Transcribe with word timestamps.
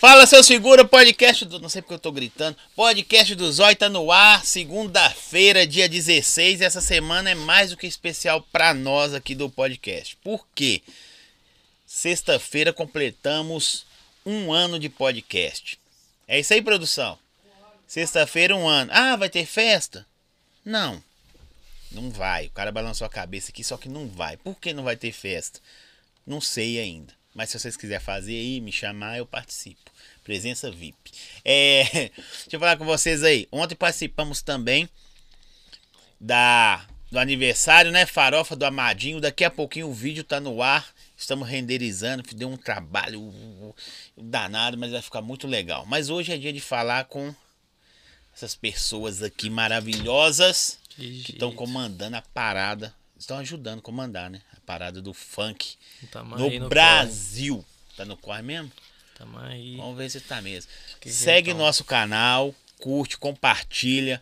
Fala, 0.00 0.24
seus 0.24 0.48
figuras, 0.48 0.88
podcast 0.88 1.44
do. 1.44 1.58
Não 1.58 1.68
sei 1.68 1.82
porque 1.82 1.92
eu 1.92 1.98
tô 1.98 2.10
gritando. 2.10 2.56
Podcast 2.74 3.34
do 3.34 3.52
Zói 3.52 3.76
tá 3.76 3.86
no 3.86 4.10
ar, 4.10 4.46
segunda-feira, 4.46 5.66
dia 5.66 5.86
16. 5.86 6.62
Essa 6.62 6.80
semana 6.80 7.28
é 7.28 7.34
mais 7.34 7.68
do 7.68 7.76
que 7.76 7.86
especial 7.86 8.40
pra 8.50 8.72
nós 8.72 9.12
aqui 9.12 9.34
do 9.34 9.50
podcast. 9.50 10.16
Por 10.24 10.46
quê? 10.54 10.82
Sexta-feira 11.86 12.72
completamos 12.72 13.84
um 14.24 14.50
ano 14.50 14.78
de 14.78 14.88
podcast. 14.88 15.78
É 16.26 16.40
isso 16.40 16.54
aí, 16.54 16.62
produção? 16.62 17.18
Sexta-feira, 17.86 18.56
um 18.56 18.66
ano. 18.66 18.90
Ah, 18.94 19.16
vai 19.16 19.28
ter 19.28 19.44
festa? 19.44 20.06
Não. 20.64 21.04
Não 21.92 22.10
vai. 22.10 22.46
O 22.46 22.52
cara 22.52 22.72
balançou 22.72 23.06
a 23.06 23.10
cabeça 23.10 23.50
aqui, 23.50 23.62
só 23.62 23.76
que 23.76 23.90
não 23.90 24.08
vai. 24.08 24.38
Por 24.38 24.58
que 24.58 24.72
não 24.72 24.82
vai 24.82 24.96
ter 24.96 25.12
festa? 25.12 25.60
Não 26.26 26.40
sei 26.40 26.80
ainda. 26.80 27.12
Mas 27.34 27.50
se 27.50 27.58
vocês 27.58 27.76
quiserem 27.76 28.04
fazer 28.04 28.32
aí, 28.32 28.60
me 28.60 28.72
chamar, 28.72 29.18
eu 29.18 29.26
participo. 29.26 29.89
Presença 30.30 30.70
VIP. 30.70 31.10
É, 31.44 31.82
deixa 32.14 32.50
eu 32.52 32.60
falar 32.60 32.76
com 32.76 32.84
vocês 32.84 33.24
aí. 33.24 33.48
Ontem 33.50 33.74
participamos 33.74 34.42
também 34.42 34.88
da 36.20 36.86
do 37.10 37.18
aniversário, 37.18 37.90
né? 37.90 38.06
Farofa 38.06 38.54
do 38.54 38.64
Amadinho. 38.64 39.20
Daqui 39.20 39.44
a 39.44 39.50
pouquinho 39.50 39.88
o 39.88 39.92
vídeo 39.92 40.22
tá 40.22 40.38
no 40.38 40.62
ar. 40.62 40.88
Estamos 41.16 41.48
renderizando. 41.48 42.22
Deu 42.32 42.48
um 42.48 42.56
trabalho 42.56 43.74
danado, 44.16 44.78
mas 44.78 44.92
vai 44.92 45.02
ficar 45.02 45.20
muito 45.20 45.48
legal. 45.48 45.84
Mas 45.84 46.10
hoje 46.10 46.32
é 46.32 46.38
dia 46.38 46.52
de 46.52 46.60
falar 46.60 47.06
com 47.06 47.34
essas 48.32 48.54
pessoas 48.54 49.24
aqui 49.24 49.50
maravilhosas 49.50 50.78
que 50.94 51.32
estão 51.32 51.52
comandando 51.52 52.14
a 52.14 52.22
parada. 52.22 52.94
Estão 53.18 53.38
ajudando 53.38 53.80
a 53.80 53.82
comandar, 53.82 54.30
né? 54.30 54.40
A 54.56 54.60
parada 54.60 55.02
do 55.02 55.12
funk 55.12 55.74
no, 56.38 56.60
no 56.60 56.68
Brasil. 56.68 57.64
Tá 57.96 58.04
no 58.04 58.16
corre 58.16 58.42
mesmo? 58.42 58.70
Tamo 59.20 59.38
aí. 59.38 59.76
Vamos 59.76 59.98
ver 59.98 60.08
se 60.10 60.18
tá 60.20 60.40
mesmo. 60.40 60.70
Que 60.98 61.10
Segue 61.12 61.50
jeitão. 61.50 61.62
nosso 61.66 61.84
canal, 61.84 62.54
curte, 62.78 63.18
compartilha. 63.18 64.18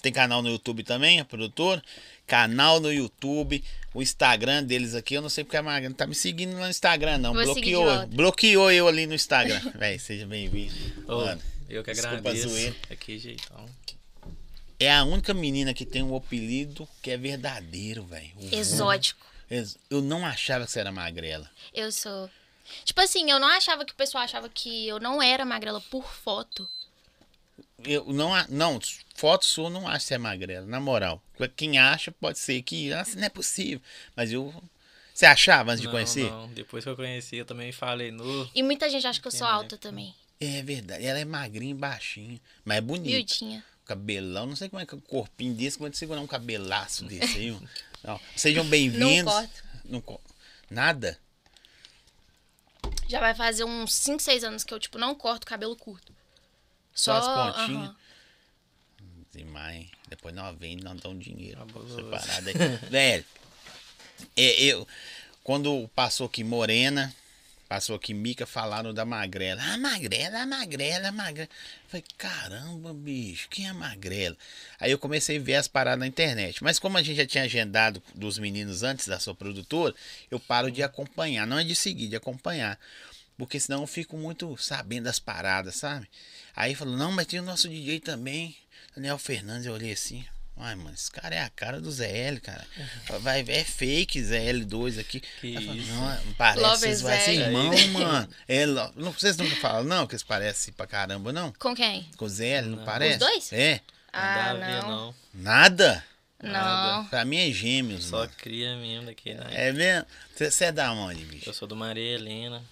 Tem 0.00 0.12
canal 0.12 0.42
no 0.42 0.48
YouTube 0.48 0.84
também, 0.84 1.18
a 1.18 1.24
produtora? 1.24 1.82
Canal 2.24 2.78
no 2.78 2.92
YouTube, 2.92 3.64
o 3.92 4.00
Instagram 4.00 4.62
deles 4.62 4.94
aqui, 4.94 5.14
eu 5.14 5.22
não 5.22 5.28
sei 5.28 5.42
porque 5.42 5.56
a 5.56 5.62
Magra 5.62 5.88
não 5.88 5.96
tá 5.96 6.06
me 6.06 6.14
seguindo 6.14 6.54
no 6.56 6.68
Instagram, 6.68 7.18
não. 7.18 7.34
Vou 7.34 7.42
seguir 7.54 7.62
de 7.62 7.70
Bloqueou, 7.72 7.84
volta. 7.96 8.06
bloqueou 8.06 8.70
eu 8.70 8.86
ali 8.86 9.06
no 9.08 9.14
Instagram. 9.14 9.60
Véi, 9.74 9.98
seja 9.98 10.24
bem-vindo. 10.24 10.72
Eu 11.68 11.82
que 11.82 11.92
desculpa 11.92 12.18
agradeço. 12.18 12.48
zoeira. 12.48 12.76
Aqui, 12.90 13.18
jeitão. 13.18 13.66
É 14.78 14.92
a 14.92 15.02
única 15.04 15.34
menina 15.34 15.74
que 15.74 15.84
tem 15.84 16.02
um 16.04 16.14
apelido 16.16 16.88
que 17.02 17.10
é 17.10 17.16
verdadeiro, 17.16 18.04
velho. 18.04 18.30
Exótico. 18.52 19.26
Ex- 19.50 19.76
Eu 19.90 20.00
não 20.00 20.24
achava 20.24 20.64
que 20.64 20.70
você 20.70 20.78
era 20.80 20.92
magrela. 20.92 21.50
Eu 21.74 21.90
sou. 21.90 22.30
Tipo 22.84 23.00
assim, 23.00 23.30
eu 23.30 23.38
não 23.38 23.48
achava 23.48 23.84
que 23.84 23.92
o 23.92 23.96
pessoal 23.96 24.24
achava 24.24 24.48
que 24.48 24.86
eu 24.88 24.98
não 24.98 25.22
era 25.22 25.44
magrela 25.44 25.80
por 25.80 26.04
foto. 26.12 26.68
Eu 27.84 28.04
não, 28.12 28.30
não, 28.48 28.78
foto 29.14 29.46
sua 29.46 29.66
eu 29.66 29.70
não 29.70 29.88
acho 29.88 30.06
que 30.06 30.14
é 30.14 30.18
magrela, 30.18 30.66
na 30.66 30.78
moral. 30.80 31.22
Quem 31.56 31.78
acha 31.78 32.12
pode 32.12 32.38
ser 32.38 32.60
que, 32.62 32.92
ah, 32.92 33.04
não 33.16 33.24
é 33.24 33.28
possível. 33.28 33.80
Mas 34.14 34.30
eu. 34.32 34.52
Você 35.14 35.26
achava 35.26 35.72
antes 35.72 35.80
de 35.80 35.86
não, 35.86 35.92
conhecer? 35.92 36.30
Não, 36.30 36.48
depois 36.48 36.84
que 36.84 36.90
eu 36.90 36.96
conheci, 36.96 37.36
eu 37.36 37.44
também 37.44 37.72
falei 37.72 38.10
no. 38.10 38.50
E 38.54 38.62
muita 38.62 38.88
gente 38.88 39.06
acha 39.06 39.20
que 39.20 39.26
eu 39.26 39.32
sou 39.32 39.46
né? 39.46 39.52
alta 39.52 39.78
também. 39.78 40.14
É 40.40 40.62
verdade. 40.62 41.04
Ela 41.04 41.18
é 41.18 41.24
magrinha 41.24 41.72
e 41.72 41.74
baixinha. 41.74 42.40
Mas 42.64 42.78
é 42.78 42.80
bonita. 42.80 43.16
Miudinha. 43.16 43.64
Cabelão, 43.84 44.46
não 44.46 44.56
sei 44.56 44.68
como 44.68 44.80
é 44.80 44.86
que 44.86 44.94
é 44.94 44.96
um 44.96 45.00
corpinho 45.00 45.52
desse, 45.54 45.76
como 45.76 45.88
é 45.88 45.90
que 45.90 45.98
segurar 45.98 46.20
um 46.20 46.26
cabelaço 46.26 47.04
desse 47.04 47.38
aí. 47.38 47.56
Não. 48.04 48.18
Sejam 48.36 48.64
Não 48.64 48.70
bem-vindos. 48.70 49.32
corto. 49.32 49.64
Não 49.84 50.00
co- 50.00 50.20
Nada? 50.70 51.18
Já 53.10 53.18
vai 53.18 53.34
fazer 53.34 53.64
uns 53.64 53.92
5, 53.92 54.22
6 54.22 54.44
anos 54.44 54.62
que 54.62 54.72
eu, 54.72 54.78
tipo, 54.78 54.96
não 54.96 55.16
corto 55.16 55.44
cabelo 55.44 55.74
curto. 55.74 56.14
Só 56.94 57.20
Só, 57.20 57.48
as 57.48 57.56
pontinhas? 57.56 57.88
aham. 57.88 57.96
Demais. 59.32 59.88
Depois 60.08 60.32
nós 60.32 60.56
vende, 60.56 60.84
nós 60.84 61.00
dão 61.00 61.18
dinheiro. 61.18 61.58
Fabuloso. 61.58 61.96
Separado 61.96 62.48
aí. 62.48 62.54
Velho, 62.88 63.24
é, 64.36 64.62
eu, 64.62 64.86
quando 65.42 65.88
passou 65.88 66.26
aqui 66.26 66.44
Morena, 66.44 67.12
passou 67.70 67.94
aqui 67.94 68.12
Mica, 68.12 68.46
falaram 68.46 68.92
da 68.92 69.04
Magrela. 69.04 69.62
Ah, 69.62 69.78
Magrela, 69.78 70.40
a 70.40 70.46
Magrela, 70.46 71.06
a 71.06 71.12
Magrela. 71.12 71.48
Falei, 71.86 72.04
caramba, 72.18 72.92
bicho, 72.92 73.48
quem 73.48 73.68
é 73.68 73.72
Magrela? 73.72 74.36
Aí 74.80 74.90
eu 74.90 74.98
comecei 74.98 75.38
a 75.38 75.40
ver 75.40 75.54
as 75.54 75.68
paradas 75.68 76.00
na 76.00 76.08
internet. 76.08 76.64
Mas 76.64 76.80
como 76.80 76.98
a 76.98 77.02
gente 77.02 77.18
já 77.18 77.24
tinha 77.24 77.44
agendado 77.44 78.02
dos 78.12 78.40
meninos 78.40 78.82
antes 78.82 79.06
da 79.06 79.20
sua 79.20 79.36
produtora, 79.36 79.94
eu 80.28 80.40
paro 80.40 80.68
de 80.68 80.82
acompanhar. 80.82 81.46
Não 81.46 81.60
é 81.60 81.62
de 81.62 81.76
seguir, 81.76 82.08
de 82.08 82.16
acompanhar. 82.16 82.76
Porque 83.38 83.60
senão 83.60 83.82
eu 83.82 83.86
fico 83.86 84.16
muito 84.16 84.56
sabendo 84.56 85.04
das 85.04 85.20
paradas, 85.20 85.76
sabe? 85.76 86.08
Aí 86.56 86.74
falou, 86.74 86.96
não, 86.96 87.12
mas 87.12 87.28
tem 87.28 87.38
o 87.38 87.44
nosso 87.44 87.68
DJ 87.68 88.00
também, 88.00 88.56
Daniel 88.96 89.16
Fernandes. 89.16 89.66
Eu 89.66 89.74
olhei 89.74 89.92
assim, 89.92 90.26
ai, 90.60 90.74
mano, 90.74 90.92
esse 90.94 91.10
cara 91.10 91.34
é 91.34 91.40
a 91.42 91.48
cara 91.50 91.80
do 91.80 91.90
ZL, 91.90 92.40
cara. 92.42 92.66
Vai, 93.20 93.44
é 93.48 93.64
fake 93.64 94.20
ZL2 94.20 95.00
aqui. 95.00 95.20
Que 95.40 95.54
falei, 95.54 95.80
isso. 95.80 95.92
não, 95.92 96.18
parece, 96.36 96.60
Lover 96.60 96.78
vocês 96.78 97.00
vai 97.02 97.20
ser 97.20 97.32
irmão, 97.32 97.70
mano. 97.92 98.28
É, 98.48 98.66
não, 98.66 99.12
vocês 99.12 99.36
nunca 99.36 99.56
falam, 99.56 99.84
não, 99.84 100.06
que 100.06 100.14
eles 100.14 100.22
parecem 100.22 100.72
pra 100.74 100.86
caramba, 100.86 101.32
não? 101.32 101.52
Com 101.58 101.74
quem? 101.74 102.08
Com 102.16 102.24
o 102.24 102.28
ZL, 102.28 102.66
não, 102.66 102.76
Não. 102.78 102.84
parece? 102.84 103.12
Os 103.14 103.18
dois? 103.18 103.52
É, 103.52 103.80
Ah, 104.12 104.50
a 104.50 104.54
ver, 104.54 104.82
não. 104.82 104.88
não. 105.06 105.14
nada? 105.34 106.04
Não. 106.42 107.04
Pra 107.06 107.22
mim 107.24 107.36
é 107.36 107.52
gêmeos, 107.52 108.04
Só 108.06 108.18
mano. 108.20 108.32
cria 108.38 108.74
mesmo 108.76 109.06
daqui, 109.06 109.34
né? 109.34 109.44
É 109.50 109.72
mesmo? 109.72 110.06
Você 110.34 110.64
é 110.64 110.72
da 110.72 110.90
onde, 110.92 111.22
bicho? 111.26 111.48
Eu 111.50 111.52
sou 111.52 111.68
do 111.68 111.76
Maria 111.76 112.14
Helena, 112.14 112.62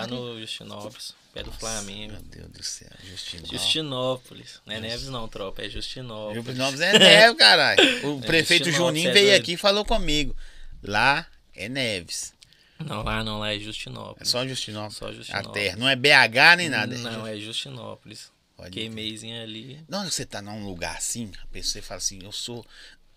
lá 0.00 0.06
no 0.06 0.38
Justinópolis, 0.40 1.14
pé 1.32 1.42
do 1.42 1.52
Flamengo. 1.52 2.12
Meu 2.14 2.22
Deus 2.22 2.48
do 2.50 2.62
céu, 2.62 2.90
Justino. 3.04 3.46
Justinópolis. 3.46 4.60
Não 4.66 4.74
é 4.74 4.80
Neves 4.80 5.08
não, 5.08 5.28
tropa, 5.28 5.62
é 5.62 5.68
Justinópolis. 5.68 6.56
Novos 6.56 6.80
é 6.80 6.98
Neves, 6.98 7.38
caralho. 7.38 7.80
O 8.08 8.18
É, 8.22 8.26
prefeito 8.26 8.64
Justinópolis, 8.66 8.76
Juninho 9.02 9.10
é 9.10 9.12
veio 9.12 9.28
doido. 9.30 9.40
aqui 9.42 9.52
e 9.52 9.56
falou 9.56 9.84
comigo. 9.84 10.36
Lá 10.82 11.26
é 11.54 11.68
Neves. 11.68 12.34
Não, 12.78 13.02
lá 13.02 13.24
não, 13.24 13.38
lá 13.38 13.52
é 13.52 13.56
É 13.56 13.58
Justinópolis. 13.58 14.28
só 14.28 14.46
Justinópolis. 14.46 14.96
Só 14.96 15.06
A 15.08 15.12
Justinópolis. 15.12 15.52
terra. 15.52 15.76
Não 15.76 15.88
é 15.88 15.96
BH 15.96 16.56
nem 16.58 16.68
nada. 16.68 16.94
Não, 16.98 17.26
é 17.26 17.38
Justinópolis. 17.38 18.30
Pode 18.56 18.70
Queimeizinho 18.70 19.42
ali. 19.42 19.82
Onde 19.92 20.12
você 20.12 20.24
tá 20.24 20.40
num 20.42 20.64
lugar 20.66 20.96
assim, 20.96 21.30
a 21.42 21.46
pessoa 21.48 21.82
fala 21.82 21.98
assim, 21.98 22.20
eu 22.22 22.32
sou. 22.32 22.64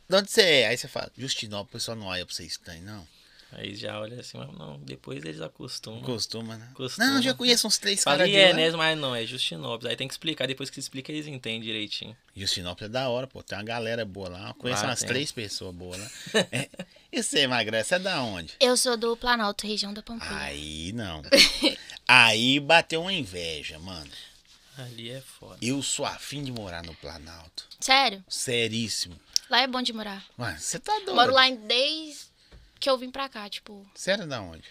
De 0.09 0.15
onde 0.15 0.31
você 0.31 0.41
é? 0.41 0.67
Aí 0.67 0.77
você 0.77 0.87
fala, 0.87 1.11
Justinópolis, 1.17 1.69
o 1.69 1.71
pessoal 1.73 1.97
não 1.97 2.07
olha 2.07 2.25
pra 2.25 2.33
você 2.33 2.45
estranho, 2.45 2.83
não. 2.83 3.07
Aí 3.51 3.75
já 3.75 3.99
olha 3.99 4.19
assim, 4.19 4.37
mas 4.37 4.51
não, 4.55 4.77
depois 4.79 5.25
eles 5.25 5.41
acostumam. 5.41 5.99
Não 6.01 6.05
costuma, 6.05 6.55
né? 6.55 6.69
Costuma. 6.75 7.07
Não, 7.07 7.21
já 7.21 7.33
conheço 7.33 7.65
uns 7.65 7.79
três 7.79 8.03
caras 8.03 8.29
de 8.29 8.35
é, 8.35 8.53
né? 8.53 8.69
Mas 8.71 8.97
não, 8.97 9.15
é 9.15 9.25
Justinópolis. 9.25 9.89
Aí 9.89 9.95
tem 9.95 10.07
que 10.07 10.13
explicar. 10.13 10.47
Depois 10.47 10.69
que 10.69 10.79
explica, 10.79 11.11
eles 11.11 11.25
entendem 11.25 11.61
direitinho. 11.61 12.15
Justinópolis 12.35 12.89
é 12.89 12.93
da 12.93 13.09
hora, 13.09 13.25
pô. 13.25 13.41
Tem 13.41 13.57
uma 13.57 13.63
galera 13.63 14.05
boa 14.05 14.29
lá. 14.29 14.47
Eu 14.49 14.53
conheço 14.53 14.83
Lá 14.83 14.89
umas 14.89 14.99
tem. 14.99 15.07
três 15.07 15.31
pessoas 15.31 15.73
boas 15.73 15.97
lá. 15.99 16.09
É. 16.51 16.69
E 17.11 17.23
você, 17.23 17.47
Magrela, 17.47 17.83
você 17.83 17.95
é 17.95 17.99
da 17.99 18.21
onde? 18.21 18.53
Eu 18.59 18.77
sou 18.77 18.95
do 18.95 19.17
Planalto, 19.17 19.65
região 19.65 19.91
da 19.91 20.03
Pampulha. 20.03 20.37
Aí 20.37 20.91
não. 20.93 21.23
Aí 22.07 22.59
bateu 22.59 23.01
uma 23.01 23.11
inveja, 23.13 23.79
mano. 23.79 24.11
Ali 24.77 25.09
é 25.09 25.21
foda. 25.21 25.57
Eu 25.59 25.81
sou 25.81 26.05
afim 26.05 26.43
de 26.43 26.51
morar 26.51 26.83
no 26.83 26.93
Planalto. 26.95 27.67
Sério? 27.79 28.23
Seríssimo. 28.29 29.19
Lá 29.49 29.61
é 29.61 29.67
bom 29.67 29.81
de 29.81 29.91
morar. 29.91 30.23
Mano, 30.37 30.59
você 30.59 30.77
tá 30.79 30.93
doido. 30.99 31.15
Moro 31.15 31.33
lá 31.33 31.49
desde 31.49 32.28
que 32.79 32.89
eu 32.89 32.97
vim 32.97 33.09
pra 33.11 33.27
cá, 33.29 33.49
tipo. 33.49 33.85
Você 33.93 34.11
era 34.11 34.25
da 34.25 34.41
onde? 34.41 34.63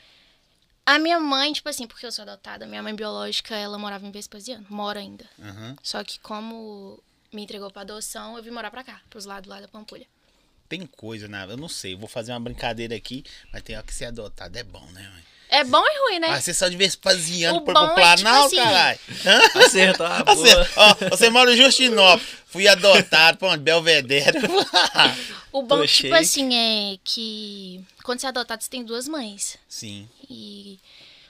A 0.87 0.99
minha 0.99 1.21
mãe, 1.21 1.53
tipo 1.53 1.69
assim, 1.69 1.87
porque 1.87 2.07
eu 2.07 2.13
sou 2.13 2.23
adotada, 2.23 2.67
minha 2.67 2.83
mãe 2.83 2.95
biológica, 2.95 3.55
ela 3.55 3.79
morava 3.79 4.07
em 4.07 4.11
Vespasiano. 4.11 4.65
Mora 4.71 5.01
ainda. 5.01 5.29
Aham. 5.43 5.77
Só 5.83 6.03
que 6.03 6.19
como 6.21 6.99
me 7.33 7.43
entregou 7.43 7.71
pra 7.71 7.83
adoção, 7.83 8.37
eu 8.37 8.43
vim 8.43 8.51
morar 8.51 8.71
pra 8.71 8.83
cá, 8.83 9.01
pros 9.11 9.27
lados 9.27 9.49
lá 9.51 9.61
da 9.61 9.69
Pampulha. 9.69 10.07
Tem 10.69 10.87
coisa 10.87 11.29
na. 11.29 11.45
Eu 11.45 11.57
não 11.59 11.69
sei, 11.69 11.93
eu 11.95 11.99
vou 11.99 12.09
fazer 12.09 12.33
uma 12.33 12.41
brincadeira 12.41 12.95
aqui, 12.97 13.23
mas 13.53 13.63
tem 13.63 13.77
hora 13.77 13.85
que 13.87 13.93
ser 13.95 14.07
adotado. 14.07 14.57
É 14.57 14.63
bom, 14.63 14.85
né, 14.93 15.03
mãe? 15.13 15.23
É 15.51 15.65
bom 15.65 15.83
e 15.83 15.99
ruim, 16.11 16.19
né? 16.19 16.29
Ah, 16.29 16.41
você 16.41 16.53
só 16.53 16.69
de 16.69 16.77
Vespasiano 16.77 17.59
O 17.59 17.63
pro, 17.63 17.73
bom 17.73 17.89
pro 17.95 18.03
é, 18.03 18.11
tipo 18.17 18.23
Planalto, 18.23 18.47
assim, 18.47 18.57
caralho. 18.57 18.99
Acertou 19.65 20.07
a 20.07 20.23
Você, 20.25 20.55
boa. 20.55 20.69
ó, 20.77 20.95
você 21.09 21.31
mora 21.31 21.55
em 21.55 21.57
Justinópolis. 21.57 22.29
Fui 22.47 22.69
adotado 22.69 23.47
onde? 23.47 23.63
Belvedere. 23.63 24.39
O 25.51 25.63
bom, 25.63 25.79
Tô 25.79 25.87
tipo 25.87 26.03
cheio. 26.03 26.15
assim, 26.15 26.55
é 26.55 26.99
que 27.03 27.83
quando 28.09 28.21
você 28.21 28.27
é 28.27 28.31
adotado, 28.31 28.63
você 28.65 28.71
tem 28.71 28.83
duas 28.83 29.07
mães. 29.07 29.59
Sim. 29.69 30.09
E 30.31 30.81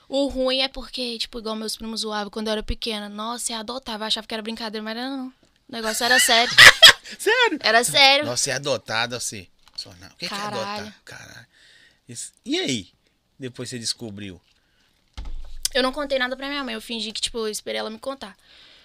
o 0.08 0.28
ruim 0.28 0.60
é 0.60 0.68
porque, 0.68 1.18
tipo, 1.18 1.40
igual 1.40 1.56
meus 1.56 1.76
primos 1.76 2.02
zoavam 2.02 2.30
quando 2.30 2.46
eu 2.46 2.52
era 2.52 2.62
pequena. 2.62 3.08
Nossa, 3.08 3.52
é 3.52 3.56
adotável. 3.56 4.04
Eu 4.04 4.06
achava 4.06 4.26
que 4.28 4.32
era 4.32 4.42
brincadeira, 4.42 4.82
mas 4.84 4.96
era 4.96 5.10
não. 5.10 5.26
O 5.26 5.32
negócio 5.68 6.04
era 6.04 6.20
sério. 6.20 6.54
Sério? 7.18 7.58
Era 7.62 7.82
sério. 7.82 8.26
Nossa, 8.26 8.50
é 8.50 8.52
adotado 8.54 9.16
assim. 9.16 9.46
Só 9.74 9.90
não. 9.94 10.06
O 10.08 10.10
que, 10.10 10.18
que 10.18 10.24
é 10.26 10.28
Caralho. 10.28 10.82
adotar? 10.82 11.00
Caralho. 11.04 11.46
Isso- 12.08 12.32
E 12.44 12.58
aí? 12.58 12.88
Depois 13.38 13.68
você 13.70 13.78
descobriu. 13.78 14.40
Eu 15.74 15.82
não 15.82 15.92
contei 15.92 16.18
nada 16.18 16.36
pra 16.36 16.48
minha 16.48 16.62
mãe. 16.62 16.74
Eu 16.74 16.80
fingi 16.80 17.10
que, 17.12 17.20
tipo, 17.20 17.38
eu 17.38 17.48
esperei 17.48 17.80
ela 17.80 17.90
me 17.90 17.98
contar. 17.98 18.36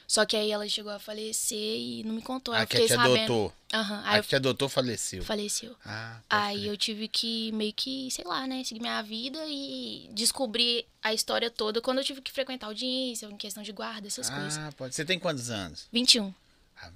Só 0.08 0.26
que 0.26 0.36
aí 0.36 0.52
ela 0.52 0.68
chegou 0.68 0.92
a 0.92 1.00
falecer 1.00 1.58
e 1.58 2.04
não 2.04 2.14
me 2.16 2.22
contou. 2.22 2.54
A 2.54 2.62
eu 2.64 2.68
que 2.68 2.74
fiquei 2.78 2.88
te 2.88 2.94
sabendo. 2.96 3.16
adotou. 3.16 3.54
Aham. 3.74 4.02
A 4.06 4.10
Aí 4.12 4.18
eu 4.20 4.24
que 4.24 4.30
te 4.30 4.36
adotou 4.36 4.70
faleceu. 4.70 5.24
faleceu. 5.24 5.76
Ah, 5.86 6.20
Aí 6.30 6.60
crer. 6.60 6.70
eu 6.72 6.78
tive 6.78 7.08
que 7.08 7.52
meio 7.54 7.74
que, 7.74 8.10
sei 8.12 8.24
lá, 8.26 8.46
né, 8.46 8.64
seguir 8.64 8.80
minha 8.82 9.02
vida 9.02 9.40
e 9.48 10.10
descobrir 10.14 10.86
a 11.02 11.14
história 11.14 11.50
toda 11.50 11.82
quando 11.82 11.98
eu 12.00 12.04
tive 12.04 12.22
que 12.22 12.32
frequentar 12.32 12.68
audiência, 12.68 13.26
em 13.26 13.38
questão 13.38 13.64
de 13.64 13.72
guarda, 13.72 14.08
essas 14.08 14.30
coisas. 14.30 14.58
Ah, 14.58 14.72
pode. 14.78 14.94
Você 14.94 15.04
tem 15.06 15.18
quantos 15.18 15.50
anos? 15.50 15.88
21. 15.92 16.34
Ah, 16.82 16.92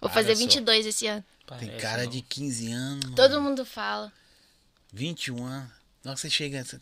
Vou 0.00 0.10
fazer 0.10 0.34
só. 0.36 0.40
22 0.42 0.86
esse 0.86 1.06
ano. 1.06 1.24
Tem 1.58 1.58
Parece, 1.68 1.82
cara 1.82 2.04
não. 2.04 2.10
de 2.10 2.22
15 2.22 2.70
anos. 2.72 3.04
mano. 3.04 3.16
Todo 3.16 3.40
mundo 3.42 3.64
fala. 3.66 4.12
21 4.92 5.44
anos. 5.44 5.70
Nossa, 6.04 6.22
você 6.22 6.30
chega. 6.30 6.64
Você 6.64 6.78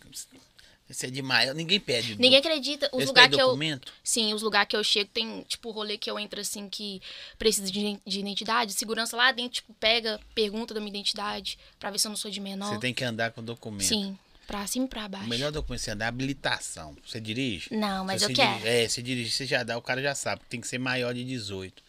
você 0.95 1.07
é 1.07 1.11
de 1.11 1.21
maior. 1.23 1.55
Ninguém 1.55 1.79
pede. 1.79 2.17
Ninguém 2.17 2.39
acredita. 2.39 2.89
Os 2.93 3.07
lugares 3.07 3.35
que 3.35 3.41
eu. 3.41 3.47
documento? 3.47 3.93
Sim, 4.03 4.33
os 4.35 4.43
lugares 4.43 4.69
que 4.69 4.77
eu 4.77 4.83
chego 4.85 5.11
tem, 5.13 5.43
tipo, 5.49 5.71
rolê 5.71 5.99
que 5.99 6.11
eu 6.11 6.19
entro 6.19 6.41
assim 6.41 6.69
que 6.69 7.01
precisa 7.39 7.71
de, 7.71 7.99
de 8.07 8.21
identidade. 8.21 8.73
Segurança 8.73 9.17
lá 9.17 9.31
dentro, 9.33 9.55
tipo, 9.55 9.73
pega, 9.75 10.21
pergunta 10.35 10.73
da 10.75 10.81
minha 10.81 10.91
identidade 10.91 11.59
pra 11.79 11.91
ver 11.91 11.99
se 11.99 12.07
eu 12.07 12.11
não 12.11 12.17
sou 12.17 12.31
de 12.31 12.41
menor. 12.41 12.73
Você 12.75 12.81
tem 12.81 12.95
que 12.95 13.05
andar 13.05 13.33
com 13.33 13.43
documento. 13.43 13.85
Sim, 13.87 14.19
pra 14.47 14.67
cima 14.67 14.87
e 14.87 14.89
pra 14.89 15.07
baixo. 15.09 15.27
O 15.27 15.29
melhor 15.29 15.53
documento 15.53 15.81
você 15.81 15.91
andar 15.91 16.07
é 16.07 16.09
habilitação. 16.09 16.97
Você 17.07 17.21
dirige? 17.21 17.73
Não, 17.75 18.05
mas 18.05 18.21
Se 18.21 18.25
eu 18.25 18.29
você 18.29 18.35
quero. 18.35 18.51
dirige- 18.59 18.69
é, 18.69 18.89
você 18.89 19.03
dirige, 19.03 19.31
você 19.31 19.47
já 19.47 19.63
dá, 19.63 19.77
o 19.77 19.83
cara 19.83 20.01
já 20.03 20.15
sabe. 20.15 20.43
Tem 20.49 20.61
que 20.61 20.67
ser 20.69 20.79
maior 20.79 21.13
de 21.15 21.25
18. 21.25 21.83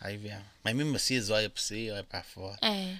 Aí 0.00 0.16
vem. 0.18 0.36
Mas 0.62 0.74
mesmo 0.76 0.94
assim, 0.96 1.14
eles 1.14 1.30
olham 1.30 1.48
pra 1.48 1.62
você, 1.62 1.90
olham 1.90 2.04
pra 2.04 2.22
fora. 2.22 2.58
É. 2.60 2.94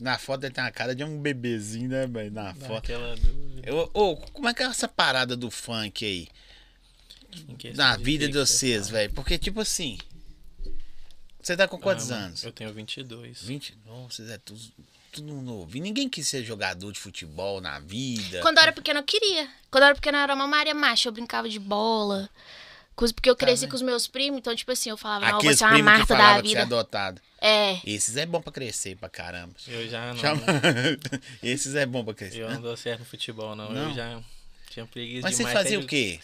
Na 0.00 0.18
foto 0.18 0.44
ele 0.44 0.52
tem 0.52 0.62
uma 0.64 0.70
cara 0.70 0.94
de 0.94 1.04
um 1.04 1.20
bebezinho, 1.20 1.88
né, 1.88 2.06
velho? 2.06 2.30
Na 2.32 2.52
Dá 2.52 2.66
foto. 2.66 2.78
aquela. 2.78 3.14
Eu, 3.62 3.90
ô, 3.94 4.16
como 4.16 4.48
é 4.48 4.54
que 4.54 4.62
é 4.62 4.66
essa 4.66 4.88
parada 4.88 5.36
do 5.36 5.50
funk 5.50 6.04
aí? 6.04 6.28
questão 7.58 7.84
Na 7.84 7.96
vida 7.96 8.26
de 8.28 8.34
vocês, 8.38 8.88
velho? 8.88 9.12
Porque, 9.12 9.38
tipo 9.38 9.60
assim. 9.60 9.98
Você 11.40 11.56
tá 11.56 11.68
com 11.68 11.78
quantos 11.78 12.10
Ah, 12.10 12.16
anos? 12.16 12.42
Eu 12.42 12.52
tenho 12.52 12.72
22. 12.72 13.42
20? 13.42 13.78
Não, 13.86 14.08
vocês 14.08 14.30
é 14.30 14.38
tudo, 14.38 14.60
tudo 15.12 15.32
novo. 15.34 15.76
E 15.76 15.80
ninguém 15.80 16.08
quis 16.08 16.26
ser 16.26 16.42
jogador 16.42 16.90
de 16.90 16.98
futebol 16.98 17.60
na 17.60 17.78
vida. 17.80 18.40
Quando 18.40 18.56
eu 18.58 18.62
era 18.62 18.72
pequena, 18.72 19.00
eu 19.00 19.04
queria. 19.04 19.48
Quando 19.70 19.82
eu 19.82 19.86
era 19.88 19.94
pequena, 19.94 20.18
eu 20.18 20.22
era 20.22 20.34
uma 20.34 20.46
Maria 20.46 20.74
Macha. 20.74 21.08
Eu 21.08 21.12
brincava 21.12 21.48
de 21.48 21.58
bola. 21.58 22.28
Porque 22.96 23.28
eu 23.28 23.36
cresci 23.36 23.62
vendo? 23.62 23.70
com 23.70 23.76
os 23.76 23.82
meus 23.82 24.06
primos, 24.06 24.38
então, 24.38 24.54
tipo 24.54 24.70
assim, 24.70 24.90
eu 24.90 24.96
falava, 24.96 25.20
não, 25.20 25.26
eu 25.28 25.32
vou 25.32 25.38
Aqueles 25.40 25.58
ser 25.58 25.64
uma 25.64 25.82
Marta 25.82 26.14
da 26.14 26.32
você 26.34 26.38
é 26.38 26.42
vida. 26.42 26.62
adotado. 26.62 27.20
É. 27.40 27.78
Esses 27.84 28.16
é 28.16 28.24
bom 28.24 28.40
pra 28.40 28.52
crescer 28.52 28.96
pra 28.96 29.08
caramba. 29.08 29.52
Eu 29.66 29.88
já 29.88 30.06
não. 30.12 30.16
Chama... 30.16 30.42
Esses 31.42 31.74
é 31.74 31.84
bom 31.84 32.04
pra 32.04 32.14
crescer. 32.14 32.40
Eu 32.40 32.50
não 32.50 32.60
dou 32.60 32.76
certo 32.76 33.00
no 33.00 33.04
futebol, 33.06 33.54
não. 33.56 33.70
Não? 33.70 33.88
Eu 33.90 33.94
já 33.94 34.20
tinha 34.70 34.86
preguiça 34.86 35.22
Mas 35.22 35.36
você 35.36 35.42
demais. 35.44 35.58
fazia 35.58 35.76
até 35.78 35.84
o 35.84 35.88
quê? 35.88 36.20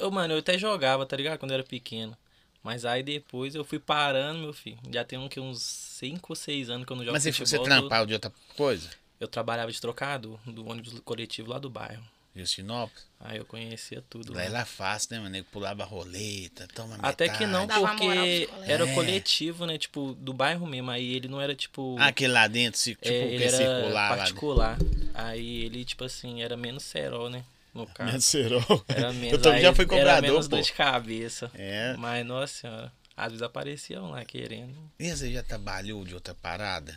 Ô, 0.00 0.10
mano, 0.10 0.34
eu 0.34 0.38
até 0.38 0.58
jogava, 0.58 1.06
tá 1.06 1.16
ligado? 1.16 1.38
Quando 1.38 1.52
eu 1.52 1.56
era 1.56 1.64
pequeno. 1.64 2.16
Mas 2.62 2.84
aí 2.84 3.02
depois 3.02 3.54
eu 3.54 3.64
fui 3.64 3.78
parando, 3.78 4.40
meu 4.40 4.52
filho. 4.52 4.78
Já 4.92 5.04
tem 5.04 5.18
um, 5.18 5.28
que, 5.28 5.40
uns 5.40 5.62
5 5.62 6.26
ou 6.32 6.36
6 6.36 6.68
anos 6.70 6.86
que 6.86 6.92
eu 6.92 6.96
não 6.96 7.04
jogo 7.04 7.12
Mas 7.14 7.22
você, 7.22 7.32
futebol. 7.32 7.46
você 7.48 7.56
eu 7.56 7.60
tô- 7.60 7.64
trampava 7.64 8.06
de 8.06 8.12
outra 8.12 8.32
coisa? 8.56 8.90
Eu 9.20 9.26
trabalhava 9.28 9.72
de 9.72 9.80
trocado 9.80 10.38
do 10.44 10.68
ônibus 10.68 10.98
coletivo 11.00 11.50
lá 11.50 11.58
do 11.58 11.70
bairro. 11.70 12.04
Justinópolis? 12.38 13.06
Aí 13.20 13.38
eu 13.38 13.44
conhecia 13.44 14.02
tudo. 14.08 14.32
Lá 14.32 14.38
lá. 14.38 14.44
era 14.44 14.64
fácil, 14.64 15.08
né, 15.12 15.18
mano? 15.18 15.30
Nego 15.30 15.46
pulava 15.50 15.84
roleta, 15.84 16.68
toma 16.74 16.96
Até 17.02 17.28
que 17.28 17.46
não, 17.46 17.62
metade. 17.62 17.80
Dava 17.82 17.94
moral 17.96 18.24
porque 18.24 18.48
era 18.66 18.88
É. 18.88 18.94
coletivo, 18.94 19.66
né? 19.66 19.76
Tipo, 19.76 20.14
do 20.20 20.32
bairro 20.32 20.66
mesmo. 20.66 20.90
Aí 20.90 21.14
ele 21.14 21.26
não 21.28 21.40
era 21.40 21.54
tipo. 21.54 21.96
Ah, 21.98 22.06
aquele 22.06 22.32
lá 22.32 22.46
dentro, 22.46 22.80
tipo, 22.80 23.00
é, 23.04 23.08
que 23.08 23.14
ele 23.14 23.44
era 23.44 23.56
circular 23.56 23.90
lá. 24.10 24.16
particular. 24.16 24.78
Aí 25.14 25.64
ele, 25.64 25.84
tipo 25.84 26.04
assim, 26.04 26.42
era 26.42 26.56
menos 26.56 26.84
cerol, 26.84 27.28
né? 27.28 27.44
No 27.74 27.86
caso. 27.86 28.10
Menos 28.10 28.24
cerol. 28.24 28.84
Era 28.88 29.12
menos, 29.12 29.32
Eu 29.32 29.42
também 29.42 29.62
já 29.62 29.74
fui 29.74 29.84
Era 29.84 29.94
cobrador, 29.96 30.22
menos 30.22 30.46
pô. 30.48 30.56
dor 30.56 30.62
de 30.64 30.72
cabeça. 30.72 31.50
É. 31.54 31.94
Mas, 31.98 32.24
nossa 32.24 32.52
senhora, 32.60 32.92
às 33.16 33.28
vezes 33.32 33.42
apareciam 33.42 34.10
lá 34.10 34.24
querendo. 34.24 34.74
E 34.98 35.10
você 35.10 35.32
já 35.32 35.42
trabalhou 35.42 36.04
de 36.04 36.14
outra 36.14 36.34
parada? 36.34 36.96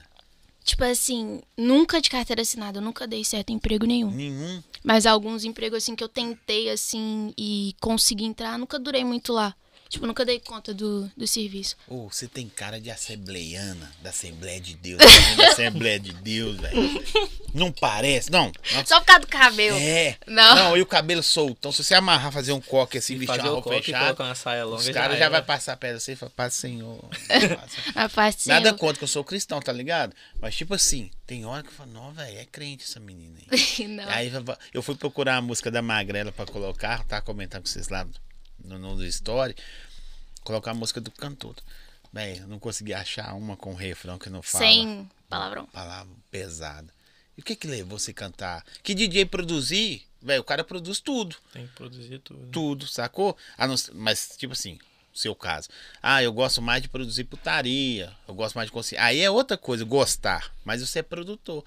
Tipo 0.64 0.84
assim, 0.84 1.42
nunca 1.58 2.00
de 2.00 2.10
carteira 2.10 2.42
assinada, 2.42 2.78
eu 2.78 2.82
nunca 2.82 3.08
dei 3.08 3.24
certo 3.24 3.50
em 3.50 3.56
emprego 3.56 3.86
nenhum. 3.86 4.12
Nenhum? 4.12 4.62
Mas 4.84 5.06
alguns 5.06 5.44
empregos, 5.44 5.78
assim, 5.78 5.96
que 5.96 6.04
eu 6.04 6.10
tentei, 6.10 6.70
assim, 6.70 7.34
e 7.38 7.76
consegui 7.82 8.26
entrar, 8.26 8.58
nunca 8.58 8.78
durei 8.78 9.04
muito 9.04 9.34
lá. 9.34 9.56
Tipo, 9.92 10.08
nunca 10.08 10.24
dei 10.24 10.40
conta 10.40 10.74
do, 10.74 11.12
do 11.18 11.28
serviço. 11.28 11.76
Ô, 11.86 12.08
você 12.10 12.26
tem 12.26 12.48
cara 12.48 12.80
de 12.80 12.90
assembleiana, 12.90 13.92
da 14.02 14.10
Assembleia 14.10 14.62
de 14.62 14.74
Deus, 14.74 14.98
da 15.36 15.50
Assembleia 15.50 16.00
de 16.00 16.14
Deus, 16.14 16.56
velho. 16.62 17.04
Não 17.54 17.74
parece? 17.74 18.32
Não. 18.32 18.54
não. 18.74 18.86
Só 18.86 19.02
por 19.02 19.06
causa 19.08 19.20
do 19.20 19.28
cabelo. 19.28 19.78
É. 19.78 20.16
Não. 20.26 20.78
e 20.78 20.82
o 20.82 20.86
cabelo 20.86 21.22
soltão. 21.22 21.74
Se 21.74 21.84
você 21.84 21.94
amarrar, 21.94 22.32
fazer 22.32 22.54
um 22.54 22.62
coque 22.62 23.00
assim, 23.00 23.16
E 23.16 23.18
vestir 23.18 23.42
uma 23.42 23.50
o 23.50 23.54
roupa 23.56 23.70
fechada, 23.72 24.06
colocar 24.06 24.24
uma 24.24 24.36
saia 24.36 24.64
longa. 24.64 24.78
os 24.82 24.90
caras 24.92 25.20
já 25.20 25.26
era. 25.26 25.30
vai 25.30 25.42
passar 25.42 25.76
perto 25.76 26.00
você 26.00 26.14
e 26.14 26.16
fala, 26.16 26.32
paz 26.38 26.54
Senhor. 26.54 27.04
Paz. 27.28 28.14
Parte 28.16 28.48
Nada 28.48 28.74
contra 28.74 28.98
que 28.98 29.04
eu 29.04 29.10
sou 29.10 29.26
cristão, 29.26 29.60
tá 29.60 29.74
ligado? 29.74 30.16
Mas 30.40 30.56
tipo 30.56 30.74
assim, 30.74 31.12
tem 31.28 31.46
hora 31.46 31.64
que 31.64 31.70
eu 31.70 31.74
falo, 31.74 31.92
não, 31.92 32.14
velho, 32.14 32.38
é 32.38 32.46
crente 32.46 32.86
essa 32.86 33.00
menina 33.00 33.38
aí. 33.40 33.88
Não. 33.90 34.08
Aí 34.08 34.32
eu 34.74 34.82
fui 34.82 34.96
procurar 34.96 35.36
a 35.36 35.42
música 35.42 35.70
da 35.70 35.82
Magrela 35.82 36.32
pra 36.32 36.46
colocar, 36.46 37.04
tá 37.04 37.20
comentando 37.20 37.64
com 37.64 37.68
vocês 37.68 37.90
lá 37.90 38.08
no, 38.64 38.78
no, 38.80 39.06
story. 39.06 39.56
Colocar 40.44 40.72
a 40.72 40.74
música 40.74 41.00
do 41.00 41.12
cantor. 41.12 41.56
Bem, 42.12 42.38
eu 42.38 42.48
não 42.48 42.60
consegui 42.60 42.94
achar 42.94 43.34
uma 43.36 43.56
com 43.56 43.74
refrão 43.74 44.18
que 44.18 44.30
não 44.30 44.42
fala. 44.42 44.66
Sem 44.66 45.10
palavrão. 45.30 45.66
Palavra 45.68 46.14
pesada. 46.30 46.94
E 47.38 47.42
o 47.42 47.44
que 47.44 47.56
que 47.56 47.68
levou 47.68 47.98
você 47.98 48.14
cantar? 48.14 48.66
Que 48.84 48.94
DJ 48.94 49.26
produzir? 49.26 50.06
Velho, 50.22 50.42
o 50.42 50.46
cara 50.46 50.64
produz 50.64 51.00
tudo. 51.00 51.36
Tem 51.54 51.66
que 51.66 51.74
produzir 51.74 52.20
tudo. 52.20 52.48
Tudo, 52.52 52.88
sacou? 52.88 53.38
A 53.58 53.66
não 53.66 53.76
mas, 53.94 54.36
tipo 54.38 54.54
assim, 54.54 54.78
seu 55.14 55.36
caso. 55.36 55.70
Ah, 56.02 56.22
eu 56.22 56.32
gosto 56.32 56.62
mais 56.62 56.82
de 56.82 56.90
produzir 56.90 57.24
putaria. 57.24 58.16
Eu 58.28 58.34
gosto 58.34 58.56
mais 58.56 58.68
de 58.68 58.72
conseguir. 58.72 59.02
Aí 59.02 59.20
é 59.20 59.30
outra 59.30 59.58
coisa, 59.58 59.84
gostar. 59.84 60.54
Mas 60.64 60.82
você 60.82 61.00
é 61.00 61.04
produtor. 61.04 61.66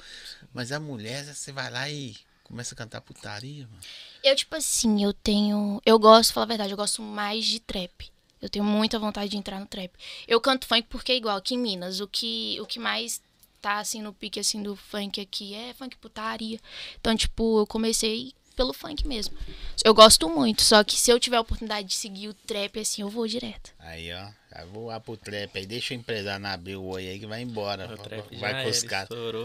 Mas 0.52 0.73
a 0.73 0.81
mulher, 0.81 1.25
você 1.25 1.52
vai 1.52 1.70
lá 1.70 1.88
e 1.91 2.17
começa 2.55 2.73
a 2.73 2.79
cantar 2.79 3.01
putaria, 3.01 3.67
mano. 3.67 3.83
Eu, 4.23 4.37
tipo 4.37 4.55
assim, 4.55 5.03
eu 5.03 5.12
tenho. 5.12 5.83
Eu 5.85 5.99
gosto, 5.99 6.33
falar 6.33 6.45
a 6.45 6.49
verdade, 6.49 6.71
eu 6.73 6.77
gosto 6.77 7.03
mais 7.03 7.45
de 7.45 7.59
trap. 7.59 8.12
Eu 8.41 8.49
tenho 8.49 8.65
muita 8.65 8.97
vontade 8.97 9.29
de 9.31 9.37
entrar 9.37 9.59
no 9.59 9.67
trap. 9.67 9.93
Eu 10.29 10.41
canto 10.41 10.67
funk 10.67 10.87
porque 10.89 11.11
é 11.11 11.17
igual, 11.17 11.37
aqui 11.37 11.56
em 11.56 11.59
Minas, 11.59 11.99
o 11.99 12.06
que, 12.06 12.56
o 12.61 12.67
que 12.67 12.79
mais 12.79 13.21
tá 13.61 13.79
assim 13.79 14.01
no 14.01 14.12
pique 14.12 14.39
assim 14.39 14.62
do 14.62 14.77
funk 14.77 15.21
aqui 15.21 15.55
é 15.55 15.75
funk 15.75 15.97
putaria. 15.97 16.61
Então, 17.01 17.17
tipo, 17.17 17.59
eu 17.59 17.67
comecei 17.67 18.33
pelo 18.55 18.73
funk 18.73 19.06
mesmo. 19.06 19.37
Eu 19.85 19.93
gosto 19.95 20.29
muito, 20.29 20.62
só 20.62 20.83
que 20.83 20.97
se 20.97 21.11
eu 21.11 21.21
tiver 21.21 21.37
a 21.37 21.41
oportunidade 21.41 21.89
de 21.89 21.95
seguir 21.95 22.29
o 22.29 22.35
trap 22.35 22.79
assim, 22.81 23.03
eu 23.03 23.09
vou 23.11 23.27
direto. 23.27 23.73
Aí, 23.79 24.12
ó. 24.12 24.29
Já 24.55 24.65
vou 24.67 24.87
lá 24.87 25.01
pro 25.01 25.17
trap 25.17 25.59
aí. 25.59 25.67
Deixa 25.67 25.93
o 25.93 25.97
empresário 25.97 26.41
na 26.41 26.53
abrir 26.53 26.77
o 26.77 26.85
oi 26.85 27.09
aí 27.09 27.19
que 27.19 27.27
vai 27.27 27.43
embora. 27.43 27.93
O 27.93 27.97
trap 27.99 28.33
já 28.35 28.41
vai 28.41 28.53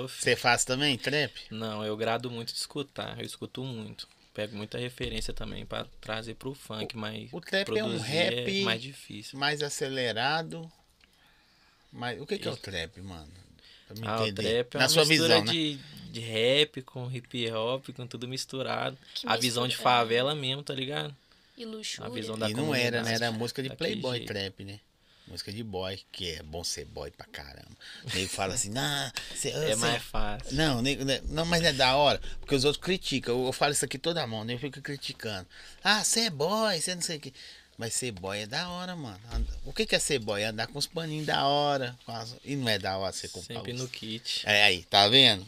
filho. 0.08 0.22
Você 0.22 0.36
faz 0.36 0.64
também 0.64 0.98
trap? 0.98 1.34
Não, 1.50 1.84
eu 1.84 1.98
grado 1.98 2.30
muito 2.30 2.54
de 2.54 2.60
escutar. 2.60 3.20
Eu 3.20 3.26
escuto 3.26 3.64
muito. 3.64 4.08
Pego 4.34 4.56
muita 4.56 4.78
referência 4.78 5.34
também 5.34 5.66
pra 5.66 5.86
trazer 6.00 6.36
pro 6.36 6.54
funk, 6.54 6.96
mas 6.96 7.28
o 7.34 7.42
trap 7.42 7.68
é 7.70 7.84
um 7.84 7.88
produzir 7.88 8.08
rap- 8.08 8.62
é 8.62 8.64
mais 8.64 8.82
difícil. 8.82 9.40
Mais 9.40 9.62
acelerado. 9.64 10.72
Mas 11.92 12.22
o 12.22 12.26
que, 12.28 12.38
que 12.38 12.48
é 12.48 12.52
o 12.52 12.56
trap, 12.58 13.02
mano? 13.02 13.32
Ah, 14.04 14.22
o 14.22 14.28
entender. 14.28 14.64
trap 14.66 14.76
é 14.76 14.78
Na 14.78 14.84
uma 14.86 14.90
sua 14.90 15.06
mistura 15.06 15.40
visão, 15.42 15.46
né? 15.46 15.52
de, 15.52 15.80
de 16.12 16.20
rap 16.20 16.82
com 16.84 17.10
hip 17.12 17.52
hop, 17.52 17.90
com 17.96 18.08
tudo 18.08 18.28
misturado. 18.28 18.98
Que 19.16 19.28
a 19.28 19.36
visão 19.38 19.64
de 19.64 19.70
mistura, 19.76 19.90
é. 19.90 19.94
favela 19.98 20.36
mesmo, 20.36 20.64
tá 20.64 20.74
ligado? 20.74 21.16
E 21.58 21.66
luxúria. 21.66 22.10
A 22.10 22.14
visão 22.14 22.38
da 22.38 22.50
E 22.50 22.54
não 22.54 22.74
era, 22.74 23.04
né? 23.04 23.14
Era 23.14 23.32
música 23.32 23.62
de 23.62 23.70
playboy 23.76 24.18
jeito. 24.18 24.28
trap, 24.34 24.64
né? 24.64 24.80
Música 25.28 25.52
de 25.54 25.64
boy, 25.64 26.00
que 26.12 26.32
é 26.32 26.42
bom 26.42 26.64
ser 26.64 26.86
boy 26.86 27.12
pra 27.12 27.24
caramba. 27.28 27.70
O 28.04 28.16
nego 28.16 28.30
fala 28.30 28.56
assim, 28.56 28.72
não, 28.72 29.12
cê, 29.36 29.50
É 29.50 29.70
cê- 29.70 29.76
mais 29.76 30.02
fácil. 30.02 30.56
Não, 30.56 30.82
nego- 30.82 31.06
né, 31.06 31.22
não, 31.26 31.46
mas 31.46 31.62
é 31.64 31.72
da 31.72 31.96
hora, 31.96 32.20
porque 32.40 32.56
os 32.56 32.64
outros 32.66 32.84
criticam. 32.84 33.38
Eu, 33.40 33.46
eu 33.46 33.54
falo 33.54 33.72
isso 33.72 33.86
aqui 33.86 34.00
toda 34.00 34.26
mão, 34.26 34.44
nem 34.44 34.58
fica 34.58 34.82
criticando. 34.82 35.48
Ah, 35.84 36.04
você 36.04 36.22
é 36.22 36.30
boy, 36.32 36.82
você 36.82 36.96
não 36.96 37.02
sei 37.04 37.18
o 37.18 37.20
que. 37.20 37.32
Mas 37.80 37.94
ser 37.94 38.12
boy 38.12 38.38
é 38.38 38.46
da 38.46 38.68
hora, 38.70 38.94
mano. 38.94 39.18
O 39.66 39.72
que, 39.72 39.86
que 39.86 39.96
é 39.96 40.00
ser 40.00 40.20
boy? 40.20 40.42
É 40.42 40.48
andar 40.48 40.68
com 40.68 40.78
os 40.78 40.86
paninhos 40.86 41.26
da 41.26 41.48
hora. 41.48 41.98
as- 42.06 42.36
E 42.44 42.54
não 42.58 42.68
é 42.68 42.78
da 42.78 42.98
hora 42.98 43.14
você 43.14 43.30
comprar 43.30 43.56
Sempre 43.56 43.72
os- 43.72 43.80
no 43.80 43.88
kit. 43.88 44.42
É 44.46 44.66
aí, 44.66 44.84
tá 44.84 45.08
vendo? 45.08 45.48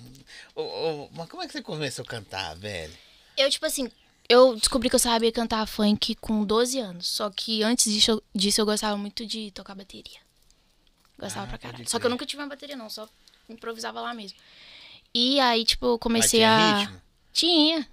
Ô, 0.55 0.61
ô, 0.61 1.09
mas 1.11 1.27
como 1.29 1.43
é 1.43 1.47
que 1.47 1.51
você 1.51 1.61
começou 1.61 2.03
a 2.03 2.07
cantar, 2.07 2.55
velho? 2.55 2.93
Eu, 3.35 3.49
tipo 3.49 3.65
assim, 3.65 3.91
eu 4.29 4.55
descobri 4.55 4.89
que 4.89 4.95
eu 4.95 4.99
sabia 4.99 5.29
cantar 5.29 5.67
funk 5.67 6.15
com 6.15 6.45
12 6.45 6.79
anos. 6.79 7.05
Só 7.05 7.29
que 7.29 7.63
antes 7.63 7.91
disso, 7.91 8.23
disso 8.33 8.61
eu 8.61 8.65
gostava 8.65 8.95
muito 8.95 9.25
de 9.25 9.51
tocar 9.51 9.75
bateria. 9.75 10.19
Gostava 11.19 11.43
Ah, 11.45 11.49
pra 11.49 11.57
caralho. 11.57 11.89
Só 11.89 11.99
que 11.99 12.05
eu 12.05 12.09
nunca 12.09 12.25
tive 12.25 12.41
uma 12.41 12.47
bateria, 12.47 12.77
não. 12.77 12.89
Só 12.89 13.09
improvisava 13.49 13.99
lá 13.99 14.13
mesmo. 14.13 14.37
E 15.13 15.37
aí, 15.41 15.65
tipo, 15.65 15.85
eu 15.85 15.91
Mas 15.95 15.99
comecei 16.01 16.39
tinha 16.39 16.49
a. 16.49 16.77
ritmo? 16.79 17.01
Tinha. 17.33 17.87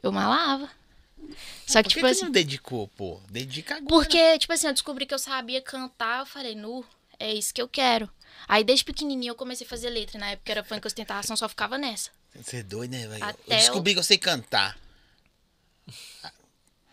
Eu 0.00 0.12
malava. 0.12 0.70
Só 1.66 1.82
que, 1.82 1.88
Por 1.88 1.88
que, 1.88 1.88
tipo 1.94 2.00
que 2.00 2.06
assim. 2.06 2.24
não 2.24 2.30
dedicou, 2.30 2.88
pô? 2.88 3.20
Dedica 3.30 3.76
agora. 3.76 3.88
Porque, 3.88 4.38
tipo 4.38 4.52
assim, 4.52 4.66
eu 4.66 4.72
descobri 4.72 5.06
que 5.06 5.14
eu 5.14 5.18
sabia 5.18 5.60
cantar, 5.60 6.20
eu 6.20 6.26
falei, 6.26 6.54
nu, 6.54 6.84
é 7.18 7.32
isso 7.32 7.52
que 7.54 7.60
eu 7.62 7.68
quero. 7.68 8.10
Aí 8.48 8.62
desde 8.64 8.84
pequenininha 8.84 9.30
eu 9.30 9.34
comecei 9.36 9.66
a 9.66 9.70
fazer 9.70 9.88
letra. 9.90 10.18
Na 10.18 10.30
época 10.30 10.50
era 10.52 10.64
funk 10.64 10.86
ostentação, 10.86 11.36
só 11.36 11.48
ficava 11.48 11.78
nessa. 11.78 12.10
Você 12.34 12.58
é 12.58 12.62
doido, 12.62 12.90
né, 12.90 13.06
velho? 13.06 13.24
Eu 13.24 13.56
descobri 13.56 13.92
que 13.94 14.00
eu 14.00 14.04
sei 14.04 14.18
cantar. 14.18 14.76
Ah, 16.22 16.32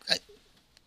ah, 0.09 0.19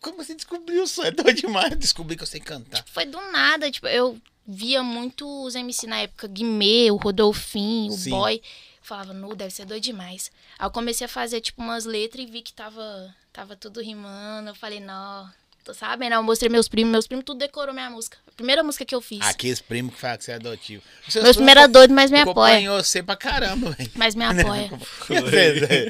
Como 0.00 0.16
você 0.22 0.34
descobriu 0.34 0.84
isso? 0.84 1.02
É 1.02 1.10
doido 1.10 1.34
demais. 1.34 1.76
Descobri 1.76 2.16
que 2.16 2.22
eu 2.22 2.26
sei 2.26 2.40
cantar. 2.40 2.84
Foi 2.86 3.04
do 3.04 3.20
nada, 3.32 3.70
tipo, 3.70 3.86
eu 3.88 4.20
via 4.46 4.82
muito 4.82 5.26
os 5.44 5.54
MC 5.54 5.86
na 5.86 6.00
época, 6.00 6.28
Guimê, 6.28 6.90
o 6.90 6.96
Rodolfinho, 6.96 7.92
o 7.92 7.96
Sim. 7.96 8.10
Boy. 8.10 8.36
Eu 8.36 8.42
falava, 8.86 9.12
nu, 9.14 9.34
deve 9.34 9.50
ser 9.52 9.64
doido 9.64 9.82
demais. 9.82 10.30
Aí 10.58 10.66
eu 10.66 10.70
comecei 10.70 11.04
a 11.06 11.08
fazer, 11.08 11.40
tipo, 11.40 11.62
umas 11.62 11.84
letras 11.84 12.22
e 12.26 12.30
vi 12.30 12.42
que 12.42 12.52
tava, 12.52 13.14
tava 13.34 13.56
tudo 13.56 13.82
rimando. 13.82 14.48
Eu 14.48 14.54
falei, 14.54 14.80
não, 14.80 15.28
tô 15.64 15.74
sabendo. 15.74 16.14
Eu 16.14 16.22
mostrei 16.22 16.48
meus 16.48 16.68
primos, 16.68 16.90
meus 16.90 17.06
primos 17.06 17.24
tudo 17.26 17.38
decorou 17.38 17.74
minha 17.74 17.90
música. 17.90 18.16
A 18.26 18.30
primeira 18.30 18.62
música 18.62 18.84
que 18.84 18.94
eu 18.94 19.02
fiz. 19.02 19.20
Aqueles 19.20 19.60
primos 19.60 19.94
que 19.94 20.00
falam 20.00 20.16
que 20.16 20.24
você 20.24 20.32
é 20.32 20.34
adotivo. 20.36 20.82
Seus 21.08 21.22
meus 21.22 21.36
primos 21.36 21.52
primeiros 21.52 21.72
doidos, 21.72 21.94
mas 21.94 22.10
me 22.10 22.20
apoia. 22.20 22.54
acompanhou 22.54 22.82
você 22.82 23.02
pra 23.02 23.16
caramba, 23.16 23.72
velho. 23.72 23.90
Mas 23.94 24.14
me 24.14 24.24
apoia. 24.24 24.70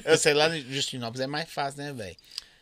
Eu 0.05 0.19
sei, 0.19 0.35
lá 0.35 0.49
no 0.49 0.59
Justinópolis 0.59 1.21
é 1.21 1.27
mais 1.27 1.49
fácil, 1.49 1.83
né, 1.83 1.93
velho? 1.93 2.17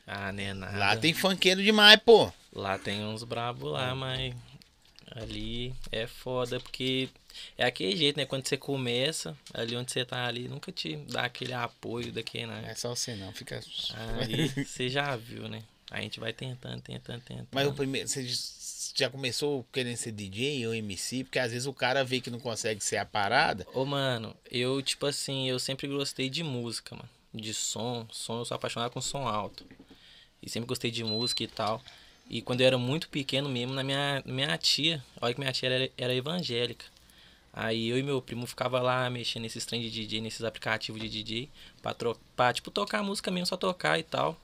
Ah, 0.06 0.32
né, 0.32 0.52
nada. 0.52 0.76
Lá 0.76 0.96
tem 0.96 1.14
funkeiro 1.14 1.62
demais, 1.62 1.98
pô. 2.04 2.30
Lá 2.52 2.76
tem 2.76 3.02
uns 3.04 3.22
brabos 3.22 3.72
lá, 3.72 3.94
mas 3.94 4.34
ali 5.14 5.72
é 5.92 6.06
foda, 6.06 6.58
porque 6.58 7.08
é 7.56 7.64
aquele 7.64 7.96
jeito, 7.96 8.16
né? 8.16 8.24
Quando 8.24 8.46
você 8.46 8.56
começa, 8.56 9.36
ali 9.52 9.76
onde 9.76 9.92
você 9.92 10.04
tá 10.04 10.26
ali, 10.26 10.48
nunca 10.48 10.72
te 10.72 10.96
dá 10.96 11.24
aquele 11.24 11.52
apoio 11.52 12.12
daqui, 12.12 12.44
Não 12.46 12.54
é 12.54 12.62
né? 12.62 12.74
só 12.74 12.94
você 12.94 13.14
não, 13.14 13.32
fica. 13.32 13.60
Aí 14.20 14.48
você 14.64 14.88
já 14.88 15.16
viu, 15.16 15.48
né? 15.48 15.62
A 15.90 16.00
gente 16.00 16.18
vai 16.18 16.32
tentando, 16.32 16.80
tentando, 16.80 17.20
tentando. 17.20 17.48
Mas 17.52 17.66
o 17.68 17.72
primeiro, 17.74 18.08
você 18.08 18.26
já 18.94 19.10
começou 19.10 19.66
querendo 19.72 19.96
ser 19.96 20.12
DJ 20.12 20.66
ou 20.66 20.74
MC? 20.74 21.24
Porque 21.24 21.38
às 21.38 21.52
vezes 21.52 21.66
o 21.66 21.72
cara 21.72 22.02
vê 22.02 22.20
que 22.20 22.30
não 22.30 22.40
consegue 22.40 22.82
ser 22.82 22.96
a 22.96 23.04
parada. 23.04 23.66
Ô, 23.74 23.84
mano, 23.84 24.34
eu, 24.50 24.80
tipo 24.80 25.04
assim, 25.06 25.48
eu 25.48 25.58
sempre 25.58 25.86
gostei 25.86 26.30
de 26.30 26.42
música, 26.42 26.94
mano. 26.94 27.08
De 27.34 27.52
som. 27.52 28.06
Som, 28.10 28.38
eu 28.38 28.44
sou 28.44 28.54
apaixonado 28.54 28.90
com 28.90 29.00
som 29.00 29.28
alto. 29.28 29.66
E 30.42 30.48
sempre 30.48 30.66
gostei 30.66 30.90
de 30.90 31.04
música 31.04 31.42
e 31.42 31.46
tal. 31.46 31.82
E 32.28 32.40
quando 32.40 32.62
eu 32.62 32.66
era 32.66 32.78
muito 32.78 33.08
pequeno 33.08 33.48
mesmo, 33.48 33.74
na 33.74 33.84
minha, 33.84 34.22
minha 34.24 34.56
tia, 34.56 35.04
olha 35.20 35.34
que 35.34 35.40
minha 35.40 35.52
tia 35.52 35.68
era, 35.68 35.90
era 35.96 36.14
evangélica. 36.14 36.86
Aí 37.52 37.88
eu 37.88 37.98
e 37.98 38.02
meu 38.02 38.22
primo 38.22 38.46
ficava 38.46 38.80
lá 38.80 39.10
mexendo 39.10 39.42
nesses 39.42 39.66
trem 39.66 39.82
de 39.82 39.90
DJ, 39.90 40.20
nesses 40.22 40.42
aplicativos 40.42 41.00
de 41.00 41.08
DJ, 41.08 41.50
pra, 41.82 41.94
pra 42.34 42.52
tipo, 42.52 42.70
tocar 42.70 43.02
música 43.02 43.30
mesmo, 43.30 43.46
só 43.46 43.56
tocar 43.56 43.98
e 43.98 44.02
tal. 44.02 44.38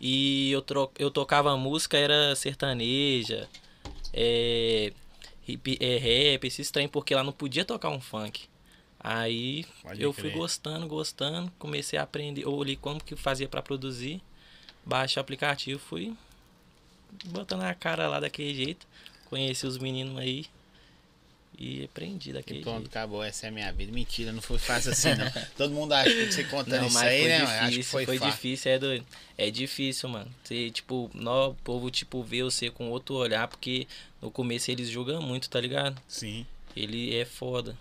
E 0.00 0.50
eu, 0.50 0.60
tro 0.62 0.90
eu 0.98 1.10
tocava 1.10 1.56
música, 1.56 1.96
era 1.96 2.34
sertaneja, 2.34 3.48
é, 4.12 4.92
hip, 5.46 5.78
é, 5.80 5.98
rap, 5.98 6.44
esses 6.46 6.70
trem, 6.70 6.88
porque 6.88 7.14
lá 7.14 7.22
não 7.22 7.32
podia 7.32 7.64
tocar 7.64 7.90
um 7.90 8.00
funk. 8.00 8.48
Aí 8.98 9.64
Pode 9.82 10.02
eu 10.02 10.12
fui 10.12 10.24
crer. 10.24 10.34
gostando, 10.34 10.86
gostando, 10.88 11.52
comecei 11.58 11.98
a 11.98 12.02
aprender, 12.02 12.42
eu 12.42 12.52
olhei 12.52 12.74
como 12.76 13.02
que 13.02 13.14
fazia 13.14 13.48
pra 13.48 13.62
produzir, 13.62 14.20
baixei 14.84 15.20
o 15.20 15.22
aplicativo, 15.22 15.78
fui 15.78 16.16
botando 17.26 17.62
a 17.62 17.74
cara 17.74 18.08
lá 18.08 18.18
daquele 18.18 18.52
jeito, 18.52 18.86
conheci 19.26 19.66
os 19.66 19.78
meninos 19.78 20.18
aí 20.18 20.46
e 21.58 21.84
aprendi 21.84 22.30
E 22.30 22.32
daquele 22.34 22.60
pronto, 22.60 22.76
jeito. 22.78 22.88
acabou, 22.90 23.22
essa 23.24 23.46
é 23.46 23.48
a 23.48 23.52
minha 23.52 23.72
vida. 23.72 23.90
Mentira, 23.92 24.30
não 24.32 24.40
foi 24.40 24.58
fácil 24.58 24.92
assim, 24.92 25.08
não. 25.14 25.26
Todo 25.56 25.74
mundo 25.74 25.92
acha 25.92 26.08
que 26.10 26.30
você 26.32 26.44
contando 26.44 26.80
Não, 26.80 26.86
isso 26.86 26.94
mas 26.94 27.06
aí, 27.08 27.18
foi 27.20 27.28
né? 27.28 27.38
difícil, 27.40 27.58
Acho 27.66 27.76
que 27.76 27.82
foi, 27.82 28.04
foi, 28.06 28.18
fácil. 28.18 28.32
difícil, 28.34 28.70
é 28.72 28.78
doido. 28.78 29.06
É 29.36 29.50
difícil, 29.50 30.08
mano. 30.08 30.30
Você, 30.44 30.70
tipo, 30.70 31.10
nó, 31.14 31.48
o 31.50 31.54
povo, 31.56 31.90
tipo, 31.90 32.22
vê 32.22 32.42
você 32.44 32.70
com 32.70 32.88
outro 32.90 33.16
olhar, 33.16 33.48
porque 33.48 33.86
no 34.22 34.30
começo 34.30 34.70
eles 34.70 34.88
julgam 34.88 35.20
muito, 35.20 35.50
tá 35.50 35.60
ligado? 35.60 36.00
Sim. 36.06 36.46
Ele 36.76 37.14
é 37.16 37.24
foda. 37.24 37.76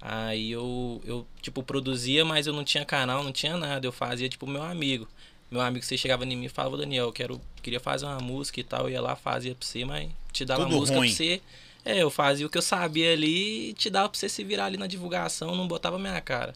Aí 0.00 0.50
eu, 0.50 1.00
eu, 1.04 1.26
tipo, 1.40 1.62
produzia, 1.62 2.24
mas 2.24 2.46
eu 2.46 2.52
não 2.52 2.64
tinha 2.64 2.84
canal, 2.84 3.22
não 3.22 3.32
tinha 3.32 3.56
nada. 3.56 3.86
Eu 3.86 3.92
fazia, 3.92 4.28
tipo, 4.28 4.46
meu 4.46 4.62
amigo. 4.62 5.08
Meu 5.50 5.60
amigo, 5.60 5.84
você 5.84 5.96
chegava 5.96 6.24
em 6.24 6.36
mim 6.36 6.46
e 6.46 6.48
falava, 6.48 6.76
Daniel, 6.76 7.06
eu 7.06 7.12
quero, 7.12 7.40
queria 7.62 7.78
fazer 7.80 8.06
uma 8.06 8.18
música 8.18 8.60
e 8.60 8.64
tal. 8.64 8.82
Eu 8.86 8.90
ia 8.90 9.00
lá, 9.00 9.14
fazia 9.16 9.54
pra 9.54 9.64
você, 9.66 9.84
mas 9.84 10.10
te 10.32 10.44
dava 10.44 10.64
Tudo 10.64 10.76
música 10.76 10.98
ruim. 10.98 11.08
pra 11.08 11.16
você. 11.16 11.40
É, 11.84 12.02
eu 12.02 12.10
fazia 12.10 12.46
o 12.46 12.50
que 12.50 12.56
eu 12.56 12.62
sabia 12.62 13.12
ali 13.12 13.70
e 13.70 13.72
te 13.74 13.90
dava 13.90 14.08
pra 14.08 14.18
você 14.18 14.28
se 14.28 14.42
virar 14.42 14.66
ali 14.66 14.76
na 14.76 14.86
divulgação, 14.86 15.54
não 15.54 15.68
botava 15.68 15.98
minha 15.98 16.20
cara. 16.20 16.54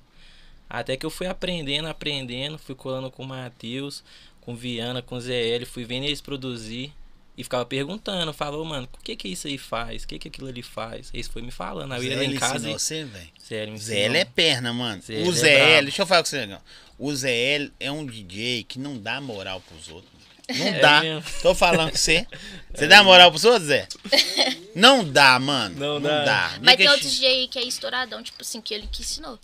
Até 0.68 0.97
que 0.97 1.04
eu 1.04 1.11
fui 1.11 1.26
aprendendo, 1.26 1.88
aprendendo, 1.88 2.58
fui 2.58 2.75
colando 2.75 3.11
com 3.11 3.23
o 3.23 3.26
Matheus, 3.26 4.02
com 4.40 4.52
o 4.52 4.56
Viana, 4.56 5.02
com 5.02 5.16
o 5.16 5.20
ZL, 5.20 5.64
fui 5.66 5.85
vendo 5.85 6.04
eles 6.04 6.20
produzir. 6.20 6.92
E 7.37 7.44
ficava 7.44 7.64
perguntando, 7.64 8.32
falou, 8.32 8.64
mano, 8.64 8.88
o 8.92 9.04
que 9.04 9.14
que 9.14 9.28
isso 9.28 9.47
aí 9.47 9.56
faz? 9.56 10.02
O 10.02 10.08
que 10.08 10.18
que 10.18 10.26
aquilo 10.26 10.49
ali 10.49 10.61
faz? 10.61 11.08
Eles 11.14 11.28
foi 11.28 11.40
me 11.40 11.52
falando. 11.52 11.92
Aí 11.92 12.04
eu 12.04 12.11
ia 12.11 12.16
lá 12.16 12.25
em 12.25 12.35
casa 12.35 12.68
e... 12.68 12.73
você, 12.73 13.04
velho? 13.04 13.28
ZL 13.40 13.70
me 13.70 13.78
ZL 13.78 14.16
é 14.16 14.25
perna, 14.25 14.73
mano. 14.73 15.00
ZL 15.00 15.12
o 15.12 15.30
é 15.30 15.32
ZL, 15.32 15.47
brabo. 15.47 15.82
deixa 15.82 16.02
eu 16.02 16.06
falar 16.06 16.23
com 16.25 16.28
você, 16.28 16.38
legal. 16.38 16.62
O 16.99 17.14
ZL 17.14 17.70
é 17.78 17.92
um 17.92 18.04
DJ 18.04 18.64
que 18.64 18.80
não 18.80 18.99
dá 18.99 19.20
moral 19.20 19.61
pros 19.61 19.88
outros. 19.88 20.17
Não 20.57 20.67
É 20.67 20.81
dá. 20.81 21.00
mesmo? 21.00 21.25
Tô 21.43 21.55
falando 21.55 21.90
com 21.90 21.97
você. 21.97 22.26
Você 22.75 22.87
dá 22.87 23.02
moral 23.02 23.31
pros 23.31 23.45
outros, 23.45 23.64
Zé? 23.69 23.87
Não 24.75 25.05
dá, 25.05 25.38
mano. 25.38 25.75
Não 25.78 25.95
Não, 26.00 26.09
dá. 26.09 26.25
dá. 26.25 26.49
Mas 26.62 26.76
tem 26.76 26.87
Nigga 26.87 26.90
outro 26.93 27.09
DJ 27.09 27.26
aí 27.28 27.49
que 27.49 27.59
é 27.59 27.62
estouradão, 27.64 28.23
tipo 28.23 28.40
assim, 28.43 28.61
que 28.61 28.73
ele 28.73 28.87
que 28.87 29.02
ensinou. 29.02 29.38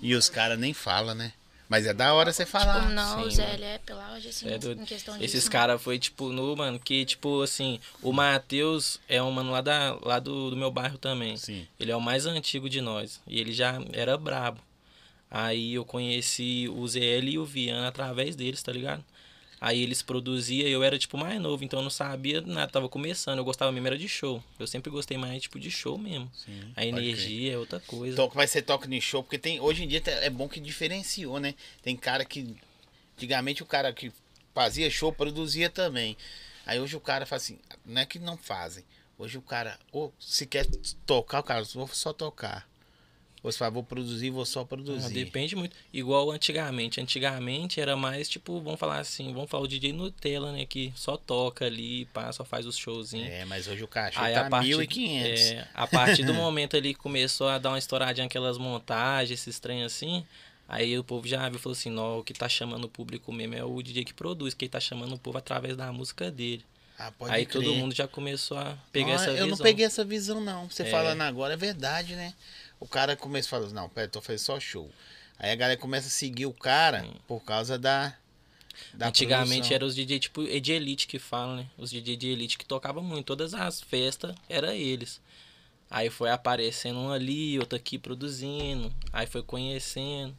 E 0.00 0.14
os 0.14 0.28
caras 0.28 0.58
nem 0.58 0.72
falam, 0.72 1.14
né? 1.14 1.32
Mas 1.68 1.86
é 1.86 1.94
da 1.94 2.12
hora 2.12 2.32
você 2.32 2.44
falar. 2.44 2.80
Como 2.82 2.92
não, 2.92 3.22
o 3.22 3.30
sim, 3.30 3.36
Zé, 3.36 3.54
ele 3.54 3.64
é 3.64 3.78
pela 3.78 4.12
hoje, 4.14 4.28
assim, 4.28 4.46
É 4.48 4.58
doido. 4.58 4.82
em 4.82 4.84
questão 4.84 5.14
disso. 5.14 5.24
Esses 5.24 5.44
né? 5.46 5.50
caras 5.50 5.80
foi 5.82 5.98
tipo 5.98 6.28
no, 6.30 6.54
mano, 6.54 6.78
que 6.78 7.04
tipo 7.06 7.40
assim, 7.40 7.80
o 8.02 8.12
Matheus 8.12 9.00
é 9.08 9.22
um 9.22 9.30
mano 9.30 9.50
lá, 9.50 9.60
da, 9.62 9.96
lá 10.02 10.18
do, 10.18 10.50
do 10.50 10.56
meu 10.56 10.70
bairro 10.70 10.98
também. 10.98 11.36
Sim. 11.36 11.66
Ele 11.80 11.90
é 11.90 11.96
o 11.96 12.00
mais 12.00 12.26
antigo 12.26 12.68
de 12.68 12.80
nós. 12.80 13.20
E 13.26 13.40
ele 13.40 13.52
já 13.52 13.80
era 13.92 14.18
brabo. 14.18 14.60
Aí 15.30 15.74
eu 15.74 15.84
conheci 15.84 16.68
o 16.68 16.86
ZL 16.86 17.26
e 17.28 17.38
o 17.38 17.44
Viana 17.44 17.88
através 17.88 18.36
deles, 18.36 18.62
tá 18.62 18.70
ligado? 18.70 19.02
Aí 19.64 19.80
eles 19.80 20.02
produziam, 20.02 20.66
eu 20.66 20.82
era 20.82 20.98
tipo 20.98 21.16
mais 21.16 21.40
novo, 21.40 21.62
então 21.62 21.78
eu 21.78 21.84
não 21.84 21.90
sabia 21.90 22.40
nada, 22.40 22.66
tava 22.66 22.88
começando. 22.88 23.38
Eu 23.38 23.44
gostava 23.44 23.70
mesmo 23.70 23.86
era 23.86 23.96
de 23.96 24.08
show. 24.08 24.42
Eu 24.58 24.66
sempre 24.66 24.90
gostei 24.90 25.16
mais 25.16 25.40
tipo 25.40 25.60
de 25.60 25.70
show 25.70 25.96
mesmo. 25.96 26.28
Sim, 26.34 26.72
A 26.74 26.84
energia 26.84 27.52
é 27.52 27.56
outra 27.56 27.78
coisa. 27.78 28.16
Toca, 28.16 28.34
vai 28.34 28.48
ser 28.48 28.62
toque 28.62 28.88
no 28.88 29.00
show, 29.00 29.22
porque 29.22 29.38
tem, 29.38 29.60
hoje 29.60 29.84
em 29.84 29.86
dia 29.86 30.02
é 30.04 30.28
bom 30.28 30.48
que 30.48 30.58
diferenciou, 30.58 31.38
né? 31.38 31.54
Tem 31.80 31.96
cara 31.96 32.24
que. 32.24 32.56
Antigamente 33.16 33.62
o 33.62 33.66
cara 33.66 33.92
que 33.92 34.10
fazia 34.52 34.90
show 34.90 35.12
produzia 35.12 35.70
também. 35.70 36.16
Aí 36.66 36.80
hoje 36.80 36.96
o 36.96 37.00
cara 37.00 37.24
faz 37.24 37.44
assim, 37.44 37.60
não 37.86 38.02
é 38.02 38.04
que 38.04 38.18
não 38.18 38.36
fazem. 38.36 38.82
Hoje 39.16 39.38
o 39.38 39.42
cara, 39.42 39.78
ou 39.92 40.12
se 40.18 40.44
quer 40.44 40.66
tocar, 41.06 41.38
o 41.38 41.44
cara, 41.44 41.62
vou 41.72 41.86
só 41.86 42.12
tocar. 42.12 42.68
Ou 43.42 43.50
se 43.50 43.58
fala, 43.58 43.72
vou 43.72 43.82
produzir, 43.82 44.30
vou 44.30 44.46
só 44.46 44.60
Ah, 44.60 44.66
produzir. 44.66 45.12
depende 45.12 45.56
muito. 45.56 45.74
Igual 45.92 46.30
antigamente. 46.30 47.00
Antigamente 47.00 47.80
era 47.80 47.96
mais 47.96 48.28
tipo, 48.28 48.60
vamos 48.60 48.78
falar 48.78 48.98
assim, 49.00 49.32
vamos 49.32 49.50
falar 49.50 49.64
o 49.64 49.66
DJ 49.68 49.92
Nutella, 49.92 50.52
né? 50.52 50.64
Que 50.64 50.92
só 50.94 51.16
toca 51.16 51.64
ali, 51.66 52.04
pá, 52.06 52.32
só 52.32 52.44
faz 52.44 52.66
os 52.66 52.76
showzinhos. 52.76 53.28
É, 53.28 53.44
mas 53.44 53.66
hoje 53.66 53.82
o 53.82 53.88
cachê 53.88 54.16
Aí 54.18 54.34
tá 54.34 54.46
a 54.46 54.50
partir, 54.50 54.76
1.500. 54.76 55.52
é, 55.54 55.68
a 55.74 55.86
partir 55.88 56.24
do 56.24 56.32
momento 56.34 56.76
ali 56.76 56.94
que 56.94 57.00
começou 57.00 57.48
a 57.48 57.58
dar 57.58 57.70
uma 57.70 57.78
estouradinha 57.78 58.26
aquelas 58.26 58.58
montagens, 58.58 59.40
esses 59.40 59.58
trem 59.58 59.82
assim, 59.82 60.24
aí 60.68 60.96
o 60.96 61.02
povo 61.02 61.26
já 61.26 61.48
viu 61.48 61.58
e 61.58 61.60
falou 61.60 61.72
assim, 61.76 61.90
não, 61.90 62.20
o 62.20 62.24
que 62.24 62.32
tá 62.32 62.48
chamando 62.48 62.84
o 62.84 62.88
público 62.88 63.32
mesmo 63.32 63.56
é 63.56 63.64
o 63.64 63.82
DJ 63.82 64.04
que 64.04 64.14
produz, 64.14 64.54
que 64.54 64.66
ele 64.66 64.70
tá 64.70 64.78
chamando 64.78 65.14
o 65.16 65.18
povo 65.18 65.38
através 65.38 65.76
da 65.76 65.92
música 65.92 66.30
dele. 66.30 66.64
Ah, 66.98 67.10
pode 67.10 67.34
aí 67.34 67.44
crer. 67.44 67.64
todo 67.64 67.74
mundo 67.74 67.92
já 67.92 68.06
começou 68.06 68.56
a 68.56 68.76
pegar 68.92 69.12
Ah, 69.12 69.14
essa 69.14 69.26
eu 69.30 69.32
visão. 69.32 69.48
não 69.48 69.56
peguei 69.56 69.84
essa 69.84 70.04
visão, 70.04 70.40
não. 70.40 70.70
Você 70.70 70.84
É. 70.84 70.90
falando 70.90 71.22
agora 71.22 71.54
é 71.54 71.56
verdade, 71.56 72.14
né? 72.14 72.32
O 72.82 72.88
cara 72.88 73.14
começa 73.14 73.46
a 73.46 73.50
falar, 73.50 73.72
não, 73.72 73.88
pera, 73.88 74.08
tô 74.08 74.20
fazendo 74.20 74.40
só 74.40 74.58
show. 74.58 74.90
Aí 75.38 75.52
a 75.52 75.54
galera 75.54 75.78
começa 75.78 76.08
a 76.08 76.10
seguir 76.10 76.46
o 76.46 76.52
cara 76.52 77.06
por 77.28 77.40
causa 77.44 77.78
da. 77.78 78.12
da 78.92 79.06
Antigamente 79.06 79.72
eram 79.72 79.86
os 79.86 79.94
DJ 79.94 80.18
tipo 80.18 80.42
de 80.42 80.72
elite 80.72 81.06
que 81.06 81.20
falam, 81.20 81.56
né? 81.58 81.66
Os 81.78 81.90
DJ 81.90 82.16
de 82.16 82.28
elite 82.30 82.58
que 82.58 82.64
tocavam 82.64 83.00
muito. 83.02 83.26
Todas 83.26 83.54
as 83.54 83.80
festas 83.80 84.34
era 84.48 84.74
eles. 84.74 85.20
Aí 85.88 86.10
foi 86.10 86.30
aparecendo 86.30 86.98
um 86.98 87.12
ali, 87.12 87.56
outro 87.60 87.76
aqui 87.76 87.98
produzindo. 87.98 88.92
Aí 89.12 89.28
foi 89.28 89.44
conhecendo. 89.44 90.34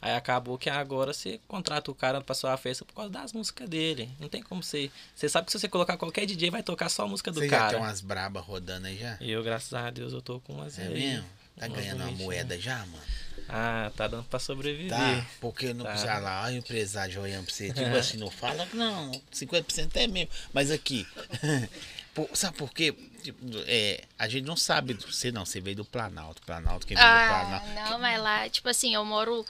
Aí 0.00 0.14
acabou 0.14 0.56
que 0.56 0.70
agora 0.70 1.12
você 1.12 1.40
contrata 1.48 1.90
o 1.90 1.94
cara 1.94 2.20
pra 2.20 2.34
sua 2.34 2.56
festa 2.56 2.84
por 2.84 2.94
causa 2.94 3.10
das 3.10 3.32
músicas 3.32 3.68
dele. 3.68 4.08
Não 4.20 4.28
tem 4.28 4.42
como 4.42 4.62
você. 4.62 4.92
Você 5.12 5.28
sabe 5.28 5.46
que 5.46 5.52
se 5.52 5.58
você 5.58 5.68
colocar 5.68 5.96
qualquer 5.96 6.24
DJ, 6.24 6.50
vai 6.50 6.62
tocar 6.62 6.88
só 6.88 7.02
a 7.02 7.08
música 7.08 7.32
do 7.32 7.40
Você 7.40 7.48
já 7.48 7.58
cara. 7.58 7.70
tem 7.70 7.78
umas 7.80 8.00
brabas 8.00 8.44
rodando 8.44 8.86
aí 8.86 8.96
já? 8.96 9.18
Eu, 9.20 9.42
graças 9.42 9.74
a 9.74 9.90
Deus, 9.90 10.12
eu 10.12 10.22
tô 10.22 10.38
com 10.40 10.52
umas 10.54 10.78
É 10.78 10.84
aí. 10.86 10.94
mesmo? 10.94 11.39
Tá 11.60 11.68
ganhando 11.68 12.02
uma 12.02 12.12
moeda 12.12 12.58
já, 12.58 12.78
mano? 12.78 13.02
Ah, 13.48 13.90
tá 13.96 14.06
dando 14.06 14.24
pra 14.24 14.38
sobreviver. 14.38 14.90
Tá. 14.90 15.26
Porque 15.40 15.74
não 15.74 15.84
Tá. 15.84 15.90
precisa 15.90 16.18
lá, 16.18 16.44
olha 16.44 16.54
o 16.54 16.58
empresário 16.58 17.20
olhando 17.20 17.44
pra 17.46 17.54
você. 17.54 17.72
Tipo 17.72 17.96
assim, 17.96 18.16
não 18.16 18.30
fala, 18.30 18.66
não, 18.72 19.10
50% 19.32 19.96
é 19.96 20.06
mesmo. 20.06 20.30
Mas 20.52 20.70
aqui. 20.70 21.06
pô, 22.14 22.28
sabe 22.32 22.56
por 22.56 22.70
quê? 22.72 22.94
Tipo, 23.22 23.38
é, 23.66 24.02
a 24.18 24.28
gente 24.28 24.46
não 24.46 24.56
sabe. 24.56 24.94
Você 24.94 25.30
não, 25.32 25.44
você 25.44 25.60
veio 25.60 25.76
do 25.76 25.84
Planalto. 25.84 26.40
Planalto, 26.42 26.86
quem 26.86 26.96
veio 26.96 27.08
do 27.08 27.12
Ah, 27.12 27.28
Planalto. 27.28 27.90
não, 27.90 27.98
mas 27.98 28.20
lá, 28.22 28.48
tipo 28.48 28.68
assim, 28.68 28.94
eu 28.94 29.04
moro. 29.04 29.44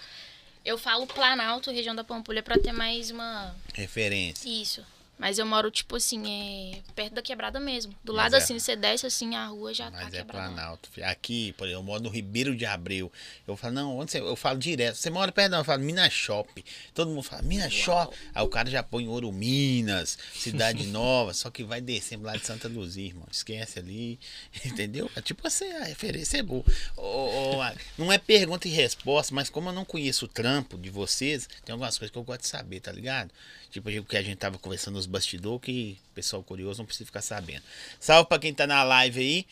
Eu 0.64 0.76
falo 0.76 1.06
Planalto, 1.06 1.70
região 1.70 1.94
da 1.94 2.02
Pampulha, 2.04 2.42
pra 2.42 2.58
ter 2.58 2.72
mais 2.72 3.10
uma. 3.10 3.54
Referência. 3.74 4.48
Isso. 4.48 4.84
Mas 5.20 5.38
eu 5.38 5.44
moro, 5.44 5.70
tipo 5.70 5.96
assim, 5.96 6.72
é, 6.72 6.78
perto 6.94 7.12
da 7.12 7.20
quebrada 7.20 7.60
mesmo. 7.60 7.94
Do 8.02 8.14
Mas 8.14 8.22
lado 8.22 8.36
é- 8.36 8.38
assim, 8.38 8.58
você 8.58 8.74
desce 8.74 9.04
assim, 9.04 9.34
a 9.34 9.44
rua 9.48 9.74
já 9.74 9.90
tá 9.90 9.98
Mas 10.04 10.14
é 10.14 10.18
quebrada. 10.18 10.48
Planalto. 10.54 10.88
Aqui, 11.02 11.52
por 11.58 11.66
exemplo, 11.66 11.82
eu 11.82 11.84
moro 11.84 12.02
no 12.02 12.08
Ribeiro 12.08 12.56
de 12.56 12.64
Abreu. 12.64 13.12
Eu 13.46 13.54
falo, 13.54 13.74
não, 13.74 13.98
onde 13.98 14.12
você. 14.12 14.18
Eu 14.18 14.34
falo 14.34 14.58
direto. 14.58 14.94
Você 14.96 15.10
mora 15.10 15.30
perto, 15.30 15.50
não? 15.52 15.58
Eu 15.58 15.64
falo 15.64 15.82
Minas 15.82 16.10
Shopping. 16.10 16.64
Todo 16.94 17.10
mundo 17.10 17.22
fala, 17.22 17.42
Minas 17.42 17.70
Shopping. 17.70 18.16
Aí 18.34 18.42
o 18.42 18.48
cara 18.48 18.70
já 18.70 18.82
põe 18.82 19.06
Ouro 19.08 19.30
Minas, 19.30 20.16
Cidade 20.32 20.86
Nova. 20.88 21.34
Só 21.34 21.50
que 21.50 21.62
vai 21.64 21.82
descendo 21.82 22.24
lá 22.24 22.34
de 22.34 22.46
Santa 22.46 22.66
Luzia, 22.66 23.04
irmão. 23.08 23.28
Esquece 23.30 23.78
ali. 23.78 24.18
Entendeu? 24.64 25.10
É 25.14 25.20
tipo 25.20 25.46
assim, 25.46 25.70
a 25.70 25.84
referência 25.84 26.38
é 26.38 26.42
boa. 26.42 26.64
Ô, 26.96 27.58
não 27.98 28.10
é 28.10 28.16
pergunta 28.16 28.66
e 28.66 28.70
resposta, 28.70 29.34
mas 29.34 29.50
como 29.50 29.68
eu 29.68 29.74
não 29.74 29.84
conheço 29.84 30.24
o 30.24 30.28
trampo 30.28 30.78
de 30.78 30.88
vocês, 30.88 31.46
tem 31.62 31.74
algumas 31.74 31.98
coisas 31.98 32.10
que 32.10 32.16
eu 32.16 32.24
gosto 32.24 32.40
de 32.40 32.48
saber, 32.48 32.80
tá 32.80 32.90
ligado? 32.90 33.30
Tipo 33.70 33.88
o 33.88 34.04
que 34.04 34.16
a 34.16 34.22
gente 34.22 34.36
tava 34.36 34.58
conversando 34.58 34.94
nos 34.94 35.06
bastidores, 35.06 35.60
que 35.62 35.98
o 36.10 36.14
pessoal 36.14 36.42
curioso 36.42 36.78
não 36.80 36.86
precisa 36.86 37.06
ficar 37.06 37.22
sabendo. 37.22 37.62
Salve 38.00 38.28
pra 38.28 38.38
quem 38.38 38.52
tá 38.52 38.66
na 38.66 38.82
live 38.82 39.20
aí. 39.20 39.46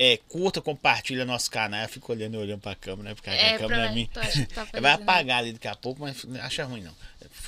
É, 0.00 0.16
curta, 0.28 0.60
compartilha 0.62 1.24
nosso 1.24 1.50
canal. 1.50 1.82
Eu 1.82 1.88
fico 1.88 2.12
olhando 2.12 2.34
e 2.34 2.38
olhando 2.38 2.60
pra 2.60 2.76
câmera, 2.76 3.08
né? 3.08 3.14
Porque 3.16 3.30
É, 3.30 3.54
a 3.54 3.58
câmera 3.58 3.86
é 3.86 3.92
minha. 3.92 4.06
que 4.06 4.46
tá 4.46 4.64
Vai 4.80 4.92
apagar 4.92 5.38
ali 5.38 5.52
daqui 5.52 5.66
a 5.66 5.74
pouco, 5.74 6.00
mas 6.00 6.22
não 6.22 6.40
acha 6.40 6.64
ruim 6.64 6.82
não. 6.82 6.94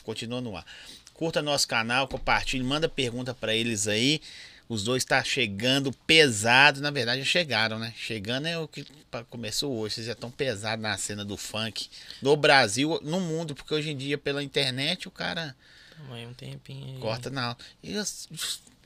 Continua 0.03 0.41
no 0.41 0.57
ar. 0.57 0.67
Curta 1.15 1.41
nosso 1.41 1.69
canal, 1.69 2.09
compartilhe, 2.09 2.65
manda 2.65 2.89
pergunta 2.89 3.33
pra 3.33 3.55
eles 3.55 3.87
aí. 3.87 4.21
Os 4.69 4.83
dois 4.85 5.05
tá 5.05 5.23
chegando 5.23 5.93
pesado, 6.07 6.81
na 6.81 6.91
verdade 6.91 7.21
já 7.23 7.27
chegaram, 7.27 7.79
né? 7.79 7.93
Chegando 7.97 8.47
é 8.47 8.59
o 8.59 8.67
que 8.67 8.87
começou 9.29 9.77
hoje. 9.77 9.97
Vocês 9.97 10.07
já 10.07 10.13
estão 10.13 10.31
pesados 10.31 10.83
na 10.83 10.97
cena 10.97 11.25
do 11.25 11.37
funk 11.37 11.89
no 12.23 12.37
Brasil, 12.37 12.99
no 13.03 13.21
mundo, 13.21 13.55
porque 13.55 13.75
hoje 13.75 13.91
em 13.91 13.97
dia 13.97 14.17
pela 14.17 14.43
internet 14.43 15.07
o 15.09 15.11
cara 15.11 15.55
Aí 16.11 16.27
um 16.27 16.35
tempinho 16.35 16.95
aí. 16.97 17.01
corta 17.01 17.31
na 17.31 17.57
E 17.83 17.93
eu- 17.93 18.05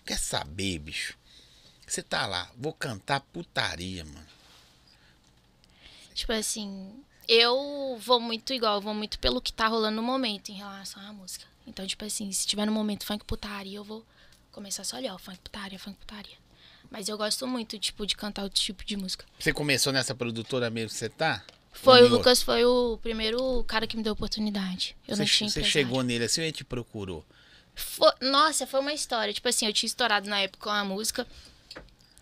quer 0.04 0.18
saber, 0.18 0.78
bicho? 0.78 1.16
Você 1.87 2.02
tá 2.02 2.26
lá, 2.26 2.50
vou 2.56 2.73
cantar 2.73 3.21
putaria, 3.21 4.04
mano. 4.04 4.26
Tipo 6.14 6.33
assim, 6.33 6.92
eu 7.28 7.99
vou 8.00 8.21
muito 8.21 8.52
igual, 8.52 8.76
eu 8.76 8.80
vou 8.80 8.94
muito 8.94 9.18
pelo 9.18 9.40
que 9.40 9.52
tá 9.52 9.66
rolando 9.66 9.97
no 9.97 10.02
momento 10.02 10.50
em 10.50 10.54
relação 10.54 11.02
à 11.02 11.12
música. 11.12 11.44
Então, 11.66 11.87
tipo 11.87 12.04
assim, 12.04 12.30
se 12.33 12.47
tiver 12.47 12.66
no 12.66 12.73
momento 12.73 13.04
funk 13.04 13.25
putaria, 13.25 13.76
eu 13.76 13.85
vou 13.85 14.04
começar 14.52 14.85
só 14.85 14.97
ali, 14.97 15.09
ó, 15.09 15.18
funk 15.18 15.38
putaria, 15.38 15.78
funk 15.78 15.99
putaria. 15.99 16.37
Mas 16.90 17.09
eu 17.09 17.16
gosto 17.16 17.47
muito, 17.47 17.78
tipo, 17.78 18.06
de 18.06 18.14
cantar 18.14 18.44
outro 18.44 18.61
tipo 18.61 18.85
de 18.85 18.97
música. 18.97 19.25
Você 19.38 19.52
começou 19.52 19.92
nessa 19.92 20.14
produtora 20.14 20.71
mesmo 20.71 20.90
que 20.90 20.97
você 20.97 21.09
tá? 21.09 21.42
Foi, 21.75 22.02
o? 22.02 22.09
Lucas 22.09 22.43
foi 22.43 22.64
o 22.64 22.99
primeiro 23.02 23.62
cara 23.64 23.87
que 23.87 23.97
me 23.97 24.02
deu 24.02 24.12
oportunidade. 24.12 24.97
Eu 25.07 25.16
não 25.16 25.26
Você, 25.26 25.33
tinha 25.37 25.50
você 25.50 25.61
empresário. 25.61 25.73
chegou 25.73 26.02
nele 26.02 26.25
assim 26.25 26.40
ou 26.40 26.47
ele 26.47 26.52
te 26.52 26.64
procurou? 26.64 27.25
Foi- 27.75 28.12
nossa, 28.23 28.66
foi 28.66 28.81
uma 28.81 28.93
história. 28.93 29.35
Tipo 29.35 29.49
assim, 29.49 29.66
eu 29.66 29.73
tinha 29.73 29.88
estourado 29.88 30.28
na 30.28 30.40
época 30.40 30.64
com 30.64 30.71
a 30.71 30.85
música 30.85 31.26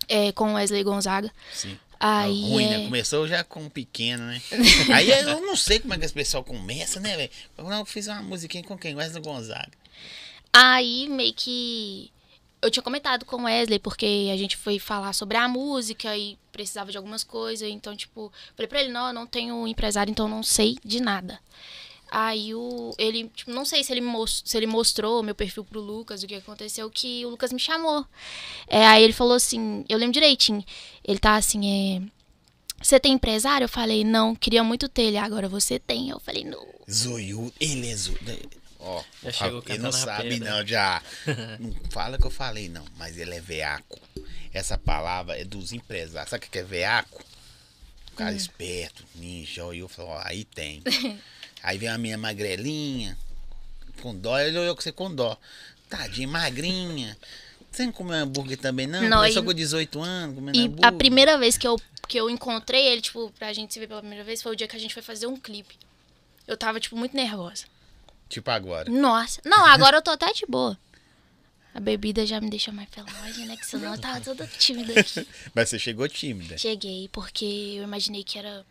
é, 0.09 0.33
com 0.33 0.53
o 0.53 0.55
Wesley 0.55 0.83
Gonzaga. 0.83 1.31
Sim. 1.53 1.79
Aí 2.01 2.43
ruim, 2.43 2.65
é... 2.65 2.79
né? 2.79 2.85
Começou 2.85 3.29
já 3.29 3.45
com 3.45 3.69
pequeno, 3.69 4.25
né? 4.25 4.43
Aí 4.93 5.09
eu 5.11 5.41
não 5.41 5.55
sei 5.57 5.79
como 5.79 5.95
é 5.95 5.99
que 5.99 6.05
esse 6.05 6.15
pessoal 6.15 6.43
começa, 6.43 6.99
né, 6.99 7.17
velho? 7.17 7.31
Eu 7.57 7.85
fiz 7.85 8.09
uma 8.09 8.21
musiquinha 8.23 8.65
com 8.65 8.77
quem? 8.77 8.97
Wesley 8.97 9.23
Gonzaga. 9.23 9.71
Aí 10.53 11.09
meio 11.09 11.33
que 11.33 12.11
eu 12.63 12.71
tinha 12.71 12.83
comentado 12.83 13.25
com 13.25 13.37
o 13.37 13.45
Wesley, 13.45 13.79
porque 13.79 14.31
a 14.33 14.37
gente 14.37 14.57
foi 14.57 14.79
falar 14.79 15.13
sobre 15.13 15.37
a 15.37 15.49
música 15.49 16.17
e 16.17 16.39
precisava 16.53 16.91
de 16.91 16.97
algumas 16.97 17.25
coisas. 17.25 17.69
Então, 17.69 17.97
tipo, 17.97 18.33
falei 18.57 18.69
pra 18.69 18.81
ele, 18.83 18.93
não, 18.93 19.09
eu 19.09 19.13
não 19.13 19.27
tenho 19.27 19.67
empresário, 19.67 20.11
então 20.11 20.29
não 20.29 20.43
sei 20.43 20.77
de 20.85 21.01
nada. 21.01 21.41
Aí 22.11 22.55
o, 22.55 22.95
ele, 22.99 23.29
tipo, 23.35 23.51
não 23.51 23.65
sei 23.65 23.83
se 23.83 23.91
ele, 23.91 24.03
mos- 24.03 24.43
se 24.45 24.57
ele 24.57 24.67
mostrou 24.67 25.23
meu 25.23 25.35
perfil 25.35 25.65
pro 25.65 25.81
Lucas, 25.81 26.23
o 26.23 26.27
que 26.27 26.35
aconteceu, 26.35 26.91
que 26.91 27.25
o 27.25 27.31
Lucas 27.31 27.53
me 27.53 27.59
chamou. 27.59 28.05
É, 28.69 28.87
aí 28.87 29.03
ele 29.03 29.15
falou 29.15 29.33
assim, 29.35 29.85
eu 29.89 29.97
lembro 29.99 30.13
direitinho, 30.13 30.63
ele 31.03 31.19
tá 31.19 31.37
assim, 31.37 31.97
é. 31.99 32.03
Você 32.83 32.99
tem 33.01 33.13
empresário? 33.13 33.65
Eu 33.65 33.69
falei, 33.69 34.05
não, 34.05 34.35
queria 34.35 34.63
muito 34.63 34.89
ter 34.89 35.03
ele, 35.05 35.17
agora 35.17 35.49
você 35.49 35.79
tem. 35.79 36.11
Eu 36.11 36.19
falei, 36.21 36.45
não. 36.45 36.67
Zoiudo, 36.91 37.53
ele 37.61 37.89
é 37.89 37.97
zoiudo. 37.97 38.62
Ó, 38.85 39.03
Já 39.23 39.31
chegou 39.33 39.63
ele 39.69 39.79
não 39.79 39.93
sabe 39.93 40.29
pedra. 40.31 40.51
não, 40.51 40.67
já. 40.67 41.01
não 41.61 41.73
fala 41.91 42.19
que 42.19 42.27
eu 42.27 42.31
falei 42.31 42.69
não, 42.69 42.85
mas 42.99 43.17
ele 43.17 43.35
é 43.35 43.41
veaco. 43.41 43.99
Essa 44.53 44.77
palavra 44.77 45.39
é 45.41 45.45
dos 45.45 45.73
empresários. 45.73 46.31
Sabe 46.31 46.45
o 46.47 46.51
que 46.51 46.59
é 46.59 46.65
veaco? 46.65 47.23
Hum. 48.13 48.15
cara 48.17 48.35
esperto, 48.35 49.05
ninja. 49.15 49.63
E 49.75 49.79
eu 49.79 49.89
falo, 49.89 50.09
ó, 50.09 50.21
aí 50.25 50.45
tem. 50.45 50.83
aí 51.63 51.79
vem 51.79 51.89
a 51.89 51.97
minha 51.97 52.19
magrelinha, 52.19 53.17
com 54.03 54.15
dó. 54.15 54.39
Ele 54.39 54.59
olhou 54.59 54.75
com 54.75 54.83
você 54.83 54.93
com 54.93 55.15
dó. 55.15 55.39
Tadinha, 55.89 56.27
magrinha. 56.29 57.17
Você 57.71 57.87
não 57.87 57.93
comeu 57.93 58.15
hambúrguer 58.17 58.59
também, 58.59 58.87
não? 58.87 59.01
Não, 59.03 59.19
Começou 59.19 59.43
e- 59.43 59.47
com 59.47 59.55
18 59.55 60.03
anos, 60.03 60.35
comendo 60.35 60.59
E 60.59 60.63
hambúrguer. 60.65 60.85
a 60.87 60.93
primeira 60.93 61.39
vez 61.39 61.57
que 61.57 61.67
eu, 61.67 61.81
que 62.09 62.19
eu 62.19 62.29
encontrei 62.29 62.87
ele, 62.89 63.01
tipo, 63.01 63.33
pra 63.39 63.53
gente 63.53 63.73
se 63.73 63.81
ver 63.81 63.87
pela 63.87 64.01
primeira 64.01 64.25
vez, 64.25 64.43
foi 64.43 64.53
o 64.53 64.57
dia 64.57 64.69
que 64.69 64.77
a 64.77 64.79
gente 64.79 64.93
foi 64.93 65.03
fazer 65.03 65.27
um 65.27 65.37
clipe. 65.39 65.77
Eu 66.47 66.57
tava, 66.57 66.79
tipo, 66.81 66.97
muito 66.97 67.17
nervosa. 67.17 67.65
Tipo 68.33 68.51
agora. 68.51 68.91
Nossa. 68.91 69.43
Não, 69.45 69.67
agora 69.67 69.99
eu 69.99 70.03
tô 70.03 70.11
até 70.11 70.33
de 70.33 70.47
boa. 70.47 70.79
A 71.75 71.81
bebida 71.81 72.25
já 72.27 72.41
me 72.41 72.49
deixa 72.49 72.73
mais 72.73 72.89
veloz, 72.89 73.37
né? 73.47 73.57
Que 73.59 73.67
senão 73.67 73.95
eu 73.95 74.01
tava 74.01 74.21
toda 74.23 74.47
tímida 74.47 74.99
aqui. 74.99 75.27
Mas 75.55 75.69
você 75.69 75.79
chegou 75.79 76.09
tímida. 76.09 76.57
Cheguei, 76.57 77.09
porque 77.13 77.45
eu 77.77 77.83
imaginei 77.85 78.25
que 78.25 78.39
era. 78.39 78.65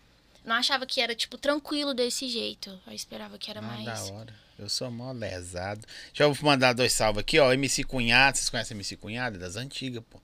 Não 0.44 0.56
achava 0.56 0.86
que 0.88 1.00
era, 1.00 1.14
tipo, 1.14 1.38
tranquilo 1.38 1.94
desse 1.94 2.28
jeito. 2.28 2.70
Eu 2.88 2.94
esperava 2.94 3.38
que 3.38 3.52
era 3.52 3.60
Ah, 3.60 3.64
mais. 3.64 3.86
da 3.86 4.14
hora. 4.14 4.34
Eu 4.58 4.68
sou 4.68 4.90
mó 4.90 5.12
lesado. 5.12 5.86
Deixa 6.08 6.24
eu 6.24 6.36
mandar 6.42 6.74
dois 6.74 6.92
salvos 6.94 7.22
aqui, 7.22 7.40
ó. 7.40 7.54
MC 7.54 7.84
Cunhado. 7.84 8.38
Vocês 8.38 8.50
conhecem 8.50 8.76
MC 8.76 8.96
Cunhado? 8.98 9.36
É 9.38 9.40
Das 9.40 9.56
antigas, 9.56 10.04
pô. 10.10 10.20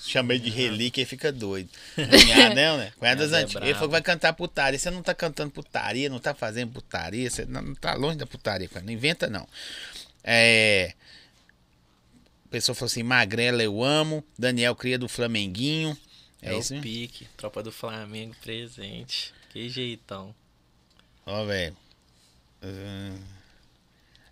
Chamei 0.00 0.38
de 0.38 0.50
relíquia 0.50 1.02
e 1.02 1.04
fica 1.04 1.32
doido. 1.32 1.68
Cunhadão, 1.94 2.78
né? 2.78 2.92
Cunhado 2.98 3.20
das 3.20 3.30
Mas 3.30 3.40
é 3.40 3.42
antigas. 3.42 3.62
Ele 3.62 3.74
falou 3.74 3.88
que 3.88 3.92
vai 3.92 4.02
cantar 4.02 4.32
putaria. 4.34 4.78
Você 4.78 4.90
não 4.90 5.02
tá 5.02 5.14
cantando 5.14 5.50
putaria, 5.50 6.08
não 6.08 6.18
tá 6.18 6.34
fazendo 6.34 6.72
putaria. 6.72 7.28
Você 7.28 7.44
não, 7.44 7.62
não 7.62 7.74
tá 7.74 7.94
longe 7.94 8.16
da 8.16 8.26
putaria, 8.26 8.68
cara. 8.68 8.84
Não 8.84 8.92
inventa, 8.92 9.28
não. 9.28 9.48
É. 10.22 10.94
A 12.44 12.48
pessoa 12.48 12.74
falou 12.74 12.86
assim: 12.86 13.02
Magrela, 13.02 13.62
eu 13.62 13.82
amo. 13.82 14.22
Daniel 14.38 14.76
Cria 14.76 14.98
do 14.98 15.08
Flamenguinho. 15.08 15.96
É, 16.42 16.54
É, 16.54 16.58
isso, 16.58 16.72
o 16.72 16.76
né? 16.76 16.82
pique, 16.82 17.26
tropa 17.36 17.62
do 17.62 17.72
Flamengo 17.72 18.34
presente. 18.42 19.32
Que 19.50 19.68
jeitão. 19.68 20.34
Ó, 21.24 21.44
velho. 21.44 21.76
Hum. 22.62 23.18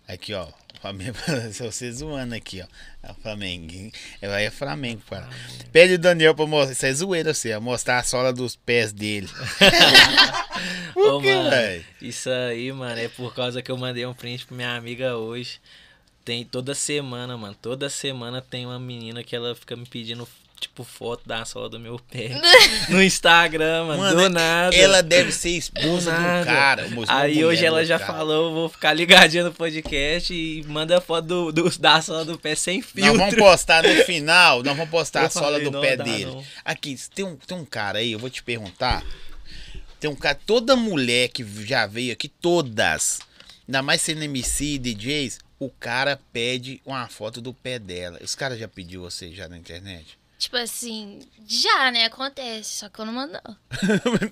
Aqui, 0.07 0.33
ó. 0.33 0.47
Flamengo, 0.85 1.17
se 1.51 1.63
você 1.63 1.91
zoando 1.91 2.35
aqui, 2.35 2.61
ó. 2.61 2.67
É 3.01 3.11
o 3.11 3.15
Flamengo. 3.15 3.91
Aí 4.21 4.45
é 4.45 4.51
Flamengo, 4.51 5.01
cara. 5.09 5.27
Pede 5.71 5.95
o 5.95 5.99
Daniel 5.99 6.35
pra 6.35 6.45
mostrar. 6.45 6.73
Isso 6.73 6.85
é 6.85 6.93
zoeira, 6.93 7.33
você, 7.33 7.55
ó. 7.55 7.59
Mostrar 7.59 7.97
a 7.97 8.03
sola 8.03 8.31
dos 8.31 8.55
pés 8.55 8.93
dele. 8.93 9.27
Por 10.93 11.15
Ô, 11.15 11.21
quê, 11.21 11.33
mano, 11.35 11.49
velho? 11.49 11.85
isso 12.01 12.29
aí, 12.29 12.71
mano, 12.71 12.99
é 12.99 13.09
por 13.09 13.33
causa 13.35 13.61
que 13.61 13.69
eu 13.69 13.77
mandei 13.77 14.05
um 14.05 14.13
print 14.13 14.45
pra 14.45 14.55
minha 14.55 14.75
amiga 14.75 15.17
hoje. 15.17 15.59
Tem 16.23 16.45
toda 16.45 16.73
semana, 16.73 17.35
mano. 17.37 17.55
Toda 17.61 17.89
semana 17.89 18.41
tem 18.41 18.65
uma 18.65 18.79
menina 18.79 19.23
que 19.23 19.35
ela 19.35 19.53
fica 19.53 19.75
me 19.75 19.85
pedindo, 19.85 20.27
tipo, 20.59 20.83
foto 20.83 21.27
da 21.27 21.43
sola 21.45 21.69
do 21.69 21.79
meu 21.79 21.99
pé. 21.99 22.31
no 22.89 23.01
Instagram, 23.03 23.85
mano. 23.85 24.01
Mano, 24.01 24.21
do 24.21 24.29
nada. 24.29 24.75
Ela 24.75 25.01
deve 25.03 25.31
ser 25.31 25.49
esposa 25.51 26.11
do 26.11 26.21
nada. 26.21 26.45
cara. 26.45 26.83
Aí 27.07 27.33
mulher 27.35 27.45
hoje 27.45 27.65
ela 27.65 27.85
já 27.85 27.99
cara. 27.99 28.13
falou, 28.13 28.53
vou 28.53 28.69
ficar 28.69 28.93
ligadinha 28.93 29.43
no 29.43 29.53
podcast 29.53 30.33
e 30.33 30.63
manda 30.67 30.99
foto 31.01 31.25
do, 31.25 31.51
do- 31.51 31.79
da 31.79 32.01
sola 32.01 32.23
do 32.25 32.37
pé 32.39 32.55
sem 32.55 32.81
filtro. 32.81 33.13
Nós 33.13 33.17
vamos 33.17 33.35
postar 33.35 33.83
no 33.83 33.95
final, 34.05 34.63
nós 34.63 34.75
vamos 34.75 34.89
postar 34.91 35.21
Eu 35.21 35.25
a 35.27 35.29
sola 35.29 35.45
falei, 35.47 35.63
do 35.63 35.71
não 35.71 35.81
pé 35.81 35.95
dá, 35.97 36.03
dele. 36.03 36.25
não. 36.25 36.43
Aqui, 36.63 36.95
tem 37.13 37.25
um, 37.25 37.35
tem 37.35 37.57
um 37.57 37.65
cara 37.65 37.99
aí, 37.99 38.11
eu 38.11 38.19
vou 38.19 38.29
te 38.29 38.41
perguntar. 38.43 39.03
Tem 39.99 40.09
um 40.09 40.15
cara, 40.15 40.39
toda 40.45 40.75
mulher 40.75 41.29
que 41.29 41.43
já 41.65 41.85
veio 41.87 42.13
aqui, 42.13 42.27
todas, 42.27 43.19
ainda 43.67 43.81
mais 43.81 44.01
sendo 44.01 44.23
MC 44.23 44.75
e 44.75 44.77
DJs, 44.77 45.39
o 45.57 45.69
cara 45.69 46.19
pede 46.33 46.81
uma 46.85 47.07
foto 47.07 47.39
do 47.41 47.53
pé 47.53 47.79
dela. 47.79 48.19
Esse 48.21 48.35
cara 48.35 48.57
já 48.57 48.67
pediu 48.67 49.01
você 49.01 49.31
já 49.31 49.47
na 49.47 49.57
internet? 49.57 50.17
Tipo 50.37 50.57
assim, 50.57 51.21
já, 51.47 51.91
né? 51.91 52.05
Acontece, 52.05 52.79
só 52.79 52.89
que 52.89 52.99
eu 52.99 53.05
não 53.05 53.13
mando. 53.13 53.33
não. 53.33 53.57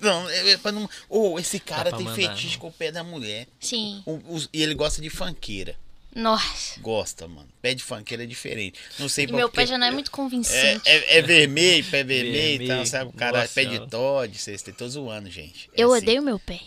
não, 0.02 0.28
é, 0.30 0.50
é 0.52 0.56
pra 0.58 0.70
não. 0.70 0.88
Ô, 1.08 1.38
esse 1.38 1.58
cara 1.58 1.88
pra 1.90 1.96
tem 1.98 2.06
mandar, 2.06 2.16
fetiche 2.28 2.54
não. 2.54 2.60
com 2.60 2.68
o 2.68 2.72
pé 2.72 2.92
da 2.92 3.02
mulher. 3.02 3.46
Sim. 3.58 4.02
O- 4.04 4.34
os- 4.34 4.48
e 4.52 4.62
ele 4.62 4.74
gosta 4.74 5.00
de 5.00 5.08
funkeira. 5.08 5.76
Nossa. 6.14 6.78
Gosta, 6.80 7.26
mano. 7.26 7.48
Pé 7.60 7.74
de 7.74 7.82
funkeira 7.82 8.22
é 8.22 8.26
diferente. 8.26 8.78
Não 9.00 9.08
sei 9.08 9.24
E 9.24 9.32
meu 9.32 9.48
porquê. 9.48 9.62
pé 9.62 9.66
já 9.66 9.76
não 9.78 9.86
é 9.86 9.90
muito 9.90 10.08
É, 10.08 10.10
convincente. 10.12 10.88
é, 10.88 11.18
é 11.18 11.22
vermelho, 11.22 11.84
pé 11.90 12.04
vermelho 12.04 12.62
e 12.64 12.68
tal, 12.68 12.86
sabe? 12.86 13.10
O 13.10 13.12
cara 13.12 13.40
nossa 13.40 13.52
pé 13.54 13.64
de. 13.64 13.80
Todd, 13.88 14.38
vocês 14.38 14.62
estão 14.66 14.88
zoando, 14.88 15.28
gente. 15.30 15.68
É 15.76 15.82
eu 15.82 15.92
assim. 15.92 16.02
odeio 16.04 16.22
meu 16.22 16.38
pé. 16.38 16.60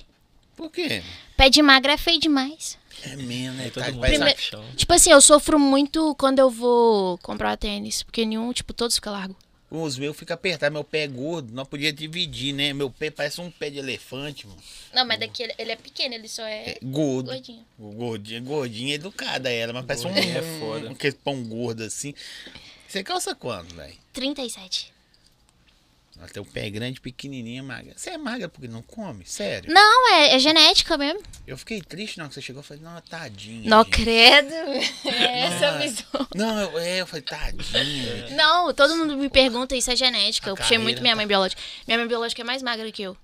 Por 0.57 0.69
quê? 0.71 1.01
Pé 1.37 1.49
de 1.49 1.61
magra 1.61 1.93
é 1.93 1.97
feio 1.97 2.19
demais. 2.19 2.77
É 3.03 3.15
mesmo, 3.15 3.57
né? 3.57 3.65
Aí 3.65 3.71
todo 3.71 3.93
mundo 3.93 4.37
chão. 4.37 4.65
Tipo 4.75 4.93
assim, 4.93 5.11
eu 5.11 5.21
sofro 5.21 5.59
muito 5.59 6.15
quando 6.15 6.39
eu 6.39 6.49
vou 6.49 7.17
comprar 7.19 7.55
tênis. 7.57 8.03
Porque 8.03 8.25
nenhum, 8.25 8.51
tipo, 8.53 8.73
todos 8.73 8.95
ficam 8.95 9.13
largo. 9.13 9.35
Os 9.69 9.97
meus 9.97 10.15
ficam 10.15 10.33
apertados, 10.33 10.73
meu 10.73 10.83
pé 10.83 11.03
é 11.03 11.07
gordo, 11.07 11.53
não 11.53 11.65
podia 11.65 11.91
dividir, 11.91 12.53
né? 12.53 12.71
Meu 12.71 12.89
pé 12.89 13.11
parece 13.11 13.41
um 13.41 13.51
pé 13.51 13.69
de 13.69 13.79
elefante, 13.79 14.47
mano. 14.47 14.57
Não, 14.93 15.05
mas 15.05 15.19
daqui 15.19 15.43
ele, 15.43 15.53
ele 15.57 15.71
é 15.73 15.75
pequeno, 15.75 16.15
ele 16.15 16.29
só 16.29 16.43
é, 16.43 16.69
É 16.69 16.77
gordo. 16.81 17.27
gordinho. 17.31 17.65
Gordinha, 17.77 18.39
gordinha 18.39 18.95
educada 18.95 19.51
ela, 19.51 19.73
mas 19.73 19.85
parece 19.85 20.07
um, 20.07 20.11
é 20.11 20.41
foda. 20.59 20.87
um 20.87 20.91
aquele 20.93 21.15
pão 21.15 21.43
gordo 21.43 21.83
assim. 21.83 22.13
Você 22.87 23.03
calça 23.03 23.35
quanto, 23.35 23.75
velho? 23.75 23.93
37. 24.13 24.93
Ela 26.19 26.27
tem 26.27 26.41
um 26.41 26.45
pé 26.45 26.69
grande, 26.69 26.99
pequenininha, 26.99 27.61
magra. 27.61 27.93
Você 27.95 28.09
é 28.09 28.17
magra 28.17 28.49
porque 28.49 28.67
não 28.67 28.81
come? 28.81 29.23
Sério? 29.25 29.71
Não, 29.71 30.13
é, 30.15 30.35
é 30.35 30.39
genética 30.39 30.97
mesmo. 30.97 31.21
Eu 31.45 31.57
fiquei 31.57 31.79
triste 31.81 32.17
na 32.17 32.23
hora 32.23 32.29
que 32.29 32.35
você 32.35 32.41
chegou. 32.41 32.59
Eu 32.61 32.63
falei, 32.63 32.81
não, 32.83 32.99
tadinha. 33.01 33.69
Não 33.69 33.83
gente. 33.83 33.91
credo. 34.03 34.53
É 35.05 35.39
essa 35.41 35.67
Ah. 35.69 35.77
visão. 35.77 36.27
Não, 36.35 36.59
eu, 36.59 36.79
é, 36.79 37.01
eu 37.01 37.07
falei, 37.07 37.21
tadinha. 37.21 38.29
Não, 38.31 38.73
todo 38.73 38.95
mundo 38.95 39.15
me 39.15 39.29
pergunta, 39.29 39.75
isso 39.75 39.91
é 39.91 39.95
genética. 39.95 40.49
A 40.49 40.51
Eu 40.51 40.55
puxei 40.57 40.77
muito 40.77 41.01
minha 41.01 41.13
tá- 41.13 41.17
mãe 41.17 41.27
biológica. 41.27 41.61
Minha 41.87 41.97
mãe 41.99 42.07
biológica 42.07 42.41
é 42.41 42.45
mais 42.45 42.61
magra 42.63 42.91
que 42.91 43.03
eu. 43.03 43.15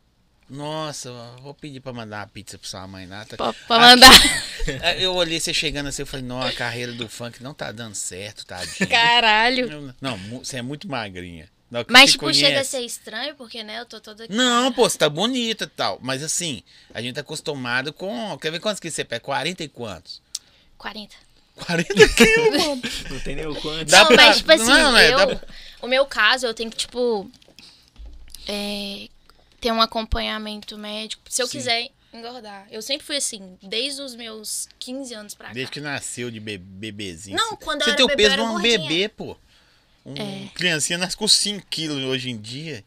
Nossa, 0.50 1.12
vou 1.42 1.54
pedir 1.54 1.80
pra 1.80 1.94
mandar 1.94 2.20
uma 2.20 2.28
pizza 2.28 2.58
pra 2.60 2.68
sua 2.70 2.86
mãe, 2.86 3.08
Nata. 3.08 3.38
Pra, 3.38 3.54
pra 3.54 3.80
mandar. 3.80 4.12
Ah, 4.84 4.94
Eu 4.96 5.16
olhei 5.16 5.40
você 5.40 5.54
chegando 5.54 5.88
assim, 5.88 6.02
eu 6.04 6.06
falei, 6.06 6.26
não, 6.26 6.42
a 6.42 6.52
carreira 6.52 6.92
do 6.92 7.08
funk 7.10 7.42
não 7.42 7.54
tá 7.54 7.72
dando 7.72 7.96
certo, 7.96 8.46
tadinha. 8.46 8.88
Caralho. 8.88 9.96
Não, 10.00 10.18
você 10.40 10.58
é 10.58 10.62
muito 10.62 10.88
magrinha. 10.88 11.50
Que 11.86 11.92
Mas, 11.92 12.12
tipo, 12.12 12.34
chega 12.34 12.48
a 12.48 12.52
conhece- 12.52 12.70
ser 12.72 12.82
estranho, 12.82 13.36
porque, 13.36 13.64
né, 13.64 13.80
eu 13.80 13.86
tô 13.86 14.00
toda. 14.02 14.26
Não, 14.30 14.72
pô, 14.74 14.90
você 14.90 14.98
tá 14.98 15.10
bonita 15.10 15.64
e 15.64 15.68
tal. 15.68 15.98
Mas 16.02 16.22
assim, 16.22 16.62
a 16.94 17.02
gente 17.02 17.16
tá 17.16 17.22
acostumado 17.22 17.94
com. 17.94 18.38
Quer 18.38 18.52
ver 18.52 18.60
quantos 18.60 18.80
quilos 18.80 18.96
você 18.96 19.04
pega? 19.06 19.22
40 19.22 19.64
e 19.64 19.68
quantos? 19.68 20.22
40. 20.78 21.16
40 21.56 21.94
quilos, 22.10 22.64
mano. 22.66 22.82
Não 23.12 23.20
tem 23.22 23.36
nem 23.36 23.46
o 23.48 23.56
quanto. 23.56 23.90
Dá 23.90 24.00
não, 24.00 24.08
pra- 24.08 24.16
mas, 24.18 24.38
tipo 24.38 24.52
assim, 24.52 24.66
não, 24.66 24.98
é, 24.98 25.14
eu. 25.14 25.18
dá 25.18 25.28
pra- 25.36 25.48
O 25.82 25.88
meu 25.88 26.06
caso, 26.06 26.46
eu 26.46 26.54
tenho 26.54 26.70
que, 26.70 26.78
tipo. 26.78 27.30
É, 28.48 29.08
ter 29.62 29.72
um 29.72 29.82
acompanhamento 29.82 30.78
médico. 30.78 31.22
Se 31.30 31.42
eu 31.42 31.48
Sim. 31.48 31.58
quiser 31.58 31.90
engordar. 32.14 32.68
Eu 32.70 32.82
sempre 32.82 33.06
fui 33.08 33.16
assim, 33.18 33.58
desde 33.62 34.02
os 34.02 34.14
meus 34.16 34.68
15 34.78 35.14
anos 35.14 35.34
pra 35.34 35.48
cá. 35.48 35.54
Desde 35.54 35.72
que 35.72 35.80
nasceu 35.80 36.30
de 36.30 36.40
be- 36.40 36.58
bebezinho. 36.58 37.38
Não, 37.38 37.56
quando 37.56 37.82
eu 37.82 37.86
Você 37.86 37.90
era 37.92 37.98
tem 37.98 38.06
o 38.06 38.08
bebê, 38.10 38.24
peso 38.24 38.34
eu 38.34 38.36
de 38.38 38.42
era 38.42 38.50
um 38.50 38.54
gordinha. 38.54 38.80
bebê, 38.80 39.10
pô. 39.10 39.38
Um 40.06 40.13
É. 40.18 40.50
criancinha 40.54 40.98
nasce 40.98 41.16
com 41.16 41.28
5 41.28 41.66
quilos 41.70 42.04
hoje 42.04 42.30
em 42.30 42.38
dia. 42.38 42.84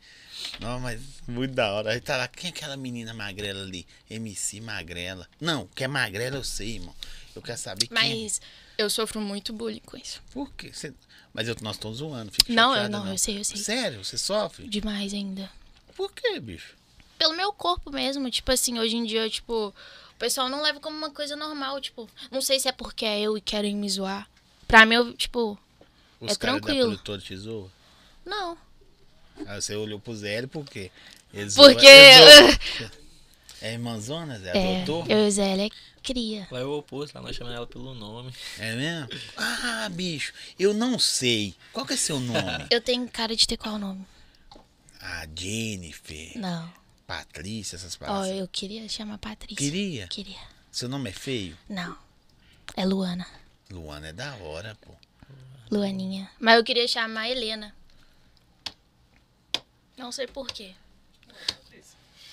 Não, 0.61 0.79
mas 0.81 1.01
muito 1.27 1.55
da 1.55 1.73
hora. 1.73 1.93
Aí 1.93 2.01
tá 2.01 2.17
lá, 2.17 2.29
quem 2.29 2.49
é 2.49 2.53
aquela 2.53 2.77
menina 2.77 3.15
magrela 3.15 3.63
ali? 3.63 3.87
MC 4.11 4.61
Magrela. 4.61 5.27
Não, 5.41 5.67
que 5.69 5.83
é 5.85 5.89
magrela 5.89 6.37
eu 6.37 6.45
sei, 6.45 6.75
irmão. 6.77 6.95
Eu 7.35 7.43
quero 7.43 7.59
saber 7.59 7.87
quem. 7.87 7.97
é. 7.97 8.01
Mas 8.23 8.41
eu 8.79 8.89
sofro 8.91 9.21
muito 9.21 9.53
bullying 9.53 9.81
com 9.85 9.97
isso. 9.97 10.23
Por 10.33 10.53
quê? 10.53 10.71
Você- 10.73 10.93
Mas 11.33 11.49
eu, 11.49 11.57
nós 11.61 11.77
estamos 11.77 11.99
zoando. 11.99 12.33
Fica 12.33 12.53
Não, 12.53 12.71
eu 12.71 12.83
chateada, 12.85 12.99
não, 13.05 13.11
eu 13.13 13.19
sei, 13.19 13.39
eu 13.39 13.45
sei. 13.45 13.57
Sério? 13.59 14.03
Você 14.05 14.17
sofre? 14.17 14.67
Demais 14.69 15.13
ainda. 15.13 15.51
Por 15.95 16.11
quê, 16.13 16.39
bicho? 16.41 16.75
Pelo 17.19 17.35
meu 17.37 17.53
corpo 17.53 17.91
mesmo. 17.91 18.31
Tipo 18.31 18.53
assim, 18.53 18.79
hoje 18.79 18.97
em 18.97 19.05
dia, 19.05 19.29
tipo, 19.29 19.69
o 19.69 20.19
pessoal 20.19 20.49
não 20.49 20.63
leva 20.63 20.81
como 20.81 20.97
uma 20.97 21.11
coisa 21.11 21.35
normal. 21.37 21.79
Tipo, 21.81 22.09
não 22.31 22.41
sei 22.41 22.59
se 22.61 22.69
é 22.69 22.73
porque 22.73 23.05
é 23.05 23.21
eu 23.21 23.37
e 23.37 23.41
querem 23.43 23.75
me 23.77 23.89
zoar. 23.89 24.29
Pra 24.69 24.87
mim, 24.87 24.95
eu, 24.95 25.13
tipo, 25.15 25.59
Os 26.21 26.33
É 26.33 26.37
caras 26.37 26.61
da 26.61 26.67
tranquilo. 26.67 26.89
produtora 26.91 27.21
te 27.21 27.37
zoam? 27.37 27.71
não. 28.25 28.57
Aí 29.47 29.61
você 29.61 29.77
olhou 29.77 30.01
pro 30.01 30.17
Zé 30.17 30.47
por 30.47 30.65
quê? 30.65 30.91
Ele 31.35 31.51
Porque. 31.53 31.87
É 33.61 33.73
irmãzona, 33.73 34.39
Zé? 34.39 34.51
É, 34.57 34.77
Adotou? 34.83 35.07
eu 35.09 35.25
e 35.25 35.29
o 35.29 35.31
Zé, 35.31 35.53
ele 35.55 35.63
é 35.67 35.71
cria. 36.03 36.47
Lá 36.51 36.61
é 36.61 36.65
o 36.65 36.79
oposto, 36.79 37.15
lá 37.15 37.23
nós 37.23 37.35
chamamos 37.35 37.57
ela 37.57 37.67
pelo 37.67 37.95
nome. 37.95 38.33
É 38.59 38.75
mesmo? 38.77 39.09
Ah, 39.37 39.89
bicho, 39.91 40.33
eu 40.59 40.73
não 40.75 40.99
sei. 40.99 41.55
Qual 41.73 41.85
que 41.87 41.95
é 41.95 41.97
seu 41.97 42.21
nome? 42.21 42.67
Eu 42.71 42.81
tenho 42.83 43.09
cara 43.11 43.35
de 43.35 43.47
ter 43.47 43.57
qual 43.57 43.79
nome? 43.79 44.07
ah, 45.01 45.27
Jennifer, 45.35 46.37
Não. 46.39 46.71
Patrícia, 47.07 47.77
essas 47.77 47.95
Ó, 47.95 47.99
palavras. 48.07 48.37
eu 48.37 48.49
queria 48.49 48.89
chamar 48.89 49.19
Patrícia. 49.19 49.57
Queria? 49.57 50.07
Queria. 50.09 50.41
Seu 50.73 50.89
nome 50.89 51.11
é 51.11 51.13
feio? 51.13 51.57
Não. 51.69 51.97
É 52.77 52.85
Luana. 52.85 53.27
Luana 53.71 54.09
é 54.09 54.13
da 54.13 54.35
hora, 54.37 54.77
pô. 54.81 54.93
Luaninha. 55.71 56.31
Mas 56.39 56.57
eu 56.57 56.65
queria 56.65 56.87
chamar 56.87 57.29
Helena. 57.29 57.75
Não 59.97 60.13
sei 60.13 60.27
porquê. 60.27 60.73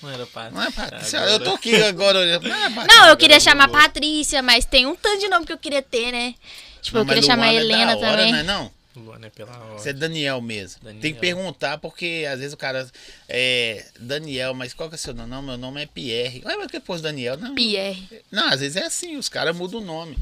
Não 0.02 0.10
era 0.10 0.26
Patrícia. 0.26 0.52
Não 0.60 0.63
é 0.67 0.72
Patrícia? 0.72 1.19
Agora- 1.19 1.32
Eu 1.32 1.43
tô 1.43 1.52
aqui 1.54 1.76
agora 1.76 2.19
olhando. 2.19 2.48
Não, 2.48 2.56
é 2.56 2.69
Patrícia. 2.69 2.88
Não, 3.02 3.08
eu 3.10 3.17
queria 3.17 3.39
chamar. 3.39 3.69
Patrícia, 3.69 4.41
mas 4.41 4.65
tem 4.65 4.86
um 4.86 4.96
tanto 4.96 5.22
de 5.22 5.30
nome 5.30 5.46
que 5.46 5.54
eu 5.54 5.58
queria 5.58 5.82
ter, 5.82 6.12
né? 6.12 6.36
Tipo, 6.82 6.98
eu 6.98 7.00
Não, 7.00 7.06
mas 7.08 7.15
queria 7.15 7.28
chamar 7.32 7.46
Luana 7.52 7.58
é 7.58 7.62
Helena 7.63 7.96
da 7.96 8.08
hora, 8.08 8.17
também. 8.17 8.32
Não, 8.34 8.39
é 8.39 8.43
não? 8.43 8.72
Luana 8.96 9.28
é 9.28 9.30
pela 9.30 9.58
hora. 9.58 9.80
Você 9.80 9.89
é 9.89 9.93
Daniel 9.93 10.41
mesmo. 10.41 10.84
Daniel. 10.84 11.02
Tem 11.02 11.13
que 11.13 11.19
perguntar, 11.22 11.78
porque 11.78 12.26
às 12.30 12.38
vezes 12.39 12.54
o 12.54 12.58
cara 12.58 12.88
é 13.30 13.86
Daniel, 13.98 14.54
mas 14.54 14.74
qual 14.74 14.89
que 14.89 14.96
é 14.96 14.98
seu 14.98 15.13
nome? 15.13 15.30
Não, 15.30 15.41
meu 15.41 15.58
nome 15.58 15.82
é 15.82 15.86
Pierre. 15.86 16.43
Ué, 16.46 16.58
mas 16.58 16.67
que 16.69 16.80
pôs 16.82 17.02
Daniel? 17.02 17.38
Não. 17.38 17.56
Pierre. 17.56 18.22
Não, 18.30 18.50
às 18.50 18.60
vezes 18.60 18.76
é 18.76 18.86
assim, 18.86 19.15
os 19.15 19.30
caras 19.30 19.56
mudam 19.56 19.80
o 19.80 19.84
nome. 19.86 20.17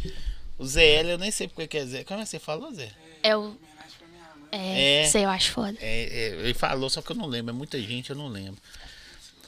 O 0.61 0.65
ZL, 0.67 1.09
eu 1.09 1.17
nem 1.17 1.31
sei 1.31 1.47
porque 1.47 1.67
quer 1.67 1.83
dizer. 1.85 2.05
Como 2.05 2.19
é 2.19 2.23
que 2.23 2.29
você 2.29 2.37
falou, 2.37 2.71
Zé? 2.71 2.91
É 3.23 3.35
o. 3.35 3.57
É, 4.51 5.01
É. 5.01 5.07
sei, 5.07 5.25
eu 5.25 5.29
acho 5.29 5.51
foda. 5.51 5.75
É, 5.81 6.03
é, 6.03 6.27
ele 6.43 6.53
falou, 6.53 6.87
só 6.87 7.01
que 7.01 7.11
eu 7.11 7.15
não 7.15 7.25
lembro. 7.25 7.51
É 7.51 7.57
muita 7.57 7.81
gente, 7.81 8.11
eu 8.11 8.15
não 8.15 8.27
lembro. 8.27 8.61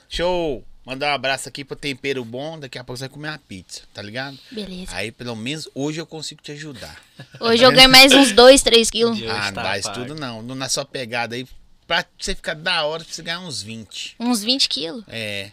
Show! 0.09 0.63
Mandar 0.83 1.11
um 1.11 1.13
abraço 1.15 1.47
aqui 1.47 1.63
pro 1.63 1.75
Tempero 1.77 2.25
Bom. 2.25 2.59
Daqui 2.59 2.79
a 2.79 2.83
pouco 2.83 2.97
você 2.97 3.03
vai 3.03 3.09
comer 3.09 3.29
uma 3.29 3.37
pizza, 3.37 3.83
tá 3.93 4.01
ligado? 4.01 4.37
Beleza. 4.51 4.93
Aí, 4.95 5.11
pelo 5.11 5.35
menos, 5.35 5.69
hoje 5.75 6.01
eu 6.01 6.05
consigo 6.05 6.41
te 6.41 6.51
ajudar. 6.51 6.99
Hoje 7.39 7.63
eu 7.63 7.71
ganho 7.71 7.89
mais 7.89 8.11
uns 8.11 8.31
2, 8.31 8.61
3 8.63 8.89
quilos. 8.89 9.17
Hoje 9.17 9.29
ah, 9.29 9.45
não 9.45 9.53
tá 9.53 9.63
dá 9.63 9.77
isso 9.77 9.89
pago. 9.89 10.01
tudo 10.01 10.19
não. 10.19 10.41
Não 10.41 10.55
na 10.55 10.67
sua 10.67 10.83
pegada 10.83 11.35
aí. 11.35 11.47
Pra 11.87 12.03
você 12.17 12.33
ficar 12.33 12.55
da 12.55 12.85
hora, 12.85 13.03
precisa 13.03 13.23
ganhar 13.23 13.39
uns 13.41 13.61
20. 13.61 14.15
Uns 14.19 14.43
20 14.43 14.67
quilos. 14.67 15.03
É. 15.07 15.51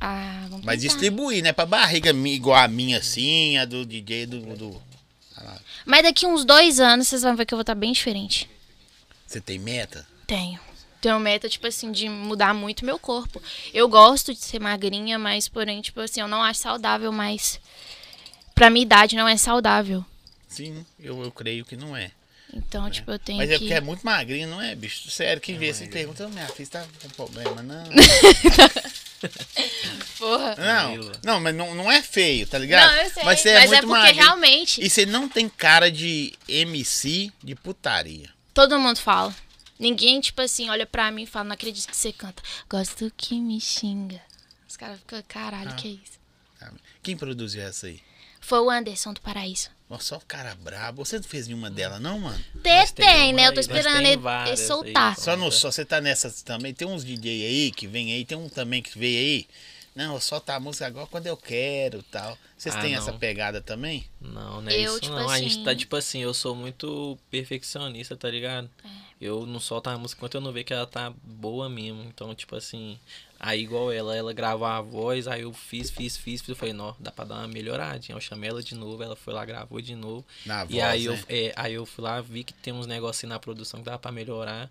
Ah, 0.00 0.46
vamos 0.48 0.64
Mas 0.64 0.80
tentar. 0.80 0.94
distribuir, 0.94 1.42
né? 1.42 1.52
Pra 1.52 1.66
barriga 1.66 2.10
igual 2.10 2.58
a 2.58 2.66
minha, 2.66 2.98
assim, 2.98 3.58
a 3.58 3.64
do 3.64 3.84
DJ 3.84 4.26
do. 4.26 4.40
do... 4.56 4.82
Mas 5.84 6.02
daqui 6.02 6.26
uns 6.26 6.44
dois 6.44 6.80
anos 6.80 7.08
vocês 7.08 7.22
vão 7.22 7.36
ver 7.36 7.46
que 7.46 7.54
eu 7.54 7.58
vou 7.58 7.62
estar 7.62 7.74
bem 7.74 7.92
diferente. 7.92 8.48
Você 9.26 9.40
tem 9.40 9.58
meta? 9.58 10.06
Tenho. 10.26 10.60
Tenho 11.00 11.18
meta, 11.18 11.48
tipo 11.48 11.66
assim, 11.66 11.90
de 11.90 12.08
mudar 12.08 12.54
muito 12.54 12.84
meu 12.84 12.98
corpo. 12.98 13.42
Eu 13.74 13.88
gosto 13.88 14.32
de 14.32 14.40
ser 14.40 14.60
magrinha, 14.60 15.18
mas, 15.18 15.48
porém, 15.48 15.80
tipo 15.80 16.00
assim, 16.00 16.20
eu 16.20 16.28
não 16.28 16.42
acho 16.42 16.60
saudável 16.60 17.10
mais. 17.10 17.58
Pra 18.54 18.70
minha 18.70 18.84
idade 18.84 19.16
não 19.16 19.26
é 19.26 19.36
saudável. 19.36 20.04
Sim, 20.48 20.84
eu, 21.00 21.22
eu 21.24 21.32
creio 21.32 21.64
que 21.64 21.76
não 21.76 21.96
é. 21.96 22.10
Então, 22.54 22.88
tipo, 22.90 23.10
eu 23.10 23.18
tenho 23.18 23.38
Mas 23.38 23.48
que. 23.48 23.54
é 23.54 23.58
porque 23.58 23.74
é 23.74 23.80
muito 23.80 24.04
magrinho, 24.04 24.46
não 24.48 24.60
é, 24.60 24.74
bicho? 24.74 25.10
Sério, 25.10 25.40
quem 25.40 25.56
vê 25.56 25.70
assim 25.70 25.86
pergunta, 25.86 26.26
"Ô, 26.26 26.28
minha 26.28 26.46
filha 26.48 26.68
tá 26.68 26.86
com 27.02 27.08
problema, 27.08 27.62
não. 27.62 27.82
Porra. 30.18 30.54
Não, 30.56 31.10
não, 31.24 31.40
mas 31.40 31.54
não, 31.54 31.74
não 31.74 31.90
é 31.90 32.02
feio, 32.02 32.46
tá 32.46 32.58
ligado? 32.58 32.90
Não, 32.90 32.96
eu 33.02 33.10
sei. 33.10 33.24
Mas 33.24 33.24
Mas, 33.24 33.40
você 33.40 33.48
é 33.48 33.52
é, 33.54 33.66
muito 33.66 33.80
porque 33.86 33.92
magrinho. 33.92 34.22
realmente 34.24 34.80
E 34.84 34.90
você 34.90 35.06
não 35.06 35.28
tem 35.28 35.48
cara 35.48 35.90
de 35.90 36.32
MC 36.48 37.32
de 37.42 37.54
putaria. 37.54 38.30
todo 38.54 38.78
mundo 38.78 38.98
fala. 38.98 39.34
Ninguém, 39.78 40.20
tipo 40.20 40.40
assim, 40.40 40.70
olha 40.70 40.86
pra 40.86 41.10
mim 41.10 41.22
e 41.24 41.26
fala, 41.26 41.44
não 41.46 41.54
acredito 41.54 41.88
que 41.88 41.96
você 41.96 42.12
canta. 42.12 42.40
Gosto 42.68 43.12
que 43.16 43.34
me 43.40 43.60
xinga. 43.60 44.20
Os 44.68 44.76
caras 44.76 44.98
ficam, 45.00 45.20
caralho, 45.26 45.70
Ah. 45.70 45.74
que 45.74 45.88
é 45.88 45.90
isso? 45.92 46.20
Quem 47.02 47.16
produziu 47.16 47.62
essa 47.62 47.88
aí? 47.88 48.00
Foi 48.40 48.60
o 48.60 48.70
Anderson 48.70 49.12
do 49.12 49.20
Paraíso. 49.20 49.70
Nossa, 49.92 50.04
só 50.06 50.16
o 50.16 50.22
cara 50.26 50.54
brabo. 50.54 51.04
Você 51.04 51.16
não 51.16 51.22
fez 51.22 51.46
nenhuma 51.46 51.70
dela, 51.70 52.00
não, 52.00 52.18
mano? 52.18 52.42
Tem, 52.62 52.78
Mas 52.78 52.92
tem 52.92 53.34
né? 53.34 53.46
Eu 53.46 53.52
tô 53.52 53.58
aí, 53.58 53.66
esperando 53.66 53.96
ele, 53.98 54.12
ele 54.12 54.28
aí, 54.28 54.56
soltar. 54.56 55.14
pô. 55.14 55.20
Só 55.20 55.36
no 55.36 55.52
só 55.52 55.70
você 55.70 55.84
tá 55.84 56.00
nessas 56.00 56.40
também. 56.40 56.72
Tem 56.72 56.88
uns 56.88 57.04
DJ 57.04 57.44
aí 57.44 57.70
que 57.70 57.86
vem 57.86 58.10
aí, 58.10 58.24
tem 58.24 58.38
um 58.38 58.48
também 58.48 58.80
que 58.80 58.98
veio 58.98 59.18
aí. 59.18 59.46
Não, 59.94 60.14
eu 60.14 60.20
solto 60.20 60.48
a 60.50 60.58
música 60.58 60.86
agora 60.86 61.06
quando 61.06 61.26
eu 61.26 61.36
quero 61.36 62.02
tal. 62.04 62.38
Vocês 62.56 62.74
Ah, 62.74 62.80
têm 62.80 62.92
não. 62.92 62.98
essa 62.98 63.12
pegada 63.12 63.60
também? 63.60 64.06
Não, 64.20 64.62
não 64.62 64.70
é 64.70 64.74
Eu, 64.78 64.92
isso 64.92 65.00
tipo 65.00 65.14
não. 65.14 65.28
A 65.28 65.38
gente 65.38 65.62
tá 65.62 65.70
assim- 65.72 65.78
tipo 65.80 65.96
assim, 65.96 66.18
eu 66.20 66.32
sou 66.32 66.54
muito 66.54 67.18
perfeccionista, 67.30 68.16
tá 68.16 68.30
ligado? 68.30 68.70
É. 68.84 68.88
Eu 69.20 69.44
não 69.46 69.60
solto 69.60 69.88
a 69.88 69.98
música 69.98 70.18
enquanto 70.18 70.34
eu 70.36 70.40
não 70.40 70.50
ver 70.50 70.64
que 70.64 70.72
ela 70.72 70.86
tá 70.86 71.12
boa 71.22 71.68
mesmo. 71.68 72.02
Então, 72.04 72.34
tipo 72.34 72.56
assim, 72.56 72.98
aí 73.38 73.60
igual 73.62 73.92
ela, 73.92 74.16
ela 74.16 74.32
gravou 74.32 74.66
a 74.66 74.80
voz, 74.80 75.28
aí 75.28 75.42
eu 75.42 75.52
fiz, 75.52 75.90
fiz, 75.90 76.16
fiz, 76.16 76.40
fiz. 76.40 76.48
Eu 76.48 76.56
falei, 76.56 76.72
não, 76.72 76.96
dá 76.98 77.12
pra 77.12 77.24
dar 77.26 77.34
uma 77.36 77.48
melhoradinha. 77.48 78.16
Eu 78.16 78.20
chamei 78.20 78.48
ela 78.48 78.62
de 78.62 78.74
novo, 78.74 79.02
ela 79.02 79.14
foi 79.14 79.34
lá, 79.34 79.44
gravou 79.44 79.80
de 79.80 79.94
novo. 79.94 80.24
Na 80.46 80.64
e 80.64 80.68
voz, 80.68 80.82
aí, 80.84 81.04
eu, 81.04 81.12
né? 81.14 81.22
é, 81.28 81.52
aí 81.54 81.74
eu 81.74 81.84
fui 81.84 82.02
lá, 82.02 82.20
vi 82.22 82.44
que 82.44 82.54
tem 82.54 82.72
uns 82.72 82.86
negocinhos 82.86 83.34
na 83.34 83.38
produção 83.38 83.80
que 83.80 83.86
dá 83.86 83.98
pra 83.98 84.10
melhorar. 84.10 84.70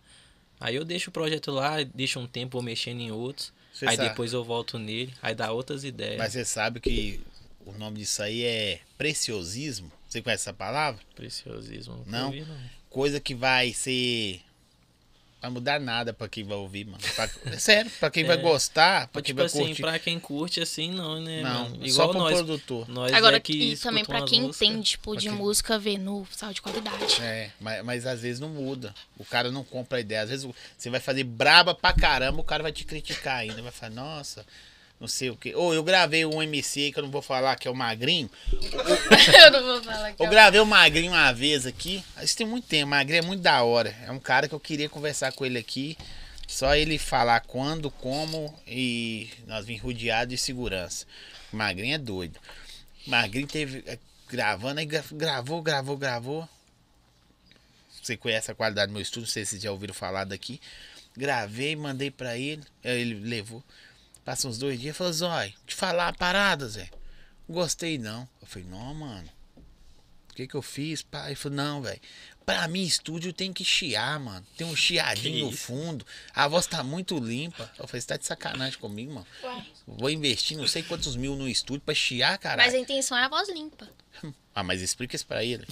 Aí 0.60 0.76
eu 0.76 0.84
deixo 0.84 1.10
o 1.10 1.14
projeto 1.14 1.52
lá, 1.52 1.84
deixo 1.84 2.20
um 2.20 2.26
tempo, 2.28 2.54
vou 2.54 2.62
mexendo 2.64 3.00
em 3.02 3.12
outros. 3.12 3.54
Você 3.74 3.88
aí 3.88 3.96
sabe. 3.96 4.10
depois 4.10 4.34
eu 4.34 4.44
volto 4.44 4.78
nele, 4.78 5.14
aí 5.22 5.34
dá 5.34 5.52
outras 5.52 5.84
ideias. 5.84 6.18
Mas 6.18 6.34
você 6.34 6.46
sabe 6.46 6.80
que 6.80 7.22
o 7.66 7.72
nome 7.74 8.00
disso 8.00 8.22
aí 8.22 8.44
é 8.44 8.80
preciosismo? 8.98 9.92
Você 10.08 10.22
conhece 10.22 10.44
essa 10.44 10.54
palavra? 10.54 11.02
Preciosismo. 11.16 12.04
Não? 12.06 12.28
ouvi, 12.28 12.42
não. 12.42 12.58
Coisa 12.90 13.20
que 13.20 13.34
vai 13.34 13.72
ser 13.74 14.42
vai 15.42 15.50
mudar 15.50 15.80
nada 15.80 16.14
pra 16.14 16.30
quem 16.30 16.44
vai 16.44 16.56
ouvir, 16.58 16.86
mano. 16.86 17.00
Pra, 17.16 17.30
é 17.46 17.58
sério, 17.58 17.90
pra 18.00 18.10
quem 18.12 18.24
vai 18.24 18.38
É. 18.38 18.42
gostar, 18.42 19.08
pra 19.08 19.20
Mas, 19.20 19.24
quem 19.24 19.24
tipo 19.24 19.38
vai 19.38 19.46
assim, 19.48 19.66
curtir. 19.66 19.82
pra 19.82 20.00
quem 20.00 20.20
curte 20.20 20.62
assim, 20.62 20.92
não, 20.92 21.20
né? 21.20 21.42
Não, 21.42 21.70
mano? 21.70 21.78
só 21.78 21.86
Igual 21.86 22.10
pro 22.10 22.20
nós. 22.20 22.34
produtor. 22.36 22.88
Nós 22.90 23.12
Agora, 23.14 23.38
é 23.38 23.40
que 23.40 23.54
e 23.54 23.78
também 23.78 24.06
pra 24.06 24.22
quem 24.24 24.42
músicas. 24.42 24.62
entende, 24.70 24.90
tipo, 24.92 25.16
de 25.18 25.30
música, 25.30 25.80
ver 25.80 25.98
no 25.98 26.28
sal 26.32 26.54
de 26.54 26.62
qualidade. 26.62 27.22
É, 27.22 27.52
mas, 27.60 27.84
mas 27.84 28.06
às 28.06 28.22
vezes 28.22 28.40
não 28.40 28.50
muda. 28.50 28.94
O 29.18 29.26
cara 29.26 29.52
não 29.52 29.64
compra 29.64 29.98
a 29.98 30.02
ideia. 30.02 30.22
Às 30.22 30.30
vezes 30.30 30.48
você 30.78 30.90
vai 30.90 31.00
fazer 31.00 31.24
braba 31.24 31.74
pra 31.74 31.92
caramba, 31.94 32.40
o 32.40 32.44
cara 32.44 32.62
vai 32.62 32.72
te 32.72 32.84
criticar 32.84 33.38
ainda. 33.38 33.62
Vai 33.62 33.72
falar, 33.72 33.94
nossa, 33.94 34.46
não 35.02 35.08
sei 35.08 35.30
o 35.32 35.36
quê. 35.36 35.54
Ou 35.56 35.74
eu 35.74 35.84
gravei 35.84 36.24
um 36.26 36.42
MC 36.42 36.92
que 36.94 37.00
eu 37.00 37.04
não 37.04 37.10
vou 37.12 37.22
falar, 37.22 37.58
que 37.58 37.68
é 37.68 37.72
o 37.72 37.76
Magrinho. 37.76 38.30
eu 39.44 39.52
não 39.52 39.64
vou 39.64 39.84
falar 39.84 40.14
que 40.14 40.24
Eu 40.24 40.30
gravei 40.30 40.62
o 40.62 40.66
Magrinho 40.66 41.12
uma 41.12 41.34
vez 41.34 41.66
aqui. 41.66 42.02
Isso 42.22 42.38
tem 42.38 42.46
muito 42.48 42.68
tempo. 42.68 42.90
Magrinho 42.92 43.20
é 43.24 43.26
muito 43.26 43.42
da 43.42 43.62
hora. 43.64 43.94
É 44.06 44.12
um 44.12 44.20
cara 44.20 44.48
que 44.48 44.56
eu 44.56 44.60
queria 44.60 44.88
conversar 44.88 45.34
com 45.34 45.46
ele 45.46 45.58
aqui. 45.58 45.98
Só 46.48 46.76
ele 46.76 46.98
falar 46.98 47.40
quando, 47.42 47.90
como 47.90 48.54
e 48.68 49.30
nós 49.48 49.66
vim 49.66 49.78
rodeados 49.78 50.30
de 50.36 50.38
segurança. 50.38 51.06
O 51.52 51.56
Magrinho 51.58 51.96
é 51.96 51.98
doido. 51.98 52.38
O 53.08 53.10
Magrinho 53.10 53.48
teve. 53.48 53.84
eh, 53.88 53.98
Gravando, 54.30 54.80
aí 54.80 54.86
gra- 54.86 55.04
gravou, 55.12 55.62
gravou, 55.62 55.98
gravou. 55.98 56.48
Você 58.02 58.16
conhece 58.18 58.50
a 58.50 58.56
qualidade 58.56 58.88
do 58.88 58.94
meu 58.94 59.02
estúdio, 59.02 59.22
não 59.24 59.28
sei 59.28 59.44
se 59.46 59.52
vocês 59.52 59.62
já 59.62 59.72
ouviram 59.72 59.94
falar 59.94 60.24
daqui. 60.24 60.60
Gravei, 61.16 61.76
mandei 61.76 62.10
pra 62.10 62.38
ele. 62.38 62.64
Ele 62.84 63.14
levou. 63.16 63.62
Passa 64.24 64.48
uns 64.48 64.58
dois 64.58 64.80
dias, 64.80 64.96
falou, 64.96 65.14
Zói, 65.14 65.54
te 65.66 65.74
falar 65.76 66.10
a 66.10 66.14
parada, 66.14 66.68
Zé. 66.70 66.90
Não 67.48 67.56
gostei 67.56 67.98
não. 67.98 68.28
Eu 68.42 68.48
falei, 68.48 68.68
não, 68.70 68.94
mano. 68.94 69.30
O 70.30 70.34
que 70.34 70.48
que 70.48 70.56
eu 70.56 70.62
fiz? 70.62 71.02
Pá? 71.02 71.26
Ele 71.28 71.36
falou, 71.36 71.58
não, 71.58 71.82
velho. 71.82 72.00
Pra 72.46 72.68
mim, 72.68 72.84
estúdio 72.84 73.34
tem 73.34 73.52
que 73.52 73.64
chiar, 73.66 74.20
mano. 74.20 74.46
Tem 74.56 74.66
um 74.66 74.76
chiadinho 74.76 75.46
no 75.46 75.52
fundo. 75.52 76.06
A 76.34 76.48
voz 76.48 76.66
tá 76.68 76.84
muito 76.84 77.18
limpa. 77.20 77.70
Eu 77.78 77.88
falei, 77.88 78.02
você 78.02 78.08
tá 78.08 78.18
de 78.18 78.26
sacanagem 78.26 78.80
comigo, 78.80 79.14
mano. 79.14 79.28
Uai. 79.44 79.66
Vou 79.88 80.10
investir 80.10 80.58
não 80.58 80.68
sei 80.68 80.84
quantos 80.84 81.16
mil 81.16 81.36
no 81.36 81.48
estúdio 81.50 81.82
pra 81.82 81.94
chiar, 81.94 82.38
caralho. 82.38 82.62
Mas 82.66 82.74
a 82.74 82.82
intenção 82.82 83.18
é 83.18 83.24
a 83.24 83.30
voz 83.30 83.50
limpa. 83.50 83.90
Ah, 84.54 84.64
mas 84.64 84.82
explica 84.82 85.16
isso 85.16 85.26
pra 85.26 85.46
ele. 85.46 85.66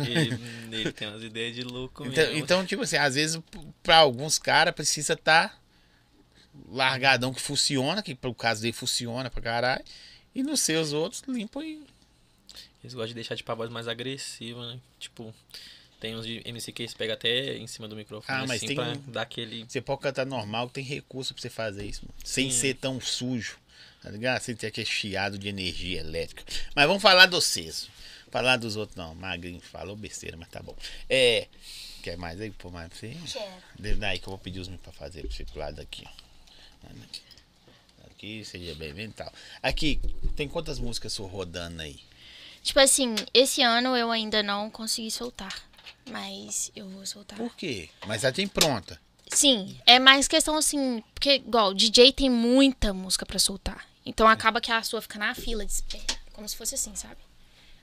Ele, 0.00 0.36
ele 0.76 0.92
tem 0.92 1.06
umas 1.06 1.22
ideias 1.22 1.54
de 1.54 1.62
louco 1.62 2.04
Então, 2.04 2.24
mesmo. 2.24 2.36
então, 2.40 2.66
tipo 2.66 2.82
assim, 2.82 2.96
às 2.96 3.14
vezes 3.14 3.40
pra 3.80 3.98
alguns 3.98 4.40
caras 4.40 4.74
precisa 4.74 5.12
estar 5.12 5.61
largadão 6.68 7.32
que 7.32 7.40
funciona, 7.40 8.02
que 8.02 8.14
pro 8.14 8.34
caso 8.34 8.62
dele 8.62 8.72
funciona 8.72 9.30
pra 9.30 9.42
caralho. 9.42 9.84
E 10.34 10.42
nos 10.42 10.60
seus 10.60 10.92
outros, 10.92 11.22
limpa 11.28 11.62
e. 11.64 11.82
Eles 12.82 12.94
gostam 12.94 13.08
de 13.08 13.14
deixar 13.14 13.36
tipo, 13.36 13.50
a 13.52 13.54
voz 13.54 13.70
mais 13.70 13.86
agressiva, 13.86 14.66
né? 14.72 14.80
Tipo, 14.98 15.32
tem 16.00 16.16
uns 16.16 16.26
de 16.26 16.42
MC 16.44 16.72
que 16.72 16.82
eles 16.82 16.94
pegam 16.94 17.14
até 17.14 17.56
em 17.56 17.66
cima 17.68 17.86
do 17.86 17.94
microfone, 17.94 18.42
Ah, 18.42 18.46
mas 18.46 18.56
assim, 18.56 18.66
tem 18.68 18.76
pra 18.76 18.94
dar 19.06 19.22
aquele... 19.22 19.64
Você 19.68 19.80
pode 19.80 20.00
cantar 20.00 20.26
normal, 20.26 20.68
tem 20.68 20.82
recurso 20.82 21.32
pra 21.32 21.40
você 21.40 21.48
fazer 21.48 21.86
isso, 21.86 22.02
mano. 22.04 22.14
Sem 22.24 22.50
Sim. 22.50 22.58
ser 22.58 22.74
tão 22.74 23.00
sujo. 23.00 23.56
Tá 24.02 24.10
ligado? 24.10 24.40
Sem 24.42 24.56
ter 24.56 24.66
aquele 24.66 24.84
chiado 24.86 25.38
de 25.38 25.48
energia 25.48 26.00
elétrica. 26.00 26.42
Mas 26.74 26.88
vamos 26.88 27.00
falar 27.00 27.26
do 27.26 27.40
vocês. 27.40 27.88
Falar 28.32 28.56
dos 28.56 28.74
outros, 28.74 28.96
não. 28.96 29.14
Magrinho 29.14 29.60
falou 29.60 29.94
besteira, 29.94 30.36
mas 30.36 30.48
tá 30.48 30.60
bom. 30.60 30.76
É. 31.08 31.46
Quer 32.02 32.16
mais 32.16 32.40
aí? 32.40 32.50
Pô, 32.50 32.68
mais 32.68 32.88
pra 32.88 32.98
você? 32.98 33.16
Quero. 33.78 33.96
Daí 33.98 34.18
que 34.18 34.26
eu 34.26 34.30
vou 34.30 34.38
pedir 34.38 34.58
os 34.58 34.66
meus 34.66 34.80
pra 34.80 34.92
fazer 34.92 35.22
pra 35.22 35.30
você 35.30 35.44
pro 35.44 35.60
lado 35.60 35.80
aqui, 35.80 36.02
ó. 36.04 36.10
Aqui, 38.10 38.44
seja 38.44 38.74
bem-vindo 38.76 39.10
e 39.10 39.14
tal. 39.14 39.32
Aqui, 39.62 40.00
tem 40.36 40.48
quantas 40.48 40.78
músicas 40.78 41.12
sua 41.12 41.28
rodando 41.28 41.82
aí? 41.82 41.98
Tipo 42.62 42.78
assim, 42.78 43.14
esse 43.34 43.62
ano 43.62 43.96
eu 43.96 44.10
ainda 44.10 44.42
não 44.42 44.70
consegui 44.70 45.10
soltar. 45.10 45.52
Mas 46.08 46.70
eu 46.74 46.88
vou 46.88 47.04
soltar. 47.06 47.36
Por 47.38 47.54
quê? 47.56 47.88
Mas 48.06 48.22
já 48.22 48.30
tem 48.32 48.46
pronta. 48.46 49.00
Sim, 49.28 49.76
é 49.86 49.98
mais 49.98 50.28
questão 50.28 50.56
assim, 50.56 51.02
porque 51.14 51.36
igual, 51.36 51.72
DJ 51.74 52.12
tem 52.12 52.28
muita 52.30 52.92
música 52.92 53.24
pra 53.24 53.38
soltar. 53.38 53.86
Então 54.04 54.28
acaba 54.28 54.60
que 54.60 54.70
a 54.70 54.82
sua 54.82 55.00
fica 55.00 55.18
na 55.18 55.34
fila 55.34 55.64
de 55.64 55.72
espera, 55.72 56.04
como 56.32 56.48
se 56.48 56.56
fosse 56.56 56.74
assim, 56.74 56.94
sabe? 56.94 57.16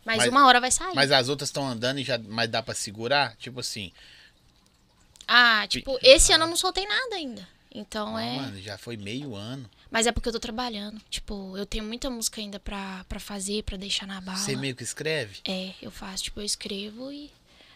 Mas, 0.06 0.18
Mas- 0.18 0.30
uma 0.30 0.46
hora 0.46 0.62
vai 0.62 0.72
sair. 0.72 0.94
Mas 0.96 1.12
as 1.12 1.28
outras 1.28 1.50
estão 1.50 1.68
andando 1.68 2.00
e 2.00 2.04
já 2.04 2.18
mas 2.18 2.50
dá 2.50 2.62
pra 2.62 2.74
segurar? 2.74 3.36
Tipo 3.38 3.60
assim, 3.62 3.92
Ah, 5.28 5.66
tipo, 5.68 5.98
esse 6.02 6.32
ano 6.34 6.46
eu 6.46 6.50
não 6.50 6.56
soltei 6.58 6.86
nada 6.88 7.16
ainda. 7.16 7.48
Então 7.74 8.18
é. 8.18 8.36
mano, 8.36 8.62
já 8.62 8.78
foi 8.78 8.98
meio 8.98 9.36
ano. 9.36 9.70
Mas 9.92 10.08
é 10.08 10.12
porque 10.12 10.30
eu 10.30 10.34
tô 10.34 10.40
trabalhando. 10.40 11.00
Tipo, 11.10 11.56
eu 11.56 11.66
tenho 11.66 11.84
muita 11.84 12.10
música 12.10 12.42
ainda 12.42 12.60
pra, 12.60 13.06
pra 13.08 13.20
fazer, 13.20 13.64
pra 13.64 13.78
deixar 13.78 14.08
na 14.08 14.20
bala. 14.20 14.38
Você 14.38 14.56
meio 14.56 14.76
que 14.76 14.84
escreve? 14.84 15.40
É, 15.48 15.74
eu 15.82 15.92
faço, 15.92 16.24
tipo, 16.24 16.40
eu 16.40 16.46
escrevo 16.46 17.12
e. 17.12 17.32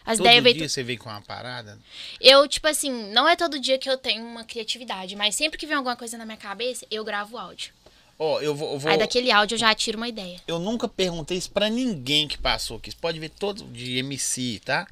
As 0.06 0.18
Todo 0.18 0.28
dia 0.52 0.68
você 0.68 0.82
vem 0.82 0.98
com 0.98 1.08
uma 1.08 1.22
parada? 1.22 1.78
Eu, 2.20 2.46
tipo 2.46 2.68
assim, 2.68 2.90
não 3.12 3.26
é 3.26 3.34
todo 3.34 3.58
dia 3.58 3.78
que 3.78 3.88
eu 3.88 3.96
tenho 3.96 4.22
uma 4.22 4.44
criatividade, 4.44 5.16
mas 5.16 5.34
sempre 5.34 5.58
que 5.58 5.66
vem 5.66 5.76
alguma 5.76 5.96
coisa 5.96 6.18
na 6.18 6.26
minha 6.26 6.36
cabeça, 6.36 6.86
eu 6.90 7.02
gravo 7.02 7.36
o 7.36 7.38
áudio. 7.38 7.72
Ó, 8.18 8.38
eu 8.40 8.54
vou. 8.54 8.74
Eu, 8.74 8.78
vou 8.78 8.90
Aí 8.90 8.98
daquele 8.98 9.30
áudio 9.30 9.54
eu 9.54 9.58
já 9.58 9.74
tiro 9.74 9.96
uma 9.96 10.06
ideia. 10.08 10.38
eu 10.46 10.58
nunca 10.58 10.86
perguntei 10.86 11.38
isso 11.38 11.50
pra 11.50 11.70
ninguém 11.70 12.28
que 12.28 12.36
passou 12.36 12.76
aqui. 12.76 12.90
Você 12.90 12.96
pode 13.00 13.18
ver 13.18 13.30
todo 13.30 13.64
de 13.64 13.96
MC, 13.96 14.60
tá? 14.62 14.86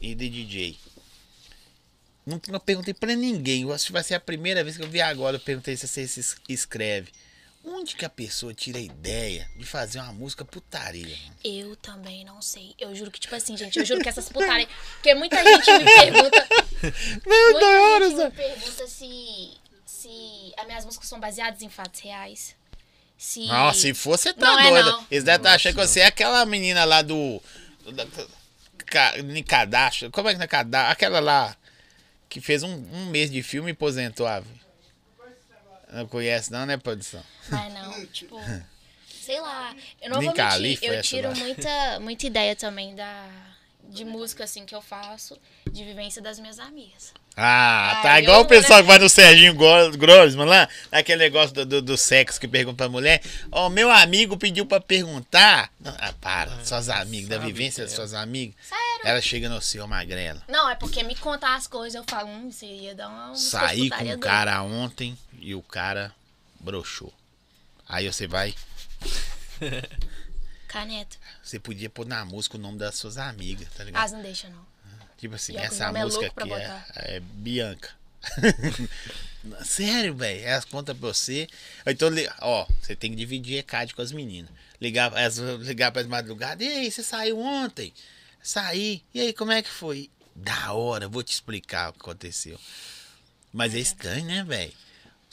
E 0.00 0.14
de 0.14 0.30
DJ. 0.30 0.78
Nunca 2.24 2.58
perguntei 2.60 2.94
pra 2.94 3.14
ninguém. 3.14 3.62
Eu 3.62 3.72
acho 3.72 3.86
que 3.86 3.92
vai 3.92 4.02
ser 4.02 4.14
a 4.14 4.20
primeira 4.20 4.62
vez 4.62 4.76
que 4.76 4.82
eu 4.82 4.88
vi 4.88 5.00
agora. 5.00 5.36
Eu 5.36 5.40
perguntei 5.40 5.76
se 5.76 5.88
você 5.88 6.06
se 6.06 6.20
es- 6.20 6.36
escreve. 6.48 7.10
Onde 7.64 7.94
que 7.94 8.04
a 8.04 8.10
pessoa 8.10 8.52
tira 8.52 8.78
a 8.78 8.80
ideia 8.80 9.48
de 9.56 9.64
fazer 9.64 10.00
uma 10.00 10.12
música 10.12 10.44
putaria, 10.44 11.16
mano? 11.16 11.34
Eu 11.44 11.76
também 11.76 12.24
não 12.24 12.42
sei. 12.42 12.74
Eu 12.78 12.92
juro 12.94 13.10
que, 13.10 13.20
tipo 13.20 13.34
assim, 13.36 13.56
gente, 13.56 13.78
eu 13.78 13.84
juro 13.84 14.00
que 14.00 14.08
essas 14.08 14.28
putaria. 14.28 14.68
Porque 14.94 15.14
muita 15.14 15.36
gente 15.44 15.70
me 15.78 15.84
pergunta. 15.84 16.48
Meu 17.26 17.52
muita 17.52 17.60
Deus! 17.60 18.10
gente 18.10 18.24
me 18.24 18.30
pergunta 18.32 18.86
se, 18.88 19.50
se 19.86 20.52
as 20.56 20.66
minhas 20.66 20.84
músicas 20.84 21.08
são 21.08 21.20
baseadas 21.20 21.62
em 21.62 21.68
fatos 21.68 22.00
reais. 22.00 22.56
Se. 23.16 23.46
Nossa, 23.46 23.78
se 23.80 23.94
for, 23.94 24.18
você 24.18 24.32
tá 24.34 24.46
Não 24.46 24.58
é, 24.58 24.68
doida. 24.70 24.90
não. 24.90 25.06
Eles 25.08 25.22
devem 25.22 25.38
estar 25.40 25.54
achando 25.54 25.74
que 25.76 25.86
você 25.86 26.00
é 26.00 26.06
aquela 26.06 26.44
menina 26.44 26.84
lá 26.84 27.00
do. 27.02 27.40
do 27.84 29.36
em 29.36 29.42
cadastro. 29.44 30.10
Como 30.10 30.28
é 30.28 30.34
que 30.34 30.42
é 30.42 30.46
cadastro? 30.48 30.92
Aquela 30.92 31.20
lá 31.20 31.56
que 32.32 32.40
fez 32.40 32.62
um, 32.62 32.72
um 32.72 33.06
mês 33.10 33.30
de 33.30 33.42
filme 33.42 33.70
e 33.70 33.72
aposentou. 33.72 34.26
Não 35.92 36.08
conhece, 36.08 36.50
não, 36.50 36.64
né, 36.64 36.78
produção? 36.78 37.22
Mas 37.50 37.74
não, 37.74 38.04
tipo. 38.08 38.40
Sei 39.06 39.38
lá. 39.38 39.76
Eu 40.00 40.08
não 40.08 40.18
Nem 40.18 40.32
vou 40.32 40.36
mentir. 40.36 40.82
Eu 40.82 41.02
tiro 41.02 41.36
muita, 41.36 42.00
muita 42.00 42.26
ideia 42.26 42.56
também 42.56 42.94
da, 42.94 43.28
de 43.92 44.04
música, 44.04 44.44
assim, 44.44 44.64
que 44.64 44.74
eu 44.74 44.80
faço, 44.82 45.38
de 45.70 45.84
vivência 45.84 46.22
das 46.22 46.38
minhas 46.38 46.58
amigas. 46.58 47.12
Ah, 47.36 48.00
tá 48.02 48.20
igual 48.20 48.40
o 48.40 48.42
não, 48.42 48.48
pessoal 48.48 48.80
né? 48.80 48.82
que 48.82 48.88
vai 48.88 48.98
no 48.98 49.08
Serginho 49.08 49.54
Gro- 49.54 49.96
Grossman 49.96 50.44
lá, 50.46 50.68
aquele 50.90 51.18
negócio 51.18 51.54
do, 51.54 51.64
do, 51.64 51.82
do 51.82 51.96
sexo 51.96 52.38
que 52.38 52.46
pergunta 52.46 52.76
pra 52.76 52.88
mulher. 52.90 53.22
Ó, 53.50 53.70
meu 53.70 53.90
amigo 53.90 54.36
pediu 54.36 54.66
pra 54.66 54.80
perguntar. 54.80 55.70
Não, 55.80 55.94
ah, 55.98 56.12
para, 56.20 56.62
suas 56.64 56.90
amigas, 56.90 57.28
da 57.30 57.38
vivência 57.38 57.84
das 57.84 57.92
é. 57.92 57.96
suas 57.96 58.12
amigas. 58.12 58.54
Sério? 58.62 58.82
Ela 59.04 59.20
chega 59.20 59.48
no 59.48 59.62
seu 59.62 59.86
magrela. 59.86 60.42
Não, 60.46 60.68
é 60.68 60.74
porque 60.74 61.02
me 61.02 61.14
contar 61.16 61.56
as 61.56 61.66
coisas, 61.66 61.94
eu 61.94 62.04
falo, 62.06 62.28
hum, 62.28 62.50
você 62.50 62.66
ia 62.66 62.94
dar 62.94 63.08
uma. 63.08 63.34
Saí 63.34 63.88
com 63.88 64.04
um 64.04 64.18
cara 64.18 64.62
ontem 64.62 65.16
e 65.40 65.54
o 65.54 65.62
cara 65.62 66.12
broxou. 66.60 67.12
Aí 67.88 68.10
você 68.10 68.26
vai, 68.26 68.54
Caneta. 70.68 71.16
Você 71.42 71.58
podia 71.58 71.90
pôr 71.90 72.06
na 72.06 72.24
música 72.24 72.56
o 72.56 72.60
nome 72.60 72.78
das 72.78 72.94
suas 72.94 73.18
amigas, 73.18 73.68
tá 73.76 73.84
ligado? 73.84 74.02
As 74.04 74.12
não 74.12 74.22
deixa, 74.22 74.48
não. 74.48 74.64
tipo 75.18 75.34
assim, 75.34 75.54
o 75.54 75.58
essa 75.58 75.86
é 75.86 76.04
música 76.04 76.30
pra 76.32 76.44
aqui 76.44 76.52
é, 76.54 77.16
é 77.16 77.20
Bianca. 77.20 77.90
Sério, 79.64 80.14
velho. 80.14 80.44
Elas 80.44 80.64
contam 80.64 80.94
pra 80.94 81.08
você. 81.08 81.48
Então, 81.86 82.08
ó, 82.40 82.66
você 82.80 82.94
tem 82.94 83.10
que 83.10 83.16
dividir 83.16 83.58
ECAD 83.58 83.94
com 83.94 84.02
as 84.02 84.12
meninas. 84.12 84.50
Ligar, 84.80 85.12
elas 85.16 85.36
ligar 85.38 85.90
para 85.92 86.02
as 86.02 86.06
madrugadas. 86.06 86.64
E 86.66 86.70
aí, 86.70 86.90
você 86.90 87.02
saiu 87.02 87.38
ontem? 87.40 87.92
Saí. 88.42 89.02
E 89.12 89.20
aí, 89.20 89.32
como 89.32 89.52
é 89.52 89.62
que 89.62 89.68
foi? 89.70 90.10
Da 90.34 90.72
hora, 90.72 91.08
vou 91.08 91.22
te 91.22 91.32
explicar 91.32 91.90
o 91.90 91.92
que 91.92 92.00
aconteceu. 92.00 92.58
Mas 93.52 93.74
é 93.74 93.78
estranho, 93.80 94.24
né, 94.24 94.44
velho? 94.44 94.72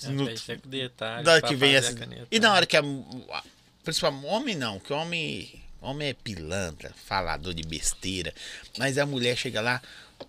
No- 0.03 0.25
Pede 0.25 0.41
até 0.43 0.57
com 0.57 0.69
detalhe 0.69 1.23
da 1.23 1.31
hora 1.33 1.41
pra 1.41 1.49
que 1.49 1.55
vem 1.55 1.75
essa. 1.75 1.95
E 2.31 2.39
na 2.39 2.53
hora 2.53 2.65
que 2.65 2.75
a. 2.77 2.81
a- 2.81 3.43
Principalmente 3.83 4.25
homem 4.27 4.55
não, 4.55 4.79
que 4.79 4.91
homem. 4.93 5.63
Homem 5.81 6.09
é 6.09 6.13
pilantra, 6.13 6.93
falador 7.05 7.53
de 7.53 7.63
besteira. 7.63 8.33
Mas 8.77 8.97
a 8.97 9.05
mulher 9.05 9.37
chega 9.37 9.61
lá, 9.61 9.81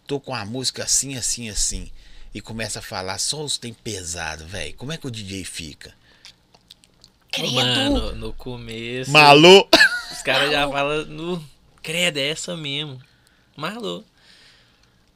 tô 0.07 0.21
com 0.21 0.35
a 0.35 0.45
música 0.45 0.85
assim, 0.85 1.17
assim, 1.17 1.49
assim. 1.49 1.91
E 2.33 2.41
começa 2.41 2.79
a 2.79 2.83
falar 2.83 3.19
só 3.19 3.43
os 3.43 3.59
tem 3.59 3.75
pesado, 3.75 4.47
velho. 4.47 4.75
Como 4.75 4.93
é 4.93 4.97
que 4.97 5.07
o 5.07 5.11
DJ 5.11 5.45
fica? 5.45 5.93
Credo! 7.33 7.55
Mano, 7.55 8.13
no 8.15 8.33
começo. 8.33 9.11
Malu! 9.11 9.69
Os 10.13 10.23
caras 10.23 10.51
já 10.51 10.69
falam 10.69 11.05
no. 11.07 11.45
Credo, 11.83 12.19
é 12.19 12.29
essa 12.29 12.57
mesmo. 12.57 13.01
Malu. 13.57 14.05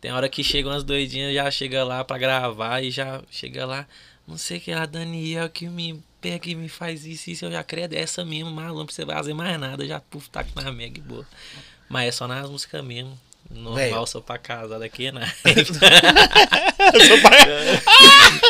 Tem 0.01 0.13
hora 0.13 0.29
que 0.29 0.45
chegam 0.45 0.73
umas 0.73 0.85
doidinhas, 0.85 1.35
já 1.35 1.51
chega 1.51 1.83
lá 1.85 2.05
pra 2.05 2.19
gravar 2.19 2.83
e 2.83 2.91
já 2.91 3.23
chega 3.31 3.65
lá. 3.65 3.87
Não 4.27 4.39
sei 4.39 4.59
o 4.59 4.61
que 4.61 4.75
lá, 4.75 4.87
Daniel 4.87 5.49
que 5.51 5.69
me 5.69 6.03
pega 6.21 6.49
e 6.49 6.55
me 6.55 6.69
faz 6.69 7.05
isso, 7.05 7.31
isso. 7.31 7.45
Eu 7.45 7.53
já 7.53 7.63
credo, 7.63 7.95
é 7.95 8.01
essa 8.01 8.25
mesmo, 8.25 8.51
malu, 8.51 8.79
não 8.79 8.87
precisa 8.87 9.07
fazer 9.07 9.35
mais 9.35 9.61
nada. 9.61 9.87
Já 9.87 10.01
puf, 10.01 10.31
tá 10.31 10.45
na 10.57 10.73
mega 10.73 10.99
e 10.99 11.03
boa. 11.03 11.27
Mas 11.89 12.09
é 12.09 12.13
só 12.13 12.27
nas 12.27 12.49
músicas 12.49 12.83
mesmo. 12.85 13.19
Normal, 13.51 13.75
Velho. 13.75 14.07
sou 14.07 14.23
pra 14.23 14.39
casar 14.39 14.79
daqui, 14.79 15.13
né? 15.13 15.31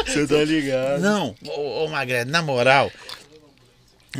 Você 0.06 0.26
tá 0.26 0.44
ligado? 0.44 1.00
Não, 1.00 1.34
ô, 1.44 1.84
ô 1.84 1.88
Magrelo, 1.88 2.30
na 2.30 2.40
moral. 2.40 2.92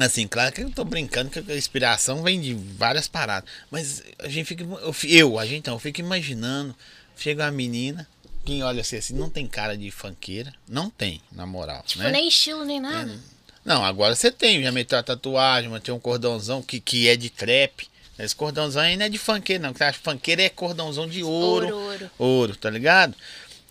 Assim, 0.00 0.26
claro 0.26 0.52
que 0.52 0.62
eu 0.62 0.70
tô 0.70 0.84
brincando 0.84 1.30
que 1.30 1.38
a 1.38 1.56
inspiração 1.56 2.22
vem 2.22 2.40
de 2.40 2.54
várias 2.54 3.06
paradas. 3.06 3.48
Mas 3.70 4.02
a 4.18 4.28
gente 4.28 4.46
fica. 4.46 4.64
Eu, 4.64 4.94
eu 5.04 5.38
a 5.38 5.46
gente 5.46 5.68
não, 5.68 5.74
eu 5.74 5.78
fico 5.78 6.00
imaginando. 6.00 6.74
Chega 7.16 7.44
uma 7.44 7.52
menina, 7.52 8.08
quem 8.44 8.62
olha 8.62 8.82
assim, 8.82 8.96
assim, 8.96 9.14
não 9.14 9.30
tem 9.30 9.46
cara 9.46 9.76
de 9.76 9.90
funkeira. 9.90 10.52
Não 10.68 10.90
tem, 10.90 11.20
na 11.32 11.46
moral. 11.46 11.82
Tipo, 11.86 12.02
né? 12.04 12.10
nem 12.10 12.28
estilo, 12.28 12.64
nem 12.64 12.80
nada. 12.80 13.18
Não, 13.64 13.84
agora 13.84 14.14
você 14.14 14.30
tem, 14.30 14.62
já 14.62 14.70
meteu 14.70 14.98
a 14.98 15.02
tatuagem, 15.02 15.70
mas 15.70 15.82
tem 15.82 15.94
um 15.94 15.98
cordãozão 15.98 16.60
que, 16.60 16.78
que 16.78 17.08
é 17.08 17.16
de 17.16 17.30
trap. 17.30 17.88
Esse 18.18 18.36
cordãozão 18.36 18.82
aí 18.82 18.96
não 18.96 19.06
é 19.06 19.08
de 19.08 19.18
funkeiro, 19.18 19.62
não. 19.62 19.72
Que 19.72 19.78
você 19.78 19.84
acha 19.84 19.98
que 19.98 20.04
funkeiro 20.04 20.42
é 20.42 20.48
cordãozão 20.48 21.08
de 21.08 21.22
ouro. 21.22 21.66
Ouro, 21.66 21.78
ouro. 21.78 22.10
Ouro, 22.18 22.56
tá 22.56 22.68
ligado? 22.68 23.14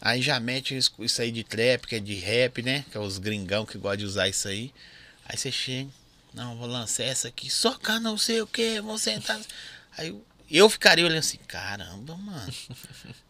Aí 0.02 0.22
já 0.22 0.40
mete 0.40 0.76
isso, 0.76 0.92
isso 1.00 1.22
aí 1.22 1.32
de 1.32 1.44
trap, 1.44 1.88
que 1.88 1.96
é 1.96 2.00
de 2.00 2.16
rap, 2.16 2.62
né? 2.62 2.84
Que 2.92 2.98
é 2.98 3.00
os 3.00 3.18
gringão 3.18 3.66
que 3.66 3.78
gostam 3.78 3.98
de 3.98 4.06
usar 4.06 4.28
isso 4.28 4.48
aí. 4.48 4.74
Aí 5.26 5.38
você 5.38 5.52
chega, 5.52 5.90
não, 6.34 6.58
vou 6.58 6.68
lançar 6.68 7.04
essa 7.04 7.28
aqui, 7.30 7.50
soca 7.50 8.00
não 8.00 8.18
sei 8.18 8.42
o 8.42 8.48
que, 8.48 8.82
vou 8.82 8.98
sentar. 8.98 9.40
Aí 9.98 10.14
eu, 10.50 10.70
ficaria 10.70 11.06
olhando 11.06 11.20
assim, 11.20 11.38
caramba, 11.48 12.16
mano. 12.18 12.54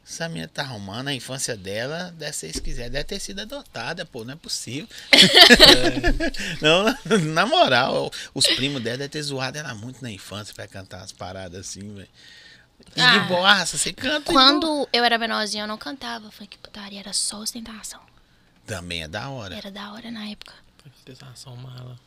Essa 0.05 0.27
menina 0.27 0.47
tá 0.47 0.63
arrumando 0.63 1.07
a 1.07 1.13
infância 1.13 1.55
dela, 1.55 2.13
deve 2.17 2.33
ser, 2.33 2.53
se 2.53 2.61
quiser, 2.61 2.89
deve 2.89 3.05
ter 3.05 3.19
sido 3.19 3.39
adotada, 3.41 4.05
pô, 4.05 4.23
não 4.25 4.33
é 4.33 4.35
possível. 4.35 4.87
não, 6.61 6.85
na 7.33 7.45
moral, 7.45 8.11
os 8.33 8.45
primos 8.45 8.81
dela 8.83 8.97
devem 8.97 9.09
ter 9.09 9.21
zoado 9.23 9.57
ela 9.57 9.73
muito 9.73 10.01
na 10.01 10.11
infância 10.11 10.53
pra 10.53 10.67
cantar 10.67 10.97
umas 10.99 11.11
paradas 11.11 11.59
assim, 11.61 11.95
velho. 11.95 12.09
E 12.95 13.01
Ah. 13.01 13.17
de 13.19 13.27
boaça, 13.27 13.77
você 13.77 13.93
canta. 13.93 14.31
Quando 14.31 14.87
eu 14.91 15.03
era 15.03 15.17
menorzinha, 15.17 15.63
eu 15.63 15.67
não 15.67 15.77
cantava 15.77 16.29
funk 16.31 16.57
putaria, 16.57 16.99
era 16.99 17.13
só 17.13 17.37
ostentação. 17.39 18.01
Também 18.65 19.03
é 19.03 19.07
da 19.07 19.29
hora. 19.29 19.55
Era 19.55 19.71
da 19.71 19.91
hora 19.93 20.11
na 20.11 20.27
época. 20.27 20.53
Ostentação 20.99 21.55
mala. 21.55 21.97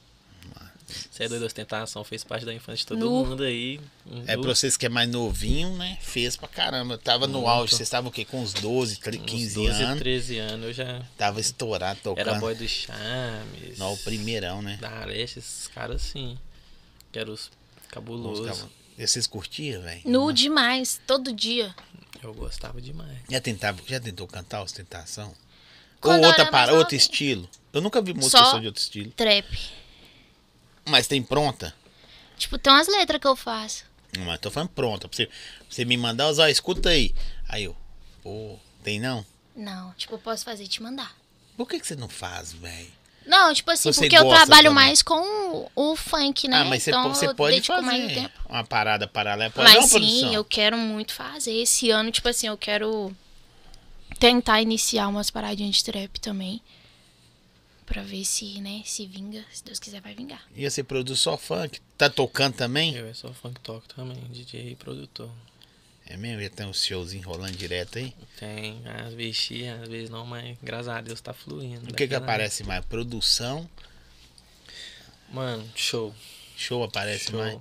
Você 1.11 1.25
é 1.25 1.29
doido, 1.29 1.45
ostentação 1.45 2.05
fez 2.05 2.23
parte 2.23 2.47
da 2.47 2.55
infância 2.55 2.79
de 2.79 2.87
todo 2.87 2.99
Nu. 3.01 3.25
mundo 3.25 3.43
aí. 3.43 3.81
É 4.27 4.37
pra 4.37 4.55
vocês 4.55 4.77
que 4.77 4.87
é 4.87 4.89
mais 4.89 5.09
novinho, 5.11 5.77
né? 5.77 5.99
Fez 6.01 6.37
pra 6.37 6.47
caramba. 6.49 6.95
Eu 6.95 6.99
tava 6.99 7.27
no 7.27 7.39
Muito. 7.41 7.49
auge, 7.49 7.75
vocês 7.75 7.87
estavam 7.89 8.09
o 8.11 8.13
quê? 8.13 8.25
Com 8.25 8.41
uns 8.41 8.53
12, 8.55 8.97
13, 9.01 9.19
Uns 9.23 9.25
15 9.31 9.55
12, 9.55 9.83
anos. 9.83 9.99
13 9.99 10.39
anos 10.39 10.67
eu 10.67 10.73
já 10.73 11.03
Tava 11.19 11.41
estourado 11.41 11.99
tocando. 12.03 12.29
era 12.29 12.39
boy 12.39 12.55
do 12.55 12.69
Chames. 12.69 13.79
Não, 13.79 13.93
o 13.95 13.99
primeirão, 13.99 14.63
né? 14.63 14.79
Da 14.81 14.91
Areste, 14.91 15.41
esses 15.41 15.67
caras 15.69 15.97
assim. 16.03 16.39
Que 17.11 17.19
eram 17.19 17.33
os 17.33 17.51
cabulosos. 17.91 18.41
Os 18.41 18.47
caras- 18.59 18.67
E 18.99 19.07
vocês 19.07 19.27
curtiam, 19.27 19.83
velho? 19.83 20.01
Nu 20.05 20.33
demais, 20.33 21.01
todo 21.07 21.33
dia. 21.33 21.75
Eu 22.23 22.33
gostava 22.33 22.81
demais. 22.81 23.19
Já, 23.31 23.41
tentava, 23.41 23.79
já 23.87 24.01
tentou 24.01 24.27
cantar 24.27 24.63
ostentação? 24.63 25.35
Quando 26.01 26.23
Ou 26.23 26.29
outra 26.29 26.47
para, 26.47 26.73
outro 26.75 26.95
estilo? 26.95 27.49
Eu 27.73 27.81
nunca 27.81 28.01
vi 28.01 28.15
música 28.15 28.39
só 28.39 28.59
de 28.59 28.67
outro 28.67 28.81
estilo. 28.81 29.11
Trap. 29.13 29.47
Mas 30.89 31.07
tem 31.07 31.23
pronta? 31.23 31.75
Tipo, 32.37 32.59
tem 32.59 32.73
umas 32.73 32.89
letras 32.89 33.21
que 33.21 33.27
eu 33.27 33.37
faço. 33.37 33.85
Mas 34.19 34.41
tô 34.41 34.51
falando 34.51 34.71
pronta. 34.71 35.09
Pra 35.09 35.17
você, 35.17 35.27
pra 35.27 35.35
você 35.69 35.85
me 35.85 35.97
mandar, 35.97 36.29
ó, 36.29 36.47
escuta 36.47 36.91
aí. 36.91 37.15
Aí 37.49 37.65
eu, 37.65 37.77
pô, 38.23 38.59
tem 38.83 39.01
não? 39.01 39.25
Não, 39.55 39.93
tipo, 39.95 40.15
eu 40.15 40.19
posso 40.19 40.45
fazer 40.45 40.65
e 40.65 40.69
te 40.69 40.83
mandar. 40.83 41.15
Por 41.57 41.69
que, 41.69 41.81
que 41.81 41.87
você 41.87 41.97
não 41.97 42.09
faz, 42.09 42.53
velho? 42.53 42.93
Não, 43.27 43.53
tipo 43.53 43.71
assim, 43.73 43.93
Você 43.93 44.03
porque 44.03 44.17
eu 44.17 44.29
trabalho 44.29 44.69
também. 44.69 44.85
mais 44.85 45.03
com 45.03 45.19
o, 45.75 45.93
o 45.93 45.97
funk, 45.97 46.47
né? 46.47 46.59
Ah, 46.59 46.65
mas 46.65 46.85
você, 46.85 46.91
então 46.91 47.13
você 47.13 47.27
eu 47.27 47.35
pode 47.35 47.61
fazer 47.61 48.31
uma 48.49 48.63
parada 48.63 49.09
paralela. 49.09 49.51
Pode 49.51 49.69
Mas 49.75 49.85
sim, 49.87 49.91
produção. 49.91 50.33
eu 50.33 50.45
quero 50.45 50.79
muito 50.79 51.13
fazer. 51.13 51.53
Esse 51.53 51.91
ano, 51.91 52.13
tipo 52.13 52.29
assim, 52.29 52.47
eu 52.47 52.57
quero 52.57 53.15
tentar 54.21 54.63
iniciar 54.63 55.09
umas 55.09 55.31
paradinhas 55.31 55.77
de 55.77 55.85
trap 55.85 56.21
também. 56.21 56.61
Pra 57.87 58.03
ver 58.03 58.25
se, 58.25 58.61
né, 58.61 58.83
se 58.85 59.07
vinga. 59.07 59.45
Se 59.53 59.65
Deus 59.65 59.79
quiser, 59.79 60.01
vai 60.01 60.15
vingar. 60.15 60.45
E 60.55 60.69
você 60.69 60.83
produz 60.83 61.21
só 61.21 61.39
funk? 61.39 61.81
Tá 61.97 62.11
tocando 62.11 62.55
também? 62.55 62.95
Eu 62.97 63.07
é 63.07 63.15
só 63.15 63.33
funk 63.33 63.61
talk 63.61 63.87
também, 63.95 64.19
DJ 64.31 64.73
e 64.73 64.75
produtor. 64.75 65.31
É 66.09 66.17
mesmo? 66.17 66.43
Já 66.43 66.51
tem 66.51 66.67
uns 66.67 66.85
showzinhos 66.85 67.27
rolando 67.27 67.57
direto 67.57 67.99
aí? 67.99 68.15
Tem, 68.39 68.81
às 68.87 69.13
vezes 69.15 69.37
chia, 69.37 69.81
às 69.83 69.89
vezes 69.89 70.09
não, 70.09 70.25
mas 70.25 70.57
graças 70.63 70.89
a 70.89 71.01
Deus 71.01 71.21
tá 71.21 71.33
fluindo. 71.33 71.91
O 71.91 71.95
que 71.95 72.07
que 72.07 72.15
aparece 72.15 72.63
mais? 72.63 72.85
Produção? 72.85 73.69
Mano, 75.29 75.69
show. 75.75 76.15
Show 76.57 76.85
aparece 76.85 77.31
show. 77.31 77.41
mais? 77.41 77.59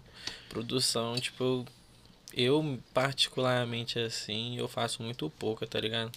Produção, 0.49 1.15
tipo, 1.15 1.43
eu, 1.43 1.65
eu 2.33 2.79
particularmente 2.93 3.97
assim, 3.97 4.57
eu 4.57 4.67
faço 4.67 5.01
muito 5.01 5.29
pouca, 5.31 5.65
tá 5.65 5.79
ligado? 5.79 6.11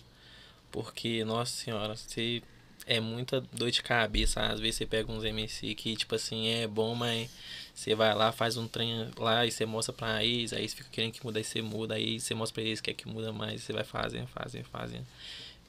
Porque, 0.70 1.24
nossa 1.24 1.52
senhora, 1.64 1.96
você 1.96 2.42
é 2.88 3.00
muita 3.00 3.40
dor 3.52 3.70
de 3.70 3.82
cabeça. 3.82 4.40
Às 4.40 4.58
vezes 4.60 4.76
você 4.76 4.86
pega 4.86 5.10
uns 5.12 5.22
MC 5.24 5.74
que, 5.74 5.94
tipo 5.94 6.14
assim, 6.14 6.48
é 6.48 6.66
bom, 6.66 6.94
mas 6.94 7.28
você 7.74 7.94
vai 7.94 8.14
lá, 8.14 8.32
faz 8.32 8.56
um 8.56 8.66
trem 8.66 9.08
lá 9.16 9.46
e 9.46 9.50
você 9.52 9.64
mostra 9.66 9.92
pra 9.92 10.24
eles, 10.24 10.52
aí 10.52 10.60
eles 10.62 10.74
ficam 10.74 10.90
querendo 10.90 11.12
que 11.12 11.24
muda, 11.24 11.38
aí 11.38 11.44
você 11.44 11.62
muda, 11.62 11.94
aí 11.94 12.18
você 12.18 12.34
mostra 12.34 12.54
pra 12.54 12.62
eles 12.64 12.80
que 12.80 12.92
quer 12.92 13.00
que 13.02 13.08
muda 13.08 13.32
mais, 13.32 13.62
você 13.62 13.72
vai 13.72 13.84
fazendo, 13.84 14.26
fazendo, 14.28 14.64
fazendo. 14.64 15.06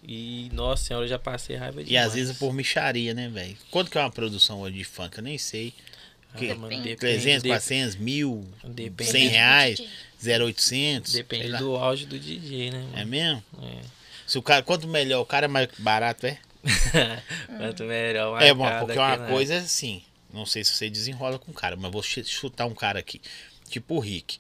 E, 0.02 0.50
nossa 0.54 0.84
senhora, 0.86 1.06
eu 1.06 1.10
já 1.10 1.20
passei 1.20 1.56
raiva 1.58 1.82
E 1.82 1.86
demais. 1.86 2.08
às 2.08 2.14
vezes 2.16 2.38
por 2.38 2.54
micharia, 2.54 3.14
né, 3.14 3.28
velho? 3.28 3.56
Quanto 3.70 3.92
que 3.92 3.98
é 3.98 4.02
uma 4.02 4.10
produção 4.10 4.62
hoje 4.62 4.78
de 4.78 4.84
funk? 4.86 5.18
Eu 5.18 5.24
nem 5.24 5.38
sei. 5.38 5.74
Que- 6.38 6.52
Ah, 6.52 6.56
mano, 6.56 6.70
Depende. 6.70 6.84
depende, 6.84 6.96
300, 6.98 7.44
de- 7.44 7.50
400, 7.50 7.96
mil, 7.96 8.48
Depende 8.64 9.12
100 9.12 9.26
do 9.28 9.32
reais, 9.32 9.78
DJ. 9.78 9.90
0,800. 10.22 11.12
sei 11.12 11.22
Depende 11.24 11.58
do 11.58 11.76
auge 11.76 12.06
do 12.06 12.18
DJ, 12.20 12.72
né? 12.72 12.86
É 12.94 12.98
mano? 13.00 13.10
mesmo? 13.10 13.44
É. 13.64 13.82
Se 14.28 14.38
o 14.38 14.42
cara, 14.44 14.62
quanto 14.64 14.88
melhor, 14.88 15.22
o 15.22 15.26
cara 15.26 15.46
é 15.46 15.48
mais 15.50 15.68
barato, 15.80 16.28
é? 16.28 16.38
Quanto 17.58 17.84
melhor. 17.84 18.42
É, 18.42 18.54
bom, 18.54 18.66
porque 18.80 18.98
uma 18.98 19.18
né? 19.18 19.28
coisa 19.30 19.56
é 19.56 19.58
assim. 19.60 20.04
Não 20.34 20.46
sei 20.46 20.64
se 20.64 20.74
você 20.74 20.90
desenrola 20.90 21.40
com 21.40 21.52
o 21.52 21.54
cara, 21.54 21.76
mas 21.76 21.92
vou 21.92 22.04
ch- 22.04 22.26
chutar 22.26 22.66
um 22.66 22.76
cara 22.76 23.00
aqui. 23.00 23.22
Tipo 23.70 23.96
o 23.96 24.00
Rick. 24.00 24.38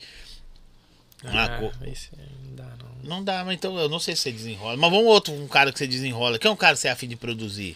Uma 1.23 1.43
Ah, 1.45 1.57
co- 1.59 1.71
não 1.73 2.55
dá, 2.55 2.65
não. 2.77 2.89
Não 3.03 3.23
dá, 3.23 3.43
mas 3.43 3.55
então 3.55 3.77
eu 3.77 3.89
não 3.89 3.99
sei 3.99 4.15
se 4.15 4.21
você 4.23 4.31
desenrola. 4.31 4.77
Mas 4.77 4.91
vamos 4.91 5.05
outro, 5.07 5.33
um 5.33 5.47
cara 5.47 5.71
que 5.71 5.79
você 5.79 5.87
desenrola. 5.87 6.37
Quem 6.37 6.49
é 6.49 6.53
um 6.53 6.57
cara 6.57 6.75
que 6.75 6.81
você 6.81 6.87
é 6.87 6.91
afim 6.91 7.07
de 7.07 7.15
produzir? 7.15 7.75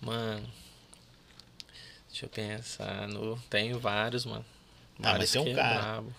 Mano. 0.00 0.48
Deixa 2.08 2.26
eu 2.26 2.30
pensar. 2.30 3.06
No... 3.08 3.38
Tenho 3.48 3.78
vários, 3.78 4.24
mano. 4.24 4.44
Ah, 4.98 5.02
mas 5.02 5.12
Vários 5.12 5.30
tem 5.32 5.40
um 5.40 5.44
que 5.44 5.50
é 5.50 5.54
cara. 5.54 5.74
brabo. 5.80 6.14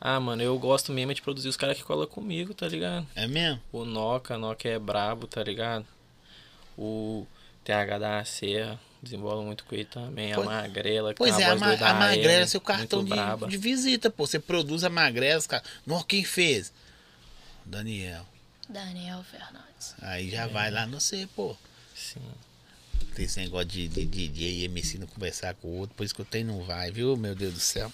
Ah, 0.00 0.20
mano, 0.20 0.42
eu 0.42 0.56
gosto 0.58 0.92
mesmo 0.92 1.10
é 1.12 1.14
de 1.14 1.22
produzir 1.22 1.48
os 1.48 1.56
caras 1.56 1.76
que 1.76 1.82
colam 1.82 2.06
comigo, 2.06 2.52
tá 2.54 2.68
ligado? 2.68 3.06
É 3.16 3.26
mesmo? 3.26 3.60
O 3.72 3.84
Noca, 3.84 4.36
Noca 4.38 4.68
é 4.68 4.78
brabo, 4.78 5.26
tá 5.26 5.42
ligado? 5.42 5.86
O 6.76 7.26
TH 7.64 7.98
da 7.98 8.24
Serra, 8.24 8.80
desenvolve 9.02 9.44
muito 9.44 9.64
com 9.64 9.74
ele 9.74 9.84
também. 9.84 10.34
Pois- 10.34 10.46
a 10.48 10.50
Magrela, 10.50 11.12
que 11.14 11.18
Pois 11.18 11.38
é, 11.38 11.44
a, 11.44 11.48
voz 11.54 11.60
ma 11.60 11.88
a 11.88 11.94
magrela 11.94 12.42
é 12.42 12.46
seu 12.46 12.60
cartão 12.60 13.00
muito 13.00 13.14
braba. 13.14 13.46
de, 13.46 13.52
de 13.52 13.56
visita, 13.58 14.10
pô. 14.10 14.26
Você 14.26 14.38
produz 14.38 14.82
a 14.84 14.90
magrela, 14.90 15.38
os 15.38 15.46
caras. 15.46 15.66
Nossa, 15.86 16.04
quem 16.06 16.24
fez? 16.24 16.72
Daniel. 17.64 18.26
Daniel 18.68 19.22
Fernandes. 19.24 19.94
Aí 20.00 20.30
já 20.30 20.46
vai 20.46 20.70
lá, 20.70 20.86
não 20.86 21.00
sei, 21.00 21.26
pô. 21.26 21.56
Sim. 21.94 22.20
Tem 23.14 23.26
esse 23.26 23.38
negócio 23.38 23.66
de, 23.68 23.86
de 23.88 24.04
DJ 24.04 24.60
e 24.60 24.64
MC 24.64 24.98
não 24.98 25.06
conversar 25.06 25.54
com 25.54 25.68
o 25.68 25.76
outro, 25.78 25.94
por 25.94 26.04
isso 26.04 26.14
que 26.14 26.20
eu 26.20 26.24
tenho 26.24 26.48
não 26.48 26.62
vai, 26.64 26.90
viu, 26.90 27.16
meu 27.16 27.34
Deus 27.34 27.54
do 27.54 27.60
céu. 27.60 27.92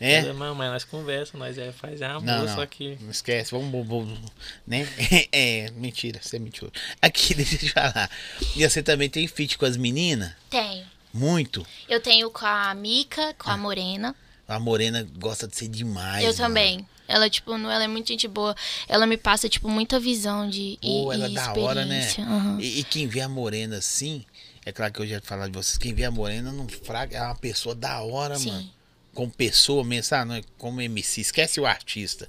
É? 0.00 0.32
Mas, 0.32 0.56
mas 0.56 0.70
nós 0.72 0.84
conversamos, 0.84 1.46
nós 1.46 1.58
é, 1.58 1.72
faz 1.72 2.00
amor, 2.02 2.22
Não, 2.22 2.44
não. 2.44 2.54
só 2.54 2.64
que. 2.66 2.96
Não 3.00 3.10
esquece, 3.10 3.50
vamos, 3.50 3.70
vamos, 3.70 3.88
vamos, 3.88 4.32
né? 4.66 4.86
É, 5.32 5.70
mentira, 5.72 6.20
você 6.22 6.36
é 6.36 6.38
mentira. 6.38 6.70
Aqui, 7.02 7.34
deixa 7.34 7.56
eu 7.56 7.58
te 7.58 7.70
falar. 7.70 8.10
E 8.56 8.68
você 8.68 8.82
também 8.82 9.10
tem 9.10 9.26
feat 9.26 9.58
com 9.58 9.64
as 9.66 9.76
meninas? 9.76 10.32
Tenho. 10.48 10.86
Muito. 11.12 11.66
Eu 11.88 12.00
tenho 12.00 12.30
com 12.30 12.46
a 12.46 12.74
Mica, 12.74 13.34
com 13.34 13.50
a 13.50 13.56
Morena. 13.56 14.14
A 14.46 14.58
Morena 14.58 15.06
gosta 15.18 15.48
de 15.48 15.56
ser 15.56 15.68
demais. 15.68 16.24
eu 16.24 16.30
mano. 16.32 16.36
também. 16.38 16.86
Ela, 17.08 17.30
tipo, 17.30 17.56
não, 17.56 17.70
ela 17.70 17.84
é 17.84 17.88
muito 17.88 18.08
gente 18.08 18.28
boa. 18.28 18.54
Ela 18.86 19.06
me 19.06 19.16
passa, 19.16 19.48
tipo, 19.48 19.68
muita 19.68 19.98
visão 19.98 20.48
de 20.48 20.78
Pô, 20.80 21.12
e, 21.12 21.16
ela 21.16 21.26
é 21.26 21.30
da 21.30 21.52
hora, 21.54 21.84
né? 21.86 22.06
Aham. 22.18 22.58
E, 22.60 22.80
e 22.80 22.84
quem 22.84 23.06
vê 23.06 23.22
a 23.22 23.28
Morena 23.28 23.78
assim, 23.78 24.24
é 24.64 24.70
claro 24.70 24.92
que 24.92 25.00
eu 25.00 25.06
já 25.06 25.14
ia 25.16 25.22
falar 25.22 25.46
de 25.46 25.54
vocês, 25.54 25.78
quem 25.78 25.94
vê 25.94 26.04
a 26.04 26.10
Morena 26.10 26.52
não 26.52 26.68
fraga, 26.68 27.16
é 27.16 27.22
uma 27.22 27.34
pessoa 27.34 27.74
da 27.74 28.02
hora, 28.02 28.36
Sim. 28.36 28.52
mano. 28.52 28.77
Como 29.18 29.32
pessoa 29.32 29.82
mesmo, 29.82 30.04
sabe? 30.04 30.28
Não 30.28 30.36
é 30.36 30.42
como 30.56 30.80
MC, 30.80 31.22
esquece 31.22 31.58
o 31.60 31.66
artista. 31.66 32.28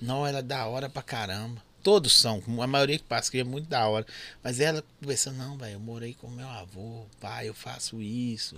Não, 0.00 0.26
ela 0.26 0.38
é 0.38 0.42
da 0.42 0.64
hora 0.66 0.88
pra 0.88 1.02
caramba. 1.02 1.62
Todos 1.82 2.14
são, 2.18 2.42
a 2.62 2.66
maioria 2.66 2.96
que 2.96 3.04
passa 3.04 3.28
aqui 3.28 3.40
é 3.40 3.44
muito 3.44 3.68
da 3.68 3.86
hora. 3.86 4.06
Mas 4.42 4.58
ela 4.58 4.82
conversando, 4.98 5.36
não, 5.36 5.58
velho, 5.58 5.74
eu 5.74 5.80
morei 5.80 6.14
com 6.14 6.30
meu 6.30 6.48
avô, 6.48 7.04
pai, 7.20 7.50
eu 7.50 7.52
faço 7.52 8.00
isso. 8.00 8.56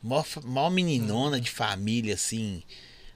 Mó, 0.00 0.70
meninona 0.70 1.40
de 1.40 1.50
família, 1.50 2.14
assim, 2.14 2.62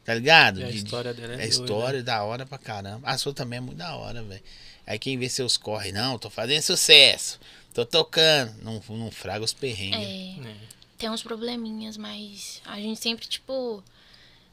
tá 0.05 0.14
ligado? 0.14 0.59
E 0.59 0.64
a 0.64 0.70
história 0.70 1.14
dela 1.14 1.35
é 1.35 1.35
a 1.35 1.38
doida. 1.38 1.49
história 1.49 1.99
é 1.99 2.03
da 2.03 2.25
hora 2.25 2.44
pra 2.44 2.59
caramba. 2.59 3.09
A 3.09 3.16
sua 3.16 3.33
também 3.33 3.59
é 3.59 3.61
muito 3.61 3.79
da 3.79 3.94
hora, 3.94 4.20
velho. 4.20 4.42
Aí 4.85 4.99
quem 4.99 5.16
vê 5.16 5.29
seus 5.29 5.57
corre, 5.57 5.92
não, 5.92 6.18
tô 6.18 6.29
fazendo 6.29 6.62
sucesso, 6.62 7.38
tô 7.72 7.87
tocando, 7.87 8.53
não, 8.64 8.83
não 8.88 9.12
fraga 9.12 9.44
os 9.44 9.53
perrengues. 9.53 10.44
É, 10.44 10.49
É. 10.49 10.77
tem 10.98 11.11
uns 11.11 11.22
probleminhas, 11.22 11.96
mas 11.96 12.61
a 12.64 12.76
gente 12.76 13.00
sempre, 13.00 13.26
tipo, 13.26 13.82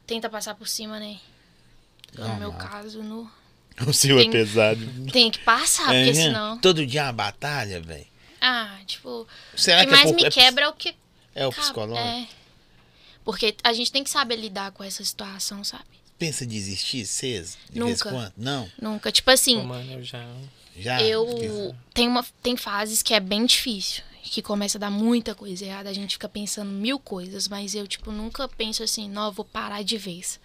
tenta 0.06 0.28
passar 0.28 0.54
por 0.54 0.68
cima, 0.68 0.98
né? 1.00 1.18
No 2.16 2.24
meu 2.38 2.52
Normal. 2.52 2.68
caso, 2.70 3.02
no... 3.02 3.30
O 3.88 3.92
seu 3.92 4.16
é 4.18 4.22
Tem- 4.22 4.30
pesado. 4.30 5.10
tem 5.10 5.30
que 5.32 5.40
passar, 5.40 5.92
É, 5.94 6.04
porque 6.04 6.18
né? 6.18 6.24
senão. 6.26 6.58
Todo 6.58 6.86
dia 6.86 7.00
é 7.00 7.04
uma 7.04 7.12
batalha, 7.12 7.80
velho. 7.80 8.06
Ah, 8.40 8.78
tipo, 8.86 9.08
o 9.08 9.26
Será 9.58 9.80
que 9.80 9.86
que, 9.88 9.94
é 9.94 9.96
mais 9.96 10.10
por- 10.10 10.16
me 10.16 10.24
é, 10.26 10.30
quebra 10.30 10.64
é 10.66 10.68
o 10.68 10.72
que. 10.72 10.94
é 11.34 11.46
o 11.46 11.50
psicológico? 11.52 11.98
É. 12.06 12.28
Porque 13.24 13.56
a 13.64 13.72
gente 13.72 13.90
tem 13.90 14.04
que 14.04 14.10
saber 14.10 14.36
lidar 14.36 14.70
com 14.70 14.84
essa 14.84 15.02
situação, 15.02 15.64
sabe? 15.64 15.84
Pensa 16.18 16.44
em 16.44 16.48
desistir, 16.48 17.04
vocês? 17.06 17.56
De 17.70 17.80
vez 17.80 17.86
em 17.86 18.04
Nunca. 18.04 18.10
quando? 18.10 18.32
Não? 18.36 18.70
Nunca. 18.80 19.10
Tipo 19.10 19.30
assim, 19.30 19.56
Pô, 19.58 19.64
mano, 19.64 19.92
eu 19.94 20.04
já. 20.04 20.24
Já? 20.76 21.02
eu. 21.02 21.74
Tem, 21.92 22.06
uma, 22.06 22.24
tem 22.42 22.56
fases 22.56 23.02
que 23.02 23.12
é 23.14 23.18
bem 23.18 23.44
difícil. 23.46 24.04
Que 24.26 24.42
começa 24.42 24.78
a 24.78 24.80
dar 24.80 24.90
muita 24.90 25.34
coisa 25.34 25.64
errada. 25.64 25.90
A 25.90 25.92
gente 25.92 26.12
fica 26.12 26.28
pensando 26.28 26.70
mil 26.70 26.98
coisas. 26.98 27.46
Mas 27.46 27.74
eu, 27.74 27.86
tipo, 27.86 28.10
nunca 28.10 28.48
penso 28.48 28.82
assim, 28.82 29.08
não, 29.08 29.30
vou 29.30 29.44
parar 29.44 29.82
de 29.82 29.96
vez. 29.96 30.40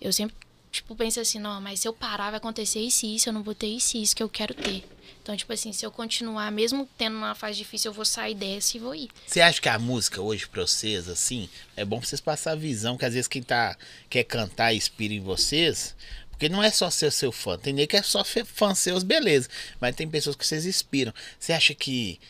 Eu 0.00 0.12
sempre, 0.12 0.34
tipo, 0.72 0.96
penso 0.96 1.20
assim, 1.20 1.38
não, 1.38 1.60
mas 1.60 1.80
se 1.80 1.88
eu 1.88 1.92
parar 1.92 2.30
vai 2.30 2.38
acontecer 2.38 2.80
isso 2.80 3.06
e 3.06 3.16
isso, 3.16 3.28
eu 3.28 3.32
não 3.32 3.42
vou 3.42 3.54
ter 3.54 3.68
isso 3.68 3.96
e 3.96 4.02
isso 4.02 4.16
que 4.16 4.22
eu 4.22 4.28
quero 4.28 4.54
ter. 4.54 4.84
Então, 5.22 5.34
tipo 5.34 5.50
assim, 5.54 5.72
se 5.72 5.86
eu 5.86 5.90
continuar, 5.90 6.52
mesmo 6.52 6.86
tendo 6.98 7.16
uma 7.16 7.34
fase 7.34 7.56
difícil, 7.56 7.90
eu 7.90 7.94
vou 7.94 8.04
sair 8.04 8.34
dessa 8.34 8.76
e 8.76 8.80
vou 8.80 8.94
ir. 8.94 9.08
Você 9.26 9.40
acha 9.40 9.58
que 9.58 9.68
a 9.70 9.78
música 9.78 10.20
hoje 10.20 10.46
pra 10.46 10.60
vocês, 10.60 11.08
assim, 11.08 11.48
é 11.74 11.82
bom 11.82 11.98
pra 11.98 12.06
vocês 12.06 12.20
passar 12.20 12.52
a 12.52 12.56
visão, 12.56 12.98
que 12.98 13.06
às 13.06 13.14
vezes 13.14 13.26
quem 13.26 13.42
tá, 13.42 13.74
quer 14.10 14.24
cantar 14.24 14.74
e 14.74 14.76
inspira 14.76 15.14
em 15.14 15.20
vocês, 15.20 15.96
porque 16.28 16.46
não 16.46 16.62
é 16.62 16.70
só 16.70 16.90
ser 16.90 17.10
seu 17.10 17.32
fã, 17.32 17.56
tem 17.56 17.72
nem 17.72 17.86
que 17.86 17.96
é 17.96 18.02
só 18.02 18.22
fã 18.22 18.74
seus, 18.74 19.02
beleza, 19.02 19.48
mas 19.80 19.96
tem 19.96 20.06
pessoas 20.06 20.36
que 20.36 20.46
vocês 20.46 20.66
inspiram. 20.66 21.14
Você 21.38 21.54
acha 21.54 21.74
que 21.74 22.20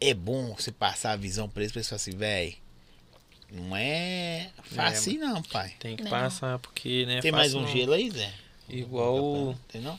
é 0.00 0.14
bom 0.14 0.54
você 0.54 0.70
passar 0.72 1.12
a 1.12 1.16
visão 1.16 1.48
pra 1.48 1.62
eles, 1.62 1.72
pra 1.72 1.78
eles 1.80 1.88
falarem 1.88 2.02
assim, 2.10 2.16
véi, 2.16 2.56
não 3.50 3.76
é 3.76 4.50
fácil 4.74 5.18
não, 5.20 5.42
pai. 5.42 5.72
Tem 5.78 5.96
que 5.96 6.02
Não. 6.02 6.10
passar, 6.10 6.58
porque, 6.58 7.06
né? 7.06 7.20
Tem 7.20 7.30
mais 7.32 7.54
um 7.54 7.60
não. 7.62 7.68
gelo 7.68 7.92
aí, 7.92 8.10
Zé? 8.10 8.32
Igual. 8.68 9.56
Tem 9.68 9.80
não? 9.80 9.98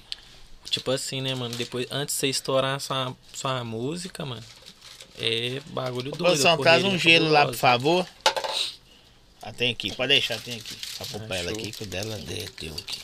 Tipo 0.69 0.91
assim, 0.91 1.21
né, 1.21 1.33
mano? 1.33 1.55
Depois, 1.55 1.87
antes 1.89 2.13
de 2.15 2.19
você 2.19 2.27
estourar 2.27 2.79
sua, 2.81 3.15
sua 3.33 3.63
música, 3.63 4.25
mano, 4.25 4.43
é 5.17 5.61
bagulho 5.67 6.11
doido. 6.11 6.17
Produção, 6.17 6.57
traz 6.57 6.83
um 6.83 6.97
gelo 6.97 7.29
lá, 7.29 7.45
por 7.45 7.55
favor. 7.55 8.05
Ah, 9.41 9.53
tem 9.53 9.71
aqui, 9.71 9.95
pode 9.95 10.09
deixar, 10.09 10.37
tem 10.41 10.55
aqui. 10.57 10.75
Só 10.97 11.05
pôr 11.05 11.21
pra 11.21 11.37
Ah, 11.37 11.39
ela 11.39 11.51
show. 11.51 11.59
aqui, 11.59 11.71
que 11.71 11.83
o 11.83 11.87
dela 11.87 12.17
derreteu 12.17 12.73
aqui. 12.75 12.99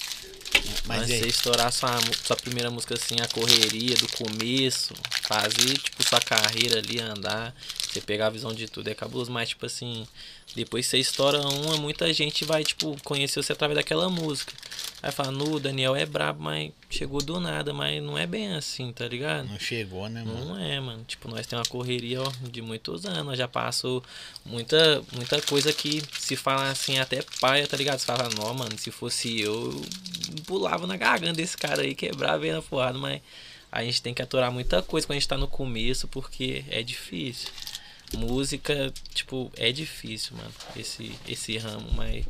Mas 0.85 1.07
de 1.07 1.19
você 1.19 1.27
estourar 1.27 1.71
sua, 1.71 1.99
sua 2.23 2.35
primeira 2.35 2.69
música 2.69 2.95
assim, 2.95 3.15
a 3.21 3.27
correria 3.27 3.95
do 3.95 4.07
começo, 4.09 4.93
fazer, 5.21 5.77
tipo, 5.77 6.07
sua 6.07 6.19
carreira 6.19 6.79
ali 6.79 6.99
andar, 6.99 7.55
você 7.93 8.01
pegar 8.01 8.27
a 8.27 8.29
visão 8.29 8.53
de 8.53 8.67
tudo, 8.67 8.87
é 8.89 8.93
cabuloso, 8.93 9.31
mas 9.31 9.49
tipo 9.49 9.65
assim, 9.65 10.07
depois 10.55 10.85
você 10.85 10.97
estoura 10.97 11.39
uma, 11.41 11.77
muita 11.77 12.11
gente 12.13 12.45
vai, 12.45 12.63
tipo, 12.63 12.97
conhecer 13.03 13.41
você 13.41 13.53
através 13.53 13.77
daquela 13.77 14.09
música. 14.09 14.53
Vai 15.01 15.11
falar, 15.11 15.31
no, 15.31 15.59
Daniel 15.59 15.95
é 15.95 16.05
brabo, 16.05 16.41
mas 16.43 16.71
chegou 16.89 17.21
do 17.21 17.39
nada, 17.39 17.73
mas 17.73 18.01
não 18.01 18.17
é 18.17 18.25
bem 18.25 18.53
assim, 18.53 18.91
tá 18.91 19.07
ligado? 19.07 19.49
não 19.49 19.59
chegou, 19.59 20.07
né, 20.07 20.23
mano? 20.23 20.45
Não 20.45 20.59
é, 20.59 20.79
mano. 20.79 21.03
Tipo, 21.05 21.27
nós 21.27 21.45
temos 21.45 21.67
uma 21.67 21.71
correria 21.71 22.21
ó, 22.21 22.31
de 22.49 22.61
muitos 22.61 23.05
anos. 23.05 23.25
Nós 23.25 23.37
já 23.37 23.47
passou 23.47 24.03
muita, 24.45 25.03
muita 25.11 25.41
coisa 25.41 25.73
que 25.73 26.01
se 26.17 26.35
fala 26.35 26.69
assim, 26.69 26.99
até 26.99 27.21
paia, 27.41 27.67
tá 27.67 27.75
ligado? 27.75 27.99
Você 27.99 28.05
fala, 28.05 28.29
não, 28.29 28.53
mano, 28.53 28.77
se 28.77 28.91
fosse 28.91 29.41
eu, 29.41 29.53
eu 29.71 30.43
pulava 30.45 30.87
na 30.87 30.95
garganta 30.95 31.33
desse 31.33 31.57
cara 31.57 31.81
aí, 31.81 31.95
quebrava 31.95 32.45
ele 32.45 32.55
na 32.55 32.61
porrada, 32.61 32.97
mas 32.97 33.21
a 33.71 33.83
gente 33.83 34.01
tem 34.01 34.13
que 34.13 34.21
aturar 34.21 34.51
muita 34.51 34.81
coisa 34.81 35.05
quando 35.07 35.17
a 35.17 35.19
gente 35.19 35.27
tá 35.27 35.37
no 35.37 35.47
começo, 35.47 36.07
porque 36.07 36.63
é 36.69 36.83
difícil. 36.83 37.49
Música, 38.17 38.93
tipo, 39.13 39.51
é 39.57 39.71
difícil, 39.71 40.35
mano, 40.37 40.51
esse, 40.75 41.11
esse 41.27 41.57
ramo, 41.57 41.91
mas 41.93 42.25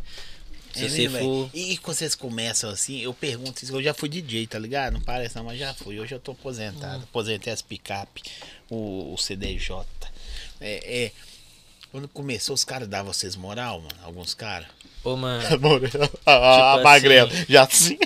se 0.73 0.85
É, 0.85 0.89
você 0.89 1.07
né, 1.09 1.19
for. 1.19 1.49
E, 1.53 1.77
quando 1.77 1.97
vocês 1.97 2.15
começam 2.15 2.69
assim, 2.69 2.99
eu 3.01 3.13
pergunto 3.13 3.63
isso, 3.63 3.75
eu 3.75 3.83
já 3.83 3.93
fui 3.93 4.09
DJ, 4.09 4.47
tá 4.47 4.57
ligado? 4.57 4.93
Não 4.93 5.01
parece 5.01 5.35
não, 5.35 5.43
mas 5.43 5.59
já 5.59 5.73
fui. 5.73 5.99
Hoje 5.99 6.15
eu 6.15 6.19
tô 6.19 6.31
aposentado. 6.31 6.99
Hum. 6.99 7.03
Aposentei 7.03 7.51
as 7.53 7.61
picape, 7.61 8.23
o, 8.69 9.13
o 9.13 9.17
CDJ. 9.17 9.85
É, 10.59 11.03
é, 11.05 11.11
Quando 11.91 12.07
começou, 12.07 12.55
os 12.55 12.63
caras 12.63 12.87
davam 12.87 13.13
vocês 13.13 13.35
moral, 13.35 13.81
mano? 13.81 13.95
Alguns 14.03 14.33
caras. 14.33 14.67
Ô, 15.03 15.15
mano. 15.15 15.43
Ah, 16.25 16.73
assim- 16.75 16.83
magrelo. 16.83 17.29
Já 17.47 17.67
sim. 17.69 17.97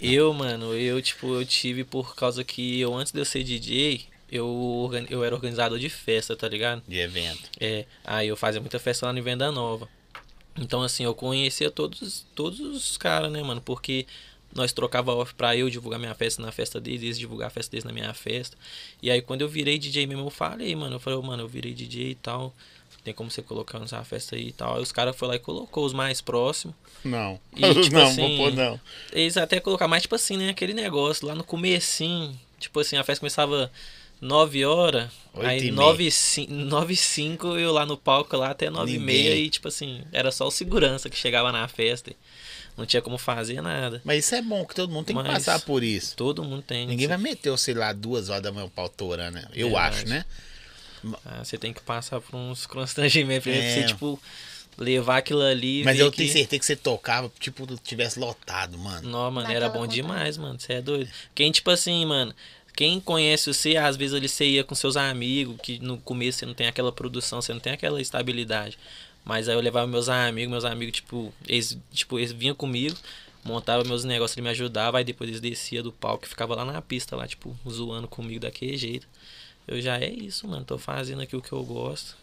Eu, 0.00 0.32
mano, 0.34 0.74
eu, 0.74 1.00
tipo, 1.00 1.34
eu 1.34 1.44
tive 1.46 1.84
por 1.84 2.14
causa 2.16 2.42
que 2.42 2.80
eu, 2.80 2.94
antes 2.96 3.12
de 3.12 3.20
eu 3.20 3.24
ser 3.24 3.44
DJ, 3.44 4.04
eu, 4.36 4.90
eu 5.08 5.22
era 5.22 5.34
organizador 5.34 5.78
de 5.78 5.88
festa, 5.88 6.34
tá 6.34 6.48
ligado? 6.48 6.82
De 6.88 6.98
evento. 6.98 7.48
É, 7.60 7.86
aí 8.04 8.26
eu 8.26 8.36
fazia 8.36 8.60
muita 8.60 8.80
festa 8.80 9.06
lá 9.06 9.12
no 9.12 9.22
Venda 9.22 9.52
Nova. 9.52 9.88
Então, 10.56 10.82
assim, 10.82 11.04
eu 11.04 11.14
conhecia 11.14 11.70
todos, 11.70 12.26
todos 12.34 12.58
os 12.58 12.96
caras, 12.96 13.30
né, 13.30 13.42
mano? 13.42 13.60
Porque 13.60 14.06
nós 14.52 14.72
trocava 14.72 15.14
off 15.14 15.34
pra 15.34 15.56
eu 15.56 15.70
divulgar 15.70 16.00
minha 16.00 16.14
festa 16.14 16.42
na 16.42 16.50
festa 16.50 16.80
deles, 16.80 17.02
eles 17.02 17.18
divulgar 17.18 17.46
a 17.46 17.50
festa 17.50 17.70
deles 17.70 17.84
na 17.84 17.92
minha 17.92 18.12
festa. 18.12 18.56
E 19.00 19.08
aí, 19.08 19.22
quando 19.22 19.42
eu 19.42 19.48
virei 19.48 19.78
DJ 19.78 20.06
mesmo, 20.06 20.26
eu 20.26 20.30
falei, 20.30 20.74
mano, 20.74 20.96
eu 20.96 21.00
falei, 21.00 21.20
mano, 21.22 21.44
eu 21.44 21.48
virei 21.48 21.72
DJ 21.72 22.10
e 22.10 22.14
tal. 22.16 22.52
Tem 23.04 23.14
como 23.14 23.30
você 23.30 23.42
colocar 23.42 23.78
nessa 23.78 24.02
festa 24.02 24.34
aí 24.34 24.48
e 24.48 24.52
tal. 24.52 24.76
Aí 24.76 24.82
os 24.82 24.90
caras 24.90 25.14
foram 25.14 25.30
lá 25.30 25.36
e 25.36 25.38
colocou 25.38 25.84
os 25.84 25.92
mais 25.92 26.20
próximos. 26.20 26.74
Não. 27.04 27.38
E, 27.54 27.82
tipo 27.82 27.94
não, 27.94 28.06
assim, 28.08 28.36
vou 28.36 28.36
pôr 28.36 28.52
não. 28.52 28.80
Eles 29.12 29.36
até 29.36 29.60
colocaram 29.60 29.90
mais, 29.90 30.02
tipo 30.02 30.14
assim, 30.14 30.36
né? 30.36 30.48
Aquele 30.48 30.72
negócio 30.72 31.26
lá 31.26 31.34
no 31.34 31.44
comecinho. 31.44 32.36
Tipo 32.58 32.80
assim, 32.80 32.96
a 32.96 33.04
festa 33.04 33.20
começava 33.20 33.70
9 34.24 34.64
horas. 34.64 35.10
Oito 35.34 35.44
e 35.46 35.48
aí 35.48 35.60
meia. 35.62 35.72
9 35.74 36.08
e 36.38 36.46
9 36.48 36.92
e 36.92 36.96
5 36.96 37.58
eu 37.58 37.72
lá 37.72 37.84
no 37.84 37.96
palco 37.96 38.36
lá 38.36 38.50
até 38.50 38.70
9 38.70 38.92
e 38.92 38.98
meia. 38.98 39.34
E 39.36 39.50
tipo 39.50 39.68
assim, 39.68 40.02
era 40.12 40.30
só 40.32 40.46
o 40.46 40.50
segurança 40.50 41.10
que 41.10 41.16
chegava 41.16 41.52
na 41.52 41.66
festa. 41.68 42.12
Não 42.76 42.84
tinha 42.86 43.00
como 43.02 43.18
fazer 43.18 43.60
nada. 43.60 44.00
Mas 44.04 44.24
isso 44.24 44.34
é 44.34 44.42
bom, 44.42 44.64
que 44.64 44.74
todo 44.74 44.90
mundo 44.92 45.06
tem 45.06 45.14
que 45.16 45.22
Mas- 45.22 45.32
passar 45.44 45.60
por 45.60 45.82
isso. 45.84 46.16
Todo 46.16 46.42
mundo 46.42 46.62
tem. 46.62 46.86
Ninguém 46.86 47.06
vai 47.06 47.18
meter, 47.18 47.56
sei 47.58 47.74
lá, 47.74 47.92
duas 47.92 48.28
horas 48.28 48.42
da 48.42 48.50
manhã 48.50 48.66
o 48.66 48.70
pau 48.70 48.88
torando, 48.88 49.36
né? 49.36 49.46
Eu 49.54 49.68
Verdade. 49.68 49.96
acho, 49.96 50.08
né? 50.08 50.24
Ah, 51.24 51.44
você 51.44 51.56
tem 51.58 51.72
que 51.72 51.82
passar 51.82 52.20
por 52.20 52.34
uns 52.36 52.66
constrangimentos 52.66 53.44
pra 53.44 53.52
É. 53.52 53.74
você, 53.74 53.84
tipo, 53.86 54.20
levar 54.78 55.18
aquilo 55.18 55.42
ali. 55.42 55.84
Mas 55.84 55.98
eu 56.00 56.10
que... 56.10 56.16
tenho 56.18 56.32
certeza 56.32 56.58
que 56.60 56.66
você 56.66 56.74
tocava, 56.76 57.30
tipo, 57.38 57.64
tivesse 57.78 58.18
lotado, 58.18 58.76
mano. 58.78 59.08
Não, 59.08 59.30
mano, 59.30 59.48
era 59.52 59.68
bom 59.68 59.80
vontade. 59.80 59.94
demais, 59.94 60.36
mano. 60.36 60.58
Você 60.58 60.72
é 60.74 60.80
doido. 60.82 61.08
Quem, 61.34 61.52
tipo 61.52 61.70
assim, 61.70 62.04
mano, 62.06 62.34
quem 62.76 63.00
conhece 63.00 63.52
você, 63.52 63.76
às 63.76 63.96
vezes 63.96 64.14
ali 64.14 64.28
você 64.28 64.44
ia 64.46 64.64
com 64.64 64.74
seus 64.74 64.96
amigos, 64.96 65.56
que 65.62 65.78
no 65.78 65.98
começo 65.98 66.38
você 66.38 66.46
não 66.46 66.54
tem 66.54 66.66
aquela 66.66 66.90
produção, 66.90 67.40
você 67.40 67.52
não 67.52 67.60
tem 67.60 67.72
aquela 67.72 68.00
estabilidade. 68.00 68.78
Mas 69.24 69.48
aí 69.48 69.54
eu 69.54 69.60
levava 69.60 69.86
meus 69.86 70.08
amigos, 70.08 70.50
meus 70.50 70.64
amigos, 70.64 70.96
tipo, 70.96 71.32
eles, 71.46 71.78
tipo, 71.92 72.18
eles 72.18 72.32
vinham 72.32 72.54
comigo, 72.54 72.96
montava 73.42 73.84
meus 73.84 74.04
negócios, 74.04 74.36
ele 74.36 74.44
me 74.44 74.50
ajudava, 74.50 74.98
aí 74.98 75.04
depois 75.04 75.30
eles 75.30 75.40
descia 75.40 75.82
do 75.82 75.92
palco 75.92 76.26
e 76.26 76.28
ficava 76.28 76.54
lá 76.54 76.64
na 76.64 76.82
pista, 76.82 77.16
lá, 77.16 77.26
tipo, 77.26 77.56
zoando 77.68 78.08
comigo 78.08 78.40
daquele 78.40 78.76
jeito. 78.76 79.06
Eu 79.66 79.80
já 79.80 79.98
é 79.98 80.10
isso, 80.10 80.46
mano. 80.46 80.64
Tô 80.64 80.76
fazendo 80.76 81.22
aqui 81.22 81.34
o 81.34 81.40
que 81.40 81.52
eu 81.52 81.64
gosto. 81.64 82.16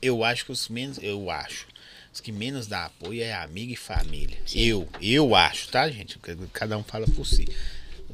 Eu 0.00 0.24
acho 0.24 0.46
que 0.46 0.52
os 0.52 0.68
menos, 0.68 0.98
eu 1.02 1.30
acho. 1.30 1.66
Os 2.12 2.20
que 2.20 2.32
menos 2.32 2.66
dá 2.66 2.86
apoio 2.86 3.22
é 3.22 3.34
amigo 3.34 3.72
e 3.72 3.76
família. 3.76 4.38
Eu, 4.54 4.88
eu 5.02 5.34
acho, 5.34 5.68
tá, 5.68 5.90
gente? 5.90 6.18
Cada 6.52 6.78
um 6.78 6.84
fala 6.84 7.06
por 7.06 7.26
si. 7.26 7.44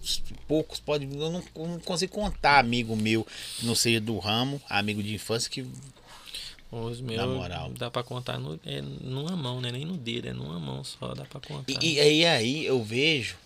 Os 0.02 0.22
Poucos 0.46 0.80
podem. 0.80 1.08
Eu 1.12 1.30
não, 1.30 1.42
eu 1.54 1.68
não 1.68 1.80
consigo 1.80 2.12
contar 2.12 2.58
amigo 2.58 2.96
meu 2.96 3.26
que 3.58 3.66
não 3.66 3.74
seja 3.74 4.00
do 4.00 4.18
ramo, 4.18 4.60
amigo 4.68 5.02
de 5.02 5.14
infância, 5.14 5.50
que 5.50 5.64
Os 6.70 7.00
meus, 7.00 7.20
dá 7.78 7.90
pra 7.90 8.02
contar 8.02 8.38
no, 8.38 8.58
é, 8.64 8.80
numa 8.80 9.36
mão, 9.36 9.60
né? 9.60 9.70
Nem 9.70 9.84
no 9.84 9.96
dedo, 9.96 10.28
é 10.28 10.32
numa 10.32 10.58
mão 10.58 10.82
só, 10.82 11.14
dá 11.14 11.24
pra 11.24 11.40
contar. 11.40 11.72
E, 11.82 11.94
e 11.94 12.00
aí, 12.00 12.26
aí 12.26 12.66
eu 12.66 12.82
vejo, 12.82 13.36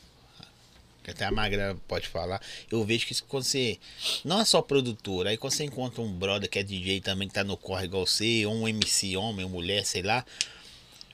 que 1.05 1.11
até 1.11 1.27
a 1.27 1.31
Magra 1.31 1.77
pode 1.87 2.09
falar, 2.09 2.41
eu 2.71 2.83
vejo 2.85 3.07
que 3.07 3.23
quando 3.23 3.45
você. 3.45 3.79
Não 4.25 4.41
é 4.41 4.45
só 4.45 4.63
produtor, 4.63 5.27
aí 5.27 5.37
quando 5.37 5.53
você 5.53 5.65
encontra 5.65 6.01
um 6.01 6.11
brother 6.11 6.49
que 6.49 6.59
é 6.59 6.63
DJ 6.63 7.03
também, 7.03 7.29
que 7.29 7.35
tá 7.35 7.45
no 7.45 7.57
corre 7.57 7.85
igual 7.85 8.07
você, 8.07 8.47
ou 8.47 8.55
um 8.55 8.67
MC, 8.67 9.17
homem 9.17 9.45
ou 9.45 9.51
mulher, 9.51 9.85
sei 9.85 10.03
lá, 10.03 10.25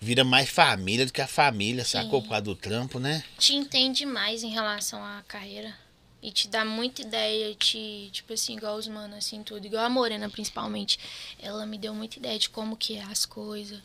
vira 0.00 0.24
mais 0.24 0.48
família 0.48 1.04
do 1.04 1.12
que 1.12 1.20
a 1.20 1.26
família, 1.26 1.84
sacou? 1.84 2.22
Por 2.22 2.28
causa 2.30 2.42
do 2.44 2.56
trampo, 2.56 2.98
né? 2.98 3.22
Te 3.38 3.54
entende 3.54 4.06
mais 4.06 4.42
em 4.42 4.50
relação 4.50 5.04
à 5.04 5.22
carreira. 5.28 5.74
E 6.22 6.30
te 6.30 6.48
dá 6.48 6.64
muita 6.64 7.00
ideia, 7.02 7.54
te, 7.54 8.10
tipo 8.12 8.32
assim, 8.32 8.56
igual 8.56 8.76
os 8.76 8.86
manos, 8.88 9.16
assim, 9.18 9.42
tudo. 9.42 9.64
Igual 9.66 9.84
a 9.84 9.88
Morena, 9.88 10.28
principalmente. 10.28 10.98
Ela 11.38 11.64
me 11.64 11.78
deu 11.78 11.94
muita 11.94 12.18
ideia 12.18 12.38
de 12.38 12.50
como 12.50 12.76
que 12.76 12.96
é 12.96 13.02
as 13.02 13.24
coisas. 13.24 13.78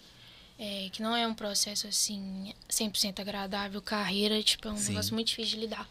É, 0.58 0.90
que 0.92 1.02
não 1.02 1.14
é 1.16 1.28
um 1.28 1.34
processo, 1.34 1.86
assim, 1.88 2.54
100% 2.70 3.20
agradável. 3.20 3.82
Carreira, 3.82 4.42
tipo, 4.42 4.68
é 4.68 4.72
um 4.72 4.78
Sim. 4.78 4.90
negócio 4.90 5.14
muito 5.14 5.28
difícil 5.28 5.56
de 5.56 5.62
lidar. 5.62 5.90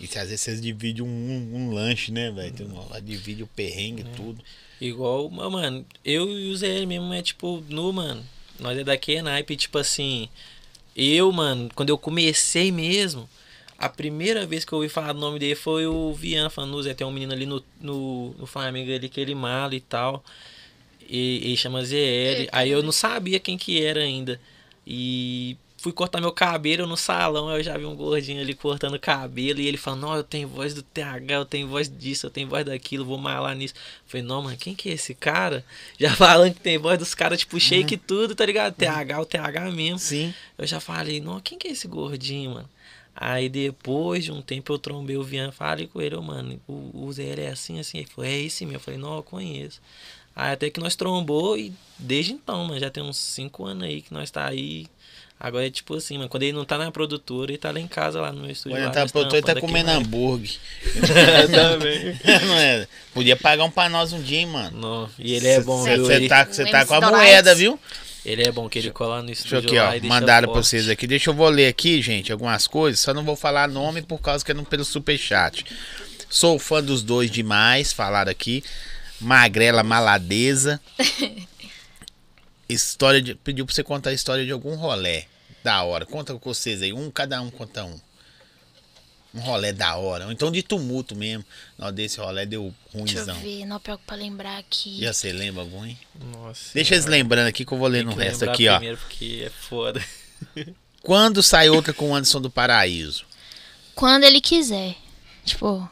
E 0.00 0.06
se 0.06 0.18
às 0.18 0.28
vezes 0.28 0.40
vocês 0.40 0.60
dividem 0.60 1.02
um, 1.02 1.06
um, 1.08 1.56
um 1.56 1.70
lanche, 1.72 2.10
né, 2.10 2.30
velho? 2.30 2.66
Hum. 2.68 2.80
uma- 2.88 3.00
Divide 3.00 3.42
o 3.42 3.46
perrengue 3.46 4.02
e 4.02 4.16
tudo. 4.16 4.42
Igual, 4.80 5.28
mano, 5.30 5.84
eu 6.04 6.28
e 6.38 6.50
o 6.50 6.56
Zé 6.56 6.86
mesmo 6.86 7.12
é 7.12 7.22
tipo, 7.22 7.62
no, 7.68 7.92
mano. 7.92 8.24
Nós 8.60 8.78
é 8.78 8.84
daqui 8.84 9.20
naipe, 9.22 9.56
tipo 9.56 9.78
assim. 9.78 10.28
Eu, 10.94 11.30
mano, 11.32 11.70
quando 11.74 11.88
eu 11.88 11.98
comecei 11.98 12.70
mesmo, 12.70 13.28
a 13.78 13.88
primeira 13.88 14.46
vez 14.46 14.64
que 14.64 14.72
eu 14.72 14.78
ouvi 14.78 14.88
falar 14.88 15.12
do 15.12 15.20
nome 15.20 15.38
dele 15.38 15.54
foi 15.54 15.86
o 15.86 16.12
Viana 16.12 16.50
falando, 16.50 16.72
"No, 16.72 16.82
Zé, 16.82 16.92
tem 16.94 17.06
um 17.06 17.12
menino 17.12 17.32
ali 17.32 17.46
no, 17.46 17.64
no, 17.80 18.34
no 18.38 18.46
Flamengo 18.46 18.92
ali 18.92 19.08
que 19.08 19.20
ele 19.20 19.34
mala 19.34 19.74
e 19.74 19.80
tal. 19.80 20.22
E 21.08 21.40
ele 21.44 21.56
chama 21.56 21.84
ZL. 21.84 22.48
Aí 22.52 22.70
eu 22.70 22.82
não 22.82 22.92
sabia 22.92 23.40
quem 23.40 23.58
que 23.58 23.82
era 23.82 24.00
ainda. 24.00 24.40
E 24.86 25.56
fui 25.80 25.92
cortar 25.92 26.20
meu 26.20 26.30
cabelo 26.30 26.86
no 26.86 26.96
salão, 26.96 27.50
eu 27.50 27.62
já 27.62 27.76
vi 27.78 27.86
um 27.86 27.96
gordinho 27.96 28.40
ali 28.40 28.54
cortando 28.54 28.98
cabelo 28.98 29.60
e 29.60 29.66
ele 29.66 29.76
falando, 29.76 30.02
não, 30.02 30.16
eu 30.16 30.22
tenho 30.22 30.46
voz 30.46 30.74
do 30.74 30.82
TH, 30.82 31.34
eu 31.34 31.44
tenho 31.44 31.68
voz 31.68 31.90
disso, 31.90 32.26
eu 32.26 32.30
tenho 32.30 32.48
voz 32.48 32.64
daquilo, 32.66 33.04
vou 33.04 33.16
malar 33.16 33.54
nisso. 33.56 33.74
Eu 33.74 34.10
falei, 34.10 34.26
não, 34.26 34.42
mano, 34.42 34.56
quem 34.56 34.74
que 34.74 34.90
é 34.90 34.92
esse 34.92 35.14
cara? 35.14 35.64
Já 35.98 36.14
falando 36.14 36.54
que 36.54 36.60
tem 36.60 36.76
voz 36.76 36.98
dos 36.98 37.14
caras, 37.14 37.40
tipo, 37.40 37.58
shake 37.58 37.94
e 37.94 37.96
tudo, 37.96 38.34
tá 38.34 38.44
ligado? 38.44 38.74
TH, 38.74 39.20
o 39.20 39.24
TH 39.24 39.70
mesmo. 39.70 39.98
Sim. 39.98 40.34
Eu 40.58 40.66
já 40.66 40.80
falei, 40.80 41.20
não, 41.20 41.40
quem 41.40 41.58
que 41.58 41.68
é 41.68 41.70
esse 41.72 41.88
gordinho, 41.88 42.54
mano? 42.54 42.68
Aí 43.14 43.48
depois 43.48 44.24
de 44.24 44.32
um 44.32 44.40
tempo 44.40 44.72
eu 44.72 44.78
trombei 44.78 45.16
o 45.16 45.22
Vian, 45.22 45.50
falei 45.50 45.86
com 45.86 46.00
ele, 46.00 46.14
ô, 46.14 46.22
mano, 46.22 46.60
o, 46.66 47.04
o 47.04 47.12
Zé 47.12 47.24
ele 47.24 47.42
é 47.42 47.50
assim, 47.50 47.78
assim. 47.78 47.98
Ele 47.98 48.06
falou, 48.06 48.30
é 48.30 48.38
esse 48.38 48.64
mesmo. 48.64 48.76
Eu 48.76 48.80
falei, 48.80 49.00
não, 49.00 49.16
eu 49.16 49.22
conheço. 49.22 49.80
Aí 50.34 50.52
até 50.52 50.70
que 50.70 50.80
nós 50.80 50.96
trombou 50.96 51.58
e 51.58 51.72
desde 51.98 52.32
então, 52.32 52.64
mano, 52.64 52.80
já 52.80 52.90
tem 52.90 53.02
uns 53.02 53.16
5 53.18 53.64
anos 53.64 53.84
aí 53.84 54.00
que 54.00 54.12
nós 54.12 54.30
tá 54.30 54.46
aí. 54.46 54.86
Agora 55.42 55.66
é 55.66 55.70
tipo 55.70 55.94
assim, 55.94 56.18
mano, 56.18 56.28
quando 56.28 56.42
ele 56.42 56.52
não 56.52 56.66
tá 56.66 56.76
na 56.76 56.90
produtora, 56.92 57.50
ele 57.50 57.56
tá 57.56 57.70
lá 57.70 57.80
em 57.80 57.88
casa, 57.88 58.20
lá 58.20 58.30
no 58.30 58.42
meu 58.42 58.50
estúdio. 58.50 58.76
Quando 58.76 58.84
ele 58.84 58.92
tá 58.92 59.00
nós 59.00 59.10
produtor, 59.10 59.38
ele 59.38 59.46
tá 59.46 59.52
aqui, 59.52 59.60
comendo 59.62 59.86
mano. 59.88 60.00
hambúrguer. 60.00 60.50
Também. 61.50 62.20
Não 62.46 62.54
é? 62.58 62.86
Podia 63.14 63.36
pagar 63.36 63.64
um 63.64 63.70
pra 63.70 63.88
nós 63.88 64.12
um 64.12 64.20
dia, 64.20 64.38
hein, 64.40 64.46
mano. 64.46 64.78
Não, 64.78 65.10
e 65.18 65.32
ele 65.34 65.48
é 65.48 65.60
bom, 65.60 65.82
viu? 65.82 66.04
Você 66.04 66.12
Ele, 66.12 66.28
tá, 66.28 66.46
cê 66.50 66.66
tá 66.66 66.84
com 66.84 66.94
a 66.94 67.00
moeda, 67.10 67.54
viu? 67.54 67.78
ele 68.22 68.42
é 68.42 68.52
bom 68.52 68.68
que 68.68 68.78
ele 68.78 68.90
cola 68.90 69.22
no 69.22 69.28
Deixa 69.28 69.40
eu 69.54 69.60
estúdio 69.60 69.68
aqui, 69.70 69.78
lá 69.78 69.88
ó. 69.88 69.94
e 69.94 70.00
deixa 70.00 70.14
Mandaram 70.14 70.52
pra 70.52 70.62
vocês 70.62 70.88
aqui. 70.90 71.06
Deixa 71.06 71.30
eu 71.30 71.34
vou 71.34 71.48
ler 71.48 71.68
aqui, 71.68 72.02
gente, 72.02 72.30
algumas 72.30 72.66
coisas. 72.66 73.00
Só 73.00 73.14
não 73.14 73.24
vou 73.24 73.34
falar 73.34 73.66
nome 73.66 74.02
por 74.02 74.18
causa 74.20 74.44
que 74.44 74.50
é 74.50 74.54
no- 74.54 74.62
pelo 74.66 74.84
superchat. 74.84 75.64
Sou 76.28 76.58
fã 76.58 76.82
dos 76.82 77.02
dois 77.02 77.30
demais, 77.30 77.94
falaram 77.94 78.30
aqui. 78.30 78.62
Magrela 79.18 79.82
Maladeza. 79.82 80.78
História 82.72 83.20
de. 83.20 83.34
Pediu 83.34 83.64
pra 83.66 83.74
você 83.74 83.82
contar 83.82 84.10
a 84.10 84.12
história 84.14 84.44
de 84.44 84.52
algum 84.52 84.74
rolé. 84.74 85.26
Da 85.62 85.82
hora. 85.82 86.06
Conta 86.06 86.34
com 86.34 86.54
vocês 86.54 86.80
aí. 86.82 86.92
Um, 86.92 87.10
cada 87.10 87.40
um 87.42 87.50
conta 87.50 87.84
um. 87.84 88.00
Um 89.32 89.40
rolé 89.40 89.72
da 89.72 89.94
hora. 89.96 90.26
Ou 90.26 90.32
então 90.32 90.50
de 90.50 90.62
tumulto 90.62 91.14
mesmo. 91.14 91.44
Não, 91.78 91.92
desse 91.92 92.18
rolé 92.18 92.44
deu 92.46 92.74
Deixa 92.92 93.18
eu 93.18 93.24
ruimzão. 93.26 93.40
ver, 93.40 93.64
não 93.66 93.78
pior 93.78 93.96
que 93.98 94.04
pra 94.04 94.16
lembrar 94.16 94.58
aqui. 94.58 95.04
E 95.04 95.06
você 95.06 95.32
lembra 95.32 95.62
algum, 95.62 95.84
hein? 95.84 95.98
Nossa. 96.32 96.70
Deixa 96.74 96.94
eles 96.94 97.06
lembrando 97.06 97.46
aqui 97.46 97.64
que 97.64 97.72
eu 97.72 97.78
vou 97.78 97.86
ler 97.88 97.98
Tem 98.04 98.06
no 98.06 98.14
resto 98.20 98.48
aqui, 98.48 98.68
ó. 98.68 98.74
primeiro 98.76 98.98
porque 98.98 99.44
é 99.46 99.50
foda. 99.50 100.02
Quando 101.02 101.42
sai 101.42 101.68
outra 101.70 101.92
com 101.92 102.10
o 102.10 102.14
Anderson 102.14 102.40
do 102.40 102.50
Paraíso? 102.50 103.24
Quando 103.94 104.24
ele 104.24 104.40
quiser. 104.40 104.96
Tipo, 105.44 105.88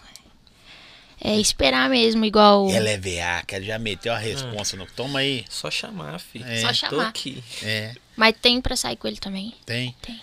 é 1.20 1.36
esperar 1.36 1.88
mesmo, 1.90 2.24
igual. 2.24 2.68
Ela 2.70 2.90
é 2.90 2.96
VA, 2.98 3.44
que 3.46 3.62
já 3.62 3.78
meteu 3.78 4.12
a 4.12 4.18
responsa 4.18 4.76
no. 4.76 4.86
Toma 4.86 5.20
aí. 5.20 5.44
Só 5.48 5.70
chamar, 5.70 6.18
filho. 6.20 6.44
É. 6.46 6.60
Só 6.60 6.68
Tô 6.68 6.74
chamar. 6.74 7.08
aqui. 7.08 7.42
É, 7.62 7.94
Mas 8.16 8.34
tem 8.40 8.60
pra 8.60 8.76
sair 8.76 8.96
com 8.96 9.06
ele 9.08 9.18
também. 9.18 9.54
tem. 9.66 9.94
Tem. 10.02 10.20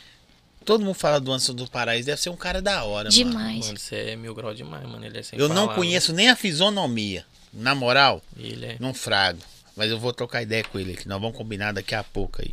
Todo 0.63 0.83
mundo 0.83 0.95
fala 0.95 1.19
do 1.19 1.31
Anderson 1.31 1.53
do 1.53 1.69
Paraíso, 1.69 2.07
deve 2.07 2.19
ser 2.19 2.31
um 2.31 2.35
cara 2.35 2.59
da 2.59 2.83
hora, 2.83 3.09
mano. 3.09 3.11
Demais. 3.11 3.67
Mano, 3.67 3.77
você 3.77 3.95
é 3.95 4.15
mil 4.15 4.33
grau 4.33 4.51
demais, 4.51 4.83
mano. 4.89 5.05
Ele 5.05 5.19
é 5.19 5.21
sem 5.21 5.37
Eu 5.37 5.47
não 5.47 5.67
conheço 5.67 6.11
nem 6.11 6.27
a 6.29 6.35
fisionomia. 6.35 7.23
Na 7.53 7.75
moral, 7.75 8.21
Ele 8.35 8.65
é. 8.65 8.75
não 8.79 8.91
frago. 8.93 9.39
Mas 9.77 9.91
eu 9.91 9.99
vou 9.99 10.11
trocar 10.11 10.41
ideia 10.41 10.63
com 10.63 10.79
ele 10.79 10.93
aqui. 10.93 11.07
Nós 11.07 11.21
vamos 11.21 11.37
combinar 11.37 11.71
daqui 11.71 11.93
a 11.93 12.03
pouco 12.03 12.41
aí. 12.41 12.51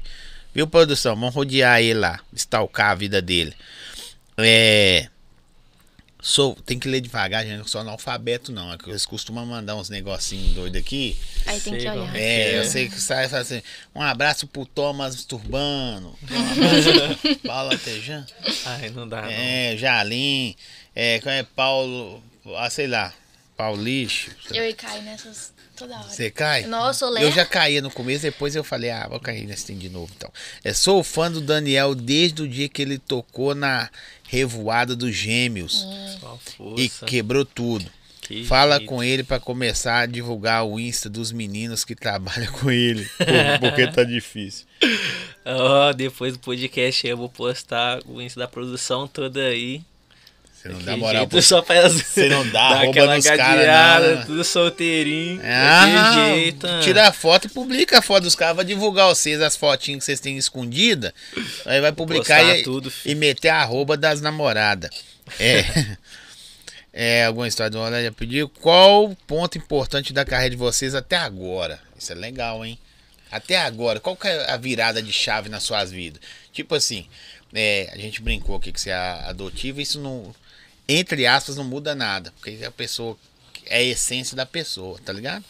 Viu, 0.55 0.67
produção? 0.67 1.17
Vamos 1.17 1.35
rodear 1.35 1.81
ele 1.81 2.01
lá. 2.01 2.21
Stalkar 2.35 2.91
a 2.91 2.95
vida 2.95 3.23
dele. 3.23 3.55
É. 4.37 5.09
Sou, 6.25 6.55
tem 6.65 6.79
que 6.79 6.89
ler 6.89 7.01
devagar, 7.01 7.43
gente. 7.43 7.55
Eu 7.55 7.59
não 7.59 7.67
sou 7.67 7.81
analfabeto, 7.81 8.53
não. 8.53 8.73
É 8.73 8.79
que 8.79 8.89
eles 8.89 9.05
costumam 9.05 9.45
mandar 9.45 9.75
uns 9.75 9.89
negocinhos 9.91 10.55
doidos 10.55 10.81
aqui. 10.81 11.19
Aí 11.45 11.59
tem 11.61 11.75
que 11.77 11.81
olhar. 11.81 11.97
como 11.97 12.17
É, 12.17 12.59
eu 12.59 12.63
É. 12.63 12.65
sei 12.65 12.89
que 12.89 13.01
sai 13.01 13.25
assim. 13.25 13.61
Um 13.93 14.01
abraço 14.01 14.47
pro 14.47 14.65
Thomas 14.65 15.25
Turbano. 15.25 16.17
Um 16.31 16.53
abraço 16.53 17.19
pro 17.19 17.37
Paulo 17.41 17.77
Tejan. 17.77 18.25
Ai, 18.67 18.91
não 18.91 19.09
dá, 19.09 19.29
É, 19.31 19.77
Jalim. 19.77 20.55
É, 20.95 21.19
qual 21.19 21.35
é 21.35 21.43
Paulo. 21.43 22.23
Ah, 22.57 22.71
sei 22.71 22.87
lá. 22.87 23.13
Paulixo. 23.57 24.31
Eu 24.53 24.65
ia 24.65 24.75
cair 24.75 25.03
nessas 25.03 25.53
toda 25.77 25.95
hora. 25.97 26.09
Você 26.09 26.31
cai? 26.31 26.65
Nossa, 26.67 27.05
eu 27.05 27.17
Eu 27.19 27.33
já 27.33 27.45
caía 27.45 27.83
no 27.83 27.91
começo, 27.91 28.23
depois 28.23 28.55
eu 28.57 28.65
falei, 28.65 28.91
ah, 28.91 29.07
vou 29.09 29.21
cair 29.21 29.47
nesse 29.47 29.67
tem 29.67 29.77
de 29.79 29.89
novo 29.89 30.11
então. 30.17 30.33
É, 30.65 30.73
sou 30.73 31.03
fã 31.05 31.31
do 31.31 31.41
Daniel 31.41 31.95
desde 31.95 32.43
o 32.43 32.49
dia 32.49 32.69
que 32.69 32.81
ele 32.83 32.99
tocou 32.99 33.55
na 33.55 33.91
revoada 34.33 34.97
dos 34.97 35.15
gêmeos 35.15 35.87
Hum. 36.59 36.75
e 36.79 36.89
quebrou 36.89 37.45
tudo. 37.45 37.85
Que 38.23 38.45
Fala 38.45 38.77
jeito. 38.79 38.89
com 38.89 39.03
ele 39.05 39.23
pra 39.23 39.39
começar 39.39 39.99
a 39.99 40.07
divulgar 40.07 40.65
o 40.65 40.81
Insta 40.81 41.11
dos 41.11 41.33
meninos 41.33 41.85
que 41.85 41.95
trabalham 41.95 42.51
com 42.53 42.71
ele. 42.71 43.07
Porque 43.61 43.87
tá 43.89 44.05
difícil. 44.05 44.65
Ó, 45.45 45.93
depois 45.93 46.33
do 46.33 46.39
podcast 46.39 47.07
eu 47.07 47.17
vou 47.17 47.29
postar 47.29 48.01
o 48.07 48.23
Insta 48.23 48.41
da 48.41 48.49
produção 48.49 49.07
toda 49.07 49.41
aí. 49.45 49.83
Você 50.63 50.69
não 50.69 50.83
dá 50.83 50.97
moral 50.97 51.23
jeito, 51.23 51.31
pro 51.31 51.43
só 51.43 51.61
pra 51.61 51.89
Você 51.89 52.29
não 52.29 52.47
dá 52.51 52.61
arroba 52.61 52.91
aquela 52.91 53.17
nos 53.17 53.27
caras, 53.27 54.19
não. 54.19 54.27
tudo 54.27 54.45
solteirinho. 54.45 55.41
Ah, 55.43 56.29
jeito. 56.35 56.67
ah. 56.69 56.81
tira 56.81 57.09
a 57.09 57.13
foto 57.13 57.47
e 57.47 57.51
publica 57.51 57.99
a 57.99 58.03
foto 58.03 58.23
dos 58.23 58.37
caras. 58.37 58.55
Vai 58.55 58.65
divulgar 58.65 59.09
vocês 59.09 59.41
as 59.41 59.57
fotinhas 59.57 59.99
que 59.99 60.05
vocês 60.05 60.21
têm 60.21 60.37
escondida. 60.39 61.13
Aí 61.67 61.81
vai 61.81 61.91
publicar 61.91 62.45
e, 62.45 62.63
tudo, 62.63 62.93
e 63.05 63.13
meter 63.13 63.49
a 63.49 63.57
arroba 63.57 63.97
das 63.97 64.21
namoradas. 64.21 64.91
É. 65.41 65.97
é, 66.95 67.25
alguma 67.25 67.49
história 67.49 67.71
do 67.71 67.79
Rolê 67.79 68.05
já 68.05 68.13
pediu. 68.13 68.49
Qual 68.49 69.07
o 69.07 69.17
ponto 69.17 69.59
importante 69.59 70.13
da 70.13 70.25
carreira 70.25 70.51
de 70.51 70.57
vocês 70.57 70.95
até 70.95 71.17
agora? 71.17 71.81
Isso 71.99 72.13
é 72.13 72.15
legal, 72.15 72.65
hein? 72.65 72.79
Até 73.33 73.57
agora, 73.57 73.99
qual 73.99 74.15
que 74.15 74.29
é 74.29 74.49
a 74.49 74.57
virada 74.57 75.03
de 75.03 75.13
chave 75.13 75.49
nas 75.49 75.65
suas 75.65 75.91
vidas? 75.91 76.21
Tipo 76.53 76.77
assim, 76.77 77.07
é, 77.53 77.91
a 77.93 77.99
gente 77.99 78.23
brincou 78.23 78.55
aqui 78.57 78.71
que 78.71 78.81
você 78.81 78.91
é 78.91 78.95
adotivo, 78.95 79.81
isso 79.81 79.99
não, 79.99 80.33
entre 80.89 81.27
aspas, 81.27 81.57
não 81.57 81.65
muda 81.65 81.95
nada. 81.95 82.33
Porque 82.33 82.65
a 82.65 82.71
pessoa 82.71 83.17
é 83.67 83.79
a 83.79 83.83
essência 83.83 84.37
da 84.37 84.47
pessoa, 84.47 84.99
tá 85.05 85.13
ligado? 85.13 85.45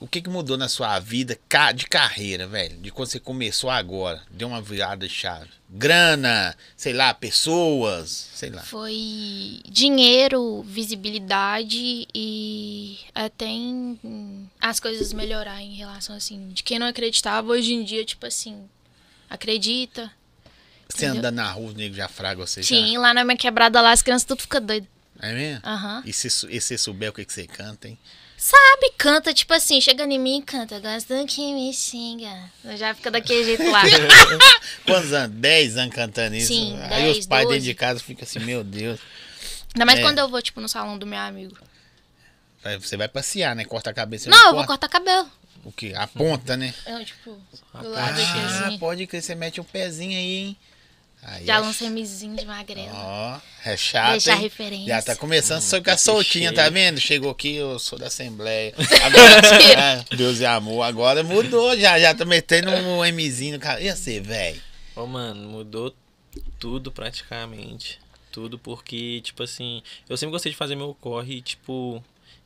O 0.00 0.06
que, 0.06 0.22
que 0.22 0.30
mudou 0.30 0.56
na 0.56 0.66
sua 0.66 0.98
vida 0.98 1.38
de 1.74 1.86
carreira, 1.86 2.46
velho? 2.46 2.78
De 2.78 2.90
quando 2.90 3.08
você 3.08 3.20
começou 3.20 3.68
agora? 3.68 4.22
Deu 4.30 4.48
uma 4.48 4.62
virada 4.62 5.06
de 5.06 5.12
chave. 5.12 5.50
Grana, 5.68 6.56
sei 6.74 6.94
lá, 6.94 7.12
pessoas, 7.12 8.30
sei 8.34 8.48
lá. 8.48 8.62
Foi 8.62 9.60
dinheiro, 9.68 10.62
visibilidade 10.62 12.08
e 12.14 12.98
até 13.14 13.44
em 13.44 14.48
as 14.58 14.80
coisas 14.80 15.12
melhorar 15.12 15.60
em 15.60 15.74
relação 15.74 16.16
assim. 16.16 16.48
De 16.48 16.62
quem 16.62 16.78
não 16.78 16.86
acreditava, 16.86 17.48
hoje 17.48 17.74
em 17.74 17.84
dia, 17.84 18.02
tipo 18.02 18.24
assim, 18.24 18.64
acredita. 19.28 20.10
Você 20.90 21.04
Entendeu? 21.06 21.18
anda 21.20 21.30
na 21.30 21.50
rua, 21.52 21.70
o 21.70 21.74
nego 21.74 21.94
já 21.94 22.08
fraga 22.08 22.44
você 22.46 22.62
Sim, 22.62 22.98
lá 22.98 23.14
na 23.14 23.24
minha 23.24 23.36
quebrada 23.36 23.80
lá, 23.80 23.92
as 23.92 24.02
crianças 24.02 24.24
tudo 24.26 24.42
ficam 24.42 24.60
doidas. 24.60 24.88
já. 25.22 25.28
É 25.28 25.32
mesmo? 25.34 25.60
Aham. 25.64 26.02
E 26.04 26.12
se, 26.12 26.28
e 26.48 26.60
se 26.60 26.76
souber 26.78 27.10
o 27.10 27.12
que, 27.12 27.24
que 27.24 27.32
você 27.32 27.46
canta, 27.46 27.88
hein? 27.88 27.98
Sabe, 28.36 28.90
canta, 28.96 29.34
tipo 29.34 29.52
assim, 29.52 29.82
chega 29.82 30.04
em 30.04 30.18
mim 30.18 30.38
e 30.38 30.42
canta. 30.42 30.80
Gosto 30.80 31.12
que 31.26 31.52
me 31.52 31.72
xinga. 31.74 32.50
Já 32.76 32.94
fica 32.94 33.10
daquele 33.10 33.44
jeito 33.44 33.70
lá. 33.70 33.82
Quantos 34.86 35.12
anos? 35.12 35.36
10 35.36 35.76
anos 35.76 35.94
cantando 35.94 36.34
isso? 36.36 36.48
Sim, 36.48 36.74
Aí 36.84 37.02
10, 37.02 37.18
os 37.18 37.26
pais 37.26 37.42
dentro 37.42 37.56
12. 37.58 37.66
de 37.66 37.74
casa 37.74 38.00
ficam 38.00 38.24
assim, 38.24 38.38
meu 38.40 38.64
Deus. 38.64 38.98
Ainda 39.74 39.84
mais 39.84 39.98
É. 39.98 40.02
quando 40.02 40.18
eu 40.18 40.28
vou, 40.28 40.40
tipo, 40.40 40.58
no 40.60 40.68
salão 40.70 40.96
do 40.98 41.06
meu 41.06 41.18
amigo. 41.18 41.54
Aí 42.64 42.78
Você 42.78 42.96
vai 42.96 43.08
passear, 43.08 43.54
né? 43.54 43.64
Corta 43.66 43.90
a 43.90 43.94
cabeça. 43.94 44.30
Não, 44.30 44.38
eu 44.38 44.44
vou 44.54 44.64
corta. 44.64 44.66
cortar 44.66 44.88
cabelo. 44.88 45.30
O 45.62 45.70
quê? 45.70 45.92
A 45.94 46.06
ponta, 46.06 46.56
né? 46.56 46.72
Eu, 46.86 47.04
tipo, 47.04 47.38
A 47.74 47.82
do 47.82 47.90
lado 47.90 48.18
aqui, 48.20 48.38
Ah, 48.38 48.66
assim. 48.68 48.78
pode 48.78 49.06
crer, 49.06 49.22
você 49.22 49.34
mete 49.34 49.60
um 49.60 49.64
pezinho 49.64 50.16
aí, 50.18 50.36
hein? 50.38 50.56
Aí 51.22 51.44
Já 51.44 51.56
é 51.56 51.58
lança 51.58 51.90
mizinho 51.90 52.34
de 52.34 52.46
magrela. 52.46 52.92
Ó, 52.94 53.40
é 53.64 53.76
chato. 53.76 54.12
Deixar 54.12 54.36
referência. 54.36 54.86
Já 54.86 55.02
tá 55.02 55.16
começando 55.16 55.58
a 55.58 55.60
ficar 55.60 55.96
que 55.96 56.02
soltinha, 56.02 56.52
tá 56.52 56.68
vendo? 56.70 56.98
Chegou 56.98 57.30
aqui, 57.30 57.56
eu 57.56 57.78
sou 57.78 57.98
da 57.98 58.06
Assembleia. 58.06 58.74
Agora, 59.02 60.02
é, 60.10 60.16
Deus 60.16 60.40
e 60.40 60.46
amor, 60.46 60.82
agora 60.82 61.22
mudou, 61.22 61.76
já, 61.78 61.98
já 62.00 62.14
tô 62.14 62.24
metendo 62.24 62.70
um 62.70 63.04
Mzinho 63.12 63.54
no 63.54 63.60
cara. 63.60 63.82
E 63.82 63.90
você, 63.90 64.20
velho? 64.20 64.60
Ô, 64.96 65.06
mano, 65.06 65.48
mudou 65.48 65.94
tudo 66.58 66.90
praticamente. 66.90 67.98
Tudo 68.32 68.58
porque, 68.58 69.20
tipo 69.22 69.42
assim, 69.42 69.82
eu 70.08 70.16
sempre 70.16 70.32
gostei 70.32 70.52
de 70.52 70.58
fazer 70.58 70.76
meu 70.76 70.94
corre 71.00 71.36
e, 71.36 71.42
tipo, 71.42 72.02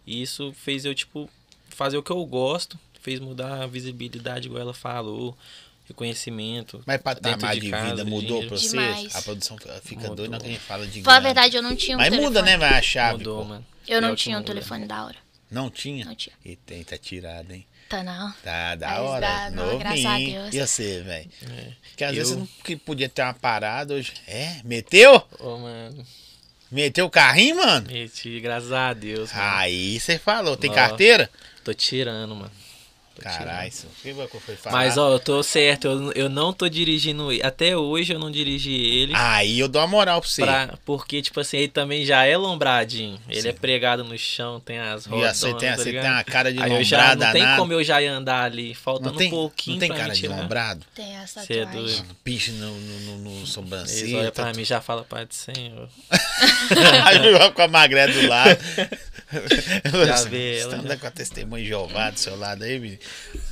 isso 0.07 0.53
fez 0.53 0.85
eu, 0.85 0.95
tipo, 0.95 1.29
fazer 1.69 1.97
o 1.97 2.03
que 2.03 2.11
eu 2.11 2.25
gosto. 2.25 2.79
Fez 3.01 3.21
mudar 3.21 3.63
a 3.63 3.67
visibilidade, 3.67 4.49
igual 4.49 4.63
ela 4.63 4.75
falou. 4.75 5.37
Reconhecimento. 5.87 6.83
Mas 6.87 7.01
patamar 7.01 7.39
dentro 7.39 7.61
de, 7.61 7.71
casa, 7.71 7.85
vida 7.91 8.05
de 8.05 8.11
mudou 8.11 8.27
dinheiro. 8.29 8.49
pra 8.49 8.57
vocês? 8.59 8.71
Demais. 8.73 9.15
A 9.17 9.23
produção 9.23 9.57
fica 9.83 10.01
Mudou. 10.03 10.17
doida 10.17 10.37
quando 10.39 10.45
a 10.45 10.49
gente 10.49 10.61
fala 10.61 10.87
de 10.87 11.03
Falar 11.03 11.17
a 11.17 11.21
verdade, 11.21 11.57
eu 11.57 11.63
não 11.63 11.77
tinha 11.77 11.97
um 11.97 12.01
Mas 12.01 12.09
telefone. 12.11 12.29
muda, 12.29 12.43
né, 12.43 12.57
vai 12.57 12.71
a 12.79 12.83
chave, 12.83 13.19
Mudou, 13.19 13.43
pô. 13.43 13.49
mano. 13.49 13.67
Eu 13.87 14.01
não 14.01 14.09
É 14.09 14.13
o 14.13 14.17
que 14.17 14.23
tinha 14.23 14.37
um 14.37 14.41
muda. 14.41 14.53
telefone 14.53 14.87
da 14.87 15.05
hora. 15.05 15.17
Não 15.51 15.71
tinha? 15.71 16.05
Não 16.07 16.15
tinha. 16.15 16.35
E 16.45 16.57
tem, 16.57 16.83
tá 16.83 16.97
tirado, 16.97 17.53
hein? 17.53 17.67
Tá 17.89 18.03
não. 18.03 18.33
Tá, 18.43 18.75
da 18.77 18.89
Mas 18.89 18.99
hora. 19.01 19.21
dá, 19.27 19.51
não, 19.51 19.79
graças 19.79 20.05
a 20.07 20.17
Deus. 20.19 20.55
E 20.55 20.61
você, 20.67 21.03
velho? 21.03 21.31
É. 21.51 21.73
Porque 21.91 22.05
às 22.05 22.15
vezes 22.15 22.33
Eu- 22.33 22.39
você 22.39 22.41
não 22.41 22.49
que 22.65 22.77
podia 22.77 23.09
ter 23.09 23.23
uma 23.23 23.35
parada 23.35 23.93
hoje. 23.95 24.15
É? 24.27 24.57
Meteu? 24.65 25.23
Ô, 25.39 25.59
mano. 25.59 26.07
Meteu 26.73 27.05
o 27.05 27.11
carrinho, 27.11 27.57
mano? 27.57 27.87
Meti, 27.89 28.41
graças 28.41 28.73
a 28.73 28.93
Deus. 28.95 29.31
mano. 29.33 29.45
Aí 29.59 30.01
você 30.01 30.19
falou. 30.19 30.57
Tem 30.57 30.71
Ó. 30.71 30.75
carteira? 30.75 31.31
Tô 31.63 31.73
tirando, 31.75 32.35
mano. 32.35 32.51
Caralho, 33.23 33.69
isso. 33.69 33.87
O 33.87 34.03
que 34.03 34.13
você 34.13 34.41
foi 34.41 34.57
falar? 34.57 34.77
Mas, 34.77 34.99
ó, 34.99 35.13
eu 35.13 35.19
tô 35.19 35.43
certo, 35.43 35.87
eu, 35.87 36.13
eu 36.13 36.29
não 36.29 36.53
tô 36.53 36.69
dirigindo. 36.69 37.31
ele. 37.33 37.43
Até 37.43 37.77
hoje 37.77 38.13
eu 38.13 38.19
não 38.19 38.31
dirigi 38.31 38.73
ele. 38.75 39.13
Aí 39.17 39.59
eu 39.61 39.69
dou 39.69 39.81
uma 39.83 39.89
moral 39.89 40.21
pra 40.21 40.29
você. 40.29 40.43
pra- 40.43 40.79
porque, 40.85 41.23
tipo 41.23 41.39
assim, 41.41 41.59
ele 41.59 41.69
também 41.69 42.05
já 42.05 42.25
é 42.25 42.37
lombradinho. 42.37 43.19
Ele 43.29 43.43
Sim. 43.43 43.49
é 43.49 43.53
pregado 43.53 44.03
no 44.05 44.17
chão, 44.19 44.61
tem 44.61 44.79
as 44.79 45.07
rodas. 45.07 45.37
você 45.37 45.55
tem, 45.55 45.71
tá 45.71 45.77
você 45.77 45.93
tem 45.93 46.01
uma 46.11 46.25
cara 46.25 46.53
de 46.53 46.63
Aí 46.63 46.73
eu 46.73 46.83
já 46.85 46.97
lombrada 46.99 47.25
não 47.27 47.33
tem 47.33 47.43
danada. 47.43 47.61
como 47.61 47.73
eu 47.73 47.85
já 47.85 48.03
ir 48.03 48.07
andar 48.09 48.43
ali, 48.45 48.75
faltando 48.75 49.17
tem, 49.17 49.29
um 49.29 49.31
pouquinho 49.31 49.75
não 49.77 49.81
tem 49.81 49.97
cara 49.97 50.13
de 50.15 50.27
lombrado? 50.29 50.85
Tem 50.95 51.17
a 51.17 51.27
Cê 51.27 51.59
é 51.61 51.67
doido. 51.67 52.05
Piche 52.23 52.51
no, 52.53 52.75
no, 52.75 53.01
no, 53.01 53.19
no 53.19 53.31
Eles 53.39 53.49
sobrancelha. 53.49 54.19
olham 54.19 54.31
tá 54.33 54.43
pra 54.45 54.53
mim 54.53 54.63
e 54.63 54.65
já 54.65 54.81
falam, 54.81 55.05
Pai 55.05 55.25
do 55.27 55.35
Senhor. 55.35 55.89
Aí 57.05 57.27
eu 57.27 57.53
com 57.53 57.63
a 57.63 57.69
magré 57.69 58.07
do 58.09 58.27
lado. 58.29 58.59
Já 60.07 60.17
Você 60.17 60.29
vê 60.29 60.59
ela, 60.61 60.77
anda 60.77 60.89
já. 60.91 60.97
com 60.97 61.07
a 61.07 61.11
testemunha 61.11 61.63
de 61.63 61.69
Jeová 61.69 62.11
do 62.11 62.19
seu 62.21 62.37
lado 62.39 62.63
aí, 62.63 62.79
menino. 62.79 62.99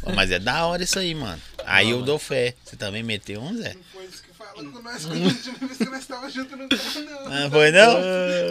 Pô, 0.03 0.13
Mas 0.13 0.31
é 0.31 0.39
da 0.39 0.67
hora 0.67 0.83
isso 0.83 0.99
aí, 0.99 1.15
mano. 1.15 1.41
Aí 1.65 1.91
eu 1.91 2.03
dou 2.03 2.19
fé. 2.19 2.55
Você 2.65 2.77
também 2.77 3.03
meteu 3.03 3.41
um, 3.41 3.57
Zé? 3.57 3.77
Foi 3.93 4.05
isso 4.05 4.23
que 4.23 4.33
falou 4.37 4.73
com 4.73 4.83
nós 4.83 5.05
quando 5.05 5.23
a 5.23 5.27
última 5.27 5.59
vez 5.59 5.79
que 5.79 5.85
nós 5.85 6.01
estávamos 6.01 6.35
juntos 6.35 6.59
no 6.59 6.69
carro, 6.69 7.01
não. 7.01 7.33
Ah, 7.47 7.51
foi 7.51 7.71
não? 7.71 7.93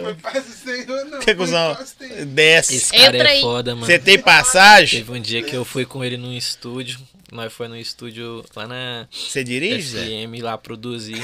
Foi 0.04 0.14
paz 0.14 0.44
do 0.44 0.52
Senhor, 0.52 1.04
não. 1.06 1.20
Que 1.20 1.34
cuzão? 1.34 1.76
Desce. 2.28 2.76
Esse 2.76 2.92
cara 2.92 3.16
Entra 3.16 3.28
é 3.28 3.32
aí. 3.32 3.40
foda, 3.42 3.74
mano. 3.74 3.86
Você 3.86 3.98
tem 3.98 4.18
passagem? 4.18 5.00
Teve 5.04 5.18
um 5.18 5.20
dia 5.20 5.42
que 5.42 5.54
eu 5.54 5.64
fui 5.64 5.84
com 5.84 6.02
ele 6.02 6.16
num 6.16 6.32
estúdio. 6.32 6.98
Nós 7.30 7.52
foi 7.52 7.68
no 7.68 7.76
estúdio 7.76 8.44
lá 8.54 8.66
na 8.66 9.06
Você 9.10 9.42
dirige, 9.44 9.88
Zé? 9.88 10.04
FM 10.04 10.42
lá 10.42 10.56
produzir. 10.58 11.22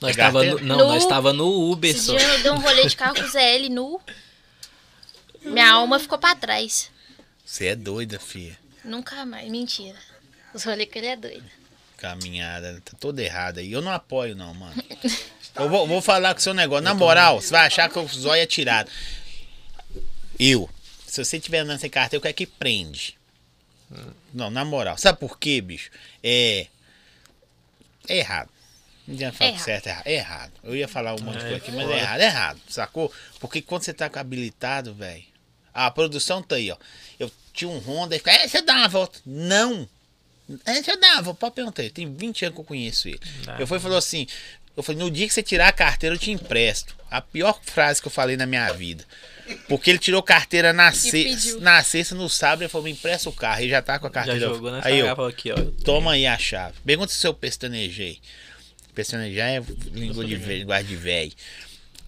Nós 0.00 0.12
Pegar 0.16 0.26
tava 0.26 0.44
no, 0.44 0.58
não, 0.60 0.76
No- 0.78 0.88
nós 0.88 1.06
tava 1.06 1.32
no 1.32 1.70
Uber 1.70 1.90
Esse 1.90 2.00
só. 2.06 2.16
dia 2.16 2.26
eu 2.28 2.42
dei 2.42 2.50
um 2.50 2.58
rolê 2.58 2.86
de 2.86 2.94
carro 2.96 3.14
com 3.14 3.22
o 3.22 3.28
ZL 3.28 3.68
nu. 3.70 4.00
Minha 5.42 5.72
alma 5.72 5.98
ficou 5.98 6.18
pra 6.18 6.34
trás. 6.34 6.90
Você 7.44 7.66
é 7.66 7.76
doida, 7.76 8.18
filha. 8.18 8.58
Nunca 8.84 9.24
mais. 9.26 9.48
Mentira. 9.50 9.98
Os 10.52 10.64
rolês 10.64 10.88
que 10.88 10.98
ele 10.98 11.08
é 11.08 11.16
doido. 11.16 11.44
Caminhada, 11.96 12.80
tá 12.84 12.96
toda 12.98 13.22
errada 13.22 13.60
aí. 13.60 13.72
Eu 13.72 13.82
não 13.82 13.92
apoio, 13.92 14.34
não, 14.34 14.52
mano. 14.54 14.74
Eu 15.56 15.68
vou, 15.68 15.86
vou 15.86 16.02
falar 16.02 16.34
com 16.34 16.40
o 16.40 16.42
seu 16.42 16.52
negócio. 16.52 16.82
Na 16.82 16.94
moral, 16.94 17.40
você 17.40 17.50
vai 17.50 17.66
achar 17.66 17.88
que 17.88 17.96
o 17.96 18.08
zóio 18.08 18.42
é 18.42 18.46
tirado. 18.46 18.90
Eu, 20.38 20.68
se 21.06 21.24
você 21.24 21.38
tiver 21.38 21.60
andando 21.60 21.78
sem 21.78 21.88
carteira, 21.88 22.16
eu 22.18 22.22
quero 22.22 22.34
que 22.34 22.44
prende. 22.44 23.16
Não, 24.32 24.50
na 24.50 24.64
moral. 24.64 24.98
Sabe 24.98 25.20
por 25.20 25.38
quê, 25.38 25.60
bicho? 25.60 25.90
É. 26.22 26.66
É 28.08 28.18
errado. 28.18 28.50
Não 29.06 29.14
adianta 29.14 29.38
falar 29.38 29.50
É 29.50 29.52
que 29.52 29.60
certo 29.60 29.86
é 29.86 29.90
errado. 29.90 30.06
É 30.06 30.12
errado. 30.14 30.52
Eu 30.64 30.76
ia 30.76 30.88
falar 30.88 31.14
um 31.14 31.22
monte 31.22 31.38
de 31.38 31.44
É 31.44 31.48
coisa 31.50 31.56
aqui, 31.56 31.70
mas 31.70 31.88
é 31.88 31.98
errado. 31.98 32.20
É 32.20 32.24
errado, 32.24 32.60
sacou? 32.68 33.12
Porque 33.38 33.62
quando 33.62 33.82
você 33.82 33.94
tá 33.94 34.10
habilitado, 34.12 34.92
velho. 34.92 35.24
A 35.72 35.90
produção 35.90 36.42
tá 36.42 36.56
aí, 36.56 36.70
ó. 36.70 36.76
Tinha 37.54 37.70
um 37.70 37.78
Honda 37.78 38.16
e 38.16 38.18
fica, 38.18 38.32
é, 38.32 38.46
eu 38.52 38.66
dar 38.66 38.76
uma 38.76 38.88
volta. 38.88 39.20
Não. 39.24 39.88
É, 40.66 40.82
dar 40.82 41.14
uma 41.14 41.22
volta. 41.22 41.40
Pode 41.40 41.54
perguntar 41.54 41.82
ele. 41.82 41.92
Tem 41.92 42.12
20 42.12 42.44
anos 42.44 42.54
que 42.56 42.60
eu 42.60 42.64
conheço 42.64 43.08
ele. 43.08 43.20
Dá, 43.44 43.56
eu 43.58 43.66
fui 43.66 43.78
e 43.78 43.80
falou 43.80 43.96
assim: 43.96 44.26
eu 44.76 44.82
falei, 44.82 45.00
no 45.00 45.10
dia 45.10 45.26
que 45.26 45.32
você 45.32 45.42
tirar 45.42 45.68
a 45.68 45.72
carteira, 45.72 46.14
eu 46.16 46.18
te 46.18 46.32
empresto. 46.32 46.96
A 47.10 47.20
pior 47.20 47.58
frase 47.62 48.02
que 48.02 48.08
eu 48.08 48.12
falei 48.12 48.36
na 48.36 48.44
minha 48.44 48.72
vida. 48.72 49.04
Porque 49.68 49.90
ele 49.90 49.98
tirou 49.98 50.22
carteira 50.22 50.72
na, 50.72 50.90
se... 50.92 51.58
na 51.60 51.82
sexta, 51.84 52.14
no 52.14 52.28
sábado, 52.28 52.62
ele 52.62 52.68
falou, 52.68 52.86
me 52.86 52.90
empresta 52.90 53.28
o 53.28 53.32
carro. 53.32 53.60
Ele 53.60 53.70
já 53.70 53.80
tá 53.80 53.98
com 53.98 54.06
a 54.06 54.10
Já 54.10 54.14
carteira. 54.14 54.40
jogou 54.40 54.72
nessa 54.72 54.88
aí 54.88 54.98
eu, 54.98 55.24
aqui, 55.24 55.52
ó. 55.52 55.56
Toma 55.84 56.12
aí 56.12 56.26
a 56.26 56.36
chave. 56.36 56.74
Pergunta 56.84 57.12
se 57.12 57.24
eu 57.24 57.32
pestanejei. 57.32 58.20
Pestanejar 58.94 59.48
é 59.48 59.62
língua 59.92 60.24
de 60.24 60.34
velho, 60.36 60.60
linguagem 60.60 60.88
de 60.88 60.96
velho. 60.96 61.32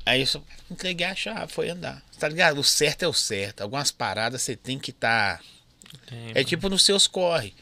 Aí 0.04 0.20
eu 0.20 0.26
só 0.26 0.42
entreguei 0.70 1.06
a 1.06 1.14
chave, 1.14 1.52
foi 1.52 1.68
andar. 1.68 2.02
Tá 2.18 2.28
ligado? 2.28 2.58
O 2.60 2.64
certo 2.64 3.02
é 3.02 3.08
o 3.08 3.12
certo. 3.12 3.60
Algumas 3.60 3.90
paradas 3.90 4.42
você 4.42 4.56
tem 4.56 4.78
que 4.78 4.90
estar. 4.90 5.38
Tá... 5.38 6.16
É 6.34 6.42
tipo 6.44 6.68
nos 6.68 6.82
seus 6.82 7.06
corre. 7.06 7.54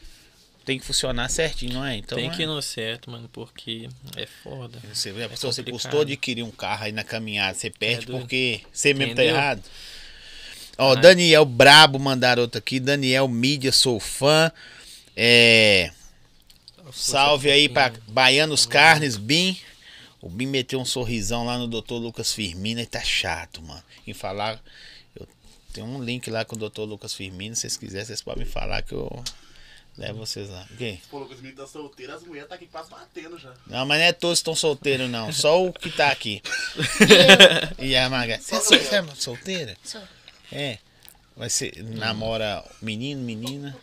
Tem 0.65 0.79
que 0.79 0.85
funcionar 0.85 1.29
certinho, 1.29 1.73
não 1.73 1.85
é? 1.85 1.95
Então, 1.95 2.17
tem 2.17 2.27
é- 2.27 2.33
que 2.33 2.41
ir 2.41 2.47
no 2.47 2.59
certo, 2.59 3.11
mano, 3.11 3.29
porque 3.31 3.87
é 4.17 4.25
foda. 4.25 4.79
Você, 4.91 5.11
vê, 5.11 5.23
se 5.29 5.45
você 5.45 5.61
complicado. 5.61 5.71
custou 5.71 6.01
adquirir 6.01 6.41
um 6.41 6.49
carro 6.49 6.85
aí 6.85 6.91
na 6.91 7.03
caminhada, 7.03 7.55
você 7.55 7.69
perde 7.69 8.07
doido. 8.07 8.21
porque 8.21 8.61
você 8.73 8.91
mesmo 8.91 9.13
tá 9.13 9.23
errado. 9.23 9.61
Ó, 10.77 10.95
Ai. 10.95 11.01
Daniel 11.01 11.45
Brabo 11.45 11.99
mandaram 11.99 12.41
outro 12.41 12.57
aqui. 12.57 12.79
Daniel 12.79 13.27
Mídia, 13.27 13.71
sou 13.71 13.99
fã. 13.99 14.51
É. 15.15 15.91
Salve 16.91 17.51
aí 17.51 17.69
pra 17.69 17.93
Baianos 18.07 18.65
Carnes, 18.65 19.17
Bim. 19.17 19.57
O 20.19 20.29
Bim 20.29 20.47
meteu 20.47 20.79
um 20.79 20.85
sorrisão 20.85 21.45
lá 21.45 21.59
no 21.59 21.67
Dr. 21.67 21.93
Lucas 21.93 22.33
Firmino 22.33 22.81
e 22.81 22.85
tá 22.85 23.01
chato, 23.01 23.61
mano. 23.61 23.83
Em 24.05 24.13
falar. 24.13 24.61
Eu 25.15 25.27
tenho 25.73 25.87
um 25.87 26.03
link 26.03 26.29
lá 26.29 26.45
com 26.45 26.55
o 26.55 26.69
Dr. 26.69 26.81
Lucas 26.81 27.13
Firmino. 27.13 27.55
Se 27.55 27.61
vocês 27.61 27.77
quiserem, 27.77 28.05
vocês 28.05 28.21
podem 28.21 28.45
me 28.45 28.49
falar 28.49 28.81
que 28.81 28.93
eu 28.93 29.23
levo 29.97 30.19
vocês 30.19 30.49
lá. 30.49 30.67
O 30.71 30.77
quê? 30.77 30.99
Pô, 31.09 31.19
Lucas, 31.19 31.39
tá 31.55 31.67
solteiro, 31.67 32.13
as 32.13 32.23
mulheres 32.23 32.49
tá 32.49 32.55
aqui 32.55 32.67
quase 32.67 32.89
batendo 32.89 33.37
já. 33.37 33.53
Não, 33.67 33.85
mas 33.85 33.99
não 33.99 34.05
é 34.05 34.13
todos 34.13 34.39
que 34.39 34.41
estão 34.41 34.55
solteiros, 34.55 35.09
não. 35.09 35.31
Só 35.31 35.65
o 35.65 35.73
que 35.73 35.89
tá 35.89 36.09
aqui. 36.11 36.41
E 37.79 37.95
a 37.95 38.09
Maga. 38.09 38.39
Você 38.39 38.55
é, 38.75 39.03
solteira? 39.15 39.77
Sou. 39.83 40.01
É. 40.51 40.77
Vai 41.35 41.49
ser. 41.49 41.83
Namora 41.83 42.63
menino, 42.81 43.21
menina? 43.21 43.77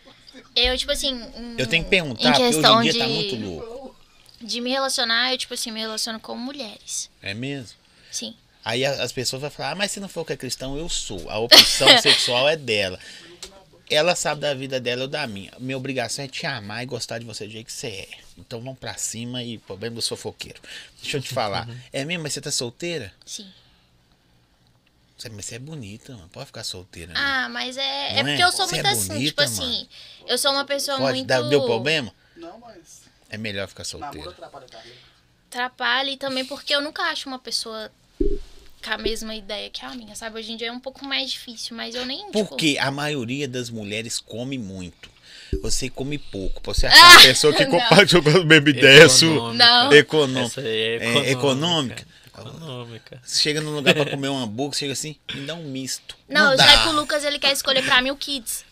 Eu, 0.55 0.77
tipo 0.77 0.91
assim. 0.91 1.21
Eu 1.57 1.67
tenho 1.67 1.83
que 1.83 1.89
perguntar, 1.89 2.31
porque 2.31 2.43
hoje 2.43 2.57
em 2.57 2.81
dia 2.81 2.93
de, 2.93 2.99
tá 2.99 3.07
muito 3.07 3.35
louco. 3.35 3.95
De 4.41 4.61
me 4.61 4.71
relacionar, 4.71 5.31
eu, 5.31 5.37
tipo 5.37 5.53
assim, 5.53 5.71
me 5.71 5.79
relaciono 5.79 6.19
com 6.19 6.35
mulheres. 6.35 7.09
É 7.21 7.33
mesmo? 7.33 7.77
Sim. 8.11 8.35
Aí 8.65 8.85
as 8.85 9.11
pessoas 9.11 9.41
vão 9.41 9.51
falar, 9.51 9.71
ah, 9.71 9.75
mas 9.75 9.91
se 9.91 9.99
não 9.99 10.07
for 10.07 10.25
que 10.25 10.33
é 10.33 10.37
cristão, 10.37 10.77
eu 10.77 10.87
sou. 10.87 11.29
A 11.29 11.37
opção 11.39 11.87
sexual 12.01 12.47
é 12.47 12.55
dela. 12.55 12.97
Ela 13.89 14.15
sabe 14.15 14.41
da 14.41 14.53
vida 14.53 14.79
dela 14.79 15.03
ou 15.03 15.07
da 15.07 15.27
minha. 15.27 15.51
Minha 15.59 15.77
obrigação 15.77 16.23
é 16.23 16.27
te 16.27 16.45
amar 16.45 16.81
e 16.81 16.85
gostar 16.85 17.19
de 17.19 17.25
você 17.25 17.45
do 17.45 17.51
jeito 17.51 17.65
que 17.67 17.73
você 17.73 17.87
é. 17.87 18.09
Então 18.37 18.59
vamos 18.61 18.79
pra 18.79 18.95
cima 18.95 19.43
e 19.43 19.57
problema 19.57 19.95
dos 19.97 20.07
fofoqueiros. 20.07 20.61
Deixa 21.01 21.17
eu 21.17 21.21
te 21.21 21.29
falar. 21.33 21.67
É 21.91 22.05
mesmo, 22.05 22.23
mas 22.23 22.33
você 22.33 22.41
tá 22.41 22.49
solteira? 22.51 23.13
Sim. 23.25 23.51
Você- 25.17 25.29
Mas 25.29 25.45
você 25.45 25.55
é 25.55 25.59
bonita, 25.59 26.13
mano. 26.13 26.29
Pode 26.29 26.47
ficar 26.47 26.63
solteira. 26.63 27.13
né? 27.13 27.19
Ah, 27.19 27.49
mas 27.49 27.77
é. 27.77 28.17
É 28.19 28.23
Não 28.23 28.29
é? 28.29 28.33
porque 28.33 28.43
eu 28.43 28.51
sou 28.51 28.67
Você 28.67 28.77
é 28.77 28.83
muito 28.83 28.97
assim. 28.97 29.07
bonita, 29.09 29.27
Tipo 29.27 29.41
assim, 29.41 29.87
eu 30.27 30.37
sou 30.37 30.51
uma 30.51 30.65
pessoa 30.65 30.97
Pode 30.97 31.13
muito. 31.13 31.27
dar, 31.27 31.41
deu 31.43 31.63
problema? 31.65 32.13
Não, 32.35 32.57
mas. 32.59 33.03
É 33.29 33.37
melhor 33.37 33.67
ficar 33.67 33.83
Namoro 33.93 34.05
solteira. 34.13 34.29
atrapalha 34.31 34.65
a 34.65 34.69
carreira. 34.69 34.97
atrapalha 35.49 36.09
e 36.11 36.17
também 36.17 36.45
porque 36.45 36.73
eu 36.73 36.81
nunca 36.81 37.03
acho 37.03 37.27
uma 37.29 37.39
pessoa 37.39 37.91
com 38.83 38.91
a 38.93 38.97
mesma 38.97 39.33
ideia 39.35 39.69
que 39.69 39.85
a 39.85 39.89
minha, 39.95 40.15
sabe? 40.15 40.37
Hoje 40.39 40.51
em 40.51 40.57
dia 40.57 40.67
é 40.67 40.71
um 40.71 40.79
pouco 40.79 41.05
mais 41.05 41.31
difícil, 41.31 41.75
mas 41.75 41.95
eu 41.95 42.05
nem. 42.05 42.19
tipo, 42.27 42.31
Porque 42.45 42.77
a 42.79 42.91
maioria 42.91 43.47
das 43.47 43.69
mulheres 43.69 44.19
come 44.19 44.57
muito. 44.57 45.09
Você 45.61 45.87
come 45.89 46.17
pouco. 46.17 46.61
Você 46.65 46.87
achar 46.87 47.11
uma 47.11 47.21
pessoa 47.21 47.53
que 47.53 47.63
não. 47.65 47.71
compartilhou 47.79 48.23
com 48.23 48.29
a 48.29 48.43
mesma 48.43 48.69
ideia 48.69 49.07
sua. 49.09 49.53
Não. 49.53 49.93
Econômica. 49.93 50.45
Essa 50.45 50.61
aí 50.61 50.67
é 50.67 50.95
É, 50.95 51.31
econômica. 51.31 51.31
econômica. 51.31 52.07
Econômica. 52.27 53.21
Você 53.23 53.41
chega 53.41 53.61
num 53.61 53.75
lugar 53.75 53.93
pra 53.93 54.05
comer 54.09 54.29
um 54.29 54.37
hambúrguer, 54.41 54.77
chega 54.79 54.93
assim, 54.93 55.15
me 55.33 55.45
dá 55.45 55.53
um 55.53 55.63
misto. 55.63 56.17
Não, 56.27 56.51
eu 56.51 56.57
dá. 56.57 56.65
já 56.67 56.83
que 56.83 56.89
o 56.89 56.91
Lucas 56.93 57.23
ele 57.23 57.37
quer 57.37 57.51
escolher 57.53 57.83
pra 57.83 58.01
mim 58.01 58.09
o 58.09 58.15
Kids. 58.15 58.65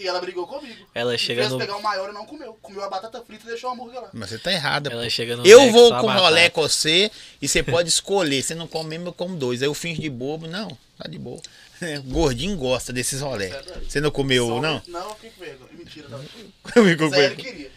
E 0.00 0.06
ela 0.06 0.18
brigou 0.18 0.46
comigo. 0.46 0.86
Ela 0.94 1.18
chega 1.18 1.46
no. 1.46 1.58
pegar 1.58 1.76
o 1.76 1.82
maior 1.82 2.08
e 2.08 2.12
não 2.14 2.24
comeu. 2.24 2.58
Comeu 2.62 2.82
a 2.82 2.88
batata 2.88 3.22
frita 3.22 3.44
e 3.44 3.48
deixou 3.48 3.68
o 3.68 3.72
hambúrguer 3.74 4.00
lá. 4.00 4.08
Mas 4.14 4.30
você 4.30 4.38
tá 4.38 4.50
errada, 4.50 4.90
Ela 4.90 5.04
pô. 5.04 5.10
chega 5.10 5.36
no 5.36 5.46
Eu 5.46 5.70
vou 5.70 5.90
com 5.90 6.06
rolé 6.10 6.48
com 6.48 6.62
você 6.62 7.10
e 7.42 7.46
você 7.46 7.62
pode 7.62 7.90
escolher. 7.90 8.42
Você 8.42 8.54
não 8.54 8.66
come 8.66 8.88
mesmo, 8.90 9.08
eu 9.08 9.12
como 9.12 9.36
dois. 9.36 9.60
Aí 9.60 9.68
eu 9.68 9.74
finge 9.74 10.00
de 10.00 10.08
bobo. 10.08 10.46
Não, 10.46 10.68
tá 10.96 11.06
de 11.06 11.18
boa. 11.18 11.38
Gordinho 12.06 12.56
gosta 12.56 12.92
desses 12.94 13.20
rolé. 13.20 13.50
Você 13.86 14.00
não 14.00 14.10
comeu, 14.10 14.46
Só- 14.46 14.60
não? 14.62 14.82
Não, 14.88 15.08
eu 15.10 15.14
fiquei 15.16 15.30
com 15.30 15.40
vergonha. 15.44 15.70
Mentira, 15.72 16.08
não. 16.08 16.18
Ficou 16.84 17.08
com 17.10 17.14
Sério, 17.14 17.34
ele. 17.34 17.42
queria. 17.42 17.70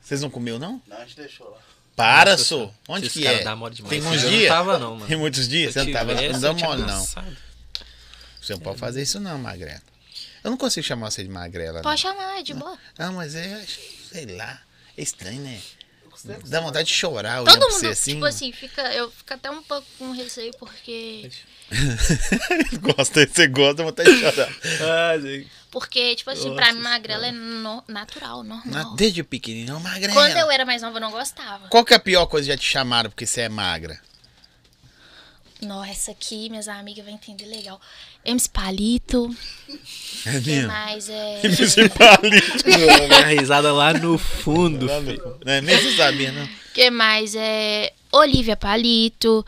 Vocês 0.00 0.20
não 0.20 0.30
comeu, 0.30 0.58
não? 0.58 0.80
Não, 0.86 0.96
a 0.96 1.00
gente 1.00 1.16
deixou 1.16 1.50
lá. 1.50 1.58
Para, 1.96 2.32
Nossa, 2.32 2.44
sou. 2.44 2.74
Onde 2.88 3.08
que 3.08 3.26
é? 3.26 3.38
Tem 3.88 4.02
uns 4.02 4.20
dia 4.20 4.24
eu 4.24 4.30
dias? 4.30 4.42
Não 4.42 4.48
tava, 4.48 4.78
não, 4.78 4.94
mano. 4.94 5.06
Tem 5.06 5.16
muitos 5.16 5.48
dias? 5.48 5.72
Você 5.72 5.82
não 5.84 5.92
tava 5.92 6.14
tivesse, 6.14 6.32
não 6.34 6.40
dá 6.40 6.48
eu 6.48 6.54
mole, 6.54 6.82
não. 6.82 7.06
Você 8.40 8.52
não 8.52 8.58
pode 8.60 8.78
fazer 8.78 9.02
isso 9.02 9.18
não, 9.20 9.38
magrela. 9.38 9.80
Eu 10.44 10.50
não 10.50 10.58
consigo 10.58 10.86
chamar 10.86 11.10
você 11.10 11.22
de 11.24 11.28
magrela. 11.30 11.76
não. 11.76 11.82
Pode 11.82 12.00
chamar, 12.02 12.38
é 12.38 12.42
de 12.42 12.52
boa. 12.54 12.78
Ah, 12.98 13.10
mas 13.10 13.34
é, 13.34 13.64
sei 14.12 14.26
lá, 14.36 14.60
é 14.96 15.02
estranho, 15.02 15.40
né? 15.40 15.58
Gostei 16.10 16.36
Dá 16.46 16.60
vontade 16.60 16.86
de 16.88 16.94
chorar 16.94 17.42
Todo 17.42 17.58
mundo, 17.60 17.72
você 17.72 17.86
assim. 17.88 18.12
tipo 18.12 18.24
assim, 18.26 18.52
fica, 18.52 18.82
eu 18.94 19.10
fico 19.10 19.32
até 19.34 19.50
um 19.50 19.62
pouco 19.62 19.86
com 19.98 20.12
receio 20.12 20.52
porque. 20.58 21.28
gosta, 22.80 23.26
você 23.26 23.46
gosta, 23.48 23.74
dá 23.74 23.84
vontade 23.84 24.12
de 24.14 24.20
chorar. 24.20 24.48
Ah, 25.14 25.18
gente. 25.18 25.50
Porque, 25.70 26.14
tipo 26.14 26.30
assim, 26.30 26.44
Nossa 26.50 26.54
pra 26.54 26.72
mim, 26.72 26.80
magrela 26.80 27.26
é 27.26 27.32
no- 27.32 27.82
natural, 27.88 28.44
normal. 28.44 28.66
Na- 28.90 28.94
Desde 28.94 29.24
pequenininho, 29.24 29.80
magrela. 29.80 30.12
Quando 30.12 30.36
eu 30.36 30.50
era 30.50 30.64
mais 30.64 30.82
nova, 30.82 30.98
eu 30.98 31.00
não 31.00 31.10
gostava. 31.10 31.66
Qual 31.68 31.84
que 31.84 31.92
é 31.92 31.96
a 31.96 32.00
pior 32.00 32.26
coisa 32.26 32.46
que 32.46 32.52
já 32.52 32.58
te 32.58 32.64
chamaram 32.70 33.10
porque 33.10 33.26
você 33.26 33.40
é 33.40 33.48
magra? 33.48 33.98
Nossa, 35.62 36.10
aqui, 36.10 36.48
minhas 36.50 36.68
amigas 36.68 37.04
vão 37.04 37.14
entender 37.14 37.46
legal. 37.46 37.80
MC 38.24 38.48
Palito, 38.48 39.36
É 40.26 40.40
que 40.40 40.62
mais 40.62 41.08
é. 41.08 41.40
Esse 41.44 41.88
palito. 41.90 42.64
Minha 42.66 43.26
risada 43.26 43.72
lá 43.72 43.92
no 43.92 44.16
fundo. 44.16 44.86
Não 45.44 45.52
é 45.52 45.60
mesmo? 45.60 45.96
Sabia, 45.96 46.32
não? 46.32 46.48
que 46.74 46.90
mais 46.90 47.34
é. 47.36 47.92
Olivia 48.12 48.56
Palito. 48.56 49.46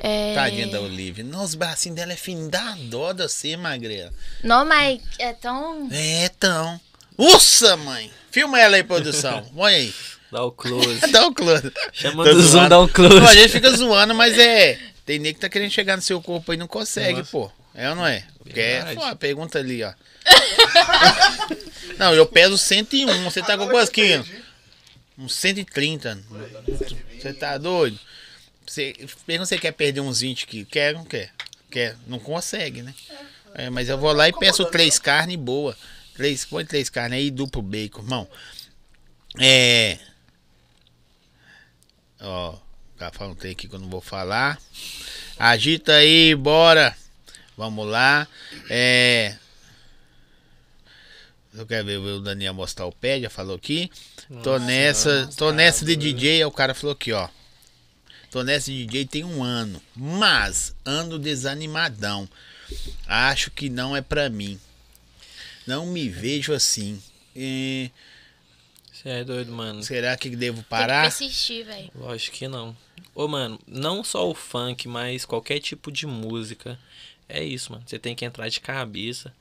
É... 0.00 0.34
Tadinha 0.34 0.66
da 0.66 0.80
Olivia. 0.80 1.24
Nossa, 1.24 1.44
os 1.44 1.54
bracinhos 1.54 1.96
dela 1.96 2.12
é 2.12 2.16
fininho. 2.16 2.50
Dá 2.50 2.76
dó 2.82 3.12
de 3.12 3.22
você, 3.22 3.56
magrela. 3.56 4.12
Não, 4.44 4.64
mas 4.64 5.00
é 5.18 5.32
tão. 5.32 5.88
É, 5.90 6.26
então. 6.26 6.80
Uça, 7.16 7.76
mãe. 7.76 8.10
Filma 8.30 8.60
ela 8.60 8.76
aí, 8.76 8.84
produção. 8.84 9.44
Olha 9.56 9.76
aí. 9.76 9.94
Dá 10.30 10.44
o 10.44 10.52
close. 10.52 11.00
Dá 11.10 11.26
o 11.26 11.34
close. 11.34 11.72
Chama 11.92 12.24
Tô 12.24 12.34
do 12.34 12.42
zoom, 12.42 12.68
dá 12.68 12.80
um 12.80 12.86
close. 12.86 13.18
Pô, 13.18 13.26
a 13.26 13.34
gente 13.34 13.48
fica 13.48 13.70
zoando, 13.70 14.14
mas 14.14 14.38
é. 14.38 14.78
Tem 15.06 15.18
nego 15.18 15.36
que 15.36 15.40
tá 15.40 15.48
querendo 15.48 15.70
chegar 15.70 15.96
no 15.96 16.02
seu 16.02 16.20
corpo 16.20 16.52
aí 16.52 16.58
não 16.58 16.66
consegue, 16.66 17.20
Nossa. 17.20 17.30
pô. 17.30 17.50
É 17.78 17.88
ou 17.90 17.94
não 17.94 18.04
é? 18.04 18.26
Quer? 18.44 18.84
Verdade. 18.84 18.96
Pô, 18.96 19.16
pergunta 19.16 19.60
ali, 19.60 19.84
ó. 19.84 19.94
não, 21.96 22.12
eu 22.12 22.26
peso 22.26 22.58
101. 22.58 23.22
Você 23.22 23.40
tá 23.40 23.56
com 23.56 23.68
quantos 23.68 23.88
quilos? 23.88 24.28
Uns 25.16 25.32
130. 25.34 26.18
Você 27.16 27.32
tá 27.32 27.56
doido? 27.56 27.96
Você, 28.66 28.94
pergunta 29.24 29.46
se 29.46 29.54
você 29.54 29.58
quer 29.60 29.70
perder 29.70 30.00
uns 30.00 30.22
20 30.22 30.44
quilos. 30.48 30.68
Quer 30.68 30.94
ou 30.94 30.98
não 30.98 31.04
quer? 31.04 31.30
Quer. 31.70 31.96
Não 32.08 32.18
consegue, 32.18 32.82
né? 32.82 32.92
É, 33.54 33.70
mas 33.70 33.88
eu 33.88 33.96
vou 33.96 34.12
lá 34.12 34.28
e 34.28 34.32
peço 34.32 34.64
três 34.64 34.98
carnes 34.98 35.36
boa. 35.36 35.76
Três, 36.16 36.44
põe 36.44 36.64
três 36.64 36.90
carnes 36.90 37.16
aí, 37.16 37.30
duplo 37.30 37.62
bacon, 37.62 38.02
irmão. 38.02 38.28
É. 39.38 39.98
Ó, 42.20 42.56
tá 42.98 43.12
falando 43.12 43.34
um 43.34 43.36
trem 43.36 43.52
aqui 43.52 43.68
que 43.68 43.74
eu 43.76 43.78
não 43.78 43.88
vou 43.88 44.00
falar. 44.00 44.60
Agita 45.38 45.92
aí, 45.92 46.34
bora. 46.34 46.96
Vamos 47.58 47.88
lá. 47.88 48.28
É. 48.70 49.36
Eu 51.52 51.66
quero 51.66 51.84
ver 51.86 51.96
o 51.98 52.20
Daniel 52.20 52.54
mostrar 52.54 52.86
o 52.86 52.92
pé, 52.92 53.20
já 53.20 53.28
falou 53.28 53.56
aqui. 53.56 53.90
tô 54.44 54.58
nessa, 54.60 55.28
tô 55.36 55.50
nessa 55.50 55.84
de 55.84 55.96
DJ, 55.96 56.44
o 56.44 56.52
cara 56.52 56.72
falou 56.72 56.92
aqui, 56.92 57.12
ó. 57.12 57.28
Tô 58.30 58.44
nessa 58.44 58.70
de 58.70 58.86
DJ 58.86 59.06
tem 59.06 59.24
um 59.24 59.42
ano, 59.42 59.82
mas 59.96 60.72
ando 60.86 61.18
desanimadão. 61.18 62.28
Acho 63.08 63.50
que 63.50 63.68
não 63.68 63.96
é 63.96 64.00
pra 64.02 64.28
mim. 64.30 64.60
Não 65.66 65.84
me 65.86 66.08
vejo 66.08 66.52
assim. 66.52 67.02
E 67.34 67.90
Você 68.92 69.08
é 69.08 69.24
doido, 69.24 69.50
mano. 69.50 69.82
será 69.82 70.16
que 70.16 70.30
devo 70.30 70.58
Tem 70.58 70.62
que 70.64 70.68
parar? 70.70 71.02
persistir, 71.02 71.64
velho. 71.66 71.90
Lógico 71.96 72.36
que 72.36 72.46
não. 72.46 72.76
Ô, 73.14 73.26
mano, 73.26 73.58
não 73.66 74.04
só 74.04 74.30
o 74.30 74.34
funk, 74.34 74.86
mas 74.86 75.24
qualquer 75.24 75.58
tipo 75.58 75.90
de 75.90 76.06
música. 76.06 76.78
É 77.28 77.44
isso, 77.44 77.72
mano. 77.72 77.84
Você 77.86 77.98
tem 77.98 78.14
que 78.14 78.24
entrar 78.24 78.48
de 78.48 78.60
cabeça. 78.60 79.34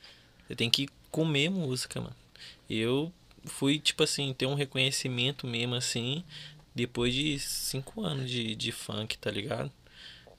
Você 0.47 0.55
tem 0.55 0.69
que 0.69 0.89
comer 1.09 1.49
música, 1.49 2.01
mano. 2.01 2.15
Eu 2.69 3.11
fui, 3.45 3.79
tipo 3.79 4.03
assim, 4.03 4.33
ter 4.33 4.45
um 4.45 4.55
reconhecimento 4.55 5.47
mesmo, 5.47 5.75
assim, 5.75 6.23
depois 6.75 7.13
de 7.13 7.39
cinco 7.39 8.01
anos 8.03 8.29
de, 8.29 8.55
de 8.55 8.71
funk, 8.71 9.17
tá 9.17 9.31
ligado? 9.31 9.71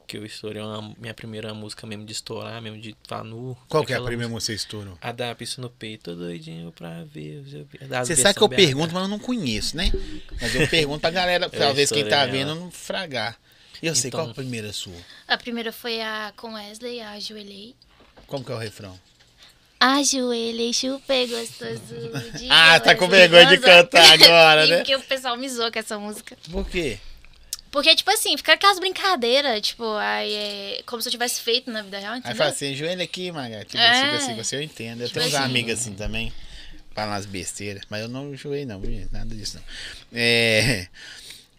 Que 0.07 0.17
eu 0.17 0.25
estourei 0.25 0.63
uma, 0.63 0.95
minha 0.99 1.13
primeira 1.13 1.53
música 1.53 1.87
mesmo 1.87 2.05
de 2.05 2.13
estourar, 2.13 2.63
mesmo 2.63 2.81
de 2.81 2.91
estar 2.91 3.23
nu. 3.25 3.57
Qual 3.69 3.85
que 3.85 3.93
é 3.93 3.97
a 3.97 4.01
primeira 4.01 4.29
música 4.31 4.53
que 4.53 4.59
você 4.59 4.67
estourou? 4.67 4.99
A 5.01 5.13
da 5.13 5.35
pista 5.35 5.61
no 5.61 5.69
peito, 5.69 6.11
tô 6.11 6.15
doidinho 6.17 6.73
pra 6.73 7.05
ver. 7.05 7.43
Você 8.05 8.17
sabe 8.17 8.35
que 8.35 8.43
eu 8.43 8.49
BH. 8.49 8.57
pergunto, 8.57 8.95
mas 8.95 9.03
eu 9.03 9.09
não 9.09 9.19
conheço, 9.19 9.77
né? 9.77 9.91
Mas 10.41 10.55
eu 10.55 10.67
pergunto 10.69 11.01
pra 11.01 11.11
galera, 11.11 11.49
talvez 11.51 11.91
quem 11.91 12.09
tá 12.09 12.25
vendo 12.25 12.55
não 12.55 12.71
fragar. 12.71 13.39
Eu 13.83 13.95
sei, 13.95 14.09
Então- 14.09 14.21
qual 14.21 14.31
a 14.31 14.35
primeira 14.35 14.73
sua? 14.73 14.95
A 15.27 15.37
primeira 15.37 15.73
foi 15.73 16.01
a 16.01 16.33
com 16.37 16.55
Wesley, 16.55 17.01
a 17.01 17.13
Ajoelhei. 17.13 17.75
Como 18.27 18.45
que 18.45 18.51
é 18.53 18.55
o 18.55 18.59
refrão? 18.59 18.99
Ajoelhei, 19.81 20.73
chupei 20.73 21.27
gostoso. 21.29 21.81
de 22.37 22.49
Ah, 22.51 22.81
tá 22.81 22.95
com 22.97 23.09
vergonha 23.09 23.47
de 23.47 23.59
cantar 23.59 24.13
agora, 24.13 24.67
né? 24.67 24.77
Porque 24.79 24.97
o 24.97 25.01
pessoal 25.03 25.37
me 25.37 25.49
zoa 25.49 25.71
com 25.71 25.79
essa 25.79 25.99
música. 25.99 26.37
Por 26.51 26.69
quê? 26.69 26.99
Porque, 27.71 27.95
tipo 27.95 28.11
assim, 28.11 28.37
fica 28.37 28.55
aquelas 28.55 28.79
brincadeiras, 28.81 29.61
tipo, 29.61 29.85
aí 29.97 30.33
é 30.33 30.83
como 30.87 31.01
se 31.03 31.09
eu 31.09 31.13
tivesse 31.13 31.41
feito 31.43 31.71
na 31.71 31.83
vida 31.83 31.99
real, 31.99 32.15
Aí 32.15 32.19
entendeu? 32.19 32.37
fala 32.39 32.51
assim, 32.51 32.75
joelho 32.75 33.03
aqui, 33.03 33.31
Maga. 33.31 33.65
Tipo 33.65 33.77
É. 33.79 34.17
assim, 34.17 34.17
assim, 34.33 34.37
você 34.37 34.57
eu 34.57 34.63
entendo. 34.63 35.03
Eu 35.03 35.07
Tipo 35.09 35.21
tenho 35.21 35.31
uns 35.31 35.35
assim. 35.37 35.45
amigos 35.45 35.73
assim 35.75 35.93
também. 35.95 36.33
Falam 36.95 37.13
umas 37.13 37.27
besteiras. 37.27 37.83
Mas 37.89 38.01
eu 38.03 38.09
não 38.09 38.35
joelho 38.35 38.67
não, 38.67 38.81
nada 39.13 39.33
disso 39.35 39.57
não. 39.59 40.19
É. 40.19 40.89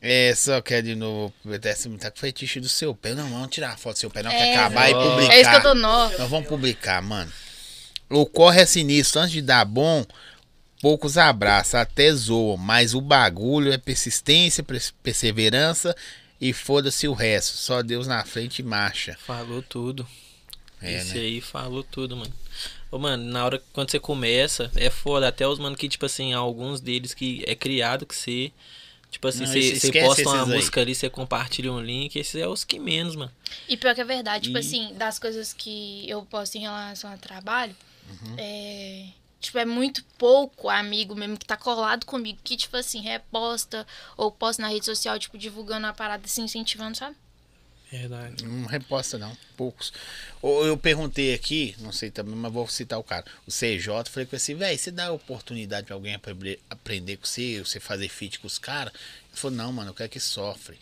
É, 0.01 0.33
só 0.33 0.61
quer 0.61 0.81
de 0.81 0.95
novo. 0.95 1.33
Se 1.75 1.89
tá 1.97 2.09
com 2.09 2.17
fetiche 2.19 2.59
do 2.59 2.69
seu 2.69 2.95
pé. 2.95 3.13
Não, 3.13 3.29
vamos 3.29 3.49
tirar 3.49 3.71
a 3.73 3.77
foto 3.77 3.95
do 3.95 3.99
seu 3.99 4.09
pé, 4.09 4.23
não. 4.23 4.31
Quer 4.31 4.47
É, 4.47 4.55
acabar 4.55 4.87
e 4.87 4.91
exato. 4.91 5.09
publicar. 5.09 5.33
É 5.33 5.41
isso 5.41 5.49
que 5.49 5.55
eu 5.57 5.61
tô 5.61 5.73
nó. 5.75 6.09
Nós 6.17 6.29
vamos 6.29 6.47
publicar, 6.47 7.01
mano. 7.01 7.31
O 8.09 8.25
corre 8.25 8.61
é 8.61 8.65
sinistro. 8.65 9.19
Antes 9.21 9.33
de 9.33 9.41
dar 9.41 9.65
bom, 9.65 10.05
poucos 10.81 11.17
abraçam, 11.17 11.79
até 11.81 12.13
zoam. 12.13 12.55
Mas 12.57 12.93
o 12.93 13.01
bagulho 13.01 13.73
é 13.73 13.77
persistência, 13.77 14.63
pers- 14.63 14.93
perseverança 15.03 15.93
e 16.39 16.53
foda-se 16.53 17.07
o 17.07 17.13
resto. 17.13 17.57
Só 17.57 17.81
Deus 17.81 18.07
na 18.07 18.23
frente 18.23 18.59
e 18.59 18.63
marcha. 18.63 19.17
Falou 19.25 19.61
tudo. 19.61 20.07
É, 20.81 20.93
Esse 20.95 21.15
né? 21.15 21.19
aí 21.21 21.41
falou 21.41 21.83
tudo, 21.83 22.15
mano. 22.15 22.33
Ô, 22.89 22.97
mano, 22.97 23.21
na 23.25 23.45
hora 23.45 23.61
quando 23.73 23.91
você 23.91 23.99
começa, 23.99 24.71
é 24.77 24.89
foda. 24.89 25.27
Até 25.27 25.45
os 25.45 25.59
mano 25.59 25.75
que, 25.75 25.89
tipo 25.89 26.05
assim, 26.05 26.31
alguns 26.31 26.79
deles 26.79 27.13
que 27.13 27.43
é 27.45 27.53
criado 27.53 28.05
que 28.05 28.15
você. 28.15 28.49
Tipo 29.11 29.27
assim, 29.27 29.39
Não, 29.39 29.47
você 29.47 29.91
posta 29.91 30.29
uma 30.29 30.43
aí. 30.43 30.49
música 30.55 30.81
ali, 30.81 30.93
você 30.93 31.09
compartilha 31.09 31.71
um 31.73 31.81
link, 31.81 32.15
esses 32.15 32.35
é 32.35 32.47
os 32.47 32.63
que 32.63 32.77
menos, 32.79 33.15
mano. 33.15 33.31
E 33.67 33.75
pior 33.75 33.95
que 33.95 34.01
é 34.01 34.05
verdade, 34.05 34.45
tipo 34.45 34.57
E- 34.57 34.61
assim, 34.61 34.93
das 34.93 35.17
coisas 35.17 35.51
que 35.51 36.07
eu 36.09 36.23
posto 36.25 36.55
em 36.57 36.61
relação 36.61 37.11
ao 37.11 37.17
trabalho, 37.17 37.75
Uhum. 38.07 38.35
é. 38.37 39.07
Tipo, 39.41 39.57
é 39.57 39.63
muito 39.65 40.03
pouco 40.17 40.67
amigo 40.69 41.15
mesmo 41.15 41.37
que 41.37 41.45
tá 41.45 41.55
colado 41.55 42.05
comigo, 42.05 42.37
que, 42.43 42.57
tipo 42.57 42.75
assim, 42.75 42.99
reposta 43.01 43.87
ou 44.17 44.29
posta 44.31 44.61
na 44.61 44.67
rede 44.67 44.85
social, 44.85 45.17
tipo, 45.17 45.37
divulgando 45.37 45.87
a 45.87 45.93
parada 45.93 46.23
assim, 46.25 46.43
incentivando, 46.43 46.97
sabe? 46.97 47.15
Verdade. 47.91 48.45
Não 48.45 48.65
reposta, 48.67 49.17
não. 49.17 49.35
Poucos. 49.57 49.91
Ou 50.41 50.65
eu 50.65 50.77
perguntei 50.77 51.33
aqui, 51.33 51.75
não 51.79 51.91
sei 51.91 52.11
também, 52.11 52.35
mas 52.35 52.53
vou 52.53 52.67
citar 52.67 52.99
o 52.99 53.03
cara. 53.03 53.25
O 53.47 53.51
CJ, 53.51 53.87
falei 54.09 54.25
com 54.27 54.35
ele 54.35 54.35
assim, 54.35 54.53
velho, 54.55 54.77
você 54.77 54.91
dá 54.91 55.11
oportunidade 55.11 55.87
pra 55.87 55.95
alguém 55.95 56.13
apre- 56.13 56.59
aprender 56.69 57.17
com 57.17 57.25
você, 57.25 57.59
você 57.63 57.79
fazer 57.79 58.07
feat 58.07 58.39
com 58.39 58.45
os 58.47 58.59
caras? 58.59 58.93
Ele 58.93 59.33
falou, 59.39 59.57
não, 59.57 59.73
mano, 59.73 59.89
eu 59.89 59.93
quero 59.95 60.09
que 60.09 60.19
sofre. 60.19 60.77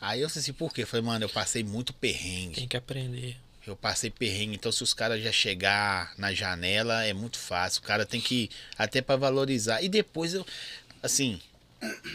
Aí 0.00 0.22
eu 0.22 0.28
disse 0.28 0.38
assim, 0.38 0.52
por 0.54 0.72
quê? 0.72 0.82
Eu 0.82 0.86
falei, 0.86 1.04
mano, 1.04 1.24
eu 1.26 1.28
passei 1.28 1.62
muito 1.62 1.92
perrengue. 1.92 2.54
Tem 2.54 2.68
que 2.68 2.76
aprender. 2.76 3.36
Eu 3.66 3.76
passei 3.76 4.08
perrengue, 4.10 4.54
então 4.54 4.72
se 4.72 4.82
os 4.82 4.94
caras 4.94 5.22
já 5.22 5.30
chegar 5.30 6.14
na 6.16 6.32
janela, 6.32 7.04
é 7.04 7.12
muito 7.12 7.38
fácil. 7.38 7.80
O 7.82 7.84
cara 7.84 8.06
tem 8.06 8.18
que, 8.20 8.48
até 8.78 9.02
pra 9.02 9.16
valorizar. 9.16 9.82
E 9.82 9.88
depois 9.90 10.32
eu, 10.32 10.46
assim, 11.02 11.38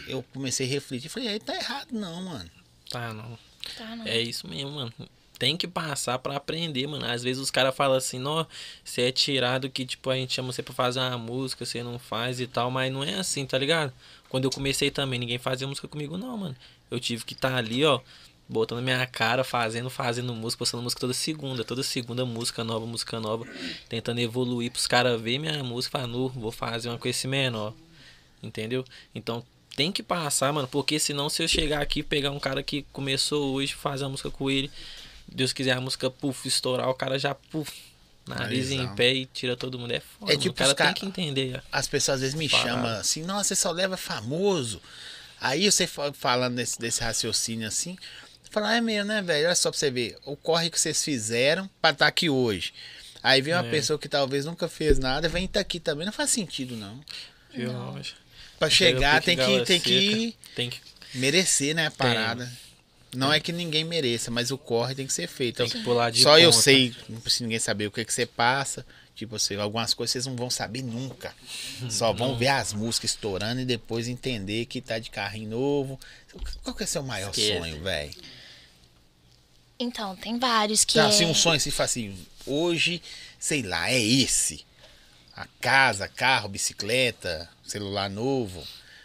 eu 0.08 0.24
comecei 0.34 0.66
a 0.66 0.68
refletir. 0.70 1.08
Falei, 1.08 1.28
aí 1.28 1.38
tá 1.38 1.54
errado 1.54 1.92
não, 1.92 2.22
mano. 2.22 2.50
Tá, 2.90 3.12
não. 3.12 3.38
Tá. 3.76 3.98
É 4.04 4.20
isso 4.20 4.48
mesmo, 4.48 4.70
mano. 4.70 4.92
Tem 5.38 5.56
que 5.56 5.68
passar 5.68 6.18
pra 6.18 6.36
aprender, 6.36 6.86
mano. 6.86 7.04
Às 7.04 7.22
vezes 7.22 7.42
os 7.42 7.50
caras 7.50 7.74
falam 7.74 7.96
assim, 7.96 8.18
não, 8.18 8.46
você 8.82 9.02
é 9.02 9.12
tirado 9.12 9.68
que, 9.68 9.84
tipo, 9.84 10.08
a 10.08 10.16
gente 10.16 10.32
chama 10.32 10.52
você 10.52 10.62
pra 10.62 10.72
fazer 10.72 11.00
uma 11.00 11.18
música, 11.18 11.64
você 11.66 11.82
não 11.82 11.98
faz 11.98 12.40
e 12.40 12.46
tal, 12.46 12.70
mas 12.70 12.90
não 12.92 13.04
é 13.04 13.14
assim, 13.14 13.44
tá 13.44 13.58
ligado? 13.58 13.92
Quando 14.28 14.44
eu 14.44 14.50
comecei 14.50 14.90
também, 14.90 15.18
ninguém 15.18 15.38
fazia 15.38 15.66
música 15.66 15.86
comigo, 15.86 16.16
não, 16.16 16.36
mano. 16.38 16.56
Eu 16.90 16.98
tive 16.98 17.24
que 17.24 17.34
estar 17.34 17.54
ali, 17.54 17.84
ó, 17.84 18.00
botando 18.48 18.82
minha 18.82 19.06
cara, 19.06 19.44
fazendo, 19.44 19.90
fazendo 19.90 20.34
música, 20.34 20.60
postando 20.60 20.82
música 20.82 21.00
toda 21.00 21.12
segunda, 21.12 21.64
toda 21.64 21.82
segunda 21.82 22.24
música 22.24 22.64
nova, 22.64 22.86
música 22.86 23.20
nova, 23.20 23.46
tentando 23.88 24.20
evoluir 24.20 24.70
pros 24.70 24.86
caras 24.86 25.20
ver 25.20 25.38
minha 25.38 25.62
música 25.62 25.98
falar, 25.98 26.06
nu, 26.06 26.28
vou 26.28 26.52
fazer 26.52 26.88
uma 26.88 26.98
com 26.98 27.08
esse 27.08 27.28
menor. 27.28 27.74
Entendeu? 28.42 28.84
Então 29.14 29.44
tem 29.76 29.92
que 29.92 30.02
passar, 30.02 30.52
mano, 30.52 30.66
porque 30.66 30.98
senão 30.98 31.28
se 31.28 31.42
eu 31.42 31.48
chegar 31.48 31.80
aqui 31.82 32.00
e 32.00 32.02
pegar 32.02 32.30
um 32.30 32.40
cara 32.40 32.62
que 32.62 32.82
começou 32.92 33.52
hoje, 33.54 33.74
fazer 33.74 34.04
a 34.04 34.08
música 34.08 34.30
com 34.30 34.50
ele, 34.50 34.70
Deus 35.28 35.52
quiser 35.52 35.72
a 35.72 35.80
música, 35.80 36.10
puf, 36.10 36.48
estourar, 36.48 36.88
o 36.88 36.94
cara 36.94 37.18
já, 37.18 37.34
puf, 37.34 37.70
nariz 38.26 38.70
em 38.70 38.88
pé 38.94 39.12
e 39.12 39.26
tira 39.26 39.56
todo 39.56 39.78
mundo. 39.78 39.92
É 39.92 40.00
foda, 40.00 40.32
É 40.32 40.36
tipo 40.36 40.54
o 40.54 40.54
cara 40.54 40.70
os 40.70 40.74
tem 40.76 40.94
que 40.94 41.06
entender. 41.06 41.56
ó. 41.56 41.60
As 41.70 41.86
pessoas 41.86 42.16
às 42.16 42.20
vezes 42.22 42.34
me 42.34 42.48
Parado. 42.48 42.68
chamam 42.70 42.90
assim, 42.98 43.22
nossa, 43.22 43.44
você 43.44 43.56
só 43.56 43.70
leva 43.70 43.96
famoso. 43.96 44.80
Aí 45.40 45.70
você 45.70 45.86
fa- 45.86 46.12
falando 46.12 46.56
desse, 46.56 46.78
desse 46.78 47.02
raciocínio 47.02 47.68
assim, 47.68 47.98
fala, 48.50 48.70
ah, 48.70 48.76
é 48.76 48.80
mesmo, 48.80 49.08
né, 49.08 49.20
velho? 49.20 49.46
Olha 49.46 49.54
só 49.54 49.70
pra 49.70 49.78
você 49.78 49.90
ver, 49.90 50.16
o 50.24 50.34
corre 50.36 50.70
que 50.70 50.80
vocês 50.80 51.04
fizeram 51.04 51.68
pra 51.82 51.90
estar 51.90 52.06
aqui 52.06 52.30
hoje. 52.30 52.72
Aí 53.22 53.42
vem 53.42 53.52
uma 53.52 53.66
É. 53.66 53.70
pessoa 53.70 53.98
que 53.98 54.08
talvez 54.08 54.44
nunca 54.46 54.66
fez 54.68 54.98
nada, 54.98 55.28
vem 55.28 55.44
estar 55.44 55.60
aqui 55.60 55.78
também, 55.78 56.06
não 56.06 56.12
faz 56.12 56.30
sentido 56.30 56.76
não. 56.76 57.00
Viu? 57.54 57.72
Não. 57.72 57.92
Rocha? 57.92 58.14
Pra 58.58 58.70
chegar 58.70 59.22
tem 59.22 59.36
que, 59.36 59.64
tem 59.64 59.80
que 59.80 60.36
Tem 60.54 60.70
que, 60.70 60.80
merecer, 61.14 61.74
né, 61.74 61.86
a 61.86 61.90
parada. 61.90 62.50
Não 63.14 63.32
é 63.32 63.40
que 63.40 63.52
ninguém 63.52 63.84
mereça, 63.84 64.30
mas 64.30 64.50
o 64.50 64.58
corre 64.58 64.94
tem 64.94 65.06
que 65.06 65.12
ser 65.12 65.26
feito. 65.26 65.56
tem 65.56 65.68
que 65.68 65.82
pular 65.82 66.10
de 66.10 66.22
Só 66.22 66.38
eu 66.38 66.50
ponta. 66.50 66.62
sei, 66.62 66.94
não 67.08 67.20
precisa 67.20 67.44
ninguém 67.44 67.58
saber 67.58 67.86
o 67.86 67.90
que, 67.90 68.04
que 68.04 68.12
você 68.12 68.26
passa. 68.26 68.84
Tipo 69.14 69.36
assim, 69.36 69.56
algumas 69.56 69.94
coisas 69.94 70.12
vocês 70.12 70.26
não 70.26 70.36
vão 70.36 70.50
saber 70.50 70.82
nunca. 70.82 71.34
Só 71.88 72.12
vão 72.12 72.36
ver 72.36 72.48
as 72.48 72.74
músicas 72.74 73.12
estourando 73.12 73.62
e 73.62 73.64
depois 73.64 74.08
entender 74.08 74.66
que 74.66 74.82
tá 74.82 74.98
de 74.98 75.08
carrinho 75.08 75.50
novo. 75.50 75.98
Qual 76.62 76.76
que 76.76 76.82
é 76.82 76.86
seu 76.86 77.02
maior 77.02 77.30
Esquece. 77.30 77.58
sonho, 77.58 77.82
velho? 77.82 78.14
Então, 79.78 80.14
tem 80.16 80.38
vários 80.38 80.84
que 80.84 80.98
é... 80.98 81.02
assim, 81.02 81.24
um 81.24 81.34
sonho 81.34 81.56
assim, 81.56 81.70
fala 81.70 81.86
assim, 81.86 82.26
hoje, 82.46 83.00
sei 83.38 83.62
lá, 83.62 83.90
é 83.90 83.98
esse. 83.98 84.66
A 85.34 85.46
casa, 85.60 86.08
carro, 86.08 86.48
bicicleta, 86.48 87.48
celular 87.66 88.08
novo, 88.08 88.62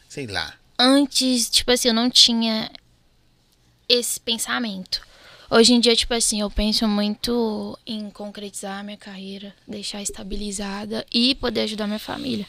sei 0.07 0.27
lá. 0.27 0.53
Antes, 0.77 1.49
tipo 1.49 1.71
assim, 1.71 1.89
eu 1.89 1.93
não 1.93 2.09
tinha 2.09 2.71
esse 3.87 4.19
pensamento. 4.19 5.01
Hoje 5.49 5.73
em 5.73 5.79
dia, 5.81 5.95
tipo 5.95 6.13
assim, 6.13 6.39
eu 6.39 6.49
penso 6.49 6.87
muito 6.87 7.77
em 7.85 8.09
concretizar 8.09 8.79
a 8.79 8.83
minha 8.83 8.97
carreira, 8.97 9.53
deixar 9.67 10.01
estabilizada 10.01 11.05
e 11.11 11.35
poder 11.35 11.61
ajudar 11.61 11.87
minha 11.87 11.99
família. 11.99 12.47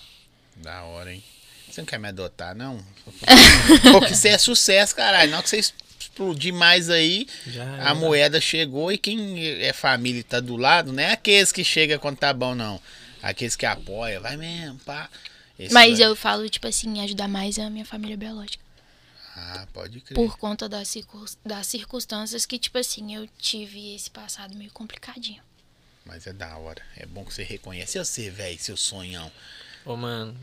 Da 0.57 0.85
hora, 0.85 1.13
hein? 1.13 1.23
Você 1.69 1.81
não 1.81 1.87
quer 1.87 1.99
me 1.99 2.09
adotar, 2.09 2.55
não? 2.55 2.79
Porque 3.93 4.15
você 4.15 4.29
é 4.29 4.39
sucesso, 4.39 4.95
caralho. 4.95 5.31
Não 5.33 5.43
que 5.43 5.49
você 5.49 5.57
explodir 5.99 6.53
mais 6.55 6.91
aí, 6.91 7.27
Já 7.47 7.65
a 7.65 7.77
era. 7.77 7.95
moeda 7.95 8.41
chegou 8.41 8.93
e 8.93 8.99
quem 8.99 9.41
é 9.61 9.73
família 9.73 10.21
e 10.21 10.25
tá 10.25 10.39
do 10.39 10.57
lado, 10.57 10.93
não 10.93 11.03
é 11.03 11.13
aqueles 11.13 11.51
que 11.51 11.65
chegam 11.65 11.99
quando 11.99 12.19
tá 12.19 12.33
bom, 12.33 12.55
não. 12.55 12.81
Aqueles 13.23 13.57
que 13.57 13.65
apoiam, 13.67 14.23
vai 14.23 14.37
mesmo, 14.37 14.79
pá. 14.81 15.09
Esse 15.59 15.73
Mas 15.73 15.99
vai- 15.99 16.09
eu 16.09 16.17
falo, 16.17 16.49
tipo 16.49 16.67
assim, 16.67 17.01
ajudar 17.03 17.29
mais 17.29 17.59
a 17.59 17.69
minha 17.71 17.85
família 17.85 18.17
biológica. 18.17 18.63
Ah, 19.35 19.67
pode 19.73 20.01
crer. 20.01 20.15
Por 20.15 20.37
conta 20.37 20.69
das, 20.69 20.89
circun- 20.89 21.25
das 21.45 21.67
circunstâncias 21.67 22.45
que, 22.45 22.59
tipo 22.59 22.77
assim, 22.79 23.15
eu 23.15 23.27
tive 23.39 23.95
esse 23.95 24.11
passado 24.11 24.55
meio 24.57 24.71
complicadinho. 24.73 25.43
Mas 26.05 26.27
é 26.27 26.33
da 26.33 26.57
hora. 26.59 26.83
É 26.97 27.07
bom 27.07 27.25
que 27.25 27.33
você 27.33 27.43
reconhece. 27.43 27.97
E 27.99 28.05
você, 28.05 28.29
velho, 28.31 28.59
seu 28.59 28.77
sonhão. 28.77 29.31
Ô, 29.85 29.97
mano, 29.97 30.37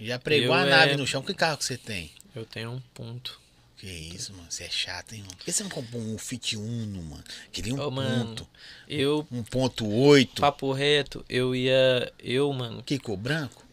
Já 0.00 0.18
pregou 0.18 0.52
a 0.54 0.66
é- 0.66 0.70
nave 0.70 0.96
no 0.96 1.06
chão. 1.06 1.22
Que 1.22 1.32
carro 1.32 1.56
que 1.56 1.64
você 1.64 1.78
tem? 1.78 2.10
eu 2.34 2.44
tenho 2.44 2.72
um 2.72 2.80
ponto. 2.92 3.40
Que 3.78 3.86
isso, 3.86 4.32
mano. 4.32 4.46
Você 4.50 4.64
é 4.64 4.70
chato, 4.70 5.14
hein, 5.14 5.20
mano? 5.22 5.36
Por 5.36 5.44
que 5.44 5.52
você 5.52 5.62
não 5.62 5.70
comprou 5.70 6.02
um 6.02 6.18
Fit 6.18 6.56
Uno, 6.56 7.02
mano? 7.02 7.24
Queria 7.52 7.74
um 7.74 7.80
Ô, 7.80 7.90
mano, 7.90 8.26
ponto. 8.26 8.48
eu, 8.88 9.26
1.8. 9.30 10.40
papo 10.40 10.72
reto, 10.72 11.24
eu 11.28 11.54
ia. 11.54 12.12
Eu, 12.18 12.52
mano, 12.52 12.82
Que 12.82 12.98
cor 12.98 13.16
branco? 13.16 13.63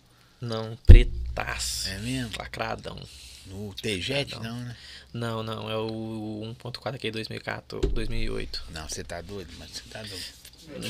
Não, 0.41 0.75
pretaço. 0.85 1.87
É 1.89 1.99
mesmo? 1.99 2.31
Lacradão. 2.37 2.99
No 3.45 3.73
T-Jet, 3.73 4.35
Não. 4.35 4.55
né? 4.61 4.75
Não, 5.13 5.43
não, 5.43 5.69
é 5.69 5.75
o 5.75 6.55
1.4 6.63 6.95
aqui 6.95 7.11
2014, 7.11 7.87
2008. 7.87 8.63
Não, 8.69 8.87
você 8.87 9.03
tá 9.03 9.19
doido, 9.19 9.51
mas 9.57 9.71
você 9.71 9.83
tá 9.89 10.01
doido. 10.03 10.23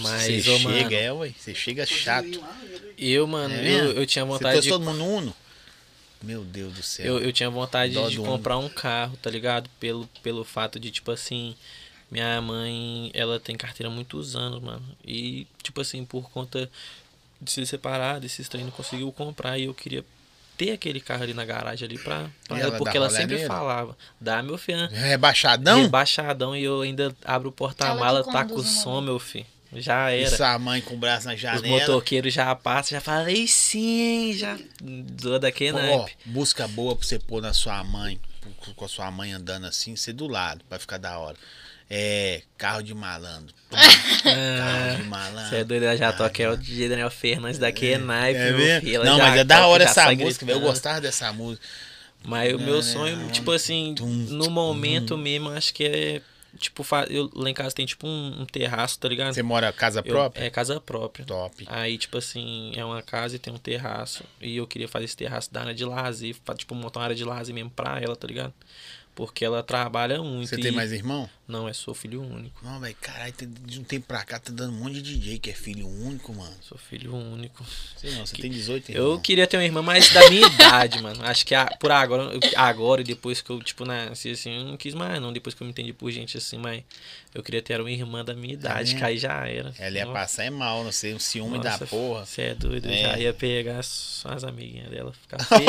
Mas, 0.01 0.23
você 0.23 0.41
chega, 0.41 0.59
mano, 0.59 0.93
é, 0.93 1.13
ué. 1.13 1.33
Você 1.37 1.55
chega 1.55 1.85
chato. 1.85 2.43
eu, 2.97 3.25
mano, 3.25 3.53
É 3.53 3.79
eu, 3.79 3.93
eu 3.93 4.05
tinha 4.05 4.23
Você 4.25 4.31
vontade 4.31 4.53
trouxe 4.53 4.67
de 4.67 4.69
todo 4.69 4.83
mundo 4.85 4.97
no 4.97 5.05
Uno? 5.05 5.35
Meu 6.21 6.43
Deus 6.43 6.73
do 6.73 6.83
céu. 6.83 7.05
Eu, 7.05 7.19
eu 7.19 7.33
tinha 7.33 7.49
vontade 7.49 7.93
Dó 7.93 8.07
de 8.07 8.17
comprar 8.17 8.57
um 8.57 8.69
carro, 8.69 9.17
tá 9.17 9.29
ligado? 9.29 9.69
Pelo, 9.79 10.07
pelo 10.21 10.43
fato 10.43 10.79
de, 10.79 10.91
tipo 10.91 11.09
assim, 11.09 11.55
minha 12.11 12.39
mãe, 12.41 13.09
ela 13.13 13.39
tem 13.39 13.55
carteira 13.57 13.91
há 13.91 13.95
muitos 13.95 14.35
anos, 14.35 14.61
mano. 14.61 14.83
E, 15.03 15.47
tipo 15.63 15.81
assim, 15.81 16.05
por 16.05 16.29
conta 16.29 16.69
de 17.41 17.51
se 17.51 17.65
separar 17.65 18.19
desses 18.19 18.47
trem, 18.47 18.63
não 18.63 18.71
conseguiu 18.71 19.11
comprar. 19.11 19.57
E 19.57 19.65
eu 19.65 19.73
queria 19.73 20.05
ter 20.57 20.71
aquele 20.71 21.01
carro 21.01 21.23
ali 21.23 21.33
na 21.33 21.43
garagem 21.43 21.87
ali 21.87 21.97
pra, 21.97 22.29
pra 22.47 22.57
E 22.57 22.61
ela, 22.61 22.77
porque 22.77 22.95
ela 22.95 23.09
sempre 23.09 23.35
nele? 23.35 23.47
falava, 23.47 23.97
dá 24.19 24.43
meu 24.43 24.57
filho. 24.57 24.87
Rebaixadão? 24.89 25.81
Rebaixadão 25.81 26.55
e 26.55 26.63
eu 26.63 26.81
ainda 26.81 27.15
abro 27.25 27.49
o 27.49 27.51
porta-mala, 27.51 28.23
tá 28.23 28.45
com 28.45 28.55
o 28.55 28.63
som, 28.63 29.01
meu 29.01 29.17
filho. 29.19 29.45
Já 29.73 30.13
E 30.13 30.23
era. 30.23 30.35
sua 30.35 30.59
mãe 30.59 30.81
com 30.81 30.95
o 30.95 30.97
braço 30.97 31.27
na 31.27 31.33
Os 31.33 31.39
janela. 31.39 31.65
motoqueiros 31.79 32.33
já 32.33 32.53
passam, 32.53 32.91
já 32.97 33.01
falei 33.01 33.47
sim, 33.47 34.33
já. 34.35 34.57
Do 34.81 35.39
daquele 35.39 35.71
Ó, 35.77 35.81
naipe. 35.81 36.17
busca 36.25 36.67
boa 36.67 36.93
pra 36.95 37.07
você 37.07 37.17
pôr 37.17 37.41
na 37.41 37.53
sua 37.53 37.81
mãe, 37.83 38.19
com- 38.75 38.85
a 38.85 38.87
sua 38.89 39.09
mãe 39.09 39.31
andando 39.31 39.65
assim, 39.65 39.95
ser 39.95 40.11
do 40.13 40.27
lado, 40.27 40.61
pra 40.67 40.77
ficar 40.77 40.97
da 40.97 41.17
hora. 41.17 41.37
É, 41.93 42.41
carro 42.57 42.81
de 42.81 42.93
malandro. 42.93 43.53
carro 43.69 44.95
de 44.95 45.03
malandro. 45.09 45.49
Você 45.49 45.55
é 45.57 45.63
doido, 45.65 45.83
ela 45.83 45.97
já 45.97 46.13
toca 46.13 46.41
é 46.41 46.49
o 46.49 46.55
DJ 46.55 46.87
Daniel 46.87 47.11
Fernandes 47.11 47.59
daqui 47.59 47.91
é 47.91 47.97
naipe, 47.97 48.39
É 48.39 48.79
filho. 48.79 48.95
ela 48.95 49.03
Não, 49.03 49.17
mas 49.17 49.35
é 49.41 49.43
da 49.43 49.67
hora 49.67 49.83
essa 49.83 50.09
música, 50.13 50.45
velho. 50.45 50.55
Eu 50.55 50.61
gostava 50.61 51.01
dessa 51.01 51.33
música. 51.33 51.65
Mas 52.23 52.53
o 52.53 52.59
meu 52.59 52.81
sonho, 52.81 53.29
tipo 53.31 53.51
assim, 53.51 53.93
no 53.99 54.49
momento 54.49 55.17
mesmo, 55.17 55.49
acho 55.49 55.73
que 55.73 55.83
é. 55.83 56.21
Tipo, 56.57 56.85
eu, 57.09 57.29
lá 57.33 57.49
em 57.49 57.53
casa 57.53 57.73
tem 57.73 57.85
tipo 57.85 58.05
um, 58.05 58.41
um 58.41 58.45
terraço, 58.45 58.99
tá 58.99 59.07
ligado? 59.07 59.33
Você 59.33 59.41
mora 59.41 59.71
casa 59.71 59.99
Eu- 59.99 60.03
própria? 60.03 60.43
é 60.45 60.49
casa 60.49 60.79
própria. 60.81 61.25
Top. 61.25 61.65
Aí, 61.67 61.97
tipo 61.97 62.17
assim, 62.17 62.73
é 62.75 62.83
uma 62.83 63.01
casa 63.01 63.37
e 63.37 63.39
tem 63.39 63.53
um 63.53 63.57
terraço. 63.57 64.23
E 64.41 64.57
eu 64.57 64.67
queria 64.67 64.87
fazer 64.87 65.05
esse 65.05 65.15
terraço 65.15 65.51
da 65.51 65.61
área 65.61 65.73
de 65.73 65.85
lazer, 65.85 66.35
tipo, 66.57 66.75
montar 66.75 66.99
uma 66.99 67.05
área 67.05 67.15
de 67.15 67.23
lazer 67.23 67.55
mesmo 67.55 67.69
pra 67.69 67.99
ela, 68.01 68.15
tá 68.17 68.27
ligado? 68.27 68.53
Porque 69.15 69.43
ela 69.43 69.61
trabalha 69.61 70.21
muito. 70.21 70.49
Você 70.49 70.55
e... 70.55 70.61
tem 70.61 70.71
mais 70.71 70.91
irmão? 70.91 71.29
Não, 71.51 71.67
é 71.67 71.73
sou 71.73 71.93
filho 71.93 72.21
único. 72.21 72.63
Não, 72.63 72.79
velho, 72.79 72.95
caralho, 73.01 73.33
tem- 73.33 73.51
de 73.65 73.79
um 73.79 73.83
tempo 73.83 74.07
pra 74.07 74.23
cá 74.23 74.39
tá 74.39 74.51
dando 74.53 74.73
um 74.73 74.79
monte 74.79 75.01
de 75.01 75.17
DJ 75.17 75.37
que 75.39 75.49
é 75.49 75.53
filho 75.53 75.87
único, 75.87 76.33
mano. 76.33 76.55
Sou 76.61 76.77
filho 76.77 77.13
único. 77.13 77.65
Sei 77.97 78.11
não, 78.11 78.25
você 78.25 78.35
tem 78.37 78.49
18 78.49 78.89
Eu 78.91 79.03
irmãos. 79.09 79.21
queria 79.21 79.45
ter 79.45 79.57
uma 79.57 79.63
irmã 79.65 79.81
mais 79.81 80.09
da 80.13 80.29
minha 80.29 80.47
idade, 80.47 80.99
mano. 81.03 81.23
Acho 81.25 81.45
que 81.45 81.53
a- 81.53 81.65
por 81.79 81.91
agora, 81.91 82.23
eu- 82.33 82.39
agora 82.55 83.01
e 83.01 83.03
depois 83.03 83.41
que 83.41 83.49
eu, 83.49 83.61
tipo, 83.61 83.85
nasci 83.85 84.29
assim, 84.31 84.57
eu 84.59 84.63
não 84.65 84.77
quis 84.77 84.93
mais, 84.93 85.21
não. 85.21 85.33
Depois 85.33 85.53
que 85.53 85.61
eu 85.61 85.65
me 85.65 85.71
entendi 85.71 85.91
por 85.93 86.09
gente 86.11 86.37
assim, 86.37 86.57
mas 86.57 86.83
eu 87.33 87.43
queria 87.43 87.61
ter 87.61 87.79
uma 87.79 87.91
irmã 87.91 88.23
da 88.23 88.33
minha 88.33 88.53
idade, 88.53 88.83
mesmo? 88.93 88.99
que 88.99 89.05
aí 89.05 89.17
já 89.17 89.47
era. 89.47 89.73
Ela 89.77 89.97
ia 89.97 90.05
Nossa, 90.05 90.19
passar 90.19 90.43
é 90.45 90.49
mal, 90.49 90.83
não 90.83 90.91
sei, 90.91 91.13
um 91.13 91.19
ciúme 91.19 91.59
da 91.59 91.71
nossa, 91.71 91.85
porra. 91.87 92.25
Você 92.25 92.41
é 92.43 92.55
doido, 92.55 92.87
eu 92.87 92.93
É. 92.93 93.01
já 93.01 93.17
ia 93.19 93.33
pegar 93.33 93.83
só 93.83 94.29
as 94.29 94.43
amiguinhas 94.43 94.89
dela, 94.89 95.13
ficar 95.13 95.37
feliz 95.45 95.65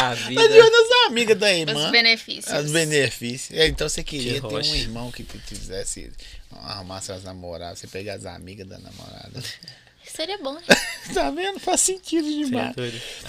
da 0.00 0.14
vida. 0.14 0.40
Tá 0.40 0.46
de 0.48 0.58
olho 0.60 0.70
nas 0.70 1.06
amigas 1.10 1.38
da 1.38 1.46
Os 1.46 1.52
irmã. 1.52 1.90
benefícios. 1.90 2.64
Os 2.64 2.70
benefícios. 2.72 3.58
É, 3.58 3.66
então 3.66 3.88
você 3.88 4.02
queria 4.02 4.40
Que 4.40 4.48
ter 4.48 4.54
um 4.54 4.74
irmão 4.74 5.10
que 5.12 5.21
te 5.24 5.54
fizesse 5.54 6.12
arrumar 6.52 7.00
suas 7.00 7.22
namoradas, 7.24 7.78
você 7.78 7.86
pegar 7.86 8.14
as 8.14 8.26
amigas 8.26 8.66
da 8.66 8.78
namorada. 8.78 9.42
Seria 10.04 10.36
bom, 10.38 10.54
né? 10.54 10.62
tá 11.14 11.30
vendo? 11.30 11.60
Faz 11.60 11.80
sentido 11.80 12.26
demais. 12.28 12.74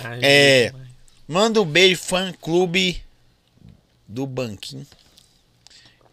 Ai, 0.03 0.19
É. 0.21 0.65
demais. 0.71 0.87
Manda 1.27 1.61
um 1.61 1.65
beijo, 1.65 2.01
fã 2.01 2.33
clube 2.41 3.01
do 4.07 4.25
Banquinho. 4.27 4.85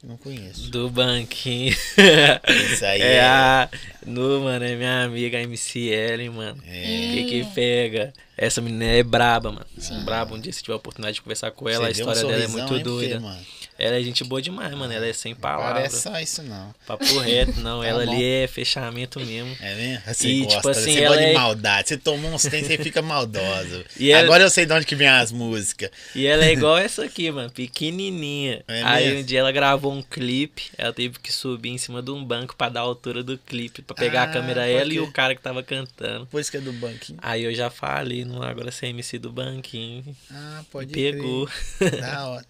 Não 0.02 0.16
conheço. 0.16 0.70
Do 0.70 0.88
banquinho. 0.88 1.72
Isso 1.74 2.84
aí 2.86 3.02
é 3.02 3.14
é. 3.16 3.20
a. 3.22 3.68
No, 4.06 4.40
mano, 4.40 4.64
é 4.64 4.74
minha 4.74 5.04
amiga 5.04 5.38
MC 5.42 5.78
Ellen, 5.90 6.30
mano. 6.30 6.62
É. 6.66 6.80
Que 7.12 7.24
que 7.24 7.44
pega? 7.54 8.10
Essa 8.34 8.62
menina 8.62 8.84
é 8.86 9.02
braba, 9.02 9.52
mano. 9.52 9.66
Braba, 10.06 10.34
um 10.34 10.40
dia 10.40 10.50
se 10.54 10.62
tiver 10.62 10.72
a 10.72 10.76
oportunidade 10.76 11.16
de 11.16 11.20
conversar 11.20 11.50
com 11.50 11.68
ela, 11.68 11.88
a 11.88 11.92
Você 11.92 12.02
um 12.02 12.10
história 12.10 12.30
dela 12.32 12.44
é 12.44 12.48
muito 12.48 12.62
hein, 12.62 12.68
porque, 12.68 12.82
doida. 12.82 13.20
mano? 13.20 13.46
Ela 13.80 13.96
é 13.96 14.02
gente 14.02 14.22
boa 14.24 14.42
demais, 14.42 14.72
mano. 14.74 14.92
Ela 14.92 15.06
é 15.06 15.12
sem 15.12 15.34
palavras. 15.34 15.72
Parece 15.74 16.00
só 16.02 16.18
isso 16.20 16.42
não. 16.42 16.74
Papo 16.86 17.04
reto, 17.20 17.60
não. 17.60 17.80
Tá 17.80 17.86
ela 17.86 18.04
bom. 18.04 18.12
ali 18.12 18.24
é 18.24 18.46
fechamento 18.46 19.18
mesmo. 19.20 19.56
É 19.60 19.74
mesmo? 19.74 20.02
Você 20.06 20.28
E, 20.28 20.40
gosta, 20.42 20.56
tipo 20.56 20.68
assim, 20.68 20.92
você 20.92 20.98
ela 21.00 21.08
gosta 21.16 21.24
de 21.24 21.30
é- 21.30 21.34
maldade. 21.34 21.88
Você 21.88 21.96
tomou 21.96 22.30
uns 22.32 22.42
tempos, 22.42 22.66
você 22.68 22.78
fica 22.78 23.00
maldoso. 23.02 23.84
E 23.98 24.10
ela- 24.12 24.22
Agora 24.24 24.42
eu 24.42 24.50
sei 24.50 24.66
de 24.66 24.72
onde 24.72 24.84
que 24.86 24.94
vem 24.94 25.08
as 25.08 25.32
músicas. 25.32 25.90
E 26.14 26.26
ela 26.26 26.44
é 26.44 26.52
igual 26.52 26.76
essa 26.78 27.04
aqui, 27.04 27.30
mano, 27.30 27.50
pequenininha. 27.50 28.62
É 28.68 28.82
Aí 28.82 29.06
mesmo? 29.06 29.20
um 29.20 29.24
dia 29.24 29.40
ela 29.40 29.52
gravou 29.52 29.92
um 29.92 30.02
clipe, 30.02 30.64
ela 30.76 30.92
teve 30.92 31.18
que 31.18 31.32
subir 31.32 31.70
em 31.70 31.78
cima 31.78 32.02
de 32.02 32.10
um 32.10 32.24
banco 32.24 32.54
pra 32.56 32.68
dar 32.68 32.80
a 32.80 32.82
altura 32.84 33.22
do 33.22 33.36
clipe, 33.38 33.82
pra 33.82 33.94
pegar 33.96 34.22
Ah, 34.22 34.24
a 34.24 34.28
câmera 34.32 34.66
ela 34.66 34.92
e 34.92 35.00
o 35.00 35.10
cara 35.10 35.34
que 35.34 35.40
tava 35.42 35.62
cantando. 35.62 36.24
Depois 36.24 36.48
que 36.50 36.56
é 36.56 36.60
do 36.60 36.72
banquinho. 36.72 37.18
Aí 37.22 37.44
eu 37.44 37.54
já 37.54 37.70
falei, 37.70 38.24
não, 38.24 38.42
agora 38.42 38.70
você 38.70 38.86
é 38.86 38.88
MC 38.90 39.18
do 39.18 39.30
banquinho. 39.32 40.04
Ah, 40.30 40.62
pode 40.70 40.92
Pegou. 40.92 41.48
crer. 41.78 42.00
Da 42.00 42.28
hora. 42.28 42.44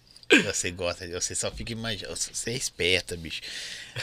Você 0.45 0.71
gosta, 0.71 1.07
você 1.07 1.35
só 1.35 1.51
fica 1.51 1.71
imaginando. 1.71 2.15
Você 2.15 2.51
é 2.51 2.55
esperta, 2.55 3.17
bicho. 3.17 3.41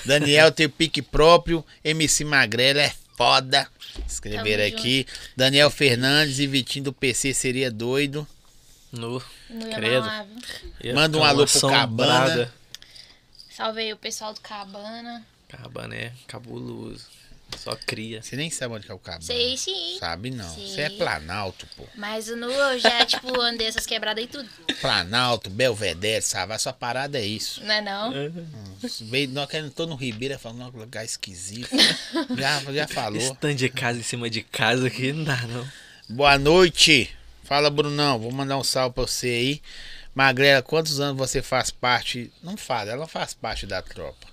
Daniel 0.05 0.53
tem 0.53 0.66
o 0.66 0.70
pique 0.70 1.01
próprio. 1.01 1.64
MC 1.85 2.24
Magrela 2.24 2.83
é 2.83 2.93
foda. 3.16 3.68
Escreveram 4.07 4.64
Tamo 4.64 4.79
aqui. 4.79 5.07
Daniel 5.37 5.70
Fernandes 5.70 6.39
e 6.39 6.47
Vitinho 6.47 6.87
do 6.87 6.93
PC 6.93 7.35
seria 7.35 7.70
doido. 7.70 8.26
No, 8.93 9.22
Credo. 9.74 10.07
Manda 10.95 11.18
um 11.18 11.24
alô 11.24 11.47
pro. 11.47 11.68
Cabana. 11.68 12.53
Salve 13.51 13.81
aí 13.81 13.93
o 13.93 13.97
pessoal 13.97 14.33
do 14.33 14.41
Cabana. 14.41 15.26
Cabana 15.49 15.95
é 15.95 16.12
cabuloso. 16.26 17.07
Só 17.57 17.77
cria. 17.87 18.23
Você 18.23 18.37
nem 18.37 18.51
sabe 18.51 18.75
onde 18.75 18.87
que 18.87 18.93
é 18.93 18.95
o 18.95 18.99
Cabana. 18.99 19.23
Sei 19.23 19.57
sim. 19.57 19.97
Sabe 19.99 20.31
não. 20.31 20.55
Sei. 20.55 20.69
Você 20.69 20.81
é 20.83 20.91
Planalto, 20.91 21.67
pô. 21.77 21.85
Mas 21.95 22.29
no 22.29 22.51
eu 22.51 22.79
já, 22.79 23.05
tipo, 23.07 23.41
andei 23.41 23.67
essas 23.67 23.87
quebradas 23.87 24.23
aí 24.23 24.29
tudo. 24.29 24.49
Planalto, 24.81 25.51
Belvedere, 25.51 26.23
Savá, 26.23 26.59
sua 26.59 26.73
parada 26.73 27.19
é 27.19 27.25
isso. 27.25 27.63
Não 27.65 27.75
é 27.75 27.81
não? 27.81 28.13
Veio, 29.03 29.29
não, 29.31 29.47
que 29.47 29.57
eu 29.57 29.63
não 29.63 29.71
tô 29.71 29.87
no 29.87 29.97
Ribeira 29.97 30.39
falando 30.39 30.77
um 30.77 30.81
lugar 30.81 31.05
esquisito. 31.05 31.69
Já, 32.37 32.61
já 32.73 32.89
falou. 32.89 33.37
Tanto 33.37 33.55
de 33.55 33.69
casa 33.69 33.99
em 33.99 34.03
cima 34.03 34.29
de 34.31 34.43
casa 34.43 34.87
aqui 34.87 35.13
não 35.13 35.25
dá, 35.25 35.37
não. 35.47 35.67
Boa 36.09 36.39
noite. 36.39 37.11
Fala, 37.45 37.71
Brunão. 37.71 38.19
Vou 38.19 38.31
mandar 38.31 38.59
um 38.59 38.65
salve 38.65 38.95
pra 38.95 39.05
você 39.05 39.27
aí. 39.27 39.63
Magrela, 40.15 40.63
quantos 40.63 41.01
anos 41.01 41.17
você 41.17 41.41
faz 41.43 41.71
parte? 41.71 42.33
Não 42.43 42.57
fala, 42.57 42.91
ela 42.91 43.07
faz 43.07 43.35
parte 43.35 43.67
da 43.67 43.81
tropa. 43.81 44.27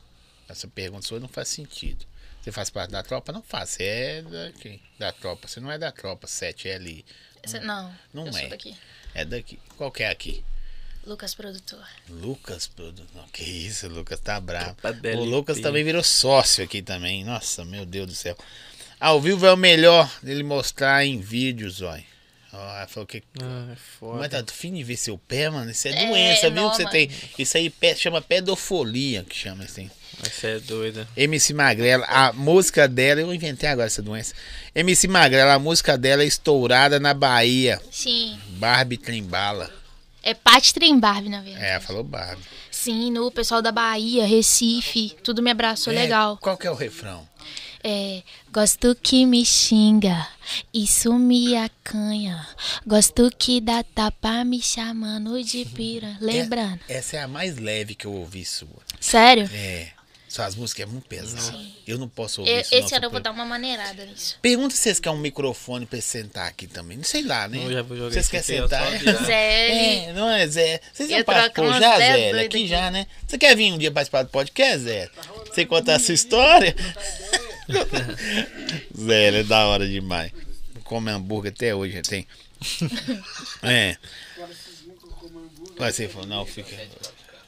Essa 0.50 0.68
pergunta 0.68 1.06
sua 1.06 1.20
não 1.20 1.28
faz 1.28 1.48
sentido. 1.50 2.06
Você 2.46 2.52
faz 2.52 2.70
parte 2.70 2.92
da 2.92 3.02
tropa? 3.02 3.32
Não 3.32 3.42
faz. 3.42 3.72
Você 3.72 3.84
é 3.84 4.22
daqui, 4.22 4.80
da 5.00 5.12
tropa. 5.12 5.48
Você 5.48 5.60
não 5.60 5.72
é 5.72 5.80
da 5.80 5.92
tropa 5.92 6.28
7L. 6.28 7.04
Cê- 7.44 7.60
não, 7.60 7.92
Não 8.14 8.28
eu 8.28 8.30
é. 8.30 8.40
sou 8.42 8.50
daqui. 8.50 8.78
É 9.16 9.26
daqui. 9.26 9.60
Qual 9.76 9.92
que 9.92 10.04
é 10.04 10.10
aqui? 10.12 10.46
Lucas 11.08 11.34
Produtor. 11.34 11.84
Lucas, 12.08 12.68
produ- 12.68 13.08
não, 13.16 13.28
que 13.30 13.44
isso, 13.44 13.88
Lucas 13.88 14.20
tá 14.20 14.40
bravo. 14.40 14.76
O. 15.18 15.24
Lucas 15.24 15.60
também 15.60 15.84
virou 15.84 16.04
sócio 16.04 16.64
aqui 16.64 16.84
também. 16.84 17.24
Nossa, 17.24 17.66
meu 17.66 17.84
Deus 17.84 18.06
do 18.06 18.14
céu. 18.14 18.38
Ao 19.00 19.20
vivo 19.20 19.48
é 19.48 19.52
o 19.52 19.58
melhor 19.58 20.08
ele 20.24 20.44
mostrar 20.44 21.04
em 21.04 21.20
vídeos, 21.20 21.82
ó. 21.82 21.98
Ela 22.56 22.88
falou 22.88 23.06
que. 23.08 23.22
Ah, 23.42 23.68
é 23.72 23.76
foda. 24.00 24.20
Mas 24.20 24.30
tá 24.30 24.44
fim 24.54 24.74
de 24.74 24.84
ver 24.84 24.98
seu 24.98 25.18
pé, 25.18 25.50
mano. 25.50 25.70
Isso 25.72 25.88
é, 25.88 25.92
É, 25.92 26.08
doença, 26.08 26.50
viu? 26.50 26.62
não, 26.62 26.70
Que 26.70 26.76
você 26.78 26.84
mano. 26.84 26.92
tem. 26.92 27.10
Isso 27.38 27.58
aí 27.58 27.70
pé- 27.70 27.96
chama 27.96 28.22
pedofolia, 28.22 29.24
que 29.28 29.36
chama 29.36 29.64
assim. 29.64 29.90
Você 30.24 30.48
é 30.48 30.60
doida. 30.60 31.08
MC 31.18 31.54
Magrela, 31.54 32.06
a 32.06 32.32
música 32.32 32.88
dela, 32.88 33.20
eu 33.22 33.34
inventei 33.34 33.68
agora 33.68 33.88
essa 33.88 34.02
doença. 34.02 34.34
MC 34.74 35.08
Magrela, 35.08 35.54
a 35.56 35.60
música 35.60 35.98
dela 35.98 36.24
é 36.24 36.26
estourada 36.26 37.00
na 37.00 37.14
Bahia. 37.14 37.82
Sim. 37.92 38.40
Barbie 38.52 38.98
Trembala. 38.98 39.70
É 40.24 40.34
Pat 40.34 40.72
Trembarbe, 40.72 41.30
na 41.30 41.42
verdade. 41.42 41.66
É, 41.66 41.72
ela 41.72 41.82
falou 41.82 42.04
Barbie. 42.04 42.42
Sim, 42.72 43.12
no 43.12 43.30
pessoal 43.30 43.62
da 43.62 43.72
Bahia, 43.72 44.26
Recife, 44.26 45.16
tudo 45.24 45.42
me 45.44 45.52
abraçou 45.52 45.92
É, 45.92 45.96
legal. 45.98 46.38
Qual 46.38 46.58
que 46.58 46.66
é 46.66 46.72
o 46.72 46.76
refrão? 46.76 47.28
É, 47.84 48.24
gosto 48.60 48.96
que 48.96 49.26
me 49.26 49.44
xinga, 49.46 50.26
isso 50.74 51.14
me 51.20 51.58
acanha. 51.58 52.48
Gosto 52.88 53.30
que 53.38 53.60
dá 53.60 53.84
tapa 53.84 54.46
me 54.46 54.62
chamando 54.62 55.44
de 55.44 55.66
pira. 55.66 56.16
Lembrando. 56.22 56.80
É- 56.88 56.96
essa 56.96 57.18
é 57.18 57.22
a 57.22 57.28
mais 57.28 57.58
leve 57.58 57.96
que 57.96 58.06
eu 58.08 58.14
ouvi 58.14 58.46
sua. 58.46 58.70
Sério? 58.98 59.50
É. 59.54 59.90
Suas 60.30 60.56
músicas 60.56 60.84
é 60.88 60.92
muito 60.92 61.06
pesada. 61.08 61.58
Eu 61.86 61.98
não 61.98 62.08
posso 62.08 62.42
ouvir 62.42 62.54
Eu- 62.54 62.62
isso. 62.62 62.76
esse 62.76 62.96
ano 62.96 63.06
eu 63.06 63.10
vou 63.12 63.20
dar 63.20 63.32
uma 63.32 63.44
maneirada 63.46 64.06
nisso. 64.06 64.38
Pergunta 64.42 64.74
se 64.74 64.82
vocês 64.82 65.00
querem 65.02 65.18
um 65.18 65.22
microfone 65.22 65.86
pra 65.86 66.00
sentar 66.00 66.48
aqui 66.48 66.66
também. 66.66 66.96
Não 66.98 67.04
sei 67.04 67.24
lá, 67.24 67.48
né? 67.50 67.60
Vocês 68.10 68.30
querem 68.30 68.46
sentar? 68.46 68.90
Zé, 69.26 70.08
É, 70.08 70.14
não 70.14 70.30
é, 70.30 70.48
Zé? 70.48 70.80
Vocês 70.94 71.10
já 71.10 71.24
participou 71.26 71.74
já, 71.74 71.98
Zé? 71.98 72.32
aqui. 72.46 72.68
já, 72.68 72.90
né? 72.92 73.06
Você 73.28 73.38
quer 73.38 73.56
vir 73.56 73.72
um 73.74 73.78
dia 73.78 73.92
participar 73.92 74.24
do 74.24 74.30
podcast, 74.30 74.80
Zé? 74.80 75.10
Você 75.46 75.66
contar 75.66 75.96
a 75.96 76.00
sua 76.00 76.14
história? 76.14 76.74
Zé, 78.98 79.28
ele 79.28 79.40
é 79.40 79.44
da 79.44 79.68
hora 79.68 79.88
demais. 79.88 80.32
Come 80.84 81.12
hambúrguer 81.12 81.52
até 81.52 81.76
hoje, 81.76 81.94
já 81.96 82.02
tem. 82.02 82.28
É. 83.64 83.98
Mas 85.78 85.96
você 85.96 86.08
falou, 86.08 86.28
não, 86.28 86.46
fica. 86.46 86.76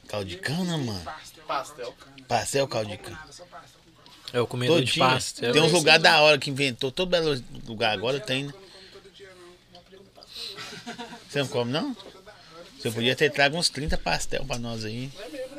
Caldo 0.07 0.29
de 0.29 0.37
cana, 0.37 0.77
mano. 0.77 1.05
Pastel. 1.47 1.95
Pastel, 2.27 2.67
caldo 2.67 2.89
de 2.89 2.97
cana. 2.97 3.19
É 4.33 4.41
o 4.41 4.47
comedor 4.47 4.77
Todo 4.77 4.85
de 4.85 4.93
dia. 4.93 5.05
pastel. 5.05 5.53
Tem 5.53 5.61
uns 5.61 5.71
lugares 5.71 6.03
da 6.03 6.19
hora 6.21 6.37
que 6.37 6.49
inventou. 6.49 6.91
Todo 6.91 7.09
belo 7.09 7.41
lugar 7.65 7.93
agora 7.93 8.19
tem, 8.19 8.45
né? 8.45 8.53
Você 11.29 11.39
não 11.39 11.47
come, 11.47 11.71
não? 11.71 11.95
Você 12.77 12.91
podia 12.91 13.15
ter 13.15 13.31
trago 13.31 13.57
uns 13.57 13.69
30 13.69 13.97
pastel 13.97 14.45
pra 14.45 14.57
nós 14.57 14.85
aí. 14.85 15.11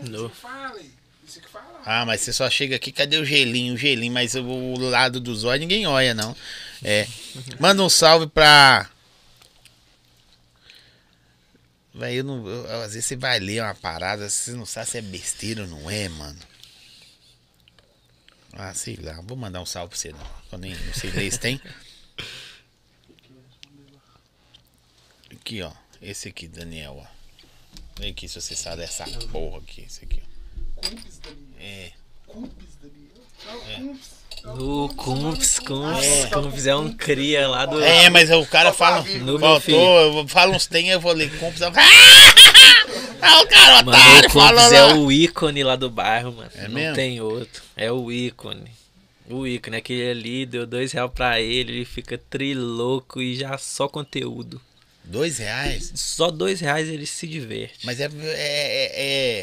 No. 0.09 0.29
Fala 0.31 0.77
aí. 0.77 0.91
Isso 1.27 1.41
que 1.41 1.49
fala. 1.49 1.78
Ah, 1.91 2.05
mas 2.05 2.20
você 2.20 2.34
só 2.34 2.51
chega 2.51 2.76
aqui, 2.76 2.93
cadê 2.93 3.16
o 3.16 3.24
gelinho? 3.24 3.72
O 3.72 3.76
gelinho, 3.78 4.12
mas 4.12 4.34
o, 4.34 4.74
lado 4.78 5.18
dos 5.18 5.45
olhos 5.45 5.61
ninguém 5.61 5.86
olha, 5.86 6.12
não. 6.12 6.36
É. 6.84 7.09
Manda 7.59 7.82
um 7.82 7.89
salve 7.89 8.26
pra. 8.26 8.91
Véi, 11.95 12.16
eu 12.16 12.24
não. 12.24 12.47
eu- 12.47 12.82
às 12.82 12.93
vezes 12.93 13.07
você 13.07 13.16
vai 13.16 13.39
ler 13.41 13.62
uma 13.62 13.74
parada, 13.74 14.28
você 14.28 14.53
não 14.53 14.66
sabe 14.66 14.91
se 14.91 14.99
é 14.99 15.01
besteira 15.01 15.62
ou 15.62 15.66
não 15.66 15.91
é, 15.91 16.11
mano. 16.11 16.39
Ah, 18.53 18.74
sei 18.74 18.97
lá. 18.97 19.18
Vou 19.22 19.39
mandar 19.39 19.62
um 19.62 19.66
salve 19.66 19.89
pra 19.89 19.99
você, 19.99 20.12
não. 20.12 20.30
Eu 20.53 20.59
nem 20.59 20.74
não 20.74 20.93
sei 20.93 21.11
ler 21.11 21.32
se 21.32 21.41
tem. 21.41 21.59
Aqui, 25.32 25.62
ó. 25.62 25.72
Esse 26.03 26.28
aqui, 26.28 26.49
Daniel, 26.49 27.03
ó. 27.03 27.07
Vem 27.99 28.11
aqui 28.11 28.28
se 28.28 28.39
você 28.39 28.55
sabe 28.55 28.82
dessa 28.82 29.07
porra 29.32 29.57
aqui. 29.57 29.80
Esse 29.80 30.05
aqui, 30.05 30.22
ó. 30.22 31.47
É. 31.61 31.91
Cumpes, 32.27 32.69
Daniel. 32.81 33.25
Não, 33.47 33.59
Cumpes. 33.87 34.19
No 34.45 34.89
Cumps, 34.95 35.59
Cumps. 35.59 36.25
Cumps 36.33 36.67
é 36.67 36.75
um 36.77 36.93
cria 36.93 37.49
lá 37.49 37.67
do. 37.67 37.83
É, 37.83 38.09
mas 38.09 38.31
o 38.31 38.47
cara 38.47 38.73
fala. 38.73 39.03
No 39.21 39.39
Faltou, 39.39 40.27
falo 40.29 40.55
uns 40.55 40.67
tem, 40.67 40.89
eu 40.91 41.01
vou 41.01 41.13
ler 41.13 41.31
compras. 41.39 41.61
eu- 41.61 41.73
Ah, 43.21 43.43
o 43.43 43.47
cara 43.49 43.83
Mano, 43.85 43.99
otário 43.99 44.29
o 44.29 44.33
Cumps 44.33 44.73
é 44.73 44.95
o 44.95 45.13
ícone 45.13 45.63
lá 45.65 45.77
do 45.77 45.91
bairro, 45.91 46.33
mano. 46.33 46.51
É 46.55 46.63
Não 46.69 46.75
mesmo? 46.75 46.95
tem 46.95 47.21
outro. 47.21 47.63
É 47.77 47.91
o 47.93 48.11
ícone. 48.13 48.71
O 49.29 49.47
ícone. 49.47 49.77
Aquele 49.77 50.11
ali 50.11 50.47
deu 50.47 50.67
dois 50.67 50.93
reais 50.93 51.11
pra 51.15 51.41
ele, 51.41 51.73
ele 51.73 51.85
fica 51.85 52.17
trilouco 52.17 53.21
e 53.21 53.37
já 53.37 53.59
só 53.59 53.89
conteúdo. 53.89 54.61
Dois 55.05 55.39
reais? 55.39 55.91
Só 55.95 56.31
dois 56.31 56.61
reais 56.61 56.89
ele 56.89 57.07
se 57.07 57.27
diverte. 57.27 57.85
Mas 57.85 57.99
é, 58.01 58.05
é, 58.05 58.11
é, 58.25 58.93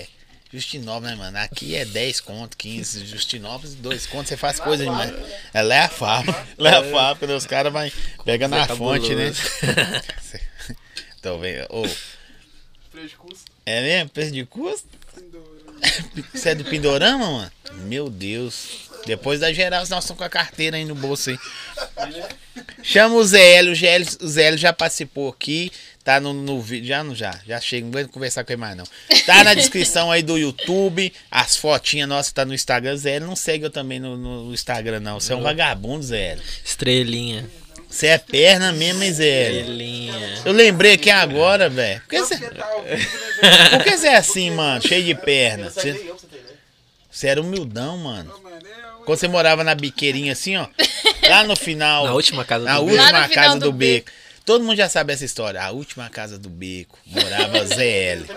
é 0.02 0.08
Justinópolis, 0.56 1.12
né, 1.12 1.16
mano? 1.16 1.38
Aqui 1.38 1.76
é 1.76 1.86
10 1.86 2.22
conto, 2.22 2.56
15. 2.58 3.06
Justinópolis, 3.06 3.76
2 3.76 4.06
conto, 4.08 4.28
você 4.30 4.38
faz 4.38 4.60
coisa 4.60 4.84
demais. 4.84 5.14
Ela 5.54 5.76
é 5.76 5.80
a 5.82 5.90
fábrica. 5.90 6.48
Ela 6.58 6.70
é 6.70 6.76
a 6.78 6.84
fábrica, 6.92 7.28
né? 7.28 7.36
os 7.36 7.46
caras 7.46 7.72
vão 7.74 7.92
pega 8.24 8.48
na 8.48 8.64
É 8.64 8.68
fonte, 8.68 9.14
né? 9.14 9.32
cabuloso. 9.62 10.40
Tô 11.22 11.38
vendo. 11.40 11.66
Ô, 11.70 11.88
Freio 12.92 13.08
de 13.10 13.16
custo. 13.16 13.52
é 13.66 13.82
mesmo? 13.82 14.10
Preço 14.12 14.32
de 14.32 14.46
custo? 14.46 14.88
Você 16.34 16.50
é 16.50 16.56
do 16.56 16.64
Pindorama, 16.66 17.30
mano? 17.32 17.52
Meu 17.84 18.10
Deus. 18.10 18.90
Depois 19.06 19.40
da 19.40 19.54
geral, 19.54 19.82
nós 19.82 20.04
estamos 20.04 20.18
com 20.18 20.24
a 20.24 20.30
carteira 20.30 20.78
aí 20.78 20.86
no 20.86 20.96
bolso 20.96 21.30
aí. 21.30 21.40
Chama 22.82 23.16
o 23.16 23.24
Zé 23.24 23.56
Hélio. 23.56 23.72
O 23.74 23.76
Zé 23.76 23.88
Hélio, 23.88 24.08
o 24.22 24.28
Zé 24.28 24.44
Hélio 24.46 24.58
já 24.58 24.74
participou 24.74 25.30
aqui. 25.30 25.72
Tá 26.06 26.20
no, 26.20 26.34
no 26.34 26.62
vídeo. 26.62 26.88
Já 26.88 27.04
não 27.04 27.16
já. 27.16 27.40
Já 27.48 27.60
chega. 27.60 27.84
Não 27.84 27.92
vou 27.92 28.08
conversar 28.10 28.44
com 28.44 28.54
ele 28.54 28.62
mais, 28.62 28.78
não. 28.78 28.86
Tá 29.26 29.44
na 29.44 29.56
descrição 29.56 30.12
aí 30.12 30.22
do 30.22 30.38
YouTube. 30.38 31.12
As 31.32 31.58
fotinhas 31.58 32.08
nossas 32.08 32.32
tá 32.32 32.46
no 32.46 32.54
Instagram. 32.54 32.96
Zé 32.96 33.20
não 33.20 33.36
segue 33.36 33.66
eu 33.66 33.72
também 33.72 34.00
no, 34.00 34.16
no 34.16 34.54
Instagram, 34.54 35.00
não. 35.00 35.20
Você 35.20 35.34
é 35.34 35.36
um 35.36 35.42
vagabundo, 35.42 36.04
Zé. 36.04 36.38
Estrelinha. 36.64 37.50
Você 37.90 38.06
é 38.06 38.20
perna 38.20 38.72
mesmo, 38.72 39.02
hein, 39.02 39.12
Zé? 39.12 39.52
Estrelinha. 39.52 40.42
Eu 40.46 40.54
lembrei 40.54 40.94
aqui 40.94 41.10
agora, 41.10 41.70
velho. 41.70 42.00
Por 42.02 42.10
que 42.10 42.20
você 42.20 42.38
por 42.38 43.84
que 43.84 43.98
você 43.98 44.08
é 44.08 44.18
assim, 44.18 44.52
mano? 44.52 44.88
Cheio 44.88 45.04
de 45.04 45.16
perna. 45.16 45.72
Você, 45.72 46.14
você 47.10 47.28
era 47.30 47.42
humildão, 47.42 47.98
mano. 47.98 48.32
Quando 49.08 49.18
você 49.18 49.28
morava 49.28 49.64
na 49.64 49.74
biqueirinha 49.74 50.34
assim, 50.34 50.56
ó. 50.56 50.68
Lá 51.28 51.44
no 51.44 51.56
final. 51.56 52.06
Na 52.06 52.14
última 52.14 52.46
casa 52.46 52.64
Na 52.64 52.76
do 52.76 52.84
última 52.84 53.12
no 53.12 53.28
final 53.28 53.30
casa 53.30 53.60
do, 53.60 53.66
do 53.66 53.72
beco. 53.72 54.12
Todo 54.46 54.64
mundo 54.64 54.78
já 54.78 54.88
sabe 54.88 55.12
essa 55.12 55.26
história. 55.26 55.62
A 55.62 55.72
última 55.72 56.08
casa 56.08 56.38
do 56.38 56.50
beco. 56.50 57.00
Morava 57.08 57.66
Zé 57.66 58.12
Hélio. 58.12 58.28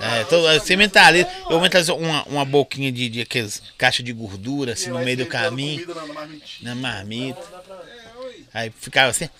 É, 0.00 0.24
todo, 0.24 0.42
você 0.60 0.76
mentaliza. 0.76 1.26
Eu 1.48 1.58
mentalizo 1.58 1.94
uma, 1.94 2.22
uma 2.24 2.44
boquinha 2.44 2.92
de, 2.92 3.08
de 3.08 3.22
aqueles 3.22 3.62
caixa 3.78 4.02
de 4.02 4.12
gordura, 4.12 4.74
assim, 4.74 4.90
no 4.90 4.98
meio 4.98 5.16
do 5.16 5.26
caminho. 5.26 5.86
Comida 5.86 6.06
na 6.06 6.12
marmitinha. 6.12 6.74
Na 6.74 6.74
marmita. 6.74 7.40
É. 7.40 8.60
Aí 8.60 8.72
ficava 8.78 9.10
assim. 9.10 9.30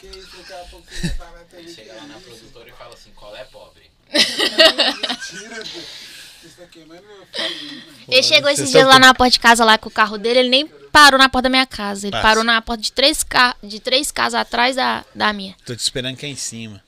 Que 0.00 0.06
isso, 0.06 0.34
daqui 0.38 0.52
a 0.54 0.56
pouco 0.70 0.86
você 0.90 1.08
vai 1.08 1.16
falar 1.16 1.44
também. 1.50 1.68
Chega 1.68 1.92
lá 1.92 2.06
na 2.06 2.14
produtora 2.14 2.68
e 2.70 2.72
fala 2.72 2.94
assim, 2.94 3.10
qual 3.14 3.36
é 3.36 3.44
pobre? 3.44 3.82
Mentira, 4.12 5.56
pô. 5.56 5.80
Você 6.42 6.84
né? 6.86 7.00
Ele 8.08 8.22
chegou 8.22 8.50
esses 8.50 8.70
dias 8.70 8.86
lá 8.86 8.98
na 8.98 9.14
porta 9.14 9.32
de 9.32 9.40
casa 9.40 9.64
lá 9.64 9.78
com 9.78 9.88
o 9.88 9.92
carro 9.92 10.18
dele, 10.18 10.40
ele 10.40 10.48
nem 10.48 10.66
parou 10.92 11.18
na 11.18 11.28
porta 11.28 11.44
da 11.44 11.48
minha 11.48 11.66
casa. 11.66 12.06
Ele 12.06 12.12
Passa. 12.12 12.22
parou 12.22 12.44
na 12.44 12.60
porta 12.60 12.82
de 12.82 12.92
três, 12.92 13.22
ca... 13.24 13.56
de 13.62 13.80
três 13.80 14.12
casas 14.12 14.40
atrás 14.40 14.76
da, 14.76 15.04
da 15.14 15.32
minha. 15.32 15.56
Tô 15.64 15.74
te 15.74 15.80
esperando 15.80 16.14
aqui 16.14 16.26
em 16.26 16.36
cima. 16.36 16.80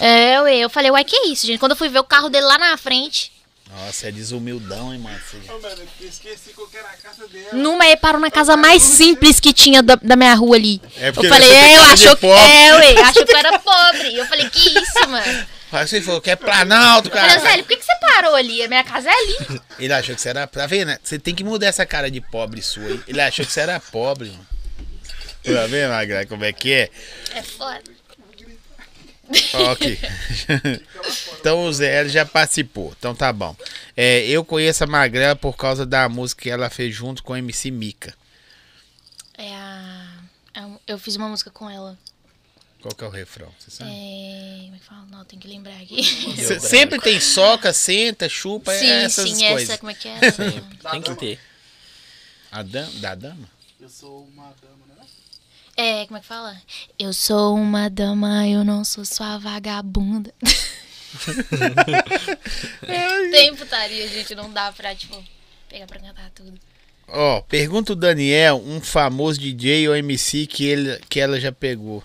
É, 0.00 0.38
ué, 0.42 0.58
eu 0.58 0.68
falei, 0.68 0.90
uai, 0.90 1.04
que 1.04 1.16
isso, 1.28 1.46
gente? 1.46 1.58
Quando 1.58 1.72
eu 1.72 1.76
fui 1.76 1.88
ver 1.88 2.00
o 2.00 2.04
carro 2.04 2.28
dele 2.28 2.44
lá 2.44 2.58
na 2.58 2.76
frente, 2.76 3.32
Nossa, 3.70 4.08
é 4.08 4.12
desumildão, 4.12 4.92
hein, 4.92 5.00
mano. 5.00 5.18
Esqueci 6.00 6.50
qual 6.54 6.68
que 6.68 6.76
era 6.76 6.88
a 6.88 6.96
casa 6.96 7.26
dela. 7.28 7.54
numa 7.54 7.86
ele 7.86 7.96
parou 7.96 8.20
na 8.20 8.30
casa 8.30 8.54
mais 8.54 8.82
simples 8.82 9.40
que 9.40 9.52
tinha 9.52 9.82
da, 9.82 9.94
da 9.94 10.16
minha 10.16 10.34
rua 10.34 10.56
ali. 10.56 10.82
É 10.98 11.08
eu 11.08 11.14
falei, 11.14 11.50
é, 11.50 11.78
eu 11.78 11.82
achou 11.84 12.16
que. 12.16 12.26
É, 12.26 12.74
ué, 12.74 13.00
achou 13.00 13.24
que 13.24 13.32
eu 13.32 13.38
era 13.38 13.58
pobre. 13.58 14.14
Eu 14.14 14.26
falei, 14.26 14.50
que 14.50 14.68
isso, 14.78 15.08
mano? 15.08 15.46
Aí 15.70 15.86
você 15.86 16.00
falou 16.00 16.20
que 16.20 16.30
é 16.30 16.36
Planalto, 16.36 17.08
Eu 17.08 17.12
falei, 17.12 17.28
cara. 17.28 17.40
Zélio, 17.40 17.64
por 17.64 17.68
que, 17.70 17.76
que 17.76 17.84
você 17.84 17.96
parou 17.96 18.34
ali? 18.34 18.62
A 18.62 18.68
minha 18.68 18.84
casa 18.84 19.10
é 19.10 19.12
ali. 19.12 19.60
Ele 19.78 19.92
achou 19.92 20.14
que 20.14 20.20
você 20.20 20.30
era. 20.30 20.46
Tá 20.46 20.66
vendo? 20.66 20.88
né? 20.88 20.98
Você 21.02 21.18
tem 21.18 21.34
que 21.34 21.44
mudar 21.44 21.66
essa 21.66 21.84
cara 21.84 22.10
de 22.10 22.20
pobre 22.20 22.62
sua 22.62 22.84
aí. 22.84 23.00
Ele 23.06 23.20
achou 23.20 23.44
que 23.44 23.52
você 23.52 23.60
era 23.60 23.78
pobre, 23.78 24.30
mano. 24.30 24.46
Tá 25.44 25.66
vendo, 25.66 25.90
Magra, 25.90 26.26
como 26.26 26.44
é 26.44 26.52
que 26.52 26.72
é? 26.72 26.90
É 27.34 27.42
foda. 27.42 27.82
Aqui. 29.70 29.98
então 31.38 31.64
o 31.64 31.72
Zé 31.72 32.08
já 32.08 32.24
participou. 32.24 32.94
Então 32.98 33.14
tá 33.14 33.32
bom. 33.32 33.54
É, 33.96 34.26
eu 34.26 34.44
conheço 34.44 34.84
a 34.84 34.86
Magrela 34.86 35.36
por 35.36 35.56
causa 35.56 35.84
da 35.84 36.08
música 36.08 36.42
que 36.42 36.50
ela 36.50 36.70
fez 36.70 36.94
junto 36.94 37.22
com 37.22 37.34
a 37.34 37.38
MC 37.38 37.70
Mika. 37.70 38.14
É 39.36 39.54
a. 39.54 40.06
é 40.54 40.60
Eu 40.86 40.98
fiz 40.98 41.16
uma 41.16 41.28
música 41.28 41.50
com 41.50 41.68
ela. 41.68 41.98
Qual 42.80 42.94
que 42.94 43.02
é 43.02 43.06
o 43.06 43.10
refrão? 43.10 43.52
Você 43.58 43.70
sabe? 43.70 43.90
É. 43.90 44.62
Como 44.64 44.76
é 44.76 44.78
que 44.78 44.84
fala? 44.84 45.06
Não, 45.10 45.24
tem 45.24 45.38
que 45.38 45.48
lembrar 45.48 45.76
aqui. 45.80 46.02
Se- 46.36 46.60
sempre 46.60 47.00
tem 47.00 47.18
soca, 47.20 47.72
senta, 47.72 48.28
chupa, 48.28 48.72
sim, 48.76 48.86
essas 48.86 49.28
sim, 49.30 49.48
coisas. 49.48 49.68
essa, 49.70 49.78
como 49.78 49.90
é 49.90 49.94
que 49.94 50.08
é? 50.08 50.18
Tem 50.90 51.02
que 51.02 51.14
ter. 51.16 51.40
A 52.52 52.62
dama, 52.62 52.90
da 53.00 53.14
dama? 53.14 53.48
Eu 53.80 53.88
sou 53.88 54.24
uma 54.32 54.54
dama, 54.62 54.86
né? 54.96 55.04
É, 55.76 56.06
como 56.06 56.18
é 56.18 56.20
que 56.20 56.26
fala? 56.26 56.56
Eu 56.98 57.12
sou 57.12 57.54
uma 57.56 57.90
dama, 57.90 58.46
eu 58.48 58.64
não 58.64 58.84
sou 58.84 59.04
sua 59.04 59.38
vagabunda. 59.38 60.32
Tem 63.30 63.54
putaria, 63.56 64.06
gente, 64.08 64.34
não 64.34 64.52
dá 64.52 64.72
pra, 64.72 64.94
tipo, 64.94 65.22
pegar 65.68 65.86
pra 65.86 65.98
cantar 66.00 66.30
tudo. 66.34 66.54
Ó, 67.08 67.40
pergunta 67.42 67.92
o 67.92 67.96
Daniel, 67.96 68.62
um 68.64 68.80
famoso 68.80 69.40
DJ 69.40 69.88
ou 69.88 69.96
MC 69.96 70.46
que, 70.46 70.64
ele, 70.64 70.98
que 71.08 71.18
ela 71.20 71.40
já 71.40 71.50
pegou. 71.50 72.02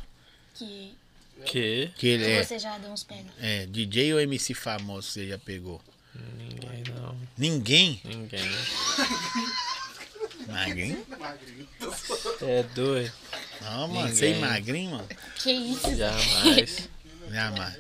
Que 1.46 1.92
Que? 1.98 2.08
Ele 2.08 2.26
é, 2.32 2.44
Você 2.44 2.58
já 2.60 2.78
deu 2.78 2.92
uns 2.92 3.04
pega. 3.04 3.26
é 3.40 3.66
DJ 3.66 4.14
ou 4.14 4.20
MC 4.22 4.54
famoso 4.54 5.08
que 5.08 5.14
você 5.14 5.28
já 5.28 5.38
pegou? 5.38 5.82
Ninguém 6.38 6.84
não. 6.96 7.18
Ninguém? 7.38 8.02
Ninguém. 8.04 8.50
Magrinho? 10.48 11.06
É 12.42 12.64
doido. 12.76 13.12
Não, 13.62 13.88
mano, 13.88 14.08
Ninguém. 14.10 14.14
você 14.16 14.26
é 14.28 14.40
magrinho, 14.40 14.92
mano? 14.92 15.08
Que 15.38 15.52
isso? 15.52 15.96
Jamais. 15.96 16.90
Jamais. 17.32 17.76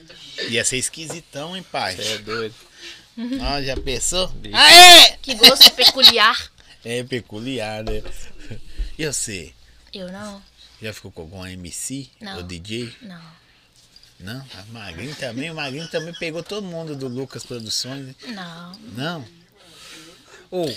Ia 0.49 0.64
ser 0.66 0.78
esquisitão, 0.78 1.55
hein, 1.55 1.64
pai? 1.72 1.95
Você 1.95 2.14
é 2.14 2.18
doido. 2.20 2.55
Ó, 3.41 3.61
já 3.61 3.76
pensou? 3.78 4.28
Bicho. 4.30 4.55
Aê! 4.55 5.18
Que 5.22 5.36
gosto 5.36 5.70
peculiar. 5.72 6.51
É 6.84 7.03
peculiar, 7.03 7.84
né? 7.84 8.01
E 8.97 9.05
você? 9.05 9.53
Eu 9.93 10.11
não. 10.11 10.41
Já 10.82 10.91
ficou 10.93 11.11
com 11.11 11.22
algum 11.22 11.45
MC? 11.45 12.09
Não. 12.20 12.38
Ou 12.38 12.43
DJ? 12.43 12.91
Não. 13.01 13.22
Não? 14.20 14.38
A 14.57 14.64
Magrinho 14.72 15.16
também? 15.16 15.51
O 15.51 15.55
Magrinho 15.55 15.88
também 15.89 16.14
pegou 16.14 16.41
todo 16.43 16.66
mundo 16.66 16.95
do 16.95 17.07
Lucas 17.07 17.43
Produções. 17.43 18.16
Não. 18.28 18.72
Não? 18.95 19.26
Ou, 20.49 20.74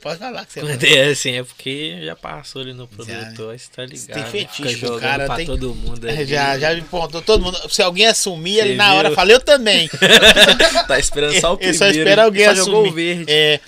pode 0.00 0.18
falar 0.18 0.44
que 0.46 0.54
você 0.54 0.60
Quando 0.60 0.82
é 0.84 1.08
assim, 1.10 1.32
é 1.32 1.44
porque 1.44 2.00
já 2.04 2.16
passou 2.16 2.62
ali 2.62 2.72
no 2.72 2.88
produtor, 2.88 3.56
você 3.58 3.70
tá 3.70 3.84
ligado. 3.84 4.14
tem 4.14 4.24
fetiche 4.46 4.74
Fica 4.76 4.92
o 4.92 4.98
cara, 4.98 5.26
pra 5.26 5.36
tem- 5.36 5.46
todo 5.46 5.74
mundo 5.74 6.04
ali. 6.08 6.24
Já, 6.26 6.58
já 6.58 6.74
me 6.74 6.82
pontou 6.82 7.20
todo 7.22 7.42
mundo. 7.44 7.56
Se 7.70 7.82
alguém 7.82 8.06
assumir, 8.06 8.58
ele 8.58 8.70
Você 8.70 8.76
na 8.76 8.94
hora 8.94 9.10
fala, 9.12 9.30
eu 9.30 9.40
também. 9.40 9.88
tá 10.88 10.98
esperando 10.98 11.38
só 11.40 11.54
o 11.54 11.58
Ele 11.60 11.72
primeiro. 11.72 11.78
só 11.78 11.86
espera 11.88 12.24
alguém 12.24 12.44
só 12.46 12.50
assumir. 12.52 12.66
jogou 12.66 12.88
o 12.88 12.92
verde. 12.92 13.24
É. 13.32 13.60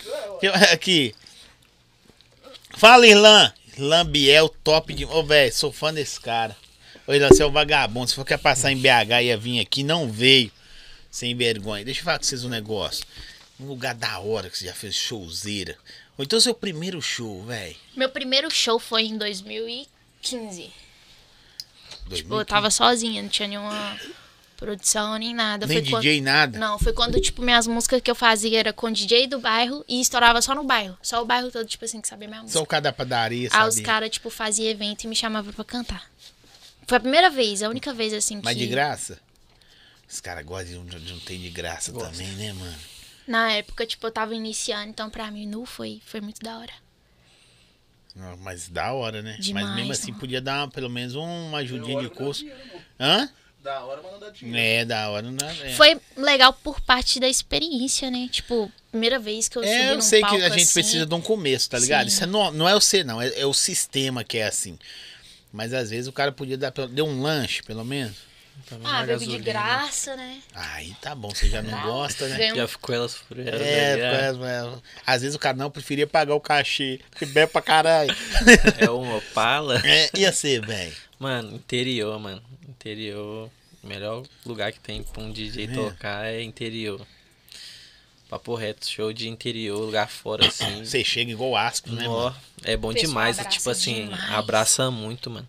Eu- 0.42 0.54
Aqui. 0.72 1.14
Fala, 2.76 3.06
Irlan. 3.06 3.52
Irlan 3.76 4.06
Biel, 4.06 4.48
top 4.64 4.92
de. 4.94 5.04
Ô, 5.04 5.22
velho, 5.24 5.52
sou 5.54 5.70
fã 5.72 5.92
desse 5.92 6.20
cara. 6.20 6.56
Irlan, 7.14 7.28
você 7.28 7.42
é 7.42 7.46
um 7.46 7.50
vagabundo. 7.52 8.08
Se 8.08 8.14
for 8.14 8.24
quer 8.24 8.38
passar 8.38 8.72
em 8.72 8.76
BH, 8.76 9.22
ia 9.22 9.36
vir 9.36 9.60
aqui, 9.60 9.82
não 9.82 10.10
veio. 10.10 10.50
Sem 11.10 11.34
vergonha. 11.36 11.84
Deixa 11.84 12.00
eu 12.00 12.04
falar 12.04 12.18
com 12.18 12.24
vocês 12.24 12.44
um 12.44 12.48
negócio. 12.48 13.04
Um 13.58 13.66
lugar 13.66 13.94
da 13.94 14.18
hora 14.18 14.50
que 14.50 14.58
você 14.58 14.66
já 14.66 14.74
fez 14.74 14.94
showzeira. 14.94 15.76
Ou 16.18 16.24
então 16.24 16.40
seu 16.40 16.54
primeiro 16.54 17.00
show, 17.00 17.42
velho. 17.44 17.76
Meu 17.96 18.08
primeiro 18.10 18.50
show 18.50 18.78
foi 18.78 19.04
em 19.04 19.16
2015. 19.16 20.70
Tipo, 22.12 22.34
eu 22.40 22.44
tava 22.44 22.70
sozinha, 22.70 23.22
não 23.22 23.28
tinha 23.28 23.48
nenhuma 23.48 23.98
produção 24.56 25.16
nem 25.18 25.34
nada. 25.34 25.66
Nem 25.66 25.82
foi 25.82 25.90
quando- 25.90 26.02
DJ, 26.02 26.20
nada. 26.20 26.58
Não, 26.58 26.78
foi 26.78 26.92
quando, 26.92 27.20
tipo, 27.20 27.42
minhas 27.42 27.66
músicas 27.66 28.00
que 28.00 28.10
eu 28.10 28.14
fazia 28.14 28.58
era 28.60 28.72
com 28.72 28.90
DJ 28.90 29.26
do 29.26 29.38
bairro 29.38 29.84
e 29.88 30.00
estourava 30.00 30.40
só 30.40 30.54
no 30.54 30.64
bairro. 30.64 30.96
Só 31.02 31.22
o 31.22 31.24
bairro 31.26 31.50
todo, 31.50 31.66
tipo 31.66 31.84
assim, 31.84 32.00
que 32.00 32.08
sabia 32.08 32.28
minha 32.28 32.42
música. 32.42 32.58
Só 32.58 32.62
o 32.62 32.66
cara 32.66 32.82
da 32.82 32.92
padaria, 32.92 33.48
Aí 33.52 33.68
os 33.68 33.74
sabe? 33.74 33.86
caras, 33.86 34.10
tipo, 34.10 34.30
faziam 34.30 34.70
evento 34.70 35.04
e 35.04 35.06
me 35.08 35.16
chamavam 35.16 35.52
pra 35.52 35.64
cantar. 35.64 36.10
Foi 36.86 36.98
a 36.98 37.00
primeira 37.00 37.30
vez, 37.30 37.62
a 37.62 37.68
única 37.68 37.92
vez, 37.92 38.12
assim, 38.12 38.40
Mas 38.42 38.54
que... 38.54 38.60
de 38.60 38.66
graça? 38.66 39.18
Os 40.08 40.20
caras 40.20 40.44
gostam 40.44 40.84
de 40.86 40.96
um, 40.96 41.00
de 41.00 41.12
um 41.12 41.18
tem 41.18 41.40
de 41.40 41.50
graça 41.50 41.92
também, 41.92 42.28
né, 42.28 42.52
mano? 42.52 42.76
Na 43.26 43.50
época, 43.52 43.84
tipo, 43.84 44.06
eu 44.06 44.10
tava 44.12 44.34
iniciando, 44.34 44.90
então 44.90 45.10
pra 45.10 45.30
mim, 45.30 45.46
nu, 45.46 45.66
foi, 45.66 46.00
foi 46.06 46.20
muito 46.20 46.40
da 46.40 46.58
hora. 46.58 46.72
Não, 48.14 48.36
Mas 48.38 48.68
da 48.68 48.92
hora, 48.92 49.20
né? 49.20 49.36
Demais, 49.38 49.66
mas 49.66 49.76
mesmo 49.76 49.92
assim 49.92 50.10
mano. 50.10 50.20
podia 50.20 50.40
dar 50.40 50.68
pelo 50.70 50.88
menos 50.88 51.14
uma 51.14 51.58
ajudinha 51.58 52.08
de 52.08 52.18
mano. 52.18 52.34
Hã? 52.98 53.28
Da 53.62 53.84
hora, 53.84 54.00
mas 54.00 54.12
não 54.12 54.20
dá 54.20 54.30
dinheiro. 54.30 54.58
É, 54.58 54.84
da 54.84 55.10
hora. 55.10 55.22
Não 55.22 55.34
dá, 55.34 55.52
é. 55.52 55.74
Foi 55.74 56.00
legal 56.16 56.52
por 56.52 56.80
parte 56.80 57.18
da 57.20 57.28
experiência, 57.28 58.10
né? 58.10 58.28
Tipo, 58.30 58.72
primeira 58.90 59.18
vez 59.18 59.48
que 59.48 59.58
eu 59.58 59.62
subi 59.62 59.74
É, 59.74 59.92
eu 59.92 60.00
sei 60.00 60.20
que 60.22 60.36
a 60.36 60.48
gente 60.48 60.62
assim. 60.62 60.72
precisa 60.72 61.04
de 61.04 61.14
um 61.14 61.20
começo, 61.20 61.68
tá 61.68 61.78
ligado? 61.78 62.08
Sim. 62.08 62.14
Isso 62.14 62.24
é 62.24 62.26
não, 62.26 62.52
não 62.52 62.68
é 62.68 62.74
o 62.74 62.80
ser, 62.80 63.04
não. 63.04 63.20
É, 63.20 63.40
é 63.40 63.44
o 63.44 63.52
sistema 63.52 64.24
que 64.24 64.38
é 64.38 64.46
assim. 64.46 64.78
Mas 65.56 65.72
às 65.72 65.88
vezes 65.88 66.06
o 66.06 66.12
cara 66.12 66.30
podia 66.30 66.58
dar 66.58 66.70
deu 66.70 67.06
um 67.06 67.22
lanche, 67.22 67.62
pelo 67.62 67.82
menos. 67.82 68.14
Também 68.68 68.86
Ah, 68.90 69.04
bebo 69.04 69.24
de 69.24 69.38
graça, 69.38 70.14
né? 70.16 70.40
Aí 70.54 70.94
tá 71.00 71.14
bom, 71.14 71.30
você 71.30 71.48
já 71.48 71.62
não 71.62 71.80
gosta, 71.82 72.28
né? 72.28 72.54
Já 72.54 72.68
ficou 72.68 72.94
elas 72.94 73.14
por 73.14 73.38
elas. 73.38 73.60
É, 73.60 73.64
É, 73.64 74.00
é, 74.00 74.32
é. 74.32 74.78
às 75.06 75.22
vezes 75.22 75.34
o 75.34 75.38
cara 75.38 75.56
não 75.56 75.70
preferia 75.70 76.06
pagar 76.06 76.34
o 76.34 76.40
cachê, 76.40 77.00
que 77.18 77.24
bebe 77.24 77.52
pra 77.52 77.62
caralho. 77.62 78.14
é 78.78 78.90
uma 78.90 79.16
Opala. 79.16 79.80
É, 79.84 80.10
ia 80.14 80.30
ser, 80.32 80.64
velho. 80.64 80.94
Mano, 81.18 81.54
interior, 81.54 82.18
mano. 82.18 82.42
Interior. 82.68 83.50
O 83.82 83.86
melhor 83.86 84.24
lugar 84.44 84.72
que 84.72 84.80
tem 84.80 85.02
pra 85.02 85.22
um 85.22 85.30
DJ 85.32 85.64
É. 85.64 85.68
tocar 85.68 86.26
é 86.26 86.42
interior. 86.42 87.00
Papo 88.28 88.54
reto, 88.56 88.88
show 88.88 89.12
de 89.12 89.28
interior, 89.28 89.78
lugar 89.78 90.08
fora 90.08 90.46
assim. 90.46 90.82
Você 90.84 91.04
chega 91.04 91.30
igual 91.30 91.56
asco, 91.56 91.90
né, 91.90 92.06
é 92.64 92.76
bom 92.76 92.92
demais. 92.92 93.38
abraça 93.38 93.56
Tipo 93.56 93.70
assim, 93.70 94.04
demais. 94.04 94.30
abraça 94.32 94.90
muito, 94.90 95.30
mano. 95.30 95.48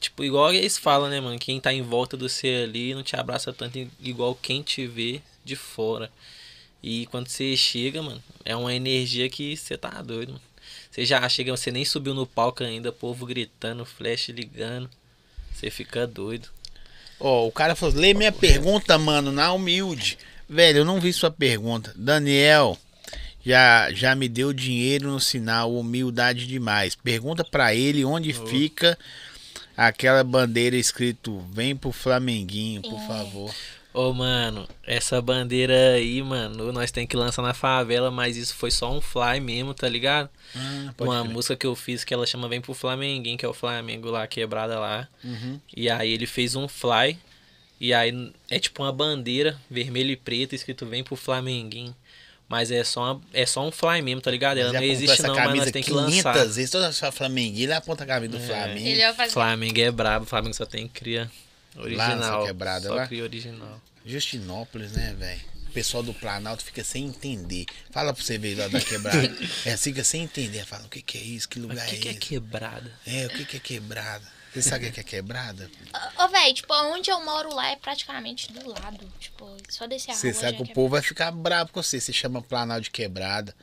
Tipo, 0.00 0.24
igual 0.24 0.52
eles 0.52 0.78
falam, 0.78 1.08
né, 1.08 1.20
mano? 1.20 1.38
Quem 1.38 1.60
tá 1.60 1.72
em 1.72 1.82
volta 1.82 2.16
do 2.16 2.28
você 2.28 2.64
ali 2.64 2.94
não 2.94 3.02
te 3.02 3.14
abraça 3.14 3.52
tanto 3.52 3.78
igual 4.00 4.34
quem 4.34 4.62
te 4.62 4.86
vê 4.86 5.20
de 5.44 5.54
fora. 5.54 6.10
E 6.82 7.06
quando 7.06 7.28
você 7.28 7.56
chega, 7.56 8.02
mano, 8.02 8.20
é 8.44 8.56
uma 8.56 8.74
energia 8.74 9.28
que 9.28 9.56
você 9.56 9.76
tá 9.76 9.90
doido, 10.02 10.30
mano. 10.30 10.42
Você 10.90 11.04
já 11.04 11.26
chega, 11.28 11.56
você 11.56 11.70
nem 11.70 11.84
subiu 11.84 12.14
no 12.14 12.26
palco 12.26 12.64
ainda, 12.64 12.90
povo 12.90 13.24
gritando, 13.24 13.84
flash 13.84 14.28
ligando. 14.30 14.90
Você 15.54 15.70
fica 15.70 16.06
doido. 16.06 16.48
Ó, 17.20 17.46
o 17.46 17.52
cara 17.52 17.76
falou, 17.76 17.94
lê 17.94 18.12
minha 18.12 18.32
pergunta, 18.32 18.98
mano, 18.98 19.30
na 19.30 19.52
humilde. 19.52 20.18
Velho, 20.52 20.80
eu 20.80 20.84
não 20.84 21.00
vi 21.00 21.14
sua 21.14 21.30
pergunta. 21.30 21.94
Daniel, 21.96 22.76
já, 23.42 23.90
já 23.90 24.14
me 24.14 24.28
deu 24.28 24.52
dinheiro 24.52 25.10
no 25.10 25.18
sinal, 25.18 25.74
humildade 25.74 26.46
demais. 26.46 26.94
Pergunta 26.94 27.42
pra 27.42 27.74
ele 27.74 28.04
onde 28.04 28.34
fica 28.34 28.98
aquela 29.74 30.22
bandeira 30.22 30.76
escrito 30.76 31.42
Vem 31.50 31.74
pro 31.74 31.90
Flamenguinho, 31.90 32.82
por 32.82 33.00
favor. 33.06 33.54
Ô, 33.94 34.12
mano, 34.12 34.68
essa 34.86 35.22
bandeira 35.22 35.94
aí, 35.94 36.22
mano, 36.22 36.70
nós 36.70 36.90
tem 36.90 37.06
que 37.06 37.16
lançar 37.16 37.40
na 37.40 37.54
favela, 37.54 38.10
mas 38.10 38.36
isso 38.36 38.54
foi 38.54 38.70
só 38.70 38.92
um 38.92 39.00
fly 39.00 39.40
mesmo, 39.40 39.72
tá 39.72 39.88
ligado? 39.88 40.28
Ah, 40.54 40.92
uma 40.98 41.22
crer. 41.22 41.32
música 41.32 41.56
que 41.56 41.66
eu 41.66 41.74
fiz 41.74 42.04
que 42.04 42.12
ela 42.12 42.26
chama 42.26 42.46
Vem 42.46 42.60
pro 42.60 42.74
Flamenguinho, 42.74 43.38
que 43.38 43.44
é 43.46 43.48
o 43.48 43.54
Flamengo 43.54 44.10
lá, 44.10 44.26
quebrada 44.26 44.78
lá. 44.78 45.08
Uhum. 45.24 45.58
E 45.74 45.88
aí 45.88 46.12
ele 46.12 46.26
fez 46.26 46.54
um 46.56 46.68
fly, 46.68 47.18
e 47.84 47.92
aí 47.92 48.32
é 48.48 48.58
tipo 48.58 48.82
uma 48.82 48.92
bandeira 48.92 49.58
vermelho 49.70 50.10
e 50.10 50.16
preto 50.16 50.54
escrito 50.54 50.86
Vem 50.86 51.02
pro 51.02 51.16
Flamenguinho. 51.16 51.94
Mas 52.48 52.70
é 52.70 52.84
só, 52.84 53.14
uma- 53.14 53.22
é 53.32 53.46
só 53.46 53.66
um 53.66 53.72
fly 53.72 54.02
mesmo, 54.02 54.20
tá 54.20 54.30
ligado? 54.30 54.58
Ela 54.58 54.72
não 54.74 54.82
existe 54.82 55.12
essa 55.14 55.26
não, 55.28 55.34
mas 55.34 55.44
camisa 55.46 55.64
nós 55.64 55.72
tem 55.72 55.82
que 55.82 55.90
500 55.90 56.14
lançar. 56.24 56.32
vezes, 56.34 56.70
toda 56.70 56.92
sua 56.92 57.10
Flamenguinha, 57.10 57.64
ele 57.64 57.72
aponta 57.72 58.04
a 58.04 58.06
camisa 58.06 58.32
do 58.32 58.36
É. 58.42 58.46
Flamengo. 58.46 58.86
Ele. 58.88 59.30
Flamengo 59.30 59.80
é 59.80 59.90
brabo, 59.90 60.26
Flamengo 60.26 60.54
só 60.54 60.66
tem 60.66 60.86
cria 60.86 61.30
original. 61.76 62.44
quebrada 62.46 62.88
só 62.88 62.94
lá? 62.94 63.06
cria 63.06 63.22
original. 63.22 63.80
Justinópolis, 64.04 64.92
né, 64.92 65.14
velho? 65.18 65.40
O 65.68 65.72
pessoal 65.72 66.02
do 66.02 66.12
Planalto 66.12 66.62
fica 66.62 66.84
sem 66.84 67.06
entender. 67.06 67.64
Fala 67.90 68.12
pra 68.12 68.22
você 68.22 68.36
ver 68.36 68.58
lá 68.58 68.68
da 68.68 68.78
quebrada. 68.80 69.34
é, 69.64 69.74
fica 69.78 70.04
sem 70.04 70.22
entender. 70.24 70.66
Fala, 70.66 70.84
o 70.84 70.88
que 70.90 71.00
que 71.00 71.16
é 71.16 71.22
isso? 71.22 71.48
Que 71.48 71.58
lugar 71.58 71.86
que, 71.86 71.94
é 71.96 71.98
que 71.98 72.08
é 72.08 72.10
esse? 72.10 72.20
quebrada? 72.20 72.92
É, 73.06 73.26
o 73.26 73.30
que 73.30 73.44
que 73.46 73.56
é 73.56 73.60
quebrada? 73.60 74.24
Você 74.52 74.60
sabe 74.60 74.86
o 74.86 74.92
que 74.92 75.00
é 75.00 75.02
quebrada? 75.02 75.70
Ô, 76.18 76.28
velho, 76.28 76.54
tipo, 76.54 76.74
onde 76.74 77.10
eu 77.10 77.24
moro 77.24 77.54
lá 77.54 77.70
é 77.70 77.76
praticamente 77.76 78.52
do 78.52 78.68
lado. 78.68 79.10
Tipo, 79.18 79.56
só 79.70 79.86
descer 79.86 80.10
a 80.10 80.14
Você 80.14 80.34
sabe 80.34 80.50
já 80.50 80.56
que 80.58 80.62
o 80.62 80.70
é 80.70 80.74
povo 80.74 80.90
vai 80.90 81.00
ficar 81.00 81.30
bravo 81.30 81.72
com 81.72 81.82
você. 81.82 81.98
Você 81.98 82.12
chama 82.12 82.42
Planalto 82.42 82.82
de 82.82 82.90
quebrada. 82.90 83.56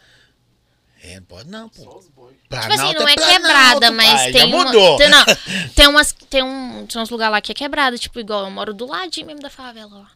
É, 1.04 1.16
não 1.16 1.24
pode 1.24 1.50
não, 1.50 1.70
pô. 1.70 2.00
Tipo 2.00 2.34
Planalto 2.50 2.74
assim, 2.74 2.94
não 2.94 3.08
é, 3.08 3.14
Planalto, 3.14 3.42
quebrada, 3.42 3.92
mas 3.92 4.14
pai, 4.14 4.32
tem 4.32 4.42
já 4.42 4.48
uma. 4.48 4.66
mudou. 4.66 4.98
Tem, 4.98 5.10
não, 5.10 5.26
tem 5.76 5.88
umas. 5.88 6.12
Tem, 6.12 6.44
um, 6.44 6.88
tem 6.88 7.02
uns 7.02 7.10
lugares 7.12 7.32
lá 7.34 7.42
que 7.42 7.52
é 7.52 7.56
quebrada, 7.56 7.96
tipo, 7.96 8.20
igual 8.20 8.46
eu 8.46 8.52
moro 8.52 8.74
do 8.74 8.88
ladinho 8.88 9.28
mesmo 9.28 9.42
da 9.42 9.50
favela 9.50 9.94
lá. 9.94 10.12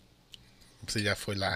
Você 0.88 1.04
já 1.04 1.16
foi 1.16 1.36
lá. 1.36 1.56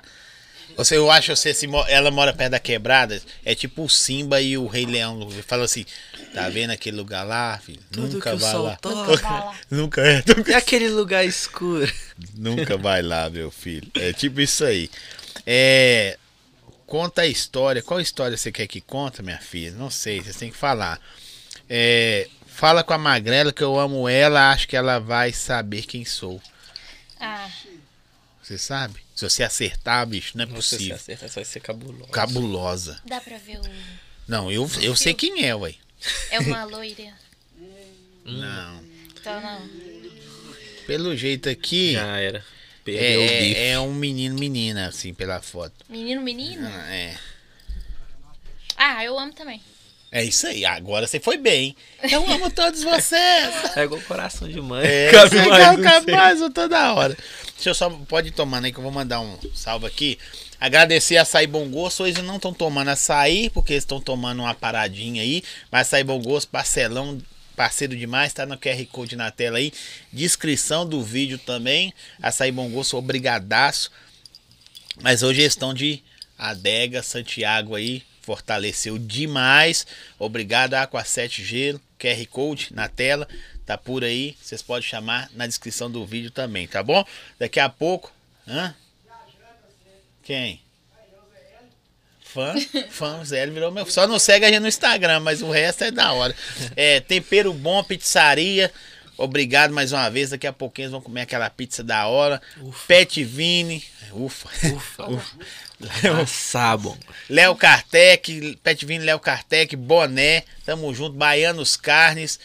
Você, 0.75 0.97
eu 0.97 1.09
acho 1.09 1.31
que 1.31 1.35
você, 1.35 1.53
se 1.53 1.67
ela 1.87 2.11
mora 2.11 2.33
perto 2.33 2.51
da 2.51 2.59
quebrada, 2.59 3.21
é 3.43 3.55
tipo 3.55 3.83
o 3.83 3.89
Simba 3.89 4.41
e 4.41 4.57
o 4.57 4.67
Rei 4.67 4.85
Leão. 4.85 5.27
Ele 5.31 5.41
fala 5.41 5.65
assim, 5.65 5.85
tá 6.33 6.49
vendo 6.49 6.71
aquele 6.71 6.97
lugar 6.97 7.23
lá, 7.23 7.57
filho? 7.57 7.79
Nunca 7.95 8.29
que 8.31 8.35
o 8.35 8.39
vai 8.39 8.51
sol 8.51 8.63
lá. 8.63 8.75
toca. 8.75 9.11
Nunca. 9.11 9.53
Nunca 9.71 10.01
é, 10.01 10.23
nunca 10.27 10.51
E 10.51 10.53
aquele 10.53 10.89
lugar 10.89 11.25
escuro? 11.25 11.91
Nunca 12.35 12.77
vai 12.77 13.01
lá, 13.01 13.29
meu 13.29 13.49
filho. 13.49 13.89
É 13.95 14.13
tipo 14.13 14.39
isso 14.41 14.63
aí. 14.65 14.89
É. 15.45 16.17
Conta 16.85 17.23
a 17.23 17.27
história. 17.27 17.81
Qual 17.81 17.99
história 17.99 18.37
você 18.37 18.51
quer 18.51 18.67
que 18.67 18.79
conta, 18.79 19.21
minha 19.21 19.39
filha? 19.39 19.71
Não 19.71 19.89
sei, 19.89 20.21
vocês 20.21 20.37
têm 20.37 20.51
que 20.51 20.57
falar. 20.57 21.01
É, 21.69 22.29
fala 22.45 22.81
com 22.83 22.93
a 22.93 22.97
Magrela 22.97 23.51
que 23.51 23.63
eu 23.63 23.77
amo 23.77 24.07
ela, 24.07 24.51
acho 24.51 24.67
que 24.67 24.75
ela 24.77 24.99
vai 24.99 25.33
saber 25.33 25.83
quem 25.83 26.05
sou. 26.05 26.41
Ah, 27.19 27.49
Você 28.41 28.57
sabe? 28.57 29.06
Se 29.17 29.27
você 29.27 29.41
acertar, 29.43 30.05
bicho, 30.05 30.37
não 30.37 30.43
é 30.43 30.47
sei 30.47 30.55
se 30.61 30.69
possível. 30.75 30.95
acerta, 30.95 31.25
isso 31.25 31.35
vai 31.35 31.43
ser 31.45 31.59
cabuloso. 31.59 32.11
Cabulosa. 32.11 33.01
dá 33.03 33.19
pra 33.19 33.37
ver 33.39 33.57
o. 33.57 33.61
Não, 34.27 34.51
eu, 34.51 34.69
eu 34.79 34.95
sei 34.95 35.13
quem 35.15 35.43
é, 35.43 35.55
ué. 35.55 35.73
É 36.29 36.39
uma 36.39 36.63
loira. 36.65 37.13
Não. 38.23 38.83
Então 39.19 39.41
não. 39.41 39.69
Pelo 40.85 41.15
jeito 41.15 41.49
aqui, 41.49 41.93
Já 41.93 42.17
era. 42.19 42.45
Perdeu 42.83 43.21
o 43.21 43.27
bife. 43.27 43.55
é, 43.55 43.69
é 43.71 43.79
um 43.79 43.93
menino, 43.93 44.37
menina, 44.37 44.87
assim, 44.87 45.13
pela 45.13 45.41
foto. 45.41 45.73
Menino, 45.89 46.21
menino? 46.21 46.67
Ah, 46.67 46.93
É. 46.93 47.17
Ah, 48.77 49.03
eu 49.03 49.17
amo 49.17 49.33
também. 49.33 49.59
É 50.11 50.23
isso 50.23 50.45
aí, 50.47 50.63
agora 50.65 51.07
você 51.07 51.19
foi 51.19 51.37
bem. 51.37 51.75
Eu 52.09 52.29
amo 52.31 52.49
todos 52.51 52.83
vocês. 52.83 53.53
É 53.75 53.83
igual 53.83 53.99
coração 54.01 54.47
de 54.47 54.61
mãe. 54.61 54.85
É, 54.85 55.11
Cabe 55.11 56.05
sei. 56.05 56.13
mais 56.15 56.39
eu 56.39 56.49
toda 56.51 56.93
hora. 56.93 57.17
Deixa 57.57 57.71
eu 57.71 57.73
só, 57.73 57.89
pode 57.89 58.29
tomando 58.29 58.65
aí 58.65 58.71
que 58.71 58.77
eu 58.77 58.83
vou 58.83 58.91
mandar 58.91 59.19
um 59.19 59.35
salve 59.51 59.87
aqui. 59.87 60.19
Agradecer 60.59 61.17
a 61.17 61.23
Açaí 61.23 61.47
Bom 61.47 61.67
Gosto. 61.69 62.03
Hoje 62.03 62.21
não 62.21 62.35
estão 62.35 62.53
tomando 62.53 62.89
açaí, 62.89 63.49
porque 63.49 63.73
eles 63.73 63.83
estão 63.83 63.99
tomando 63.99 64.43
uma 64.43 64.53
paradinha 64.53 65.23
aí. 65.23 65.43
Mas 65.71 65.87
Açaí 65.87 66.03
Bom 66.03 66.21
Gosto, 66.21 66.49
parcelão, 66.49 67.19
parceiro 67.55 67.95
demais, 67.95 68.31
tá 68.31 68.45
no 68.45 68.59
QR 68.59 68.85
Code 68.91 69.15
na 69.15 69.31
tela 69.31 69.57
aí. 69.57 69.73
Descrição 70.13 70.87
do 70.87 71.03
vídeo 71.03 71.39
também. 71.39 71.91
Açaí 72.21 72.51
Bom 72.51 72.69
Gosto, 72.69 72.95
obrigadaço. 72.95 73.91
Mas 75.01 75.23
hoje 75.23 75.41
estão 75.41 75.73
de 75.73 76.03
Adega, 76.37 77.01
Santiago 77.01 77.73
aí. 77.73 78.03
Fortaleceu 78.21 78.99
demais. 78.99 79.87
Obrigado, 80.19 80.75
Aqua 80.75 81.03
7 81.03 81.43
Gelo. 81.43 81.81
QR 81.97 82.27
Code 82.27 82.67
na 82.71 82.87
tela. 82.87 83.27
Tá 83.67 83.77
por 83.77 84.01
aí. 84.01 84.37
Vocês 84.41 84.61
podem 84.61 84.87
chamar 84.87 85.29
na 85.33 85.45
descrição 85.45 85.91
do 85.91 86.05
vídeo 86.05 86.31
também, 86.31 86.65
tá 86.65 86.81
bom? 86.81 87.05
Daqui 87.37 87.59
a 87.59 87.67
pouco. 87.67 88.13
Hã? 88.47 88.73
Quem? 90.23 90.61
Fã? 92.21 92.55
Fã, 92.89 93.25
Zé 93.25 93.45
virou 93.47 93.69
meu. 93.69 93.85
Só 93.85 94.07
não 94.07 94.17
segue 94.17 94.45
a 94.45 94.49
gente 94.49 94.61
no 94.61 94.69
Instagram, 94.69 95.19
mas 95.19 95.41
o 95.41 95.51
resto 95.51 95.83
é 95.83 95.91
da 95.91 96.13
hora. 96.13 96.33
É, 96.77 97.01
tempero 97.01 97.53
bom, 97.53 97.83
pizzaria. 97.83 98.71
Obrigado 99.17 99.73
mais 99.73 99.91
uma 99.91 100.09
vez. 100.09 100.29
Daqui 100.29 100.47
a 100.47 100.53
pouquinho 100.53 100.85
eles 100.85 100.91
vão 100.93 101.01
comer 101.01 101.21
aquela 101.21 101.49
pizza 101.49 101.83
da 101.83 102.07
hora. 102.07 102.41
Pet 102.87 103.21
Vini. 103.25 103.83
Ufa. 104.13 104.49
Ufa. 104.73 105.07
Sabon. 106.25 106.97
Léo 107.29 107.53
Kartek, 107.53 108.57
Pet 108.63 108.85
Vini, 108.85 109.03
Léo 109.03 109.19
Kartek, 109.19 109.75
Boné. 109.75 110.45
Tamo 110.65 110.93
junto. 110.93 111.17
Baianos 111.17 111.75
Carnes. 111.75 112.39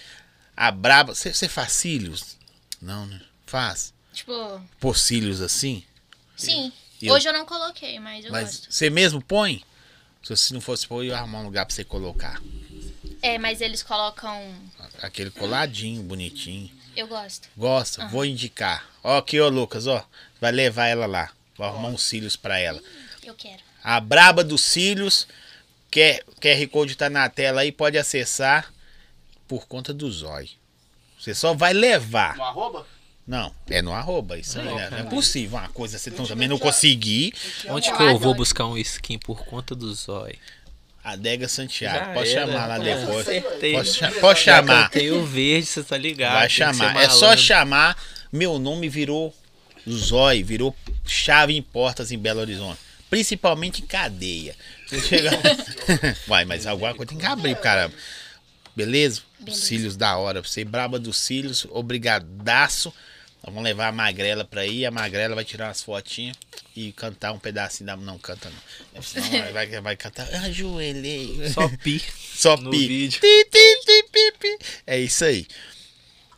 A 0.57 0.71
Braba. 0.71 1.15
Você 1.15 1.49
faz 1.49 1.73
cílios? 1.73 2.37
Não, 2.81 3.07
né? 3.07 3.21
Faz. 3.47 3.93
Tipo, 4.13 4.61
Pôr 4.79 4.97
cílios 4.97 5.41
assim? 5.41 5.85
sim. 6.37 6.73
Eu- 7.01 7.15
Hoje 7.15 7.29
eu 7.29 7.33
não 7.33 7.45
coloquei, 7.45 7.99
mas 7.99 8.25
eu 8.25 8.31
Mas 8.31 8.59
gosto. 8.59 8.73
você 8.73 8.89
mesmo 8.89 9.21
põe? 9.21 9.65
Se 10.23 10.29
você 10.37 10.55
não 10.55 10.61
fosse 10.61 10.87
pôr, 10.87 10.99
eu 11.03 11.09
ia 11.09 11.17
arrumar 11.19 11.41
um 11.41 11.45
lugar 11.47 11.67
pra 11.67 11.75
você 11.75 11.83
colocar. 11.83 12.41
É, 13.21 13.39
mas 13.39 13.61
eles 13.61 13.83
colocam. 13.83 14.55
Aquele 15.01 15.31
coladinho, 15.31 16.01
bonitinho. 16.05 16.71
Eu 16.97 17.09
gosto. 17.09 17.49
Gosta? 17.57 18.07
Vou 18.07 18.25
indicar. 18.25 18.89
Ó, 19.03 19.19
aqui, 19.19 19.41
ó, 19.41 19.49
Lucas, 19.49 19.87
ó. 19.89 20.07
Vai 20.41 20.53
levar 20.53 20.87
ela 20.87 21.07
lá. 21.07 21.31
Vou 21.57 21.67
arrumar 21.67 21.89
uns 21.89 22.03
cílios 22.05 22.37
pra 22.37 22.57
ela. 22.59 22.81
Eu 23.25 23.35
quero. 23.35 23.61
A 23.83 23.99
Braba 23.99 24.45
dos 24.45 24.61
Cílios. 24.61 25.27
Quer, 25.91 26.25
QR 26.41 26.67
Code 26.69 26.95
tá 26.95 27.11
na 27.11 27.29
tela 27.29 27.63
aí, 27.63 27.73
pode 27.73 27.99
acessar 27.99 28.73
por 29.53 29.67
conta 29.67 29.93
do 29.93 30.11
Zói. 30.11 30.49
Você 31.21 31.35
só 31.35 31.53
vai 31.53 31.75
levar. 31.75 32.37
No 32.39 32.43
arroba? 32.45 32.87
Não, 33.27 33.55
é 33.69 33.83
no 33.83 33.93
arroba, 33.93 34.39
isso 34.39 34.59
aí, 34.59 34.65
Não, 34.65 34.77
né? 34.77 34.87
É 34.87 34.89
cara. 34.89 35.05
possível 35.05 35.59
uma 35.59 35.69
coisa 35.69 35.99
você 35.99 36.11
tão- 36.11 36.25
também 36.25 36.49
não 36.49 36.59
conseguir. 36.59 37.35
Onde 37.69 37.93
que 37.93 38.03
eu 38.03 38.19
vou 38.19 38.35
buscar 38.35 38.65
um 38.65 38.79
skin 38.79 39.19
por 39.19 39.45
conta 39.45 39.75
do 39.75 39.93
zóio? 39.95 40.39
Adega 41.05 41.47
Santiago. 41.49 41.99
Já 42.07 42.15
pode 42.15 42.31
era. 42.31 42.47
chamar 42.47 42.67
lá 42.67 42.77
É, 42.77 42.97
depois. 42.97 43.29
acertei. 43.29 43.73
Pode, 43.75 43.93
cha- 43.93 44.11
pode 44.13 44.41
chamar. 44.41 44.89
Tem 44.89 45.11
o 45.11 45.27
verde, 45.27 45.67
você 45.67 45.83
tá 45.85 45.99
ligado. 45.99 46.33
Vai 46.33 46.49
chamar. 46.49 46.97
É 46.97 47.11
só 47.11 47.37
chamar. 47.37 47.95
Meu 48.33 48.59
nome 48.59 48.89
virou 48.89 49.35
Zói, 49.87 50.43
virou 50.43 50.75
chave 51.05 51.55
em 51.55 51.61
portas 51.63 52.11
em 52.11 52.19
Belo 52.19 52.41
Horizonte. 52.41 52.79
Principalmente 53.11 53.83
em 53.83 53.87
cadeia. 53.87 54.57
Você 54.87 54.99
chega. 54.99 55.31
Vai, 56.27 56.47
mas 56.47 56.67
alguma 56.67 56.95
coisa 56.95 57.11
tem 57.11 57.19
que 57.19 57.27
abrir, 57.27 57.55
caramba. 57.57 57.95
Beleza? 58.75 59.21
Beleza. 59.43 59.65
Cílios 59.65 59.97
da 59.97 60.17
hora. 60.17 60.43
Você 60.43 60.65
braba 60.65 60.99
dos 60.99 61.17
cílios, 61.17 61.67
obrigadaço. 61.71 62.93
Vamos 63.45 63.63
levar 63.65 63.89
a 63.89 63.93
magrela 63.93 64.45
pra 64.45 64.61
aí. 64.61 64.87
A 64.87 64.91
magrela 64.91 65.35
vai 65.35 65.45
tirar 65.45 65.67
umas 65.67 65.83
fotinhas 65.83 66.37
e 66.77 66.93
cantar 66.93 67.33
um 67.33 67.39
pedacinho 67.39 67.87
da. 67.87 67.97
Não, 67.97 68.17
canta 68.17 68.51
não. 68.95 69.03
Senão 69.03 69.29
vai, 69.53 69.67
vai, 69.67 69.81
vai 69.81 69.97
cantar. 69.97 70.33
Ajoelhei. 70.35 71.51
Só 71.53 71.69
pi. 71.69 72.01
Só 72.35 72.57
no 72.57 72.71
pi. 72.71 72.87
vídeo. 72.87 73.21
Pi, 73.21 73.45
pi, 73.51 73.81
pi, 73.85 74.03
pi, 74.13 74.33
pi. 74.39 74.59
É 74.87 74.99
isso 74.99 75.25
aí. 75.25 75.47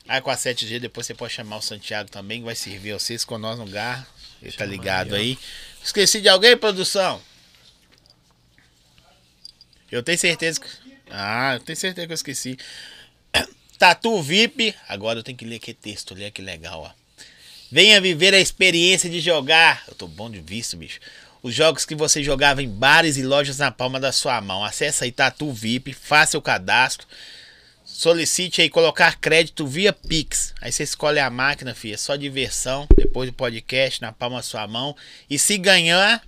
Aí 0.08 0.20
com 0.20 0.30
a 0.30 0.36
7G, 0.36 0.80
depois 0.80 1.06
você 1.06 1.14
pode 1.14 1.32
chamar 1.32 1.56
o 1.56 1.62
Santiago 1.62 2.10
também, 2.10 2.40
que 2.40 2.44
vai 2.44 2.54
servir 2.54 2.92
vocês 2.92 3.24
com 3.24 3.38
nós 3.38 3.58
no 3.58 3.66
gar. 3.66 4.06
Ele 4.42 4.52
tá 4.52 4.64
Chama 4.64 4.70
ligado 4.70 5.14
aí, 5.14 5.22
aí. 5.22 5.38
Esqueci 5.82 6.20
de 6.20 6.28
alguém, 6.28 6.56
produção? 6.56 7.20
Eu 9.90 10.02
tenho 10.02 10.18
certeza 10.18 10.60
que. 10.60 10.66
Ah, 11.10 11.54
eu 11.54 11.60
tenho 11.60 11.76
certeza 11.76 12.06
que 12.06 12.12
eu 12.12 12.16
esqueci. 12.16 12.58
Tatu 13.78 14.22
VIP. 14.22 14.74
Agora 14.88 15.18
eu 15.18 15.22
tenho 15.22 15.36
que 15.36 15.44
ler 15.44 15.56
aquele 15.56 15.76
texto, 15.80 16.14
olha 16.14 16.30
que 16.30 16.42
legal, 16.42 16.82
ó. 16.82 17.04
Venha 17.70 18.00
viver 18.00 18.32
a 18.34 18.40
experiência 18.40 19.10
de 19.10 19.20
jogar. 19.20 19.82
Eu 19.88 19.94
tô 19.94 20.06
bom 20.06 20.30
de 20.30 20.40
visto, 20.40 20.76
bicho. 20.76 21.00
Os 21.42 21.54
jogos 21.54 21.84
que 21.84 21.94
você 21.94 22.22
jogava 22.22 22.62
em 22.62 22.68
bares 22.68 23.16
e 23.16 23.22
lojas 23.22 23.58
na 23.58 23.70
palma 23.70 23.98
da 23.98 24.12
sua 24.12 24.40
mão. 24.40 24.64
Acesse 24.64 25.04
aí 25.04 25.12
Tatu 25.12 25.52
VIP, 25.52 25.92
faça 25.92 26.38
o 26.38 26.42
cadastro. 26.42 27.06
Solicite 27.84 28.62
aí 28.62 28.70
colocar 28.70 29.18
crédito 29.18 29.66
via 29.66 29.92
Pix. 29.92 30.54
Aí 30.60 30.72
você 30.72 30.84
escolhe 30.84 31.18
a 31.18 31.28
máquina, 31.28 31.74
filha. 31.74 31.98
Só 31.98 32.16
diversão. 32.16 32.86
Depois 32.96 33.28
do 33.28 33.32
podcast 33.32 34.00
na 34.00 34.12
palma 34.12 34.36
da 34.36 34.42
sua 34.42 34.66
mão. 34.66 34.96
E 35.28 35.38
se 35.38 35.58
ganhar, 35.58 36.22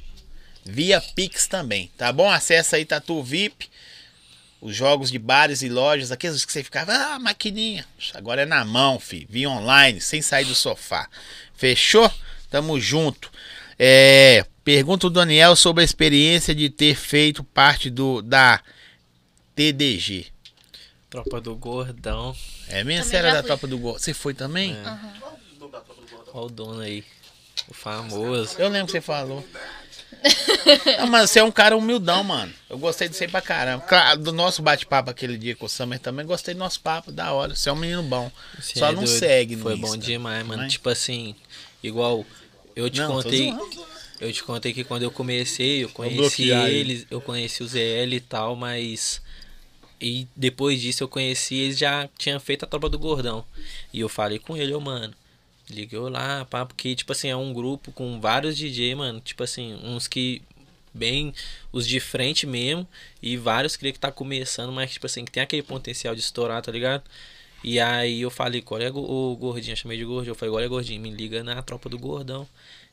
via 0.65 1.01
Pix 1.01 1.47
também. 1.47 1.91
Tá 1.97 2.13
bom? 2.13 2.29
Acesse 2.29 2.77
aí 2.77 2.85
Tatu 2.85 3.23
VIP. 3.23 3.71
Os 4.61 4.75
jogos 4.75 5.11
de 5.11 5.19
bares 5.19 5.63
e 5.63 5.69
lojas, 5.69 6.11
aqueles 6.11 6.45
que 6.45 6.53
você 6.53 6.65
ficava, 6.65 6.93
ah, 6.93 7.19
maquininha. 7.19 7.87
Agora 8.15 8.43
é 8.43 8.47
na 8.47 8.65
mão, 8.65 8.99
fi. 8.99 9.27
Via 9.29 9.51
online, 9.51 10.01
sem 10.01 10.23
sair 10.23 10.45
do 10.45 10.55
sofá. 10.55 11.09
Fechou? 11.55 12.11
Tamo 12.51 12.81
junto. 12.81 13.31
É, 13.79 14.45
pergunta 14.65 15.07
o 15.07 15.11
Daniel 15.11 15.55
sobre 15.55 15.83
a 15.83 15.85
experiência 15.85 16.55
de 16.55 16.71
ter 16.71 16.95
feito 16.95 17.45
parte 17.45 17.91
do 17.91 18.23
da 18.23 18.63
TDG. 19.55 20.27
Tropa 21.11 21.41
do 21.41 21.55
gordão. 21.55 22.35
É 22.69 22.83
mesmo? 22.83 23.05
Você 23.05 23.17
era 23.17 23.33
da 23.33 23.43
tropa 23.43 23.67
do 23.67 23.79
Gol? 23.79 23.99
Você 23.99 24.13
foi 24.13 24.35
também? 24.35 24.73
Aham. 24.73 25.13
Olha 26.33 26.47
o 26.47 26.51
dono 26.51 26.81
aí. 26.81 27.05
O 27.69 27.75
famoso. 27.75 28.57
Eu 28.59 28.69
lembro 28.69 28.87
que 28.87 28.93
você 28.93 29.01
falou. 29.01 29.47
Não, 30.99 31.07
mas 31.07 31.31
você 31.31 31.39
é 31.39 31.45
um 31.45 31.51
cara 31.53 31.77
humildão, 31.77 32.25
mano. 32.25 32.53
Eu 32.69 32.79
gostei 32.79 33.09
de 33.09 33.15
você 33.17 33.29
pra 33.29 33.41
caramba. 33.41 33.85
Claro, 33.85 34.21
do 34.21 34.33
nosso 34.33 34.63
bate-papo 34.63 35.11
aquele 35.11 35.37
dia 35.39 35.55
com 35.55 35.67
o 35.67 35.69
Summer 35.69 35.99
também, 35.99 36.27
gostei 36.27 36.55
do 36.55 36.59
nosso 36.59 36.81
papo, 36.81 37.13
da 37.13 37.33
hora. 37.33 37.55
Você 37.55 37.69
é 37.69 37.73
um 37.73 37.77
menino 37.77 38.03
bom. 38.03 38.31
Você 38.59 38.79
Só 38.79 38.87
é 38.89 38.93
não 38.93 39.05
doido. 39.05 39.19
segue 39.19 39.57
Foi 39.57 39.75
Insta. 39.75 39.87
bom 39.87 39.97
demais, 39.97 40.47
mano. 40.47 40.63
Mas- 40.63 40.73
Tipo 40.73 40.89
assim, 40.89 41.35
igual 41.83 42.25
eu 42.75 42.91
te 42.91 42.99
Não, 43.01 43.13
contei. 43.13 43.55
Eu 44.21 44.33
te 44.33 44.43
contei 44.43 44.73
que 44.73 44.83
quando 44.83 45.03
eu 45.03 45.11
comecei, 45.11 45.85
eu 45.85 45.89
conheci 45.91 46.51
ele. 46.51 46.75
eles, 46.79 47.07
eu 47.11 47.21
conheci 47.21 47.63
o 47.63 47.67
ZL 47.69 48.15
e 48.15 48.21
tal, 48.21 48.57
mas. 48.57 49.21
E 50.01 50.27
depois 50.35 50.81
disso 50.81 51.05
eu 51.05 51.09
conheci, 51.09 51.55
eles 51.55 51.79
já 51.79 52.09
tinham 52.19 52.39
feito 52.41 52.65
a 52.65 52.67
tropa 52.69 52.89
do 52.89 52.99
gordão. 52.99 53.45
E 53.93 54.01
eu 54.01 54.09
falei 54.09 54.39
com 54.39 54.57
ele, 54.57 54.75
ô 54.75 54.81
mano. 54.81 55.15
Ligou 55.69 56.09
lá, 56.09 56.45
pá, 56.45 56.65
porque, 56.65 56.95
tipo 56.95 57.13
assim, 57.13 57.29
é 57.29 57.37
um 57.37 57.53
grupo 57.53 57.91
com 57.93 58.21
vários 58.21 58.57
DJ, 58.57 58.95
mano. 58.95 59.21
Tipo 59.21 59.43
assim, 59.43 59.75
uns 59.83 60.07
que. 60.07 60.43
Bem, 60.95 61.35
os 61.73 61.87
de 61.87 62.01
frente 62.01 62.47
mesmo. 62.47 62.87
E 63.23 63.37
vários 63.37 63.77
que 63.77 63.93
tá 63.93 64.11
começando, 64.11 64.73
mas, 64.73 64.93
tipo 64.93 65.07
assim, 65.07 65.25
que 65.25 65.33
tem 65.33 65.43
aquele 65.43 65.63
potencial 65.63 66.15
de 66.15 66.21
estourar, 66.21 66.63
tá 66.63 66.73
ligado? 66.73 67.05
E 67.63 67.81
aí 67.81 68.21
eu 68.21 68.31
falei, 68.31 68.63
qual 68.63 68.81
é 68.81 68.91
o 68.91 69.37
gordinho? 69.39 69.73
Eu 69.73 69.77
chamei 69.77 69.99
de 69.99 70.05
gordinho. 70.05 70.31
Eu 70.33 70.37
falei, 70.37 70.55
olha 70.55 70.69
gordinho, 70.69 71.01
me 71.03 71.11
liga 71.11 71.43
na 71.43 71.61
tropa 71.63 71.89
do 71.89 71.99
gordão. 71.99 72.49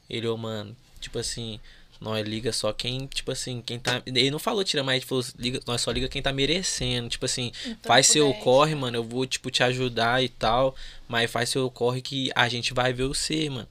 Ele, 0.10 0.28
ô, 0.28 0.36
mano, 0.38 0.76
tipo 1.00 1.20
assim, 1.20 1.60
nós 2.00 2.28
liga 2.28 2.52
só 2.52 2.74
quem, 2.74 3.08
tipo 3.08 3.32
assim, 3.32 3.62
quem 3.66 3.80
tá. 3.80 4.02
Ele 4.06 4.32
não 4.32 4.40
falou 4.40 4.64
tira 4.64 4.84
mais, 4.84 4.98
ele 4.98 5.06
falou, 5.06 5.24
liga, 5.38 5.60
nós 5.66 5.82
só 5.82 5.92
liga 5.92 6.10
quem 6.10 6.22
tá 6.22 6.34
merecendo. 6.34 7.10
Tipo 7.10 7.26
assim, 7.26 7.52
Então, 7.66 7.78
faz 7.84 8.08
seu 8.08 8.28
puder, 8.28 8.44
corre, 8.44 8.76
mano. 8.76 8.98
Eu 8.98 9.04
vou, 9.04 9.26
tipo, 9.26 9.50
te 9.50 9.64
ajudar 9.64 10.24
e 10.24 10.30
tal. 10.30 10.76
Mas 11.08 11.32
faz 11.32 11.50
seu 11.50 11.70
corre 11.70 12.02
que 12.02 12.32
a 12.36 12.48
gente 12.50 12.74
vai 12.74 12.92
ver 12.94 13.08
você, 13.08 13.50
mano. 13.50 13.68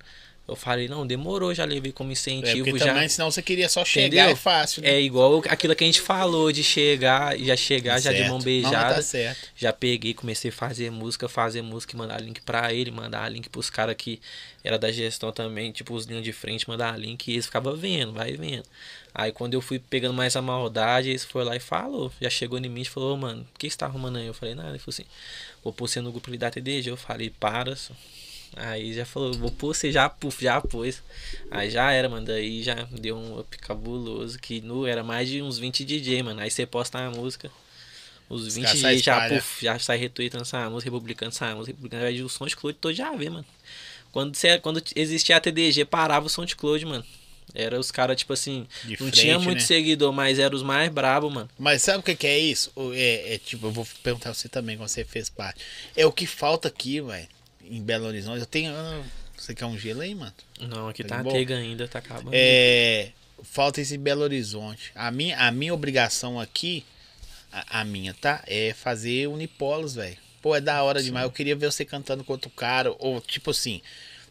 Eu 0.47 0.57
falei, 0.57 0.89
não, 0.89 1.07
demorou, 1.07 1.55
já 1.55 1.65
levei 1.65 1.93
como 1.93 2.11
É, 2.11 2.13
incentivo 2.13 2.65
porque 2.65 2.79
já. 2.81 2.93
também, 2.93 3.09
senão 3.09 3.31
você 3.31 3.41
queria 3.41 3.69
só 3.69 3.85
chegar 3.85 4.07
Entendeu? 4.09 4.31
é 4.31 4.35
fácil. 4.35 4.83
né? 4.83 4.91
É 4.91 5.01
igual 5.01 5.41
aquilo 5.49 5.75
que 5.77 5.85
a 5.85 5.87
gente 5.87 6.01
falou 6.01 6.51
de 6.51 6.65
chegar, 6.65 7.39
já 7.39 7.55
chegar, 7.57 8.01
já 8.01 8.13
de 8.13 8.21
mão 8.23 8.31
Não, 8.31 8.35
mas 8.39 8.45
beijada. 8.45 8.95
tá 8.97 9.03
certo. 9.03 9.49
Já 9.57 9.73
peguei, 9.73 10.13
comecei 10.13 10.51
a 10.51 10.53
fazer 10.53 10.91
música, 10.91 11.29
fazer 11.29 11.63
música 11.63 11.97
mandar 11.97 12.21
link 12.21 12.41
pra 12.43 12.73
ele, 12.75 12.91
mandar 12.91 13.29
link 13.31 13.49
pros 13.49 13.71
caras 13.71 13.95
que 13.97 14.21
era 14.65 14.77
da 14.79 14.91
gestão 14.91 15.31
também, 15.33 15.71
tipo 15.71 15.95
os 15.95 16.07
linhos 16.07 16.25
de 16.25 16.33
frente, 16.33 16.69
mandar 16.69 16.99
link 16.99 17.29
e 17.29 17.35
eles 17.35 17.47
ficavam 17.47 17.77
vendo, 17.77 18.13
vai 18.13 18.33
vendo. 18.33 18.65
Aí 19.15 19.31
quando 19.31 19.55
eu 19.55 19.61
fui 19.61 19.79
pegando 19.79 20.13
mais 20.15 20.35
a 20.35 20.43
maldade, 20.43 21.11
eles 21.11 21.25
foram 21.25 21.47
lá 21.47 21.57
e 21.57 21.61
falou, 21.61 22.13
já 22.21 22.29
chegou 22.29 22.59
em 22.59 22.69
mim 22.69 22.81
e 22.81 22.85
falou, 22.85 23.15
"Ô, 23.15 23.17
mano, 23.17 23.43
o 23.55 23.59
que 23.59 23.71
você 23.71 23.77
tá 23.77 23.87
arrumando 23.87 24.19
aí? 24.19 24.27
Eu 24.27 24.35
falei, 24.35 24.55
nada, 24.57 24.71
ele 24.71 24.79
falou 24.81 24.93
assim, 24.95 25.05
vou 25.63 25.73
pôr 25.73 25.87
você 25.89 26.01
no 26.01 26.11
grupo 26.11 26.37
da 26.37 26.51
TDG. 26.51 26.91
Eu 26.91 26.97
falei, 26.97 27.31
para, 27.31 27.77
só. 27.77 27.95
Aí 28.57 28.93
já 28.93 29.07
falou, 29.07 29.33
vou 29.33 29.51
pôr 29.51 29.75
você 29.75 29.91
já, 29.91 30.09
puf, 30.09 30.43
já 30.43 30.61
pôs. 30.61 31.03
Aí 31.51 31.71
já 31.71 31.91
era, 31.91 32.09
mano. 32.09 32.27
Daí 32.27 32.63
já 32.63 32.75
deu 32.91 33.17
um 33.17 33.39
up 33.41 33.57
cabuloso. 33.59 34.39
Que 34.39 34.61
no, 34.61 34.87
era 34.87 35.03
mais 35.03 35.29
de 35.29 35.41
uns 35.41 35.59
20 35.59 35.85
DJ, 35.85 36.23
mano. 36.23 36.41
Aí 36.41 36.51
você 36.51 36.67
posta 36.67 36.99
a 36.99 37.11
música. 37.11 37.51
Os 38.29 38.47
Os 38.47 38.55
20 38.55 38.65
caras 38.65 38.81
saem 38.81 38.95
dias 38.95 39.05
já, 39.05 39.29
puf, 39.29 39.65
já 39.65 39.79
sai 39.79 39.97
retweetando 39.99 40.43
essa 40.43 40.69
música, 40.71 40.91
republicano 40.91 41.31
essa 41.31 41.55
música, 41.55 41.73
republicano. 41.73 42.05
Aí 42.05 42.23
o 42.23 42.29
SoundCloud 42.29 42.79
todo 42.81 42.95
já 42.95 43.15
vê, 43.15 43.29
mano. 43.29 43.45
Quando, 44.11 44.37
você, 44.37 44.59
quando 44.59 44.83
existia 44.95 45.37
a 45.37 45.41
TDG, 45.41 45.85
parava 45.87 46.27
o 46.27 46.31
SoundCloud, 46.31 46.85
mano. 46.85 47.05
Era 47.55 47.79
os 47.79 47.91
caras, 47.91 48.17
tipo 48.17 48.33
assim, 48.33 48.67
De 48.85 48.91
não 48.93 48.97
frente, 48.97 49.21
tinha 49.21 49.39
muito 49.39 49.59
né? 49.59 49.65
seguidor, 49.65 50.13
mas 50.13 50.39
eram 50.39 50.57
os 50.57 50.63
mais 50.63 50.91
brabos, 50.91 51.33
mano. 51.33 51.51
Mas 51.59 51.83
sabe 51.83 51.99
o 51.99 52.03
que, 52.03 52.15
que 52.15 52.27
é 52.27 52.39
isso? 52.39 52.73
É, 52.95 53.35
é 53.35 53.39
tipo, 53.39 53.67
eu 53.67 53.71
vou 53.71 53.87
perguntar 54.03 54.33
você 54.33 54.49
também, 54.49 54.77
quando 54.77 54.89
você 54.89 55.05
fez 55.05 55.29
parte. 55.29 55.61
É 55.95 56.07
o 56.07 56.13
que 56.13 56.27
falta 56.27 56.69
aqui, 56.69 57.01
velho, 57.03 57.29
em 57.73 57.83
Belo 57.83 58.07
Horizonte. 58.07 58.41
Eu 58.41 58.47
tenho. 58.47 58.73
Você 59.37 59.55
quer 59.55 59.65
um 59.65 59.77
gelo 59.79 60.03
aí, 60.03 60.15
mano? 60.15 60.33
Não, 60.61 60.89
aqui 60.89 61.03
Tá 61.03 61.25
tá 61.25 61.31
tega 61.31 61.57
ainda, 61.57 61.89
tá 61.89 61.99
acabando. 61.99 62.31
É, 62.33 63.11
falta 63.43 63.81
esse 63.81 63.97
Belo 63.97 64.23
Horizonte. 64.23 64.93
A 64.95 65.11
minha, 65.11 65.37
a 65.39 65.51
minha 65.51 65.75
obrigação 65.75 66.39
aqui, 66.39 66.85
a, 67.51 67.81
a 67.81 67.85
minha, 67.85 68.15
tá? 68.15 68.45
É 68.47 68.73
fazer 68.75 69.27
unipolos, 69.27 69.95
velho. 69.95 70.17
Pô, 70.43 70.55
é 70.55 70.61
da 70.61 70.83
hora 70.83 71.03
demais. 71.03 71.25
Eu 71.25 71.31
queria 71.31 71.57
ver 71.57 71.73
você 71.73 71.85
cantando 71.85 72.23
com 72.23 72.33
outro 72.33 72.51
cara. 72.51 72.95
Ou 72.99 73.21
tipo 73.21 73.51
assim, 73.51 73.81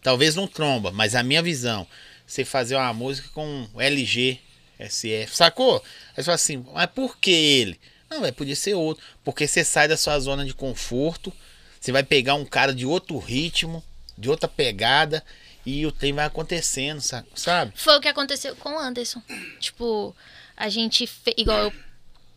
talvez 0.02 0.36
não 0.36 0.48
tromba, 0.48 0.92
mas 0.92 1.16
a 1.16 1.24
minha 1.24 1.42
visão, 1.42 1.88
você 2.26 2.46
fazer 2.46 2.76
uma 2.76 2.94
música 2.94 3.28
com 3.34 3.68
LG, 3.76 4.40
SF, 4.80 5.36
sacou? 5.36 5.84
Aí 6.10 6.16
você 6.18 6.24
fala 6.24 6.36
assim, 6.36 6.66
mas 6.74 6.88
por 6.88 7.18
que 7.18 7.32
ele? 7.32 7.80
Não, 8.10 8.22
velho, 8.22 8.34
podia 8.34 8.56
ser 8.56 8.76
outro. 8.76 9.04
Porque 9.24 9.48
você 9.48 9.64
sai 9.64 9.88
da 9.88 9.98
sua 9.98 10.20
zona 10.20 10.46
de 10.46 10.54
conforto, 10.54 11.34
você 11.82 11.92
vai 11.92 12.04
pegar 12.04 12.36
um 12.36 12.46
cara 12.46 12.74
de 12.74 12.86
outro 12.86 13.18
ritmo, 13.18 13.84
de 14.18 14.30
outra 14.30 14.48
pegada, 14.48 15.22
e 15.66 15.86
o 15.86 15.92
trem 15.92 16.14
vai 16.14 16.26
acontecendo, 16.26 17.02
sa- 17.02 17.26
sabe? 17.36 17.74
Foi 17.76 17.98
o 17.98 18.00
que 18.02 18.08
aconteceu 18.08 18.56
com 18.56 18.70
o 18.76 18.80
Anderson. 18.80 19.22
Tipo, 19.60 20.16
a 20.56 20.70
gente 20.70 21.06
fez. 21.08 21.36
Igual 21.38 21.58
eu 21.64 21.74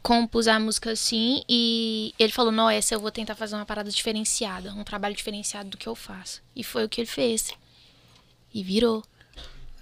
compus 0.03 0.49
a 0.49 0.59
música 0.59 0.91
assim 0.93 1.43
e 1.49 2.15
ele 2.19 2.33
falou: 2.33 2.51
Não, 2.53 2.69
essa 2.69 2.95
eu 2.95 3.01
vou 3.01 3.11
tentar 3.11 3.35
fazer 3.35 3.55
uma 3.55 3.65
parada 3.67 3.91
diferenciada, 3.91 4.73
um 4.75 4.83
trabalho 4.85 5.15
diferenciado 5.15 5.69
do 5.71 5.77
que 5.79 5.87
eu 5.87 5.95
faço. 5.95 6.43
E 6.57 6.65
foi 6.65 6.85
o 6.85 6.89
que 6.89 7.01
ele 7.03 7.09
fez. 7.09 7.53
E 8.53 8.63
virou. 8.63 9.05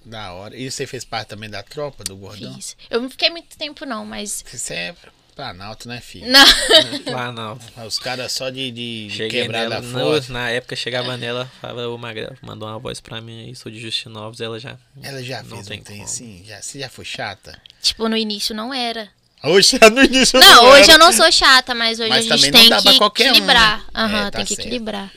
Da 0.05 0.33
hora. 0.33 0.57
E 0.57 0.69
você 0.71 0.85
fez 0.87 1.05
parte 1.05 1.29
também 1.29 1.49
da 1.49 1.63
tropa 1.63 2.03
do 2.03 2.17
Gordão? 2.17 2.53
Fiz. 2.55 2.77
Eu 2.91 3.01
não 3.01 3.09
fiquei 3.11 3.31
muito 3.31 3.57
tempo, 3.57 3.85
não, 3.87 4.05
mas. 4.05 4.45
Você 4.47 4.75
é 4.75 4.97
Planalto, 5.35 5.89
né, 5.89 6.01
filho? 6.01 6.27
Não. 6.31 6.45
Lá 7.11 7.33
não. 7.33 7.59
Os 7.87 7.99
caras 7.99 8.33
só 8.33 8.51
de, 8.51 8.71
de, 8.71 9.09
Cheguei 9.11 9.43
quebrar 9.43 9.61
nela, 9.69 9.81
da 9.81 9.83
foto. 9.83 10.31
na 10.33 10.51
época 10.51 10.77
chegava 10.77 11.17
nela, 11.17 11.51
falava, 11.61 11.89
ô 11.89 11.97
Magrela, 11.97 12.37
mandou 12.43 12.69
uma 12.69 12.79
voz 12.79 13.01
pra 13.01 13.21
mim 13.21 13.47
aí, 13.47 13.57
sou 13.57 13.73
de 13.73 13.81
Justinovos, 13.81 14.41
ela 14.43 14.61
já. 14.61 14.77
Ela 15.03 15.23
já 15.23 15.43
não 15.43 15.57
fez 15.57 15.67
tem 15.69 15.83
como. 15.83 16.03
assim? 16.03 16.45
Já, 16.47 16.61
você 16.61 16.79
já 16.81 16.89
foi 16.91 17.05
chata? 17.05 17.59
tipo, 17.81 18.09
no 18.09 18.17
início 18.17 18.55
não 18.55 18.75
era. 18.75 19.09
Hoje, 19.43 19.79
no 19.91 20.05
início 20.05 20.39
Não, 20.39 20.67
hoje 20.67 20.83
era. 20.85 20.93
eu 20.93 20.99
não 20.99 21.13
sou 21.13 21.33
chata, 21.33 21.75
mas 21.75 21.99
hoje 21.99 22.11
Mas 22.11 22.31
a 22.31 22.37
gente 22.37 22.51
também 22.51 22.53
não 22.53 22.61
tem 22.61 22.69
dá 22.71 22.83
pra 22.83 22.93
que 22.93 22.99
qualquer 22.99 23.25
um, 23.25 23.31
equilibrar. 23.31 23.79
né? 23.79 23.85
Aham, 23.95 24.19
É, 24.27 24.31
tá 24.31 24.31
tem 24.39 24.45
que 24.45 24.55
certo. 24.55 24.67
equilibrar. 24.67 25.13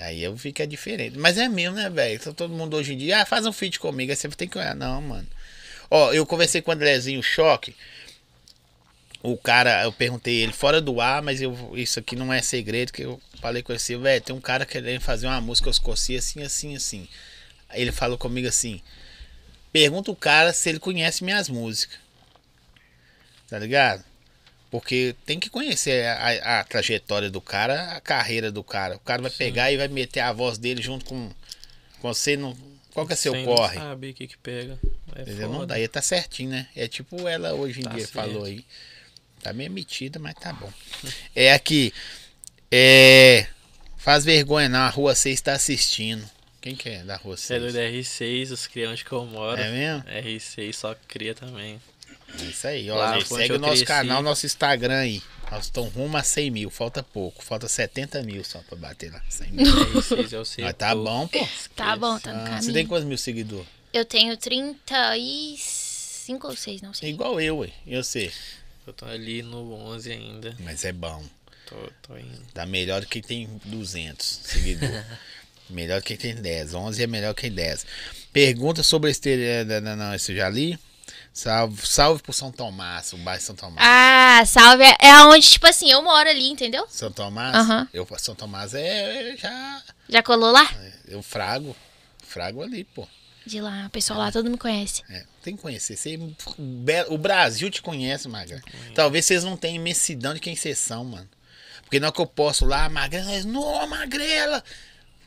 Aí 0.00 0.22
eu 0.22 0.34
vi 0.34 0.52
que 0.52 0.62
é 0.62 0.66
diferente. 0.66 1.18
Mas 1.18 1.36
é 1.36 1.46
mesmo, 1.48 1.76
né, 1.76 1.90
velho? 1.90 2.14
Então, 2.14 2.32
todo 2.32 2.52
mundo 2.54 2.76
hoje 2.76 2.94
em 2.94 2.96
dia, 2.98 3.20
ah, 3.22 3.26
faz 3.26 3.44
um 3.46 3.52
feat 3.52 3.78
comigo. 3.78 4.10
Aí 4.10 4.16
você 4.16 4.28
tem 4.28 4.48
que 4.48 4.56
olhar. 4.56 4.74
Não, 4.74 5.00
mano. 5.02 5.26
Ó, 5.90 6.12
eu 6.12 6.24
conversei 6.26 6.60
com 6.62 6.70
o 6.70 6.74
Andrezinho 6.74 7.22
Choque. 7.22 7.74
O 9.22 9.36
cara, 9.36 9.82
eu 9.82 9.92
perguntei 9.92 10.36
ele 10.36 10.52
fora 10.52 10.80
do 10.80 11.00
ar, 11.00 11.20
mas 11.22 11.42
eu, 11.42 11.72
isso 11.74 11.98
aqui 11.98 12.14
não 12.14 12.32
é 12.32 12.40
segredo, 12.40 12.92
que 12.92 13.02
eu 13.02 13.20
falei 13.40 13.62
com 13.62 13.72
ele, 13.72 13.96
velho, 13.98 14.24
tem 14.24 14.34
um 14.34 14.40
cara 14.40 14.64
querendo 14.64 15.00
fazer 15.00 15.26
uma 15.26 15.40
música 15.40 15.70
Cossi 15.82 16.16
assim, 16.16 16.42
assim, 16.42 16.76
assim. 16.76 17.08
Aí 17.68 17.82
ele 17.82 17.90
falou 17.90 18.16
comigo 18.16 18.46
assim, 18.46 18.80
pergunta 19.72 20.10
o 20.10 20.16
cara 20.16 20.52
se 20.52 20.68
ele 20.68 20.78
conhece 20.78 21.24
minhas 21.24 21.48
músicas. 21.48 21.98
Tá 23.48 23.58
ligado? 23.58 24.04
Porque 24.70 25.16
tem 25.24 25.40
que 25.40 25.48
conhecer 25.48 26.04
a, 26.06 26.60
a 26.60 26.64
trajetória 26.64 27.30
do 27.30 27.40
cara, 27.40 27.92
a 27.96 28.00
carreira 28.00 28.52
do 28.52 28.62
cara. 28.62 28.96
O 28.96 29.00
cara 29.00 29.22
vai 29.22 29.30
pegar 29.30 29.72
e 29.72 29.78
vai 29.78 29.88
meter 29.88 30.20
a 30.20 30.32
voz 30.32 30.58
dele 30.58 30.82
junto 30.82 31.06
com, 31.06 31.30
com 32.00 32.12
você. 32.12 32.36
Não, 32.36 32.54
qual 32.92 33.06
que 33.06 33.14
é 33.14 33.16
seu 33.16 33.32
Sem 33.32 33.46
corre? 33.46 33.76
Não 33.78 33.82
sabe 33.82 34.10
o 34.10 34.14
que 34.14 34.26
que 34.26 34.36
pega. 34.36 34.78
É 35.16 35.22
Entendeu? 35.22 35.48
Não 35.48 35.66
dá, 35.66 35.76
tá 35.90 36.02
certinho, 36.02 36.50
né? 36.50 36.68
É 36.76 36.86
tipo 36.86 37.26
ela 37.26 37.54
hoje 37.54 37.80
em 37.80 37.84
Tá 37.84 37.90
dia 37.90 38.00
certo. 38.00 38.12
falou 38.12 38.44
aí. 38.44 38.64
Tá 39.42 39.52
meio 39.52 39.70
metida, 39.70 40.18
mas 40.18 40.34
tá 40.34 40.52
bom. 40.52 40.72
É 41.34 41.52
aqui. 41.52 41.92
É. 42.70 43.46
Faz 43.96 44.24
vergonha 44.24 44.68
não, 44.68 44.80
a 44.80 44.88
rua 44.88 45.14
6 45.14 45.34
está 45.34 45.52
assistindo. 45.52 46.28
Quem 46.60 46.74
que 46.74 46.88
é 46.88 47.02
da 47.04 47.16
rua 47.16 47.36
Você 47.36 47.54
é 47.54 47.60
6? 47.60 47.72
do 47.72 47.78
R6, 47.78 48.52
os 48.52 48.66
criam 48.66 48.92
onde 48.92 49.04
que 49.04 49.12
eu 49.12 49.24
moro. 49.24 49.60
É 49.60 49.70
mesmo? 49.70 50.02
R6 50.08 50.72
só 50.72 50.94
cria 51.06 51.34
também. 51.34 51.80
É 52.38 52.42
Isso 52.44 52.66
aí, 52.66 52.90
ó. 52.90 52.96
Lá 52.96 53.18
gente, 53.18 53.28
segue 53.28 53.52
o 53.54 53.58
nosso 53.58 53.72
cresci. 53.72 53.86
canal, 53.86 54.22
nosso 54.22 54.44
Instagram 54.44 54.98
aí. 54.98 55.22
Nós 55.50 55.64
estamos 55.64 55.92
rumo 55.94 56.16
a 56.16 56.22
100 56.22 56.50
mil, 56.50 56.70
falta 56.70 57.02
pouco. 57.02 57.42
Falta 57.42 57.68
70 57.68 58.22
mil 58.22 58.44
só 58.44 58.58
pra 58.68 58.76
bater 58.76 59.10
lá. 59.12 59.22
100 59.30 59.52
mil. 59.52 59.64
R6 59.94 60.32
é 60.32 60.38
o 60.38 60.44
seu. 60.44 60.64
Mas 60.64 60.74
tá 60.74 60.94
bom, 60.94 61.26
pô. 61.28 61.48
Tá 61.74 61.96
bom, 61.96 62.18
tá 62.18 62.32
no 62.32 62.40
Ah, 62.40 62.44
caminho. 62.44 62.62
você 62.62 62.72
tem 62.72 62.86
quantos 62.86 63.06
mil 63.08 63.16
seguidores? 63.18 63.66
Eu 63.92 64.04
tenho 64.04 64.36
35 64.36 66.46
ou 66.48 66.56
6, 66.56 66.82
não 66.82 66.90
É 66.90 66.94
sei. 66.94 67.10
igual 67.10 67.40
eu, 67.40 67.58
ué. 67.58 67.70
Eu 67.86 68.04
sei. 68.04 68.30
Eu 68.88 68.94
tô 68.94 69.04
ali 69.04 69.42
no 69.42 69.70
11 69.74 70.10
ainda. 70.10 70.56
Mas 70.60 70.82
é 70.82 70.92
bom. 70.92 71.22
Tô, 71.66 71.76
tô 72.00 72.16
indo. 72.16 72.40
Tá 72.54 72.64
melhor 72.64 73.02
do 73.02 73.06
que 73.06 73.20
tem 73.20 73.46
200 73.66 74.24
seguidores. 74.44 75.04
melhor 75.68 76.00
do 76.00 76.04
que 76.04 76.16
tem 76.16 76.34
10. 76.34 76.72
11 76.72 77.02
é 77.02 77.06
melhor 77.06 77.34
que 77.34 77.50
10. 77.50 77.84
Pergunta 78.32 78.82
sobre 78.82 79.10
esse. 79.10 79.28
eh, 79.28 79.62
Não, 79.64 79.80
não, 79.82 79.96
não, 79.96 80.14
esse 80.14 80.34
já 80.34 80.48
li. 80.48 80.78
Salve, 81.34 81.86
salve 81.86 82.22
pro 82.22 82.32
São 82.32 82.50
Tomás, 82.50 83.12
o 83.12 83.18
bairro 83.18 83.42
São 83.42 83.54
Tomás. 83.54 83.76
Ah, 83.86 84.42
salve. 84.46 84.84
É 84.98 85.22
onde, 85.26 85.46
tipo 85.46 85.66
assim, 85.66 85.90
eu 85.90 86.02
moro 86.02 86.26
ali, 86.26 86.48
entendeu? 86.48 86.86
São 86.88 87.12
Tomás? 87.12 87.54
Aham. 87.54 87.86
Eu, 87.92 88.08
São 88.16 88.34
Tomás 88.34 88.72
é, 88.72 89.32
é 89.32 89.36
já. 89.36 89.82
Já 90.08 90.22
colou 90.22 90.50
lá? 90.50 90.66
Eu 91.06 91.22
frago. 91.22 91.76
Frago 92.24 92.62
ali, 92.62 92.84
pô. 92.84 93.06
De 93.48 93.60
lá, 93.60 93.86
o 93.86 93.90
pessoal 93.90 94.18
lá 94.18 94.30
todo 94.30 94.50
me 94.50 94.58
conhece. 94.58 95.02
É, 95.08 95.24
tem 95.42 95.56
que 95.56 95.62
conhecer. 95.62 95.96
Você, 95.96 96.18
o 97.08 97.16
Brasil 97.16 97.70
te 97.70 97.80
conhece, 97.80 98.28
Magra. 98.28 98.62
Talvez 98.94 99.24
vocês 99.24 99.42
não 99.42 99.56
tenham 99.56 99.76
imensidão 99.76 100.34
de 100.34 100.40
quem 100.40 100.54
vocês 100.54 100.78
são, 100.78 101.02
mano. 101.04 101.28
Porque 101.82 101.98
na 101.98 102.08
hora 102.08 102.14
que 102.14 102.20
eu 102.20 102.26
posto 102.26 102.66
lá, 102.66 102.88
Magrela, 102.90 103.32
eles, 103.32 103.46
não, 103.46 103.86
Magrela. 103.86 104.62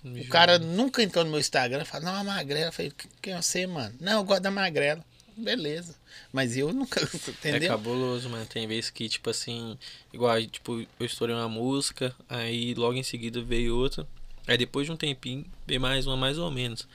O 0.06 0.28
cara 0.28 0.60
nunca 0.60 1.02
entrou 1.02 1.24
no 1.26 1.32
meu 1.32 1.40
Instagram 1.40 1.82
e 1.82 1.86
fala, 1.86 2.06
não, 2.06 2.16
a 2.16 2.24
Magrela. 2.24 2.68
Eu 2.68 2.72
falei, 2.72 2.94
quem 3.22 3.34
é 3.34 3.42
você, 3.42 3.66
mano? 3.66 3.96
Não, 4.00 4.20
eu 4.20 4.24
gosto 4.24 4.44
da 4.44 4.52
Magrela. 4.52 5.04
Beleza. 5.36 5.96
Mas 6.32 6.56
eu 6.56 6.72
nunca, 6.72 7.02
É 7.44 7.50
entendeu? 7.50 7.70
cabuloso, 7.70 8.30
mano. 8.30 8.46
Tem 8.46 8.68
vezes 8.68 8.92
que, 8.92 9.10
tipo 9.10 9.30
assim, 9.32 9.78
igual, 10.14 10.40
tipo, 10.46 10.82
eu 10.82 11.06
estourei 11.06 11.36
uma 11.36 11.50
música, 11.50 12.16
aí 12.30 12.76
logo 12.76 12.94
em 12.96 13.04
seguida 13.04 13.42
veio 13.42 13.76
outra. 13.76 14.06
Aí 14.48 14.58
depois 14.58 14.86
de 14.86 14.92
um 14.92 14.98
tempinho, 14.98 15.46
veio 15.66 15.80
mais 15.82 16.06
uma 16.06 16.18
mais 16.18 16.38
ou 16.38 16.52
menos. 16.52 16.88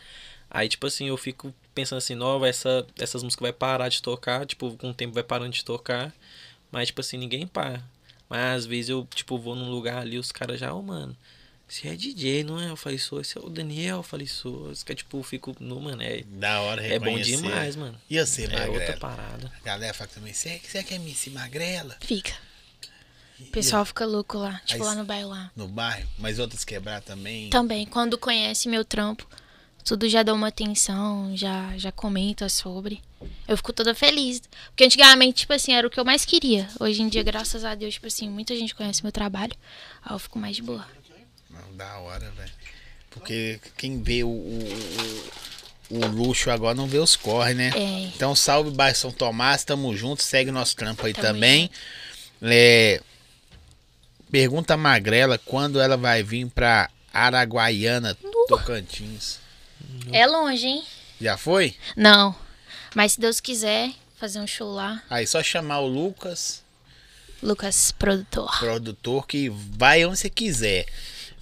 Aí, 0.51 0.69
tipo 0.69 0.87
assim, 0.87 1.09
eu 1.09 1.17
fico 1.17 1.53
pensando 1.75 1.99
assim, 1.99 2.15
nova, 2.15 2.49
essa, 2.49 2.87
essas 2.99 3.23
músicas 3.23 3.43
vai 3.43 3.53
parar 3.53 3.89
de 3.89 4.01
tocar, 4.01 4.47
tipo, 4.47 4.77
com 4.77 4.91
o 4.91 4.95
tempo 4.95 5.13
vai 5.15 5.23
parando 5.23 5.51
de 5.53 5.65
tocar. 5.65 6.13
Mas, 6.71 6.89
tipo 6.89 7.01
assim, 7.01 7.17
ninguém 7.17 7.47
para. 7.47 7.83
Mas 8.29 8.41
às 8.61 8.67
vezes 8.67 8.89
eu, 8.91 9.07
tipo, 9.15 9.39
vou 9.39 9.55
num 9.55 9.71
lugar 9.71 9.99
ali, 9.99 10.19
os 10.19 10.33
caras 10.33 10.59
já, 10.59 10.73
ô, 10.73 10.83
mano, 10.83 11.17
você 11.69 11.89
é 11.89 11.97
DJ, 11.97 12.45
não 12.45 12.61
é? 12.61 12.71
Eu 12.71 12.77
falei, 12.77 12.99
sou, 12.99 13.21
esse 13.21 13.37
é 13.37 13.41
o 13.41 13.49
Daniel, 13.49 13.99
eu 13.99 14.03
falei, 14.03 14.27
sou. 14.27 14.69
Os 14.69 14.83
caras, 14.83 14.99
tipo, 15.03 15.19
eu 15.19 15.23
fico, 15.23 15.55
no, 15.61 15.81
mano, 15.81 16.03
é, 16.03 16.23
Da 16.27 16.61
hora 16.61 16.85
é 16.87 16.99
bom 16.99 17.19
demais, 17.19 17.77
mano. 17.77 17.97
E 18.09 18.19
você, 18.25 18.43
É 18.43 18.47
outra 18.47 18.67
Magrela? 18.69 18.97
parada. 18.99 19.53
A 19.61 19.65
galera 19.65 19.95
fala 19.95 20.11
também, 20.13 20.33
você, 20.33 20.61
você 20.65 20.83
quer 20.83 20.99
me 20.99 21.15
se 21.15 21.31
Magrela? 21.31 21.97
Fica. 22.01 22.33
O 23.39 23.45
pessoal 23.47 23.85
fica 23.85 24.07
louco 24.07 24.39
lá, 24.39 24.61
tipo 24.65 24.83
Aí- 24.83 24.89
lá 24.89 24.95
no 24.95 25.05
bairro 25.05 25.29
lá. 25.29 25.51
No 25.55 25.69
bairro? 25.69 26.09
Mas 26.19 26.39
outras 26.39 26.65
quebrar 26.65 27.03
também? 27.03 27.51
Também, 27.51 27.85
quando 27.85 28.17
conhece 28.17 28.67
meu 28.69 28.83
trampo, 28.85 29.29
tudo 29.87 30.09
já 30.09 30.25
dá 30.25 30.35
uma 30.35 30.49
atenção, 30.49 31.31
já, 31.37 31.73
já 31.79 31.93
comenta 31.93 32.49
sobre. 32.49 33.01
Eu 33.47 33.57
fico 33.57 33.73
toda 33.73 33.95
feliz. 33.95 34.43
Porque 34.67 34.83
antigamente, 34.83 35.39
tipo 35.39 35.53
assim, 35.53 35.73
era 35.73 35.87
o 35.87 35.91
que 35.91 35.99
eu 35.99 36.05
mais 36.05 36.25
queria. 36.25 36.69
Hoje 36.81 37.01
em 37.03 37.09
dia, 37.09 37.23
graças 37.23 37.65
a 37.65 37.73
Deus, 37.77 37.95
tipo 37.95 38.09
assim, 38.09 38.29
muita 38.29 38.57
gente 38.57 38.75
conhece 38.75 39.05
meu 39.05 39.13
trabalho. 39.13 39.55
Aí 40.05 40.13
eu 40.13 40.19
fico 40.19 40.41
mais 40.41 40.57
de 40.57 40.63
boa. 40.63 40.85
Não, 41.49 41.77
da 41.77 41.99
hora, 41.99 42.29
velho. 42.33 42.51
Porque 43.11 43.61
quem 43.77 44.03
vê 44.03 44.25
o, 44.25 44.29
o, 44.29 45.29
o, 45.91 46.07
luxo 46.09 46.51
agora 46.51 46.75
não 46.75 46.89
vê 46.89 46.99
os 46.99 47.15
corre, 47.15 47.55
né? 47.55 47.71
É. 47.77 48.11
Então, 48.15 48.35
salve 48.35 48.73
bairro 48.73 48.97
São 48.97 49.13
Tomás, 49.13 49.63
tamo 49.63 49.97
junto, 49.97 50.21
segue 50.21 50.51
nosso 50.51 50.75
trampo 50.75 51.07
aí 51.07 51.15
Tamo 51.15 51.29
também. 51.29 51.71
É, 52.43 53.01
pergunta 54.33 54.75
a 54.75 54.77
Magrela 54.77 55.39
quando 55.39 55.81
ela 55.81 55.97
vai 55.97 56.25
vir 56.25 56.49
pra 56.49 56.91
Araguaiana, 57.13 58.17
Tocantins. 58.49 59.46
É 60.13 60.27
longe, 60.27 60.67
hein? 60.67 60.85
Já 61.21 61.37
foi? 61.37 61.77
Não. 61.97 62.35
Mas 62.95 63.13
se 63.13 63.21
Deus 63.21 63.41
quiser 63.41 63.93
fazer 64.19 64.41
um 64.41 64.47
show 64.47 64.73
lá, 64.73 65.03
Aí 65.11 65.27
só 65.27 65.43
chamar 65.43 65.81
o 65.81 65.87
Lucas, 65.87 66.63
Lucas 67.43 67.93
Produtor. 67.93 68.59
produtor, 68.59 69.27
que 69.27 69.49
vai 69.51 70.05
onde 70.05 70.19
você 70.19 70.31
quiser. 70.31 70.87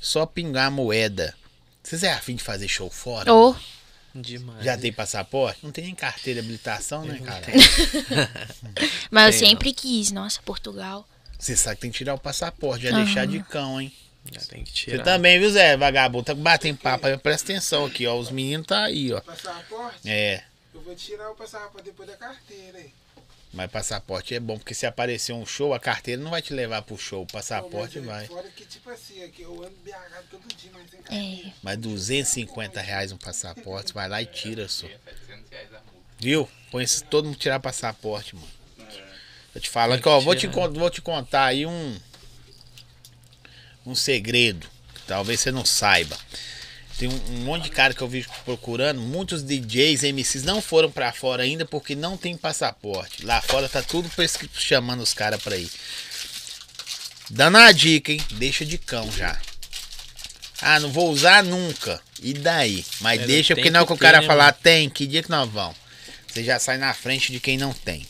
Só 0.01 0.27
pingar 0.27 0.67
a 0.67 0.71
moeda. 0.71 1.35
Vocês 1.83 2.03
é 2.03 2.13
afim 2.13 2.35
de 2.37 2.43
fazer 2.43 2.69
show 2.69 2.91
fora? 2.91 3.33
Ou, 3.33 3.57
Demais. 4.15 4.65
Já 4.65 4.77
tem 4.79 4.93
passaporte? 4.93 5.59
Não 5.63 5.73
tem 5.73 5.85
nem 5.87 5.95
carteira 5.95 6.41
de 6.41 6.47
habilitação, 6.47 7.05
né, 7.05 7.19
cara? 7.19 7.47
mas 9.11 9.35
eu 9.35 9.41
Tem, 9.41 9.49
sempre 9.51 9.73
quis. 9.73 10.13
Nossa, 10.13 10.41
Portugal. 10.43 11.07
Você 11.39 11.57
sabe 11.57 11.77
que 11.77 11.83
tem 11.83 11.91
que 11.91 11.99
tirar 11.99 12.15
o 12.15 12.19
passaporte, 12.19 12.85
já 12.85 12.91
Aham. 12.91 13.05
deixar 13.05 13.27
de 13.27 13.41
cão, 13.43 13.81
hein? 13.81 13.93
Já 14.33 14.41
tem 14.43 14.65
que 14.65 14.71
Você 14.71 14.75
tirar. 14.91 15.05
também, 15.05 15.39
viu, 15.39 15.51
Zé? 15.51 15.77
Vagabundo, 15.77 16.25
tá 16.25 16.35
batendo 16.35 16.79
papo 16.79 17.07
aí, 17.07 17.17
presta 17.19 17.53
atenção 17.53 17.85
aqui, 17.85 18.07
ó. 18.07 18.17
Os 18.17 18.31
meninos 18.31 18.67
tá 18.67 18.85
aí, 18.85 19.13
ó. 19.13 19.21
Passaporte? 19.21 20.09
É, 20.09 20.43
Eu 20.75 20.81
vou 20.81 20.95
tirar 20.95 21.31
o 21.31 21.35
passaporte 21.35 21.85
depois 21.85 22.09
da 22.09 22.17
carteira 22.17 22.79
aí. 22.79 22.91
mas 23.53 23.71
passaporte 23.71 24.35
é 24.35 24.41
bom, 24.41 24.57
porque 24.59 24.75
se 24.75 24.87
aparecer 24.87 25.33
um 25.33 25.45
show, 25.47 25.73
a 25.75 25.79
carteira 25.79 26.21
não 26.23 26.31
vai 26.31 26.41
te 26.43 26.53
levar 26.55 26.83
pro 26.83 26.97
show, 26.99 27.23
o 27.23 27.27
passaporte 27.27 28.01
mas 28.01 28.07
é 28.07 28.11
vai. 28.13 28.27
Fora 28.27 28.49
que, 28.49 28.65
tipo 28.65 28.91
assim, 28.91 29.23
aqui 29.23 29.43
eu 29.43 29.53
ando 29.63 29.77
BH 29.85 30.23
todo 30.31 30.43
dia, 30.57 30.71
mas 30.73 30.91
sem 30.91 30.99
É. 31.01 31.03
carteira. 31.03 31.53
Mas 31.63 31.79
250 31.79 32.81
reais 32.81 33.13
um 33.13 33.17
passaporte, 33.19 33.89
você 33.89 33.95
vai 33.95 34.09
lá 34.09 34.21
e 34.23 34.27
tira, 34.27 34.67
só. 34.69 34.87
Viu? 36.19 36.49
Põe 36.71 36.83
esse, 36.85 37.05
todo 37.05 37.27
mundo 37.27 37.37
tirar 37.37 37.61
passaporte, 37.61 38.35
mano. 38.35 38.49
Tô 39.53 39.61
te 39.61 39.69
falando 39.71 40.01
que, 40.03 40.09
ó, 40.09 40.19
vou 40.19 40.35
te, 40.35 40.41
tirar. 40.49 40.53
con- 40.55 40.73
vou 40.73 40.91
te 40.91 41.01
contar 41.03 41.45
aí 41.45 41.65
um. 41.67 41.97
Um 43.87 43.95
segredo. 43.95 44.67
Que 44.95 45.03
talvez 45.07 45.41
você 45.41 45.51
não 45.51 45.65
saiba. 45.65 46.17
Tem 46.99 47.09
um, 47.09 47.21
um 47.31 47.45
monte 47.45 47.65
de 47.65 47.71
cara 47.71 47.93
que 47.93 48.03
eu 48.03 48.09
vi 48.09 48.27
procurando. 48.45 49.01
Muitos 49.01 49.43
DJs, 49.43 50.03
MCs 50.05 50.45
não 50.45 50.63
foram 50.63 50.91
pra 50.91 51.13
fora 51.13 51.43
ainda 51.43 51.65
porque 51.65 51.95
não 51.95 52.17
tem 52.17 52.37
passaporte. 52.37 53.25
Lá 53.25 53.41
fora 53.41 53.69
tá 53.69 53.83
tudo 53.83 54.11
chamando 54.55 55.03
os 55.03 55.13
caras 55.13 55.43
pra 55.43 55.57
ir. 55.57 55.71
Dando 57.31 57.59
a 57.59 57.73
dica, 57.73 58.13
hein? 58.13 58.21
Deixa 58.33 58.65
de 58.65 58.79
cão 58.79 59.11
já. 59.11 59.39
Ah, 60.61 60.79
não 60.79 60.91
vou 60.91 61.11
usar 61.11 61.43
nunca. 61.43 62.01
E 62.23 62.33
daí? 62.33 62.85
Mas 63.01 63.21
É, 63.21 63.27
deixa, 63.27 63.55
porque 63.55 63.71
não 63.71 63.81
é 63.81 63.83
que 63.83 63.89
que 63.89 63.93
o 63.93 63.99
cara 63.99 64.21
né, 64.21 64.27
falar, 64.27 64.53
tem, 64.53 64.89
que 64.89 65.07
dia 65.07 65.23
que 65.23 65.31
nós 65.31 65.51
vamos? 65.51 65.77
Você 66.27 66.45
já 66.45 66.59
sai 66.59 66.79
na 66.79 66.95
frente 66.95 67.33
de 67.33 67.41
quem 67.41 67.59
não 67.59 67.73
tem. 67.73 68.07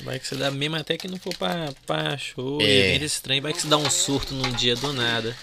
Vai 0.00 0.18
que 0.18 0.26
você 0.26 0.34
dá 0.36 0.50
mesmo 0.50 0.76
até 0.76 0.96
que 0.96 1.08
não 1.08 1.18
for 1.18 1.34
pra, 1.36 1.72
pra 1.86 2.16
show, 2.18 2.60
É. 2.60 2.64
evento 2.90 3.04
estranho, 3.04 3.40
vai 3.42 3.52
que 3.52 3.62
você 3.62 3.68
dá 3.68 3.76
um 3.76 3.88
surto 3.90 4.34
num 4.34 4.52
dia 4.52 4.76
do 4.76 4.92
nada. 4.92 5.36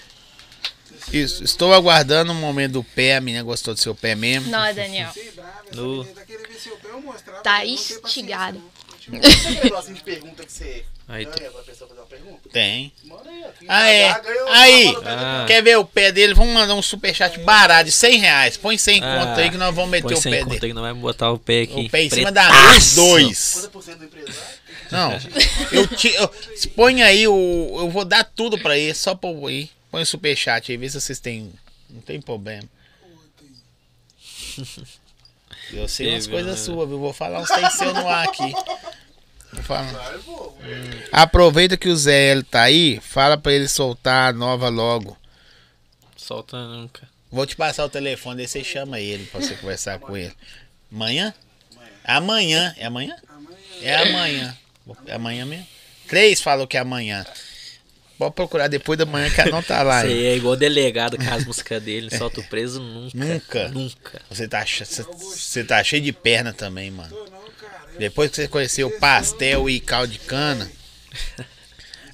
Isso, 1.12 1.44
estou 1.44 1.74
aguardando 1.74 2.32
o 2.32 2.34
momento 2.34 2.72
do 2.72 2.84
pé. 2.84 3.16
A 3.16 3.20
menina 3.20 3.42
gostou 3.44 3.74
do 3.74 3.80
seu 3.80 3.94
pé 3.94 4.14
mesmo. 4.14 4.50
Não, 4.50 4.72
Daniel. 4.74 5.10
Brava, 5.34 5.52
essa 5.70 5.80
No- 5.80 6.04
tá. 6.04 7.32
Tá 7.42 7.66
instigado. 7.66 8.62
Não. 9.10 9.20
Tem 9.20 9.64
negocinho 9.64 9.94
de 9.94 10.02
pergunta 10.02 10.44
que 10.44 10.52
você 10.52 10.84
Aí 11.06 11.24
ganha 11.26 11.50
pra 11.50 11.62
pessoa 11.62 11.86
fazer 11.88 12.00
uma 12.00 12.06
pergunta? 12.06 12.48
Tem. 12.50 12.92
Manda 13.04 13.28
aí, 13.28 13.44
ó. 13.44 13.48
Quem 13.58 13.68
Ah, 13.68 13.88
é. 13.90 14.20
Aí. 14.50 14.96
Ah. 15.04 15.44
Quer 15.46 15.62
ver 15.62 15.76
o 15.76 15.84
pé 15.84 16.10
dele? 16.10 16.32
Vamos 16.32 16.54
mandar 16.54 16.74
um 16.74 16.80
superchat 16.80 17.38
barato 17.40 17.84
de 17.84 17.92
100 17.92 18.18
reais. 18.18 18.56
Põe 18.56 18.78
100 18.78 19.02
Ah, 19.02 19.26
conto 19.26 19.40
aí 19.40 19.50
que 19.50 19.56
nós 19.58 19.74
vamos 19.74 19.90
meter 19.90 20.08
Põe 20.08 20.14
o 20.14 20.22
pé 20.22 20.38
conta 20.38 20.50
dele. 20.54 20.68
que 20.68 20.72
não 20.72 20.82
vai 20.82 20.94
botar 20.94 21.30
o 21.30 21.38
pé 21.38 21.62
aqui. 21.62 21.86
O 21.86 21.90
pé 21.90 22.04
em 22.04 22.10
cima 22.10 22.32
da 22.32 22.48
mesa, 22.50 22.78
os 22.78 22.94
dois. 22.94 23.70
Não, 24.90 25.12
eu 25.72 25.86
te. 25.88 26.08
Eu, 26.14 26.28
põe 26.74 27.02
aí 27.02 27.26
o. 27.28 27.76
Eu 27.80 27.90
vou 27.90 28.04
dar 28.04 28.24
tudo 28.24 28.56
pra 28.58 28.78
ele, 28.78 28.94
só 28.94 29.14
pra 29.14 29.28
eu 29.30 29.50
ir. 29.50 29.70
Põe 29.90 30.02
o 30.02 30.06
superchat 30.06 30.70
aí, 30.72 30.78
vê 30.78 30.88
se 30.88 31.00
vocês 31.00 31.20
têm. 31.20 31.52
Não 31.90 32.00
tem 32.00 32.20
problema. 32.20 32.64
Eu 35.72 35.88
sei 35.88 36.10
umas 36.10 36.26
coisas 36.26 36.58
né? 36.58 36.64
suas, 36.64 36.88
viu? 36.88 36.98
Vou 36.98 37.12
falar 37.12 37.40
uns 37.40 37.48
tem 37.48 37.68
seu 37.70 37.92
no 37.92 38.08
ar 38.08 38.28
aqui. 38.28 38.52
Vou 39.52 39.62
falar. 39.62 40.18
Pô. 40.24 40.52
Aproveita 41.12 41.76
que 41.76 41.88
o 41.88 41.96
Zé 41.96 42.32
L 42.32 42.42
tá 42.42 42.62
aí, 42.62 43.00
fala 43.00 43.38
pra 43.38 43.52
ele 43.52 43.68
soltar 43.68 44.30
a 44.30 44.32
nova 44.32 44.68
logo. 44.68 45.16
Solta 46.16 46.56
nunca. 46.56 47.08
Vou 47.30 47.46
te 47.46 47.56
passar 47.56 47.84
o 47.84 47.88
telefone, 47.88 48.42
aí 48.42 48.48
você 48.48 48.62
chama 48.62 49.00
ele 49.00 49.24
pra 49.26 49.40
você 49.40 49.54
conversar 49.54 49.98
com 49.98 50.16
ele. 50.16 50.32
Amanhã? 50.92 51.34
Amanhã. 52.04 52.74
É 52.78 52.86
amanhã? 52.86 53.16
Amanhã. 53.28 53.54
É 53.82 53.96
amanhã. 53.96 54.58
É 55.06 55.14
amanhã 55.14 55.44
mesmo? 55.44 55.66
Três 56.06 56.40
falou 56.40 56.66
que 56.66 56.76
é 56.76 56.80
amanhã. 56.80 57.24
Pode 58.24 58.34
procurar 58.36 58.68
depois 58.68 58.98
da 58.98 59.04
manhã 59.04 59.28
que 59.30 59.40
ela 59.40 59.50
não 59.50 59.62
tá 59.62 59.82
lá. 59.82 60.02
Você 60.02 60.08
é 60.26 60.36
igual 60.36 60.56
delegado 60.56 61.16
com 61.18 61.28
as 61.34 61.44
músicas 61.44 61.82
dele, 61.82 62.08
não 62.10 62.18
solta 62.18 62.40
o 62.40 62.44
preso 62.44 62.80
nunca. 62.80 63.16
Nunca. 63.16 63.68
Nunca. 63.68 64.22
Você 64.30 64.48
tá, 64.48 64.64
você- 64.64 65.02
você 65.02 65.64
tá 65.64 65.82
cheio 65.84 66.02
de 66.02 66.12
perna 66.12 66.52
também, 66.52 66.90
mano. 66.90 67.14
Depois 67.98 68.30
que 68.30 68.36
você 68.36 68.48
conheceu 68.48 68.90
pastel 68.98 69.68
e 69.68 69.78
caldo 69.80 70.12
de 70.12 70.18
cana. 70.20 70.70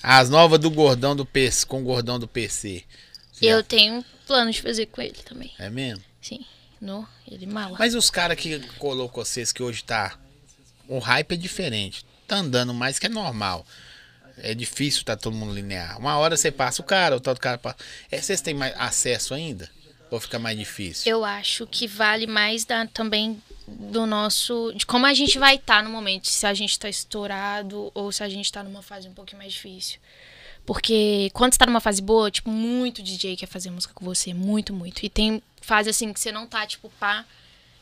As 0.03 0.29
novas 0.31 0.59
do 0.59 0.71
gordão 0.71 1.15
do 1.15 1.27
PC, 1.27 1.67
com 1.67 1.81
o 1.81 1.85
gordão 1.85 2.19
do 2.19 2.27
PC. 2.27 2.85
Você 3.33 3.47
Eu 3.47 3.59
já- 3.59 3.63
tenho 3.63 4.05
plano 4.27 4.51
de 4.51 4.61
fazer 4.63 4.87
com 4.87 5.01
ele 5.03 5.17
também. 5.25 5.53
É 5.59 5.69
mesmo? 5.71 6.03
Sim. 6.21 6.45
No, 6.81 7.07
ele 7.31 7.47
mala. 7.47 7.77
Mas 7.79 7.95
os 7.95 8.09
caras 8.11 8.37
que 8.39 8.59
colocou 8.79 9.25
vocês 9.25 9.53
que 9.53 9.63
hoje 9.63 9.85
tá. 9.85 10.19
O 10.89 10.99
hype 10.99 11.33
é 11.33 11.37
diferente. 11.37 12.05
Tá 12.27 12.37
andando 12.37 12.73
mais 12.73 12.99
que 12.99 13.07
é 13.07 13.09
normal. 13.11 13.67
É 14.43 14.55
difícil 14.55 15.05
tá 15.05 15.17
todo 15.17 15.37
mundo 15.37 15.55
linear. 15.55 15.99
Uma 15.99 16.17
hora 16.19 16.37
você 16.37 16.51
passa 16.51 16.83
o 16.83 16.85
cara, 16.85 17.17
o 17.17 17.21
tal 17.21 17.35
do 17.35 17.41
cara 17.41 17.59
passa. 17.59 17.77
É, 18.11 18.21
vocês 18.21 18.41
têm 18.41 18.55
mais 18.55 18.75
acesso 18.77 19.35
ainda? 19.35 19.71
Ou 20.11 20.19
fica 20.19 20.39
mais 20.39 20.59
difícil? 20.59 21.11
Eu 21.11 21.25
acho 21.25 21.67
que 21.67 21.87
vale 21.87 22.27
mais 22.27 22.65
da, 22.65 22.87
também 22.87 23.41
do 23.67 24.07
nosso. 24.07 24.73
de 24.75 24.85
como 24.85 25.07
a 25.07 25.15
gente 25.15 25.39
vai 25.39 25.55
estar 25.55 25.83
no 25.83 25.91
momento. 25.91 26.29
Se 26.29 26.47
a 26.47 26.53
gente 26.53 26.79
tá 26.79 26.89
estourado 26.89 27.93
ou 27.95 28.11
se 28.11 28.23
a 28.23 28.29
gente 28.29 28.51
tá 28.51 28.63
numa 28.63 28.83
fase 28.83 29.09
um 29.09 29.15
pouquinho 29.15 29.39
mais 29.39 29.53
difícil. 29.53 30.01
Porque 30.67 31.31
quando 31.33 31.53
você 31.53 31.59
tá 31.59 31.67
numa 31.67 31.81
fase 31.81 32.03
boa, 32.03 32.31
tipo, 32.31 32.51
muito 32.51 33.03
DJ 33.03 33.37
quer 33.37 33.47
fazer 33.47 33.71
música 33.71 33.95
com 33.95 34.05
você. 34.05 34.35
Muito, 34.35 34.73
muito. 34.73 35.05
E 35.05 35.09
tem 35.09 35.43
fase 35.61 35.91
assim 35.91 36.13
que 36.13 36.21
você 36.21 36.33
não 36.33 36.47
tá, 36.47 36.67
tipo, 36.67 36.91
pá. 36.99 37.25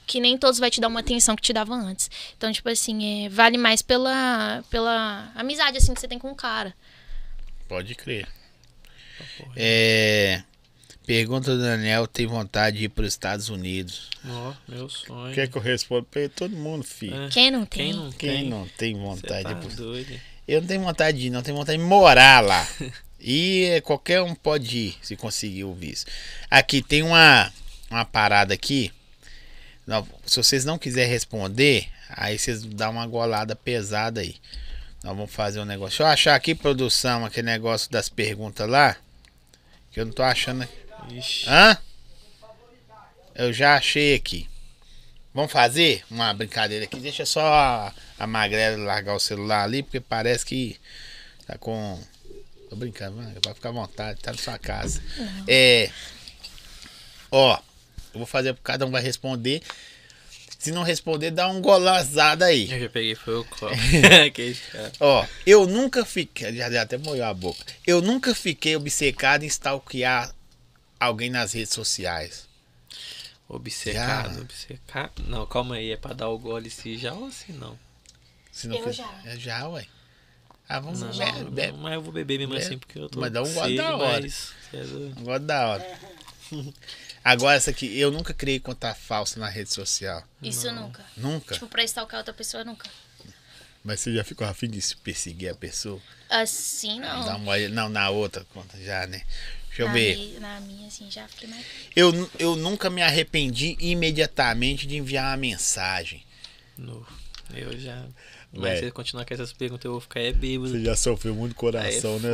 Que 0.09 0.19
nem 0.21 0.37
todos 0.39 0.59
vai 0.59 0.71
te 0.71 0.81
dar 0.81 0.89
uma 0.89 1.01
atenção 1.01 1.37
que 1.37 1.43
te 1.43 1.53
dava 1.53 1.75
antes. 1.75 2.11
Então, 2.37 2.51
tipo 2.51 2.69
assim, 2.69 3.27
é, 3.27 3.29
vale 3.29 3.59
mais 3.59 3.83
pela, 3.83 4.65
pela 4.71 5.31
amizade, 5.35 5.77
assim, 5.77 5.93
que 5.95 6.01
você 6.01 6.09
tem 6.09 6.19
com 6.19 6.31
o 6.31 6.35
cara. 6.35 6.75
Pode 7.69 7.95
crer. 7.95 8.27
É. 9.55 10.43
Pergunta 11.07 11.55
do 11.57 11.63
Daniel: 11.63 12.07
tem 12.07 12.27
vontade 12.27 12.79
de 12.79 12.85
ir 12.85 12.89
para 12.89 13.03
os 13.05 13.09
Estados 13.13 13.49
Unidos? 13.49 14.11
Ó, 14.27 14.55
meu 14.69 14.89
sonho. 14.89 15.35
Quer 15.35 15.49
que 15.49 15.57
eu 15.57 15.63
responda 15.63 16.07
pra 16.11 16.21
ele? 16.23 16.29
Todo 16.31 16.55
mundo, 16.57 16.85
filho. 16.85 17.25
É, 17.25 17.29
Quem 17.29 17.51
não 17.51 17.65
tem? 17.65 17.91
Quem 17.93 17.95
não 17.95 18.13
Quem 18.13 18.31
tem? 18.31 18.49
não 18.49 18.69
tem 18.69 18.95
vontade 18.97 19.43
tá 19.45 19.53
de 19.53 19.67
ir 19.67 19.67
pro- 19.69 19.77
doido. 19.77 20.21
Eu 20.47 20.61
não 20.63 20.69
tenho 20.69 20.83
vontade 20.83 21.19
de 21.19 21.27
ir, 21.27 21.31
não. 21.31 21.43
Tenho 21.43 21.57
vontade 21.57 21.79
de 21.79 21.85
morar 21.85 22.43
lá. 22.43 22.67
E 23.21 23.65
é, 23.65 23.81
qualquer 23.81 24.23
um 24.23 24.33
pode 24.33 24.79
ir, 24.79 24.97
se 25.03 25.17
conseguir 25.17 25.65
o 25.65 25.75
visto. 25.75 26.09
Aqui 26.49 26.81
tem 26.81 27.03
uma, 27.03 27.53
uma 27.91 28.05
parada 28.05 28.55
aqui. 28.55 28.93
Não, 29.89 30.07
se 30.27 30.37
vocês 30.37 30.67
não 30.67 30.77
quiserem 30.77 31.11
responder, 31.11 31.89
aí 32.11 32.39
vocês 32.39 32.63
dão 32.63 32.91
uma 32.91 33.07
golada 33.07 33.57
pesada 33.57 34.21
aí. 34.21 34.37
Nós 35.03 35.17
vamos 35.17 35.33
fazer 35.33 35.61
um 35.61 35.65
negócio. 35.65 35.93
Deixa 35.93 36.03
eu 36.03 36.07
achar 36.09 36.35
aqui, 36.35 36.55
produção, 36.55 37.25
aquele 37.25 37.47
negócio 37.47 37.91
das 37.91 38.11
perguntas 38.11 38.69
lá. 38.69 38.99
Que 39.91 40.01
eu 40.01 40.05
não 40.05 40.13
tô 40.13 40.23
achando. 40.23 40.69
Ixi. 41.11 41.49
Hã? 41.49 41.79
Eu 43.35 43.51
já 43.51 43.77
achei 43.77 44.15
aqui. 44.15 44.47
Vamos 45.33 45.51
fazer 45.51 46.05
uma 46.11 46.35
brincadeira 46.35 46.85
aqui. 46.85 47.01
Deixa 47.01 47.25
só 47.25 47.47
a, 47.47 47.95
a 48.19 48.27
Magrela 48.27 48.77
largar 48.85 49.15
o 49.15 49.21
celular 49.21 49.65
ali, 49.65 49.83
porque 49.83 50.01
parece 50.01 50.45
que 50.45 50.79
tá 51.47 51.57
com. 51.57 51.99
Tô 52.69 52.77
brincando, 52.77 53.17
mano. 53.17 53.41
Pode 53.41 53.55
ficar 53.55 53.71
à 53.71 53.73
vontade, 53.73 54.21
tá 54.21 54.33
na 54.33 54.39
sua 54.39 54.59
casa. 54.59 55.03
É. 55.49 55.91
Ó, 57.31 57.59
eu 58.15 58.19
vou 58.19 58.27
fazer, 58.27 58.55
cada 58.63 58.87
um 58.87 58.91
vai 58.91 59.03
responder. 59.03 59.63
Se 60.59 60.73
não 60.73 60.83
responder, 60.83 61.31
dá 61.31 61.47
um 61.49 61.61
golazada 61.61 62.47
aí. 62.47 62.71
Eu 62.71 62.81
já 62.81 62.89
peguei, 62.89 63.15
foi 63.15 63.37
o 63.37 63.45
copo. 63.45 63.67
Ó, 64.99 65.25
eu 65.47 65.67
nunca 65.67 66.05
fiquei. 66.05 66.53
Já, 66.57 66.69
já 66.71 66.83
até 66.83 66.99
molhou 66.99 67.25
a 67.27 67.33
boca. 67.33 67.65
Eu 67.87 68.03
nunca 68.03 68.35
fiquei 68.35 68.75
obcecado 68.75 69.45
em 69.45 69.47
stalkear 69.47 70.35
alguém 70.99 71.31
nas 71.31 71.53
redes 71.53 71.73
sociais. 71.73 72.49
Obcecado, 73.49 74.35
Já. 74.35 74.41
obcecado. 74.41 75.23
Não, 75.27 75.47
calma 75.47 75.77
aí, 75.77 75.93
é 75.93 75.97
pra 75.97 76.13
dar 76.13 76.29
o 76.29 76.39
gole 76.39 76.69
se 76.69 76.99
já 76.99 77.15
ou 77.15 77.31
se 77.31 77.53
não? 77.53 77.79
Se 78.53 78.67
não 78.69 78.77
Eu 78.77 78.85
fiz- 78.85 78.97
já. 78.97 79.23
É 79.25 79.37
já, 79.39 79.69
ué. 79.69 79.87
Ah, 80.69 80.81
vamos 80.81 81.01
Não, 81.01 81.09
não, 81.15 81.51
bebe. 81.51 81.79
mas 81.79 81.95
eu 81.95 82.03
vou 82.03 82.13
beber 82.13 82.37
mesmo 82.39 82.53
Bebe. 82.53 82.67
assim 82.67 82.77
porque 82.79 82.99
eu 82.99 83.09
tô 83.09 83.21
Mas 83.21 83.33
dá 83.33 83.43
um 83.43 83.55
gole 83.55 83.77
da 83.77 83.97
hora. 83.97 84.21
mas 84.21 84.53
é 84.75 84.83
doido. 84.85 85.21
Agora 85.21 85.39
da 85.39 85.69
hora. 85.69 85.99
Agora 87.31 87.57
essa 87.57 87.71
aqui, 87.71 87.99
eu 87.99 88.11
nunca 88.11 88.33
criei 88.33 88.59
conta 88.59 88.95
falsa 88.95 89.39
na 89.39 89.49
rede 89.49 89.73
social. 89.73 90.23
Isso 90.43 90.71
nunca. 90.73 91.05
Nunca. 91.17 91.55
Tipo, 91.55 91.67
pra 91.69 91.85
stalkear 91.85 92.21
outra 92.21 92.33
pessoa, 92.33 92.65
nunca. 92.65 92.89
Mas 93.85 94.01
você 94.01 94.15
já 94.15 94.25
ficou 94.25 94.47
afim 94.47 94.69
de 94.69 94.81
se 94.81 94.97
perseguir 94.97 95.51
a 95.51 95.55
pessoa? 95.55 96.01
Assim, 96.31 97.01
Dá 97.01 97.15
não. 97.25 97.37
uma 97.39 97.53
olhada- 97.53 97.75
Não, 97.75 97.89
na 97.89 98.11
outra 98.11 98.45
conta 98.53 98.77
já, 98.83 99.07
né? 99.07 99.23
Deixa 99.69 99.83
eu 99.83 99.87
na, 99.87 99.93
ver. 99.93 100.17
mi- 100.17 100.39
na 100.41 100.61
minha, 100.61 100.89
assim, 100.89 101.11
já 101.11 101.27
fiquei 101.29 101.49
mais. 101.49 101.65
Eu, 101.95 102.31
eu 102.39 102.57
nunca 102.57 102.89
me 102.91 103.03
arrependi 103.03 103.77
imediatamente 103.79 104.87
de 104.87 104.97
enviar 104.97 105.31
uma 105.31 105.37
mensagem. 105.37 106.25
No, 106.77 107.07
eu 107.55 107.79
já. 107.79 108.05
Mas 108.53 108.79
se 108.79 108.85
você 108.87 108.91
continuar 108.91 109.25
com 109.27 109.35
essas 109.35 109.53
perguntas, 109.53 109.85
eu 109.85 109.93
vou 109.93 110.01
ficar 110.01 110.21
é 110.21 110.33
bêbado. 110.33 110.83
já 110.83 110.97
sofreu 110.97 111.35
muito 111.35 111.53
Aí 111.53 111.57
é 111.57 111.61
coração, 112.01 112.19
né? 112.19 112.31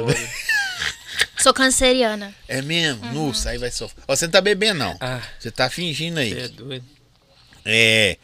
Sou 1.39 1.53
canceriana. 1.55 2.35
É 2.49 2.61
mesmo? 2.63 3.05
Nossa, 3.13 3.51
aí 3.51 3.59
vai 3.59 3.71
sofrer. 3.71 4.03
Ó, 4.09 4.15
você 4.17 4.27
não 4.27 4.33
tá 4.33 4.41
bebendo, 4.41 4.79
não. 4.79 4.97
Ah, 5.01 5.21
Você 5.39 5.51
tá 5.51 5.69
fingindo 5.71 6.17
você 6.17 6.21
é 6.39 6.43
aí. 6.45 6.49
doido. 6.49 6.85
É. 7.65 8.19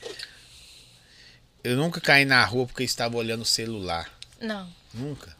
Eu 1.62 1.76
nunca 1.76 2.00
caí 2.00 2.24
na 2.24 2.44
rua 2.44 2.66
porque 2.66 2.82
eu 2.82 2.86
estava 2.86 3.16
olhando 3.16 3.42
o 3.42 3.46
celular. 3.46 4.10
Não. 4.40 4.68
Nunca. 4.94 5.34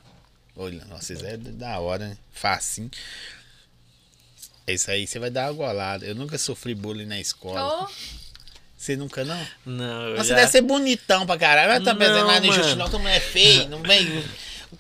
Olha, 0.57 0.85
nossa, 0.87 1.13
isso 1.13 1.25
é 1.25 1.37
da 1.37 1.79
hora, 1.79 2.09
né? 2.09 2.17
Facinho. 2.33 2.91
É 4.67 4.75
isso 4.75 4.91
aí, 4.91 5.07
você 5.07 5.19
vai 5.19 5.31
dar 5.31 5.47
uma 5.51 5.53
golada. 5.55 6.05
Eu 6.05 6.15
nunca 6.15 6.37
sofri 6.39 6.75
bullying 6.75 7.07
na 7.07 7.19
escola. 7.19 7.85
Oh, 7.85 7.89
Você 8.77 8.95
nunca, 8.97 9.25
não? 9.25 9.47
Não, 9.65 10.09
eu 10.09 10.17
Você 10.19 10.29
já... 10.31 10.37
deve 10.37 10.53
ser 10.53 10.61
bonitão 10.61 11.27
pra 11.27 11.39
caralho. 11.39 11.71
Mas 11.73 11.83
também 11.85 12.09
Não, 12.09 12.19
não, 12.19 12.27
mas 12.27 12.41
no 12.43 12.49
mano. 12.49 12.63
justo 12.63 12.77
não, 12.77 12.85
todo 12.91 12.99
mundo 13.01 13.09
é 13.09 13.21
feio. 13.21 13.69
Não 13.69 13.83
vem. 13.83 14.25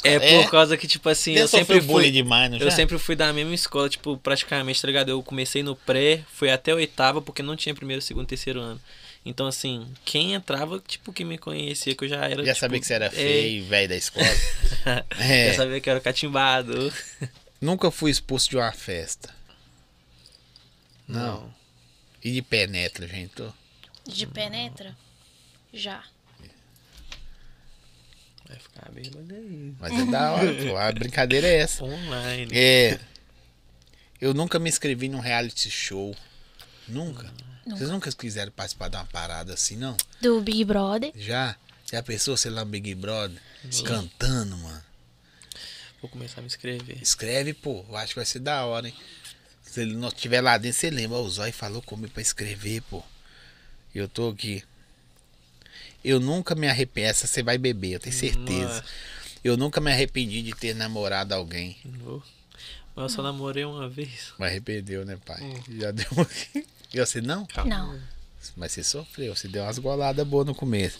É 0.04 0.42
por 0.42 0.50
causa 0.50 0.76
que, 0.76 0.86
tipo 0.86 1.08
assim, 1.08 1.34
eu 1.34 1.48
sempre 1.48 1.80
fui... 1.80 2.10
demais, 2.10 2.50
não 2.50 2.58
Eu 2.58 2.66
já? 2.66 2.70
sempre 2.70 2.98
fui 2.98 3.16
da 3.16 3.32
mesma 3.32 3.54
escola, 3.54 3.88
tipo, 3.88 4.16
praticamente, 4.16 4.80
tá 4.80 4.86
ligado? 4.86 5.08
Eu 5.08 5.22
comecei 5.22 5.62
no 5.62 5.74
pré, 5.74 6.22
fui 6.32 6.50
até 6.50 6.70
a 6.70 6.76
oitava, 6.76 7.20
porque 7.20 7.42
não 7.42 7.56
tinha 7.56 7.74
primeiro, 7.74 8.00
segundo, 8.00 8.26
terceiro 8.26 8.60
ano. 8.60 8.80
Então, 9.24 9.46
assim, 9.46 9.86
quem 10.04 10.34
entrava, 10.34 10.80
tipo, 10.86 11.12
que 11.12 11.24
me 11.24 11.36
conhecia, 11.36 11.94
que 11.94 12.04
eu 12.04 12.08
já 12.08 12.24
era. 12.24 12.44
Já 12.44 12.54
tipo, 12.54 12.60
sabia 12.60 12.80
que 12.80 12.86
você 12.86 12.94
era 12.94 13.06
é, 13.06 13.10
feio, 13.10 13.64
velho 13.64 13.88
da 13.88 13.96
escola. 13.96 14.26
É. 15.18 15.50
Já 15.50 15.56
sabia 15.58 15.78
que 15.78 15.90
eu 15.90 15.92
era 15.92 16.00
catimbado. 16.00 16.90
Nunca 17.60 17.90
fui 17.90 18.10
expulso 18.10 18.48
de 18.48 18.56
uma 18.56 18.72
festa. 18.72 19.28
Não. 21.06 21.52
E 22.24 22.30
de 22.32 22.40
penetra, 22.40 23.06
gente? 23.06 23.42
De 24.06 24.26
penetra? 24.26 24.96
Já. 25.72 26.02
Vai 28.50 28.58
ficar 28.58 28.90
bêbado 28.90 29.32
aí. 29.32 29.74
Mas 29.78 29.92
é 29.92 30.04
da 30.06 30.32
hora, 30.32 30.52
pô. 30.54 30.76
A 30.76 30.90
brincadeira 30.90 31.46
é 31.46 31.58
essa. 31.58 31.84
Online. 31.84 32.50
É. 32.52 32.98
Eu 34.20 34.34
nunca 34.34 34.58
me 34.58 34.68
inscrevi 34.68 35.08
num 35.08 35.20
reality 35.20 35.70
show. 35.70 36.16
Nunca. 36.88 37.32
Vocês 37.64 37.88
nunca 37.88 38.10
quiseram 38.10 38.50
participar 38.50 38.88
de 38.88 38.96
uma 38.96 39.04
parada 39.04 39.54
assim, 39.54 39.76
não? 39.76 39.96
Do 40.20 40.40
Big 40.40 40.64
Brother. 40.64 41.12
Já? 41.14 41.54
Já 41.90 42.02
pensou, 42.02 42.36
sei 42.36 42.50
lá, 42.50 42.64
um 42.64 42.66
Big 42.66 42.92
Brother? 42.96 43.40
Cantando, 43.84 44.56
mano. 44.56 44.82
Vou 46.00 46.10
começar 46.10 46.40
a 46.40 46.42
me 46.42 46.48
inscrever. 46.48 47.00
Escreve, 47.00 47.54
pô. 47.54 47.84
Eu 47.88 47.96
acho 47.96 48.08
que 48.08 48.16
vai 48.16 48.26
ser 48.26 48.40
da 48.40 48.64
hora, 48.64 48.88
hein? 48.88 48.94
Se 49.62 49.82
ele 49.82 49.94
não 49.94 50.08
estiver 50.08 50.40
lá 50.40 50.58
dentro, 50.58 50.80
você 50.80 50.90
lembra. 50.90 51.18
O 51.18 51.30
Zói 51.30 51.52
falou 51.52 51.80
comigo 51.80 52.12
pra 52.12 52.22
escrever, 52.22 52.82
pô. 52.82 53.00
E 53.94 53.98
eu 53.98 54.08
tô 54.08 54.30
aqui. 54.30 54.64
Eu 56.04 56.18
nunca 56.20 56.54
me 56.54 56.68
arrependi. 56.68 57.08
Essa 57.08 57.26
você 57.26 57.42
vai 57.42 57.58
beber, 57.58 57.92
eu 57.92 58.00
tenho 58.00 58.14
certeza. 58.14 58.74
Nossa. 58.74 58.84
Eu 59.42 59.56
nunca 59.56 59.80
me 59.80 59.90
arrependi 59.90 60.42
de 60.42 60.52
ter 60.52 60.74
namorado 60.74 61.34
alguém. 61.34 61.76
Vou. 61.84 62.22
Mas 62.94 63.04
eu 63.04 63.08
só 63.16 63.22
namorei 63.22 63.64
uma 63.64 63.88
vez. 63.88 64.32
Mas 64.38 64.50
arrependeu, 64.50 65.04
né, 65.04 65.18
pai? 65.24 65.42
Hum. 65.42 65.62
Já 65.78 65.90
deu. 65.90 66.06
E 66.92 66.98
você 66.98 67.20
não? 67.20 67.46
Não. 67.66 68.00
Mas 68.56 68.72
você 68.72 68.82
sofreu, 68.82 69.36
você 69.36 69.46
deu 69.46 69.62
umas 69.62 69.78
goladas 69.78 70.26
boas 70.26 70.44
no 70.44 70.56
começo. 70.56 70.98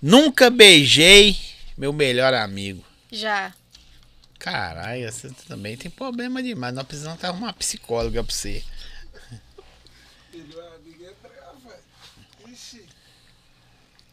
Nunca 0.00 0.50
beijei 0.50 1.38
meu 1.78 1.92
melhor 1.92 2.34
amigo. 2.34 2.84
Já. 3.12 3.54
Caralho, 4.40 5.10
você 5.10 5.30
também 5.46 5.76
tem 5.76 5.88
problema 5.88 6.42
demais. 6.42 6.74
Nós 6.74 6.84
precisamos 6.84 7.16
até 7.16 7.28
arrumar 7.28 7.46
uma 7.46 7.52
psicóloga 7.52 8.24
pra 8.24 8.34
você. 8.34 8.64
Melhor 10.34 10.74
amigo 10.74 11.04
é 11.04 11.12
bravo, 11.22 11.60
velho. 11.68 12.52
Ixi. 12.52 12.84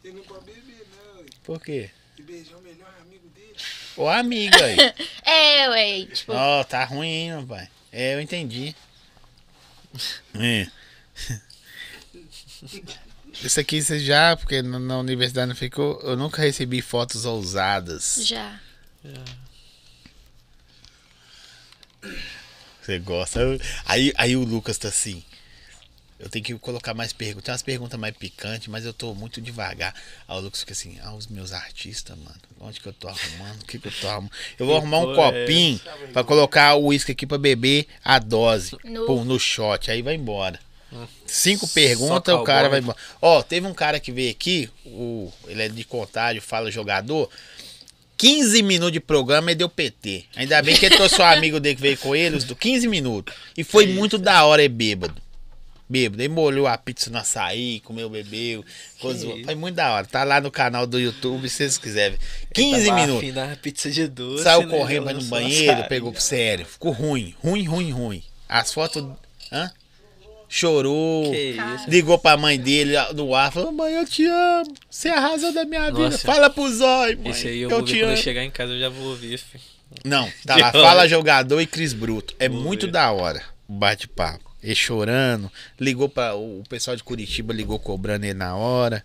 Ele 0.03 0.17
não 0.17 0.23
pode 0.23 0.45
beber, 0.45 0.85
não. 0.95 1.21
ué. 1.21 1.25
Por 1.49 1.59
quê? 1.59 1.89
E 2.15 2.21
beijar 2.21 2.57
o 2.57 2.61
melhor 2.61 2.93
amigo 3.01 3.27
dele. 3.29 3.55
Ô, 3.97 4.07
amiga 4.07 4.63
aí. 4.63 4.77
É, 5.25 5.67
ué. 5.69 6.05
Tipo, 6.05 6.33
Ó, 6.33 6.63
tá 6.63 6.85
ruim, 6.85 7.07
hein, 7.07 7.29
meu 7.31 7.47
pai. 7.47 7.67
É, 7.91 8.13
eu 8.13 8.21
entendi. 8.21 8.75
É. 10.35 10.67
Isso 13.43 13.59
aqui 13.59 13.81
você 13.81 13.97
já, 13.99 14.37
porque 14.37 14.61
na 14.61 14.77
na 14.77 14.99
universidade 14.99 15.47
não 15.49 15.55
ficou. 15.55 15.99
Eu 16.01 16.15
nunca 16.15 16.39
recebi 16.43 16.83
fotos 16.83 17.25
ousadas. 17.25 18.19
já. 18.23 18.59
Você 22.79 22.99
gosta? 22.99 23.39
Aí, 23.85 24.13
aí 24.15 24.35
o 24.35 24.43
Lucas 24.43 24.77
tá 24.77 24.89
assim. 24.89 25.23
Eu 26.19 26.29
tenho 26.29 26.43
que 26.43 26.53
colocar 26.55 26.93
mais 26.93 27.13
perguntas. 27.13 27.45
Tem 27.45 27.53
umas 27.53 27.61
perguntas 27.61 27.97
mais 27.99 28.13
picantes, 28.15 28.67
mas 28.67 28.83
eu 28.85 28.91
tô 28.93 29.15
muito 29.15 29.39
devagar. 29.39 29.93
Aí 30.27 30.37
o 30.37 30.41
Lucas 30.41 30.59
fica 30.59 30.73
assim, 30.73 30.97
ah, 31.01 31.13
os 31.13 31.27
meus 31.27 31.53
artistas, 31.53 32.17
mano. 32.17 32.35
Onde 32.59 32.81
que 32.81 32.87
eu 32.87 32.93
tô 32.93 33.07
arrumando? 33.07 33.61
O 33.61 33.65
que, 33.65 33.79
que 33.79 33.87
eu 33.87 33.91
tô 34.01 34.07
arrumando? 34.09 34.31
Eu 34.59 34.65
vou 34.65 34.75
arrumar 34.75 34.99
um 34.99 35.15
porra 35.15 35.29
é 35.37 35.41
copinho 35.41 35.81
pra 36.11 36.23
colocar 36.25 36.75
o 36.75 36.87
uísque 36.87 37.13
aqui 37.13 37.25
pra 37.25 37.37
beber 37.37 37.87
a 38.03 38.19
dose. 38.19 38.75
No- 38.83 39.05
Pum, 39.05 39.23
no 39.23 39.39
shot. 39.39 39.89
Aí 39.89 40.01
vai 40.01 40.15
embora. 40.15 40.59
Hum. 40.91 41.05
Cinco 41.25 41.67
perguntas, 41.69 42.33
o 42.35 42.43
cara 42.43 42.67
vai 42.67 42.79
embora. 42.79 42.97
Ó, 43.21 43.41
teve 43.41 43.65
um 43.65 43.73
cara 43.73 43.97
que 43.99 44.11
veio 44.11 44.31
aqui, 44.31 44.69
o, 44.85 45.31
ele 45.47 45.61
é 45.61 45.69
de 45.69 45.83
contágio, 45.85 46.41
fala 46.41 46.69
jogador. 46.69 47.29
15 48.17 48.61
minutos 48.63 48.91
de 48.91 48.99
programa 48.99 49.51
e 49.51 49.55
deu 49.55 49.69
PT. 49.69 50.25
Ainda 50.35 50.61
bem 50.61 50.75
que 50.75 50.85
ele 50.85 50.97
trouxe 50.97 51.15
o 51.21 51.23
amigo 51.23 51.59
dele 51.61 51.75
que 51.75 51.81
veio 51.81 51.97
com 51.97 52.13
ele, 52.13 52.35
os 52.35 52.43
do 52.43 52.55
15 52.55 52.87
minutos. 52.89 53.33
E 53.55 53.63
foi 53.63 53.87
muito 53.87 54.17
da 54.17 54.43
hora, 54.43 54.61
é 54.61 54.67
bêbado. 54.67 55.15
Bêbado. 55.89 56.21
Ele 56.21 56.29
molhou 56.31 56.67
a 56.67 56.77
pizza 56.77 57.09
no 57.09 57.17
açaí, 57.17 57.79
comeu, 57.79 58.07
bebeu. 58.09 58.63
coisou. 59.01 59.35
isso. 59.35 59.45
Foi 59.45 59.55
muito 59.55 59.75
da 59.75 59.91
hora. 59.91 60.05
Tá 60.05 60.23
lá 60.23 60.39
no 60.39 60.51
canal 60.51 60.85
do 60.85 60.99
YouTube, 60.99 61.49
se 61.49 61.55
vocês 61.57 61.77
quiserem. 61.79 62.17
ver. 62.17 62.53
15 62.53 62.85
Tava 62.85 62.99
minutos. 63.01 63.23
afim 63.23 63.33
da 63.33 63.55
pizza 63.55 63.89
de 63.89 64.07
doce. 64.07 64.43
Saiu 64.43 64.67
né? 64.67 64.77
correndo 64.77 65.05
vai 65.05 65.13
no 65.15 65.23
banheiro, 65.23 65.73
açaí. 65.77 65.89
pegou 65.89 66.13
sério. 66.15 66.65
Ficou 66.65 66.91
ruim, 66.91 67.33
ruim, 67.43 67.65
ruim, 67.65 67.91
ruim. 67.91 68.23
As 68.47 68.71
fotos. 68.71 69.03
Hã? 69.51 69.71
Chorou. 70.47 71.31
Que 71.31 71.51
isso. 71.51 71.89
Ligou 71.89 72.17
pra 72.17 72.35
mãe 72.35 72.59
dele 72.59 72.93
no 73.13 73.33
ar, 73.35 73.51
falou: 73.51 73.71
Mãe, 73.71 73.93
eu 73.93 74.05
te 74.05 74.25
amo. 74.25 74.73
Você 74.89 75.07
é 75.09 75.13
a 75.13 75.19
razão 75.19 75.53
da 75.53 75.63
minha 75.65 75.85
vida. 75.87 75.99
Nossa. 76.09 76.17
Fala 76.19 76.49
pro 76.49 76.67
Zói, 76.73 77.15
mãe. 77.15 77.29
Esse 77.31 77.47
aí 77.47 77.59
eu, 77.61 77.69
eu 77.69 77.77
vou 77.77 77.85
ver 77.85 77.85
te 77.85 77.91
quando 77.93 78.01
eu 78.01 78.07
amo. 78.09 78.17
chegar 78.17 78.43
em 78.43 78.49
casa, 78.51 78.73
eu 78.73 78.79
já 78.79 78.89
vou 78.89 79.09
ouvir, 79.09 79.37
filho. 79.37 79.63
Não, 80.03 80.31
tá 80.45 80.55
lá. 80.57 80.71
Fala 80.71 81.07
jogador 81.07 81.61
e 81.61 81.67
Cris 81.67 81.93
Bruto. 81.93 82.35
É 82.39 82.49
Vou 82.49 82.61
muito 82.61 82.87
ver. 82.87 82.91
da 82.93 83.11
hora 83.11 83.43
o 83.67 83.73
bate-papo. 83.73 84.48
Ele 84.61 84.75
chorando. 84.75 85.51
Ligou 85.79 86.09
para 86.09 86.35
O 86.35 86.63
pessoal 86.67 86.95
de 86.95 87.03
Curitiba 87.03 87.53
ligou 87.53 87.79
cobrando 87.79 88.25
ele 88.25 88.33
na 88.33 88.55
hora. 88.55 89.03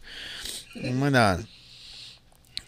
Mano. 0.74 1.46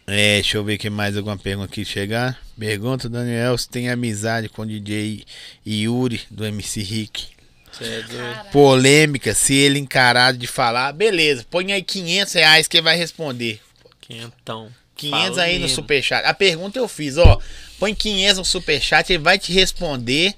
É, 0.06 0.34
deixa 0.34 0.56
eu 0.56 0.62
ver 0.62 0.78
que 0.78 0.88
mais 0.88 1.16
alguma 1.16 1.36
pergunta 1.36 1.70
aqui 1.72 1.84
chegar. 1.84 2.38
Pergunta, 2.56 3.08
Daniel, 3.08 3.58
se 3.58 3.68
tem 3.68 3.90
amizade 3.90 4.48
com 4.48 4.62
o 4.62 4.66
DJ 4.66 5.24
Yuri 5.66 6.22
do 6.30 6.44
MC 6.44 6.80
Rick. 6.80 7.26
Você 7.72 7.84
é 7.84 8.02
doido. 8.02 8.16
Cara. 8.16 8.44
Polêmica, 8.44 9.34
se 9.34 9.54
ele 9.54 9.80
encarado 9.80 10.38
de 10.38 10.46
falar, 10.46 10.92
beleza, 10.92 11.44
põe 11.50 11.72
aí 11.72 11.82
500 11.82 12.32
reais 12.34 12.68
que 12.68 12.76
ele 12.76 12.84
vai 12.84 12.96
responder. 12.96 13.60
Quentão. 14.00 14.70
500 14.94 15.28
Fala 15.28 15.42
aí 15.42 15.58
no 15.58 15.68
superchat. 15.68 16.24
A 16.24 16.32
pergunta 16.32 16.78
eu 16.78 16.88
fiz, 16.88 17.18
ó. 17.18 17.38
Põe 17.78 17.94
500 17.94 18.38
no 18.38 18.44
superchat, 18.44 19.12
ele 19.12 19.22
vai 19.22 19.38
te 19.38 19.52
responder. 19.52 20.34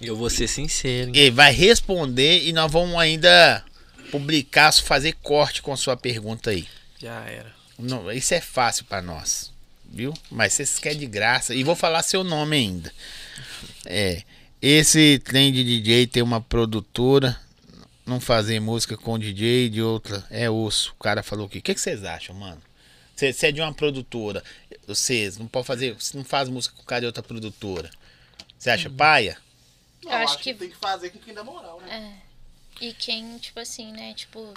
Eu 0.00 0.16
vou 0.16 0.30
ser 0.30 0.48
sincero, 0.48 1.10
hein? 1.10 1.16
Ele 1.16 1.30
vai 1.30 1.52
responder 1.52 2.44
e 2.44 2.52
nós 2.52 2.70
vamos 2.70 2.96
ainda 2.96 3.64
publicar, 4.10 4.72
fazer 4.72 5.12
corte 5.22 5.60
com 5.62 5.72
a 5.72 5.76
sua 5.76 5.96
pergunta 5.96 6.50
aí. 6.50 6.66
Já 6.98 7.20
era. 7.24 7.54
Não, 7.78 8.10
isso 8.10 8.34
é 8.34 8.40
fácil 8.40 8.84
pra 8.84 9.00
nós, 9.00 9.52
viu? 9.90 10.12
Mas 10.30 10.52
vocês 10.52 10.78
querem 10.78 10.98
de 10.98 11.06
graça. 11.06 11.54
E 11.54 11.64
vou 11.64 11.76
falar 11.76 12.02
seu 12.02 12.24
nome 12.24 12.56
ainda. 12.56 12.92
É. 13.86 14.22
Esse 14.60 15.18
trem 15.24 15.52
de 15.52 15.64
DJ 15.64 16.06
tem 16.06 16.22
uma 16.22 16.40
produtora. 16.40 17.38
Não 18.04 18.20
fazer 18.20 18.58
música 18.60 18.96
com 18.96 19.18
DJ 19.18 19.68
de 19.68 19.80
outra 19.80 20.24
é 20.30 20.50
osso. 20.50 20.94
O 20.98 21.02
cara 21.02 21.22
falou 21.22 21.46
o 21.46 21.48
quê? 21.48 21.58
O 21.58 21.62
que, 21.62 21.78
vocês 21.78 22.04
acham, 22.04 22.34
mano? 22.34 22.60
Você 23.14 23.46
é 23.46 23.52
de 23.52 23.60
uma 23.60 23.72
produtora. 23.72 24.42
Vocês 24.86 25.38
não 25.38 25.46
pode 25.46 25.66
fazer. 25.66 25.94
Você 25.94 26.16
não 26.16 26.24
faz 26.24 26.48
música 26.48 26.74
com 26.74 26.82
o 26.82 26.86
cara 26.86 27.00
de 27.00 27.06
outra 27.06 27.22
produtora. 27.22 27.90
Você 28.58 28.70
acha 28.70 28.90
paia? 28.90 29.38
Não, 30.04 30.10
Eu 30.12 30.16
acho, 30.18 30.34
acho 30.34 30.38
que... 30.42 30.52
que- 30.52 30.58
tem 30.58 30.70
que 30.70 30.76
fazer 30.76 31.10
com 31.10 31.18
quem 31.18 31.34
dá 31.34 31.44
moral, 31.44 31.80
né? 31.80 32.20
É. 32.80 32.84
E 32.84 32.92
quem, 32.94 33.36
tipo 33.38 33.60
assim, 33.60 33.92
né, 33.92 34.14
tipo, 34.14 34.54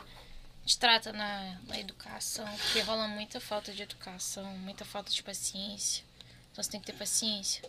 te 0.65 0.77
trata 0.77 1.11
na, 1.11 1.57
na 1.67 1.79
educação, 1.79 2.45
porque 2.57 2.79
rola 2.81 3.07
muita 3.07 3.39
falta 3.41 3.73
de 3.73 3.81
educação, 3.81 4.45
muita 4.59 4.85
falta 4.85 5.11
de 5.11 5.21
paciência. 5.21 6.03
Então 6.51 6.63
você 6.63 6.69
tem 6.71 6.79
que 6.79 6.85
ter 6.85 6.93
paciência. 6.93 7.63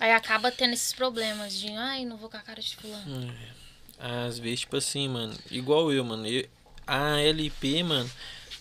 Aí 0.00 0.10
acaba 0.12 0.50
tendo 0.50 0.72
esses 0.74 0.92
problemas 0.92 1.52
de, 1.54 1.70
ai, 1.72 2.04
não 2.04 2.16
vou 2.16 2.28
com 2.28 2.36
a 2.36 2.40
cara 2.40 2.60
de 2.60 2.74
fulano. 2.76 3.32
Às 3.98 4.38
vezes, 4.38 4.60
tipo 4.60 4.76
assim, 4.76 5.08
mano, 5.08 5.36
igual 5.50 5.92
eu, 5.92 6.04
mano. 6.04 6.26
eu- 6.26 6.48
a 6.86 7.18
LP, 7.20 7.82
mano, 7.82 8.10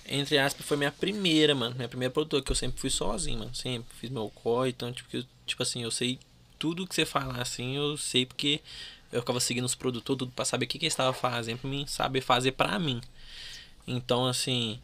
entre 0.07 0.37
aspas, 0.37 0.65
foi 0.65 0.77
minha 0.77 0.91
primeira, 0.91 1.53
mano. 1.55 1.75
Minha 1.75 1.87
primeira 1.89 2.11
produtora, 2.13 2.43
que 2.43 2.51
eu 2.51 2.55
sempre 2.55 2.79
fui 2.79 2.89
sozinho, 2.89 3.39
mano. 3.39 3.53
Sempre 3.55 3.95
fiz 3.97 4.09
meu 4.09 4.29
corre, 4.29 4.69
então, 4.69 4.91
tipo, 4.93 5.09
que 5.09 5.17
eu- 5.17 5.25
tipo 5.45 5.61
assim, 5.63 5.83
eu 5.83 5.91
sei 5.91 6.19
tudo 6.57 6.87
que 6.87 6.95
você 6.95 7.05
falar 7.05 7.41
assim, 7.41 7.75
eu 7.75 7.97
sei 7.97 8.25
porque 8.25 8.61
eu 9.11 9.21
ficava 9.21 9.39
seguindo 9.39 9.65
os 9.65 9.75
produtores, 9.75 10.05
tudo 10.05 10.31
pra 10.31 10.45
saber 10.45 10.65
o 10.65 10.67
que, 10.67 10.79
que 10.79 10.85
eles 10.85 10.93
estavam 10.93 11.13
fazendo, 11.13 11.59
pra 11.59 11.69
mim 11.69 11.85
saber 11.87 12.21
fazer 12.21 12.51
pra 12.51 12.77
mim. 12.79 13.01
Então, 13.87 14.25
assim, 14.25 14.79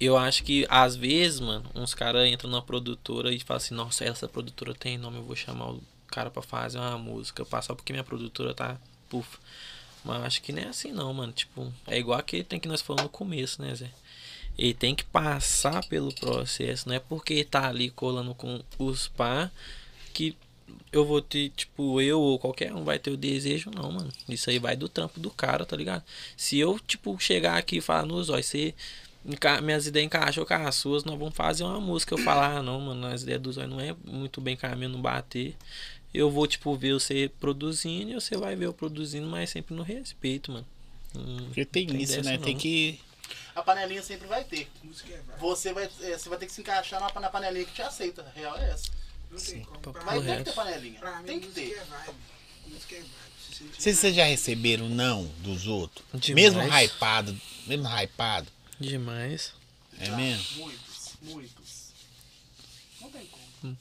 eu 0.00 0.16
acho 0.16 0.42
que 0.44 0.66
às 0.68 0.96
vezes, 0.96 1.40
mano, 1.40 1.68
uns 1.74 1.94
caras 1.94 2.28
entram 2.28 2.50
na 2.50 2.62
produtora 2.62 3.32
e 3.32 3.40
falam 3.40 3.58
assim, 3.58 3.74
nossa, 3.74 4.04
essa 4.04 4.28
produtora 4.28 4.74
tem 4.74 4.98
nome, 4.98 5.18
eu 5.18 5.24
vou 5.24 5.36
chamar 5.36 5.70
o 5.70 5.82
cara 6.08 6.30
pra 6.30 6.42
fazer 6.42 6.78
uma 6.78 6.98
música, 6.98 7.44
só 7.62 7.74
porque 7.74 7.92
minha 7.92 8.04
produtora 8.04 8.54
tá 8.54 8.76
puf. 9.08 9.38
Mas 10.04 10.22
acho 10.24 10.42
que 10.42 10.52
nem 10.52 10.64
é 10.64 10.68
assim 10.68 10.92
não, 10.92 11.12
mano. 11.14 11.32
Tipo, 11.32 11.72
é 11.86 11.98
igual 11.98 12.18
aquele 12.18 12.44
tem 12.44 12.58
que 12.58 12.68
nós 12.68 12.82
falamos 12.82 13.04
no 13.04 13.08
começo, 13.10 13.62
né, 13.62 13.74
Zé? 13.74 13.90
Ele 14.58 14.74
tem 14.74 14.94
que 14.94 15.04
passar 15.04 15.86
pelo 15.86 16.12
processo, 16.14 16.88
não 16.88 16.94
é 16.94 16.98
porque 16.98 17.44
tá 17.44 17.68
ali 17.68 17.90
colando 17.90 18.34
com 18.34 18.60
os 18.78 19.08
pá 19.08 19.50
que 20.12 20.36
eu 20.92 21.04
vou 21.04 21.22
ter, 21.22 21.50
tipo, 21.50 22.00
eu 22.00 22.20
ou 22.20 22.38
qualquer 22.38 22.72
um 22.72 22.84
vai 22.84 22.98
ter 22.98 23.10
o 23.10 23.16
desejo, 23.16 23.70
não, 23.74 23.90
mano. 23.90 24.10
Isso 24.28 24.50
aí 24.50 24.58
vai 24.58 24.76
do 24.76 24.88
trampo 24.88 25.18
do 25.20 25.30
cara, 25.30 25.64
tá 25.64 25.76
ligado? 25.76 26.02
Se 26.36 26.58
eu, 26.58 26.78
tipo, 26.78 27.18
chegar 27.18 27.56
aqui 27.56 27.78
e 27.78 27.80
falar 27.80 28.06
nos 28.06 28.28
olhos, 28.28 28.46
você. 28.46 28.74
Minhas 29.62 29.86
ideias 29.86 30.06
encaixam 30.06 30.44
com 30.44 30.54
as 30.54 30.74
suas, 30.74 31.04
nós 31.04 31.16
vamos 31.16 31.34
fazer 31.36 31.62
uma 31.62 31.80
música. 31.80 32.12
Eu 32.12 32.18
falar, 32.18 32.56
ah, 32.56 32.62
não, 32.62 32.80
mano, 32.80 33.06
as 33.06 33.22
ideias 33.22 33.40
dos 33.40 33.56
olhos 33.56 33.70
não 33.70 33.80
é 33.80 33.94
muito 34.04 34.40
bem 34.40 34.56
caminho, 34.56 34.90
não 34.90 35.00
bater. 35.00 35.54
Eu 36.12 36.28
vou, 36.30 36.46
tipo, 36.46 36.74
ver 36.76 36.94
você 36.94 37.30
produzindo 37.40 38.10
e 38.10 38.14
você 38.14 38.36
vai 38.36 38.56
ver 38.56 38.66
eu 38.66 38.72
produzindo, 38.72 39.26
mas 39.28 39.50
sempre 39.50 39.74
no 39.74 39.82
respeito, 39.82 40.50
mano. 40.50 40.66
Hum, 41.16 41.44
Porque 41.46 41.64
tem, 41.64 41.86
Tem 41.86 42.02
isso, 42.02 42.20
né? 42.22 42.36
não. 42.36 42.44
Tem 42.44 42.56
que. 42.56 42.98
A 43.54 43.62
panelinha 43.62 44.02
sempre 44.02 44.26
vai 44.26 44.44
ter. 44.44 44.68
Música 44.82 45.12
é. 45.12 45.20
Você 45.38 45.72
vai, 45.72 45.84
é, 45.84 46.18
você 46.18 46.28
vai 46.28 46.38
ter 46.38 46.46
que 46.46 46.52
se 46.52 46.60
encaixar 46.60 47.00
na, 47.00 47.20
na 47.20 47.30
panelinha 47.30 47.64
que 47.64 47.72
te 47.72 47.82
aceita. 47.82 48.22
A 48.22 48.38
real 48.38 48.56
é 48.58 48.70
essa. 48.70 48.90
Não 49.32 49.38
tem 49.40 49.62
como. 49.64 49.80
Pra, 49.80 50.04
Mas 50.04 50.24
tem 50.24 50.36
que 50.38 50.44
ter 50.44 50.52
panelinha. 50.52 51.00
pra 51.00 51.18
mim, 51.20 51.26
Tem 51.26 51.40
que 51.40 51.48
ter. 51.48 51.72
é 51.72 51.84
vibe. 51.84 52.14
Música 52.68 52.94
é 52.94 52.98
vibe. 53.00 53.72
Se 53.78 53.94
Vocês 53.94 54.14
já 54.14 54.24
receberam 54.24 54.88
não 54.88 55.24
dos 55.38 55.66
outros? 55.66 56.04
Demais. 56.14 56.54
Mesmo 56.54 56.62
hypado, 56.72 57.40
mesmo 57.66 57.88
hypado. 57.88 58.48
Demais. 58.78 59.52
É 59.98 60.06
Já, 60.06 60.16
mesmo? 60.16 60.56
Muitos, 60.64 61.12
muitos. 61.22 61.92
Não 63.00 63.10
tem 63.10 63.26
como. 63.26 63.76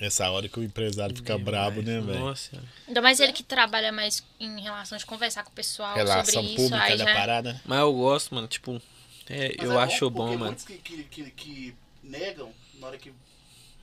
Essa 0.00 0.30
hora 0.30 0.48
que 0.48 0.58
o 0.58 0.62
empresário 0.64 1.14
fica 1.16 1.36
Demais. 1.36 1.44
brabo, 1.44 1.82
né, 1.82 2.00
velho? 2.00 2.18
Nossa. 2.20 2.62
Ainda 2.88 3.00
mais 3.00 3.20
ele 3.20 3.32
que 3.32 3.42
trabalha 3.42 3.92
mais 3.92 4.22
em 4.40 4.60
relação 4.60 4.96
de 4.98 5.06
conversar 5.06 5.44
com 5.44 5.50
o 5.50 5.54
pessoal 5.54 5.94
Relação 5.94 6.32
sobre 6.32 6.48
isso. 6.50 6.56
pública 6.56 6.82
aí 6.84 6.98
da 6.98 7.04
já... 7.04 7.14
parada. 7.14 7.52
né? 7.54 7.60
Mas 7.64 7.78
eu 7.80 7.92
gosto, 7.92 8.34
mano, 8.34 8.48
tipo, 8.48 8.80
é, 9.28 9.54
eu 9.64 9.78
é 9.78 9.84
acho 9.84 10.08
bom, 10.10 10.26
mano. 10.30 10.46
Muitos 10.46 10.64
que, 10.64 10.78
que, 10.78 11.04
que, 11.04 11.30
que 11.30 11.74
negam, 12.02 12.52
na 12.80 12.88
hora 12.88 12.98
que 12.98 13.12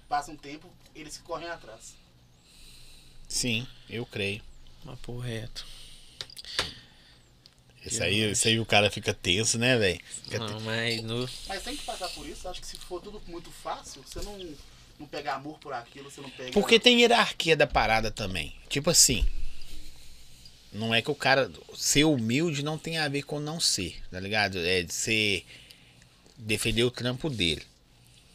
passa 0.10 0.32
um 0.32 0.36
tempo, 0.36 0.68
eles 0.96 1.18
que 1.18 1.24
correm 1.24 1.48
atrás. 1.48 1.96
Sim, 3.28 3.66
eu 3.88 4.06
creio. 4.06 4.42
Mas 4.84 5.00
por 5.00 5.20
reto. 5.20 5.66
Isso 7.86 8.04
aí, 8.04 8.32
isso 8.32 8.48
aí 8.48 8.60
o 8.60 8.66
cara 8.66 8.92
fica 8.92 9.14
tenso, 9.14 9.58
né, 9.58 9.78
velho? 9.78 10.00
Fica 10.24 10.40
Não, 10.40 10.60
mas 10.62 11.02
no, 11.02 11.30
Mas 11.48 11.64
tem 11.64 11.78
que 11.78 11.84
passar 11.84 12.10
por 12.10 12.28
isso. 12.28 12.48
Acho 12.48 12.60
que 12.60 12.68
se 12.68 12.78
for 12.78 13.02
tudo 13.02 13.22
muito 13.28 13.50
fácil, 13.52 14.04
você 14.04 14.22
não, 14.22 14.38
não 15.00 15.08
pega 15.08 15.34
amor 15.34 15.58
por 15.60 15.72
aquilo, 15.74 16.12
você 16.12 16.20
não 16.20 16.30
pega. 16.30 16.52
Porque 16.52 16.80
tem 16.80 17.00
hierarquia 17.00 17.56
da 17.56 17.68
parada 17.68 18.12
também. 18.12 18.54
Tipo 18.68 18.90
assim. 18.90 19.26
Não 20.72 20.94
é 20.94 21.02
que 21.02 21.10
o 21.10 21.16
cara 21.16 21.52
ser 21.76 22.04
humilde 22.04 22.62
não 22.64 22.78
tem 22.78 23.00
a 23.00 23.08
ver 23.08 23.24
com 23.24 23.40
não 23.40 23.60
ser, 23.60 24.00
tá 24.12 24.20
ligado? 24.20 24.60
É 24.60 24.84
de 24.84 24.94
ser. 24.94 25.46
Defender 26.38 26.84
o 26.84 26.92
trampo 26.92 27.30
dele. 27.30 27.64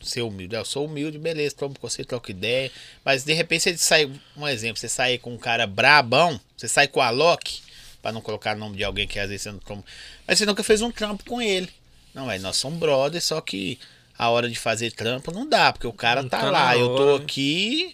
Ser 0.05 0.22
humilde. 0.22 0.55
Eu 0.55 0.64
sou 0.64 0.86
humilde, 0.86 1.18
beleza, 1.18 1.55
tomo 1.56 1.74
com 1.78 1.89
você, 1.89 2.05
troca 2.05 2.31
ideia. 2.31 2.70
Mas 3.05 3.24
de 3.24 3.32
repente 3.32 3.62
você 3.62 3.76
sai. 3.76 4.10
Um 4.36 4.47
exemplo, 4.47 4.78
você 4.78 4.89
sai 4.89 5.18
com 5.18 5.32
um 5.35 5.39
cara 5.39 5.66
brabão, 5.66 6.39
você 6.56 6.68
sai 6.68 6.86
com 6.89 7.01
a 7.01 7.10
Loki, 7.10 7.62
pra 8.02 8.12
não 8.12 8.20
colocar 8.20 8.55
o 8.56 8.59
nome 8.59 8.76
de 8.76 8.85
alguém 8.85 9.06
que 9.09 9.18
às 9.18 9.28
vezes 9.28 9.43
você 9.43 9.52
não 9.52 9.59
toma. 9.59 9.85
Mas 10.26 10.39
você 10.39 10.47
nunca 10.47 10.62
fez 10.62 10.82
um 10.82 10.90
trampo 10.90 11.24
com 11.24 11.40
ele. 11.43 11.68
Não, 12.14 12.31
é, 12.31 12.39
nós 12.39 12.56
somos 12.56 12.78
brothers, 12.78 13.24
só 13.24 13.40
que 13.40 13.78
a 14.16 14.31
hora 14.31 14.48
de 14.48 14.56
fazer 14.56 14.93
trampo 14.93 15.32
não 15.32 15.48
dá, 15.48 15.72
porque 15.72 15.86
o 15.86 15.93
cara 15.93 16.22
Não 16.22 16.28
tá, 16.28 16.39
tá 16.40 16.51
lá, 16.51 16.66
na 16.66 16.76
eu 16.76 16.94
tô 16.94 17.02
hora, 17.02 17.18
né? 17.18 17.24
aqui, 17.24 17.93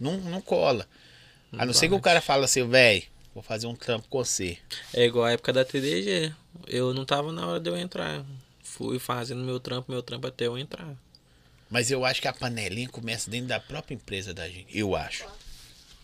não, 0.00 0.16
não 0.18 0.40
cola. 0.40 0.86
A 1.52 1.66
não 1.66 1.72
ser 1.74 1.88
que 1.88 1.94
o 1.94 1.98
bate. 1.98 2.04
cara 2.04 2.20
fala 2.22 2.44
assim, 2.46 2.66
velho, 2.66 3.02
vou 3.34 3.42
fazer 3.42 3.66
um 3.66 3.74
trampo 3.76 4.06
com 4.08 4.24
você. 4.24 4.56
é 4.94 5.04
igual 5.04 5.26
a 5.26 5.32
época 5.32 5.52
da 5.52 5.64
TDG. 5.64 6.32
Eu 6.66 6.94
não 6.94 7.04
tava 7.04 7.30
na 7.32 7.46
hora 7.46 7.60
de 7.60 7.68
eu 7.68 7.76
entrar. 7.76 8.24
Fui 8.62 8.98
fazendo 8.98 9.42
meu 9.44 9.58
trampo, 9.60 9.90
meu 9.90 10.02
trampo 10.02 10.26
até 10.26 10.46
eu 10.46 10.56
entrar. 10.58 10.94
Mas 11.70 11.90
eu 11.90 12.04
acho 12.04 12.20
que 12.20 12.28
a 12.28 12.32
panelinha 12.32 12.88
começa 12.88 13.30
dentro 13.30 13.48
da 13.48 13.60
própria 13.60 13.94
empresa 13.94 14.32
da 14.32 14.48
gente. 14.48 14.66
Eu 14.76 14.96
acho. 14.96 15.24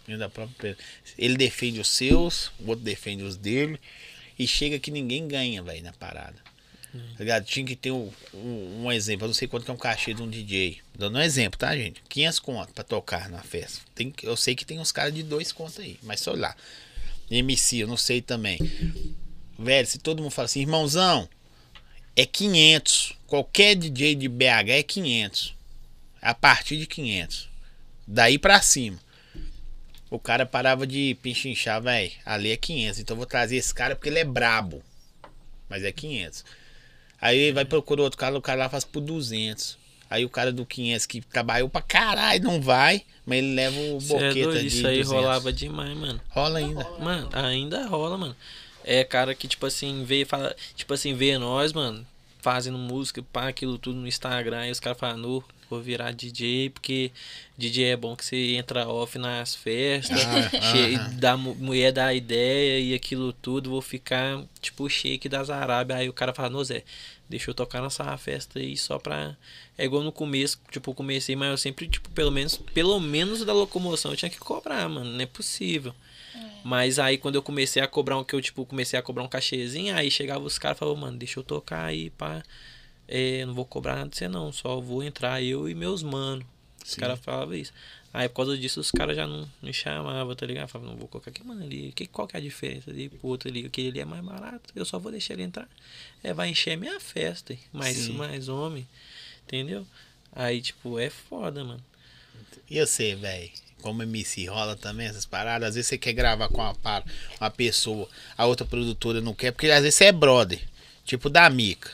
Dentro 0.07 0.21
da 0.21 0.29
própria 0.29 0.55
empresa. 0.55 0.79
Ele 1.17 1.37
defende 1.37 1.81
os 1.81 1.89
seus, 1.89 2.49
o 2.59 2.69
outro 2.69 2.85
defende 2.85 3.23
os 3.23 3.37
dele. 3.37 3.81
E 4.39 4.47
chega 4.47 4.79
que 4.79 4.91
ninguém 4.91 5.27
ganha, 5.27 5.63
velho, 5.63 5.83
na 5.83 5.93
parada. 5.93 6.37
Tá 6.93 7.19
ligado? 7.19 7.45
Tinha 7.45 7.67
que 7.67 7.75
ter 7.75 7.91
um, 7.91 8.11
um, 8.33 8.85
um 8.85 8.93
exemplo. 8.93 9.25
Eu 9.25 9.29
não 9.29 9.35
sei 9.35 9.49
quanto 9.49 9.65
que 9.65 9.71
é 9.71 9.75
um 9.75 9.79
cachê 9.79 10.15
de 10.15 10.23
um 10.23 10.31
DJ. 10.31 10.79
Dando 10.97 11.19
um 11.19 11.21
exemplo, 11.21 11.59
tá, 11.59 11.75
gente? 11.77 12.03
500 12.09 12.39
conto 12.39 12.73
pra 12.73 12.85
tocar 12.85 13.29
na 13.29 13.43
festa. 13.43 13.81
Tem, 13.95 14.13
eu 14.23 14.37
sei 14.37 14.55
que 14.55 14.65
tem 14.65 14.79
uns 14.79 14.93
caras 14.93 15.13
de 15.13 15.23
dois 15.23 15.51
contos 15.51 15.79
aí. 15.81 15.99
Mas 16.03 16.21
sei 16.21 16.37
lá. 16.37 16.55
MC, 17.31 17.79
eu 17.79 17.89
não 17.89 17.97
sei 17.97 18.21
também. 18.23 18.59
Velho, 19.59 19.87
se 19.87 19.99
todo 19.99 20.23
mundo 20.23 20.31
fala 20.31 20.47
assim, 20.47 20.61
irmãozão, 20.61 21.29
é 22.17 22.27
500. 22.27 23.15
Qualquer 23.27 23.75
DJ 23.75 24.15
de 24.15 24.29
BH 24.29 24.71
é 24.71 24.83
500. 24.83 25.55
A 26.23 26.35
partir 26.35 26.77
de 26.77 26.87
500. 26.87 27.49
Daí 28.07 28.39
pra 28.39 28.61
cima. 28.61 28.99
O 30.11 30.19
cara 30.19 30.47
parava 30.47 30.87
de 30.87 31.17
pinchinchar, 31.23 31.83
velho. 31.83 32.13
Ali 32.25 32.51
é 32.51 32.57
500. 32.57 33.01
Então 33.01 33.15
eu 33.15 33.19
vou 33.19 33.27
trazer 33.27 33.57
esse 33.57 33.75
cara 33.75 33.97
porque 33.97 34.09
ele 34.09 34.21
é 34.21 34.25
brabo. 34.25 34.83
Mas 35.69 35.83
é 35.83 35.91
500. 35.91 36.45
Aí 37.21 37.39
ele 37.39 37.53
vai 37.53 37.65
procurar 37.65 38.03
outro 38.03 38.19
cara, 38.19 38.37
o 38.37 38.43
cara 38.43 38.61
lá 38.61 38.69
faz 38.69 38.85
por 38.85 39.01
200. 39.01 39.79
Aí 40.09 40.25
o 40.25 40.29
cara 40.29 40.53
do 40.53 40.65
500 40.65 41.07
que 41.07 41.21
trabalhou 41.23 41.69
pra 41.69 41.81
caralho 41.83 42.45
não 42.45 42.61
vai, 42.61 43.03
mas 43.25 43.39
ele 43.39 43.55
leva 43.55 43.77
o 43.77 43.97
é 43.97 44.01
boqueta 44.01 44.35
doido, 44.35 44.61
de 44.61 44.67
isso 44.67 44.87
aí 44.87 45.03
200. 45.03 45.11
rolava 45.11 45.53
demais, 45.53 45.97
mano. 45.97 46.21
Rola 46.29 46.59
ainda. 46.59 46.89
Mano, 47.01 47.31
ainda 47.33 47.87
rola, 47.87 48.19
mano. 48.19 48.37
É 48.85 49.03
cara 49.05 49.35
que, 49.35 49.49
tipo 49.49 49.65
assim, 49.67 50.05
vê, 50.05 50.25
fala, 50.25 50.55
tipo 50.77 50.93
assim, 50.95 51.15
vê 51.15 51.37
nós, 51.39 51.73
mano, 51.73 52.07
fazendo 52.41 52.77
música, 52.79 53.23
pá, 53.33 53.49
aquilo 53.49 53.79
tudo 53.79 53.99
no 53.99 54.07
Instagram, 54.07 54.67
e 54.67 54.71
os 54.71 54.79
caras 54.81 54.99
falam, 54.99 55.17
"Nu, 55.17 55.45
vou 55.71 55.81
virar 55.81 56.13
DJ, 56.13 56.69
porque 56.69 57.11
DJ 57.57 57.85
é 57.93 57.97
bom 57.97 58.15
que 58.15 58.23
você 58.25 58.57
entra 58.57 58.87
off 58.87 59.19
nas 59.19 59.55
festas, 59.55 60.19
Ah, 60.27 60.51
che- 60.61 60.97
aham. 60.97 61.17
dá, 61.19 61.37
mu- 61.39 61.55
mulher 61.55 61.91
dá 61.93 62.13
ideia 62.13 62.79
e 62.79 62.93
aquilo 62.95 63.33
tudo, 63.33 63.71
vou 63.71 63.81
ficar, 63.81 64.43
tipo, 64.61 64.87
shake 64.91 65.27
das 65.29 65.49
Arábias. 65.49 65.99
Aí 66.01 66.09
o 66.09 66.13
cara 66.13 66.35
fala, 66.35 66.51
não, 66.51 66.63
Zé, 66.63 66.85
deixa 67.29 67.51
eu 67.51 67.55
tocar 67.55 67.81
nessa 67.81 68.15
festa 68.19 68.59
aí 68.59 68.77
só 68.77 68.99
pra. 68.99 69.35
É 69.79 69.87
igual 69.87 70.03
no 70.03 70.13
começo, 70.13 70.61
tipo, 70.71 70.91
eu 70.91 70.95
comecei, 70.95 71.35
mas 71.35 71.49
eu 71.51 71.57
sempre, 71.57 71.89
tipo, 71.89 72.11
pelo 72.11 72.31
menos, 72.31 72.57
pelo 72.75 73.01
menos 73.01 73.43
da 73.45 73.55
locomoção 73.55 74.11
eu 74.13 74.17
tinha 74.19 74.31
que 74.31 74.39
cobrar, 74.39 74.87
mano. 74.91 75.11
Não 75.11 75.21
é 75.21 75.27
possível. 75.27 75.95
Mas 76.65 76.99
aí 76.99 77.19
quando 77.19 77.35
eu 77.35 77.43
comecei 77.43 77.83
a 77.83 77.87
cobrar 77.87 78.17
um 78.17 78.25
que 78.25 78.35
eu, 78.35 78.41
tipo, 78.41 78.65
comecei 78.65 78.99
a 78.99 79.03
cobrar 79.03 79.23
um 79.23 79.29
cachezinho, 79.29 79.95
aí 79.95 80.11
chegava 80.11 80.43
os 80.45 80.59
caras 80.59 80.79
e 80.79 80.81
falavam, 80.81 81.03
mano, 81.03 81.19
deixa 81.19 81.39
eu 81.39 81.45
tocar 81.45 81.85
aí, 81.85 82.09
pá. 82.11 82.43
É, 83.07 83.45
não 83.45 83.53
vou 83.53 83.67
cobrar 83.67 83.97
nada 83.97 84.09
de 84.09 84.17
você 84.17 84.29
não, 84.29 84.51
só 84.51 84.81
vou 84.81 85.03
entrar 85.03 85.43
eu 85.43 85.69
e 85.69 85.75
meus 85.75 86.03
mano. 86.03 86.45
Os 86.83 86.95
caras 86.95 87.21
falavam 87.21 87.55
isso. 87.55 87.73
Aí 88.15 88.29
por 88.29 88.37
causa 88.37 88.57
disso 88.57 88.81
os 88.81 88.91
caras 88.91 89.17
já 89.17 89.27
não 89.27 89.47
me 89.61 89.73
chamavam, 89.75 90.35
tá 90.35 90.47
ligado? 90.47 90.69
Falavam, 90.69 90.93
não 90.93 90.99
vou 90.99 91.09
colocar 91.09 91.31
aqui, 91.31 91.45
mano, 91.45 91.65
ali. 91.65 91.93
Que, 91.93 92.07
qual 92.07 92.27
que 92.27 92.37
é 92.37 92.41
a 92.41 92.43
diferença 92.43 92.91
ali 92.91 93.11
pro 93.11 93.29
outro 93.29 93.49
ali? 93.49 93.67
Aquele 93.67 93.89
ali 93.89 94.01
é 94.01 94.05
mais 94.05 94.25
barato, 94.25 94.73
eu 94.75 94.85
só 94.87 94.99
vou 94.99 95.13
deixar 95.13 95.35
ele 95.35 95.43
entrar. 95.43 95.69
É, 96.23 96.33
vai 96.33 96.49
encher 96.49 96.79
minha 96.79 96.99
festa, 96.99 97.55
mais, 97.73 97.97
Sim. 97.97 98.13
mais 98.13 98.49
homem, 98.49 98.89
entendeu? 99.43 99.87
Aí, 100.33 100.63
tipo, 100.63 100.99
é 100.99 101.11
foda, 101.11 101.63
mano. 101.63 101.85
E 102.71 102.81
você, 102.81 103.15
velho? 103.15 103.51
Como 103.85 104.03
MC 104.03 104.47
rola 104.47 104.75
também 104.75 105.09
essas 105.09 105.27
paradas? 105.27 105.69
Às 105.69 105.75
vezes 105.75 105.89
você 105.89 105.99
quer 105.99 106.15
gravar 106.15 106.49
com 106.49 106.63
uma, 106.63 107.05
uma 107.39 107.51
pessoa, 107.51 108.09
a 108.35 108.47
outra 108.47 108.65
produtora 108.65 109.21
não 109.21 109.35
quer, 109.35 109.53
porque 109.53 109.69
às 109.69 109.83
vezes 109.83 109.97
você 109.97 110.07
é 110.07 110.13
brother. 110.13 110.59
Tipo 111.05 111.29
da 111.29 111.51
Mica. 111.51 111.91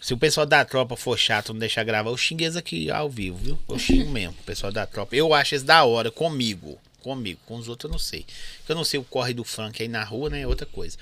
Se 0.00 0.12
o 0.12 0.18
pessoal 0.18 0.44
da 0.44 0.64
tropa 0.64 0.96
for 0.96 1.16
chato, 1.16 1.52
não 1.52 1.60
deixar 1.60 1.84
gravar, 1.84 2.10
eu 2.10 2.16
xingo 2.16 2.42
eles 2.42 2.56
aqui 2.56 2.90
ao 2.90 3.08
vivo, 3.08 3.36
viu? 3.36 3.58
Eu 3.68 3.78
xingo 3.78 4.10
mesmo, 4.10 4.34
o 4.40 4.42
pessoal 4.42 4.72
da 4.72 4.84
tropa. 4.84 5.14
Eu 5.14 5.32
acho 5.32 5.54
eles 5.54 5.62
da 5.62 5.84
hora, 5.84 6.10
comigo. 6.10 6.76
Comigo, 7.00 7.38
com 7.46 7.54
os 7.54 7.68
outros 7.68 7.88
eu 7.88 7.92
não 7.92 7.98
sei. 8.00 8.26
Eu 8.68 8.74
não 8.74 8.82
sei 8.82 8.98
o 8.98 9.04
corre 9.04 9.32
do 9.32 9.44
funk 9.44 9.80
aí 9.80 9.88
na 9.88 10.02
rua, 10.02 10.30
né? 10.30 10.40
É 10.40 10.48
outra 10.48 10.66
coisa. 10.66 10.98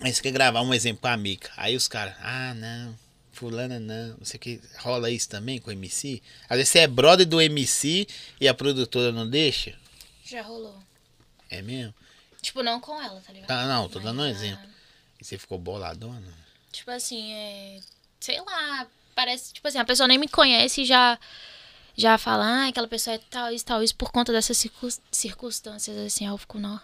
Aí 0.00 0.14
você 0.14 0.22
quer 0.22 0.30
gravar 0.30 0.62
um 0.62 0.72
exemplo 0.72 1.00
com 1.02 1.08
a 1.08 1.16
Mica. 1.16 1.50
Aí 1.56 1.74
os 1.74 1.88
caras, 1.88 2.14
ah, 2.22 2.54
não, 2.54 2.96
fulana 3.40 3.80
não. 3.80 4.16
Não 4.18 4.24
sei 4.24 4.36
o 4.36 4.40
que. 4.40 4.60
Rola 4.78 5.10
isso 5.10 5.28
também 5.28 5.58
com 5.58 5.70
o 5.70 5.72
MC? 5.72 6.22
Às 6.48 6.58
vezes 6.58 6.68
você 6.68 6.80
é 6.80 6.86
brother 6.86 7.26
do 7.26 7.40
MC 7.40 8.06
e 8.38 8.46
a 8.46 8.52
produtora 8.52 9.10
não 9.10 9.28
deixa. 9.28 9.74
Já 10.24 10.42
rolou. 10.42 10.78
É 11.48 11.62
mesmo? 11.62 11.94
Tipo, 12.42 12.62
não 12.62 12.78
com 12.80 13.00
ela, 13.02 13.20
tá 13.20 13.32
ligado? 13.32 13.50
Ah, 13.50 13.66
não, 13.66 13.88
tô 13.88 13.98
dando 13.98 14.20
um 14.20 14.24
Mas, 14.28 14.36
exemplo. 14.36 14.68
E 15.20 15.24
você 15.24 15.36
ficou 15.38 15.58
boladona? 15.58 16.22
Tipo 16.70 16.90
assim, 16.90 17.32
é. 17.32 17.80
Sei 18.20 18.40
lá, 18.40 18.86
parece. 19.14 19.52
Tipo 19.54 19.66
assim, 19.68 19.78
a 19.78 19.84
pessoa 19.84 20.06
nem 20.06 20.18
me 20.18 20.28
conhece 20.28 20.82
e 20.82 20.84
já. 20.84 21.18
Já 21.96 22.16
fala, 22.16 22.44
ah, 22.46 22.68
aquela 22.68 22.86
pessoa 22.88 23.14
é 23.16 23.18
tal, 23.18 23.52
isso, 23.52 23.64
tal, 23.64 23.82
isso, 23.82 23.94
por 23.96 24.10
conta 24.12 24.32
dessas 24.32 24.56
circun- 24.56 24.88
circunstâncias, 25.10 25.96
assim, 25.98 26.26
eu 26.26 26.38
fico, 26.38 26.58
não. 26.58 26.80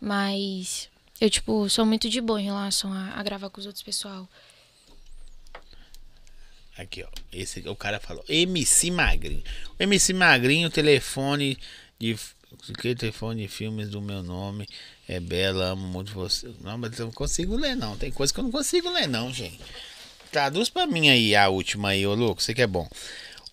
Mas. 0.00 0.88
Eu, 1.20 1.28
tipo, 1.28 1.68
sou 1.68 1.84
muito 1.84 2.08
de 2.08 2.20
boa 2.20 2.40
em 2.40 2.44
relação 2.44 2.92
a, 2.92 3.14
a 3.14 3.22
gravar 3.22 3.50
com 3.50 3.60
os 3.60 3.66
outros 3.66 3.82
pessoal. 3.82 4.28
Aqui, 6.80 7.02
ó. 7.02 7.08
Esse, 7.30 7.60
o 7.68 7.76
cara 7.76 8.00
falou. 8.00 8.24
MC 8.26 8.90
Magrinho. 8.90 9.42
O 9.78 9.82
MC 9.82 10.14
Magrinho, 10.14 10.70
telefone 10.70 11.58
de. 11.98 12.16
Que 12.80 12.94
telefone 12.94 13.42
de 13.42 13.48
filmes 13.48 13.90
do 13.90 14.00
meu 14.00 14.22
nome 14.22 14.66
é 15.06 15.20
Bela, 15.20 15.66
amo 15.66 15.86
muito 15.86 16.12
você. 16.12 16.50
Não, 16.60 16.78
mas 16.78 16.98
eu 16.98 17.06
não 17.06 17.12
consigo 17.12 17.54
ler, 17.56 17.76
não. 17.76 17.96
Tem 17.96 18.10
coisa 18.10 18.32
que 18.32 18.40
eu 18.40 18.44
não 18.44 18.50
consigo 18.50 18.88
ler, 18.90 19.06
não, 19.06 19.32
gente. 19.32 19.60
traduz 20.32 20.68
pra 20.68 20.86
mim 20.86 21.10
aí 21.10 21.36
a 21.36 21.48
última 21.48 21.90
aí, 21.90 22.06
ô 22.06 22.14
louco, 22.14 22.42
você 22.42 22.54
que 22.54 22.62
é 22.62 22.66
bom. 22.66 22.88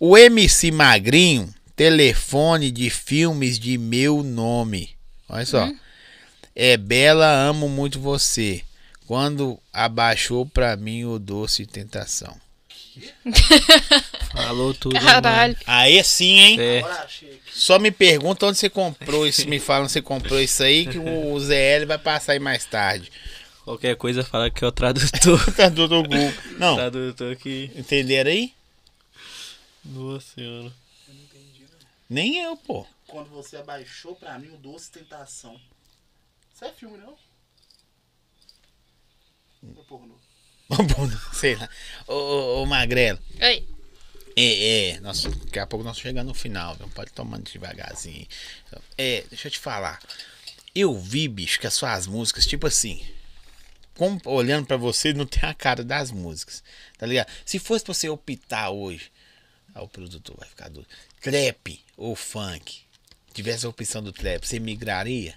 O 0.00 0.16
MC 0.16 0.70
Magrinho, 0.70 1.52
telefone 1.76 2.70
de 2.70 2.88
filmes 2.88 3.58
de 3.58 3.76
meu 3.76 4.22
nome. 4.22 4.96
Olha 5.28 5.44
só. 5.44 5.70
É 6.56 6.76
Bela, 6.76 7.28
amo 7.28 7.68
muito 7.68 8.00
você. 8.00 8.62
Quando 9.06 9.60
abaixou 9.72 10.46
pra 10.46 10.76
mim 10.76 11.04
o 11.04 11.18
doce 11.18 11.66
tentação. 11.66 12.47
Falou 14.32 14.74
tudo. 14.74 14.98
Caralho. 15.00 15.56
Aí 15.66 16.02
sim, 16.04 16.38
hein? 16.38 16.60
É. 16.60 16.80
Aqui. 16.80 17.40
Só 17.52 17.78
me 17.78 17.90
pergunta 17.90 18.46
onde 18.46 18.58
você 18.58 18.70
comprou 18.70 19.26
isso. 19.26 19.48
Me 19.48 19.58
fala 19.58 19.84
onde 19.84 19.92
você 19.92 20.00
comprou 20.00 20.40
isso 20.40 20.62
aí, 20.62 20.86
que 20.86 20.98
o 20.98 21.38
ZL 21.40 21.86
vai 21.86 21.98
passar 21.98 22.32
aí 22.32 22.38
mais 22.38 22.64
tarde. 22.64 23.10
Qualquer 23.64 23.96
coisa 23.96 24.24
fala 24.24 24.50
que 24.50 24.64
é 24.64 24.66
o 24.66 24.72
tradutor. 24.72 25.38
Do 25.74 25.88
Google. 25.88 26.32
Não, 26.58 26.76
tradutor 26.76 27.36
que. 27.36 27.70
entenderam 27.74 28.30
aí? 28.30 28.54
Nossa 29.84 30.34
senhora. 30.34 30.72
Nem 32.08 32.38
eu, 32.38 32.56
pô. 32.56 32.86
Quando 33.06 33.28
você 33.28 33.56
abaixou 33.56 34.14
pra 34.14 34.38
mim 34.38 34.48
o 34.48 34.56
Doce 34.56 34.90
Tentação. 34.90 35.60
Isso 36.54 36.64
é 36.64 36.72
filme, 36.72 36.96
não? 36.98 37.16
É 39.62 39.82
pornô. 39.88 40.14
Bom, 40.68 41.08
Sei 41.32 41.54
lá. 41.56 41.68
Ô, 42.06 42.12
ô, 42.12 42.62
ô 42.62 42.66
Magrelo. 42.66 43.18
Oi. 43.40 43.66
É, 44.36 44.90
é. 44.90 45.00
Nossa, 45.00 45.30
daqui 45.30 45.58
a 45.58 45.66
pouco 45.66 45.84
nós 45.84 45.98
chegando 45.98 46.28
no 46.28 46.34
final. 46.34 46.76
Não 46.78 46.88
pode 46.90 47.10
tomando 47.12 47.50
devagarzinho. 47.50 48.26
É, 48.96 49.24
deixa 49.30 49.48
eu 49.48 49.52
te 49.52 49.58
falar. 49.58 49.98
Eu 50.74 50.96
vi, 50.98 51.26
bicho, 51.26 51.58
que 51.58 51.66
as 51.66 51.74
suas 51.74 52.06
músicas, 52.06 52.46
tipo 52.46 52.66
assim. 52.66 53.04
Como, 53.94 54.20
olhando 54.26 54.66
pra 54.66 54.76
você, 54.76 55.12
não 55.12 55.26
tem 55.26 55.48
a 55.48 55.54
cara 55.54 55.82
das 55.82 56.10
músicas. 56.10 56.62
Tá 56.98 57.06
ligado? 57.06 57.28
Se 57.44 57.58
fosse 57.58 57.84
pra 57.84 57.94
você 57.94 58.08
optar 58.08 58.70
hoje. 58.70 59.10
Ah, 59.74 59.82
o 59.82 59.88
produtor 59.88 60.36
vai 60.38 60.48
ficar 60.48 60.68
doido. 60.68 60.88
Trap 61.20 61.84
ou 61.96 62.14
funk. 62.14 62.80
Tivesse 63.32 63.64
a 63.64 63.68
opção 63.68 64.02
do 64.02 64.12
trap, 64.12 64.46
você 64.46 64.58
migraria? 64.60 65.34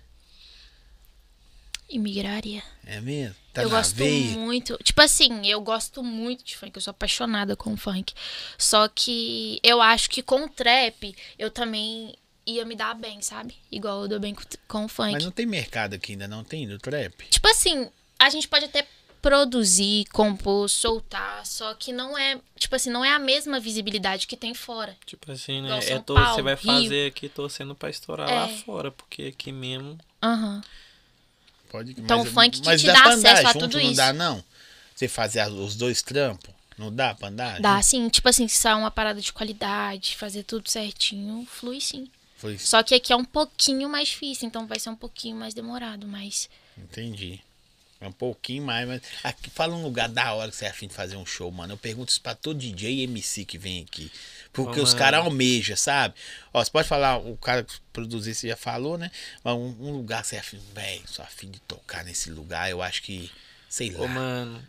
Imigraria. 1.90 2.64
É 2.86 2.99
mesmo? 3.02 3.40
Tá 3.53 3.64
eu 3.64 3.69
gosto 3.69 3.95
veia? 3.95 4.32
muito. 4.38 4.78
Tipo 4.84 5.02
assim, 5.02 5.45
eu 5.48 5.60
gosto 5.61 6.02
muito 6.03 6.44
de 6.44 6.56
funk. 6.56 6.72
Eu 6.76 6.82
sou 6.82 6.91
apaixonada 6.91 7.56
com 7.56 7.76
funk. 7.76 8.14
Só 8.57 8.88
que 8.88 9.60
eu 9.64 9.82
acho 9.82 10.10
que 10.10 10.22
com 10.23 10.45
o 10.45 10.49
trap 10.49 11.14
eu 11.38 11.52
também 11.52 12.15
ia 12.45 12.64
me 12.65 12.76
dar 12.76 12.95
bem, 12.95 13.22
sabe? 13.22 13.56
Igual 13.72 14.03
eu 14.03 14.07
dou 14.07 14.19
bem 14.19 14.34
com, 14.34 14.41
com 14.68 14.86
o 14.86 14.88
funk. 14.88 15.11
Mas 15.11 15.23
não 15.23 15.32
tem 15.32 15.45
mercado 15.45 15.94
aqui 15.95 16.14
ainda, 16.14 16.28
não 16.28 16.44
tem 16.44 16.65
no 16.65 16.78
trap? 16.80 17.14
Tipo 17.30 17.48
assim, 17.49 17.90
a 18.18 18.30
gente 18.30 18.48
pode 18.48 18.65
até 18.65 18.88
produzir, 19.22 20.06
compor, 20.11 20.68
soltar, 20.68 21.45
só 21.45 21.73
que 21.76 21.94
não 21.94 22.18
é, 22.18 22.40
tipo 22.57 22.76
assim, 22.76 22.90
não 22.90 23.06
é 23.06 23.11
a 23.14 23.19
mesma 23.19 23.60
visibilidade 23.60 24.26
que 24.26 24.36
tem 24.36 24.53
fora. 24.56 24.98
Tipo 25.06 25.32
assim, 25.32 25.61
né? 25.61 25.78
É 25.88 25.99
tor- 25.99 26.18
você 26.18 26.23
Paulo, 26.26 26.44
vai 26.44 26.56
Rio. 26.56 26.64
fazer 26.84 27.07
aqui 27.07 27.30
torcendo 27.30 27.76
pra 27.76 27.90
estourar 27.91 28.28
lá 28.28 28.49
É. 28.49 28.57
fora, 28.57 28.90
porque 28.91 29.26
aqui 29.26 29.52
mesmo. 29.52 29.98
Aham. 30.23 30.61
Pode, 31.72 31.91
Então, 31.98 32.18
mas- 32.19 32.27
o 32.27 32.31
funk 32.31 32.60
que 32.61 32.77
te 32.77 32.85
dá 32.85 32.93
dá 32.93 33.03
acesso 33.14 33.48
a 33.48 33.53
junto, 33.53 33.60
tudo 33.60 33.77
não 33.80 33.85
isso. 33.88 33.95
dá, 33.95 34.11
não? 34.11 34.43
Você 34.93 35.07
fazer 35.07 35.48
os 35.49 35.76
dois 35.76 36.02
trampos? 36.02 36.49
Não 36.77 36.93
dá 36.93 37.15
pra 37.15 37.30
andar? 37.30 37.61
Dá 37.61 37.76
junto? 37.76 37.85
sim, 37.85 38.10
tipo 38.10 38.27
assim, 38.27 38.48
se 38.48 38.68
é 38.68 38.76
uma 38.76 38.91
parada 38.91 39.22
de 39.22 39.31
qualidade, 39.31 40.18
fazer 40.18 40.43
tudo 40.43 40.69
certinho, 40.69 41.48
flui 41.49 41.80
sim. 41.80 42.10
Foi 42.38 42.56
isso. 42.56 42.68
Só 42.68 42.84
que 42.84 42.93
aqui 42.93 43.14
é 43.14 43.15
um 43.15 43.23
pouquinho 43.23 43.88
mais 43.88 44.10
difícil, 44.10 44.48
então 44.48 44.68
vai 44.68 44.80
ser 44.80 44.89
um 44.89 44.95
pouquinho 44.95 45.38
mais 45.38 45.53
demorado, 45.53 46.06
mas 46.07 46.49
Entendi. 46.77 47.39
É 48.02 48.07
um 48.07 48.11
pouquinho 48.11 48.64
mais, 48.64 48.88
mas. 48.88 49.02
Aqui, 49.23 49.52
fala 49.52 49.76
um 49.76 49.84
lugar 49.84 50.10
da 50.10 50.34
hora 50.34 50.49
que 50.49 50.57
você 50.57 50.65
é 50.65 50.69
afim 50.69 50.88
de 50.88 50.94
fazer 50.95 51.15
um 51.18 51.26
show, 51.26 51.52
mano. 51.52 51.73
Eu 51.73 51.78
pergunto 51.78 52.10
isso 52.10 52.19
pra 52.19 52.34
todo 52.34 52.57
DJ 52.57 52.95
e 52.95 53.03
MC 53.03 53.45
que 53.45 53.60
vem 53.60 53.84
aqui. 53.84 54.11
Porque 54.52 54.80
Ô, 54.80 54.84
os 54.84 54.95
caras 54.95 55.19
almejam, 55.19 55.78
sabe? 55.78 56.15
Ó, 56.52 56.64
você 56.64 56.72
pode 56.72 56.88
falar, 56.88 57.18
o 57.18 57.38
cara 57.38 57.64
que 57.64 57.80
produzir, 57.94 58.34
você 58.34 58.48
já 58.48 58.57
falou, 58.57 58.98
né? 58.98 59.11
Mas 59.44 59.53
um, 59.53 59.76
um 59.80 59.91
lugar 59.91 60.23
que 60.23 60.30
você 60.30 60.36
é 60.36 60.40
afim, 60.40 60.60
velho, 60.73 61.03
sou 61.07 61.23
afim 61.23 61.52
de 61.52 61.60
tocar 61.60 62.03
nesse 62.03 62.32
lugar, 62.32 62.72
eu 62.72 62.82
acho 62.82 63.03
que. 63.03 63.32
Sei 63.69 63.91
lá. 63.91 64.02
Ô, 64.02 64.07
mano, 64.07 64.68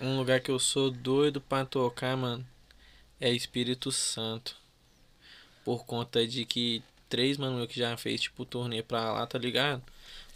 um 0.00 0.16
lugar 0.16 0.40
que 0.40 0.50
eu 0.50 0.58
sou 0.60 0.92
doido 0.92 1.40
pra 1.40 1.64
tocar, 1.64 2.16
mano, 2.16 2.46
é 3.20 3.32
Espírito 3.32 3.90
Santo. 3.90 4.56
Por 5.64 5.84
conta 5.84 6.24
de 6.24 6.44
que 6.44 6.84
três 7.08 7.36
mano 7.36 7.56
meu 7.56 7.66
que 7.66 7.80
já 7.80 7.96
fez, 7.96 8.20
tipo, 8.20 8.44
turnê 8.44 8.80
pra 8.80 9.12
lá, 9.12 9.26
tá 9.26 9.38
ligado? 9.38 9.82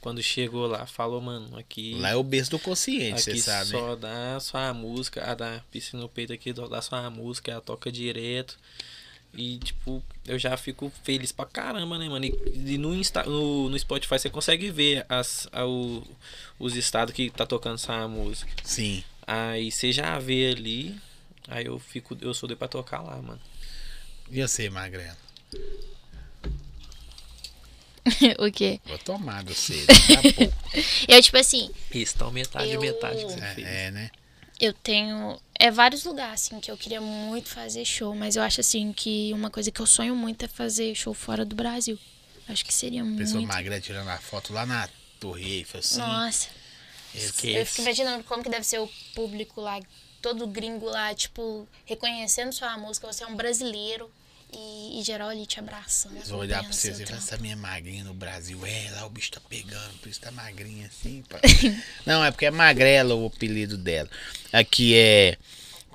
Quando 0.04 0.22
chegou 0.22 0.66
lá, 0.66 0.84
falou, 0.84 1.18
mano, 1.18 1.56
aqui. 1.56 1.94
Lá 1.94 2.10
é 2.10 2.14
o 2.14 2.22
berço 2.22 2.50
do 2.50 2.58
consciente, 2.58 3.22
você 3.22 3.38
sabe. 3.38 3.70
só 3.70 3.96
dá 3.96 4.38
só 4.38 4.58
a 4.58 4.74
música, 4.74 5.24
a 5.24 5.34
da 5.34 5.62
piscina 5.72 6.02
no 6.02 6.10
peito 6.10 6.30
aqui 6.30 6.52
dá 6.52 6.82
só 6.82 6.96
a 6.96 7.08
música, 7.08 7.50
ela 7.52 7.62
toca 7.62 7.90
direto. 7.90 8.58
E, 9.32 9.56
tipo, 9.60 10.04
eu 10.26 10.38
já 10.38 10.54
fico 10.58 10.92
feliz 11.02 11.32
pra 11.32 11.46
caramba, 11.46 11.96
né, 11.98 12.06
mano? 12.06 12.22
E, 12.26 12.34
e 12.54 12.76
no, 12.76 12.94
Insta, 12.94 13.22
no, 13.22 13.70
no 13.70 13.78
Spotify 13.78 14.18
você 14.18 14.28
consegue 14.28 14.70
ver 14.70 15.06
as, 15.08 15.48
a- 15.50 15.64
o- 15.66 16.06
os 16.58 16.76
estados 16.76 17.14
que 17.14 17.30
tá 17.30 17.46
tocando 17.46 17.76
essa 17.76 18.06
música. 18.06 18.52
Sim. 18.62 19.02
Aí 19.26 19.72
você 19.72 19.90
já 19.90 20.18
vê 20.18 20.50
ali, 20.50 20.94
aí 21.48 21.64
eu 21.64 21.78
fico, 21.78 22.14
eu 22.20 22.34
sou 22.34 22.46
doido 22.46 22.58
pra 22.58 22.68
tocar 22.68 23.00
lá, 23.00 23.16
mano. 23.22 23.40
E 24.30 24.42
você, 24.42 24.68
Magrelo? 24.68 25.16
o 28.38 28.50
quê? 28.52 28.80
Vou 28.84 28.98
tomar 28.98 29.42
do 29.42 29.54
cedo, 29.54 29.86
daqui 30.08 30.12
a 30.12 30.32
pouco. 30.34 30.54
Eu, 31.08 31.22
tipo 31.22 31.36
assim, 31.38 31.70
Isso, 31.92 32.16
tá 32.16 32.30
metade 32.30 32.70
Eu- 32.70 32.80
metade 32.80 33.16
que 33.16 33.22
você 33.24 33.40
fez. 33.54 33.66
É, 33.66 33.86
é, 33.86 33.90
né? 33.90 34.10
eu 34.60 34.72
tenho. 34.72 35.40
É 35.58 35.70
vários 35.70 36.04
lugares, 36.04 36.42
assim, 36.42 36.60
que 36.60 36.70
eu 36.70 36.76
queria 36.76 37.00
muito 37.00 37.48
fazer 37.48 37.84
show, 37.84 38.14
mas 38.14 38.36
eu 38.36 38.42
acho, 38.42 38.60
assim, 38.60 38.92
que 38.92 39.32
uma 39.32 39.50
coisa 39.50 39.70
que 39.70 39.80
eu 39.80 39.86
sonho 39.86 40.14
muito 40.14 40.44
é 40.44 40.48
fazer 40.48 40.94
show 40.94 41.14
fora 41.14 41.44
do 41.44 41.54
Brasil. 41.56 41.98
Acho 42.48 42.64
que 42.64 42.72
seria 42.74 43.02
Pessoa 43.16 43.40
muito. 43.40 43.52
magrela 43.52 43.80
tirando 43.80 44.08
a 44.08 44.18
foto 44.18 44.52
lá 44.52 44.66
na 44.66 44.88
torre 45.18 45.58
Eiffel, 45.58 45.80
assim. 45.80 45.98
Nossa, 45.98 46.48
eu 47.14 47.64
fico 47.64 47.82
imaginando 47.82 48.22
como 48.24 48.42
que 48.42 48.50
deve 48.50 48.64
ser 48.66 48.80
o 48.80 48.88
público 49.14 49.60
lá, 49.60 49.80
todo 50.20 50.46
gringo 50.46 50.86
lá, 50.86 51.14
tipo, 51.14 51.66
reconhecendo 51.86 52.52
sua 52.52 52.76
música, 52.76 53.06
você 53.10 53.24
é 53.24 53.26
um 53.26 53.34
brasileiro 53.36 54.10
e, 54.56 55.00
e 55.00 55.02
geral 55.02 55.28
ali 55.28 55.46
te 55.46 55.58
abraçando. 55.58 56.16
Eles 56.16 56.28
vão 56.28 56.40
olhar 56.40 56.62
pra 56.62 56.72
você 56.72 56.90
e 56.90 57.04
trampo. 57.04 57.14
essa 57.14 57.36
minha 57.38 57.56
magrinha 57.56 58.04
no 58.04 58.14
Brasil. 58.14 58.64
É, 58.64 58.90
lá 58.92 59.06
o 59.06 59.10
bicho 59.10 59.32
tá 59.32 59.40
pegando, 59.48 59.98
por 60.00 60.08
isso 60.08 60.20
tá 60.20 60.30
magrinha 60.30 60.86
assim. 60.86 61.22
pá." 61.28 61.40
Não, 62.06 62.24
é 62.24 62.30
porque 62.30 62.46
é 62.46 62.50
magrela 62.50 63.14
o 63.14 63.26
apelido 63.26 63.76
dela. 63.76 64.08
Aqui 64.52 64.94
é. 64.96 65.36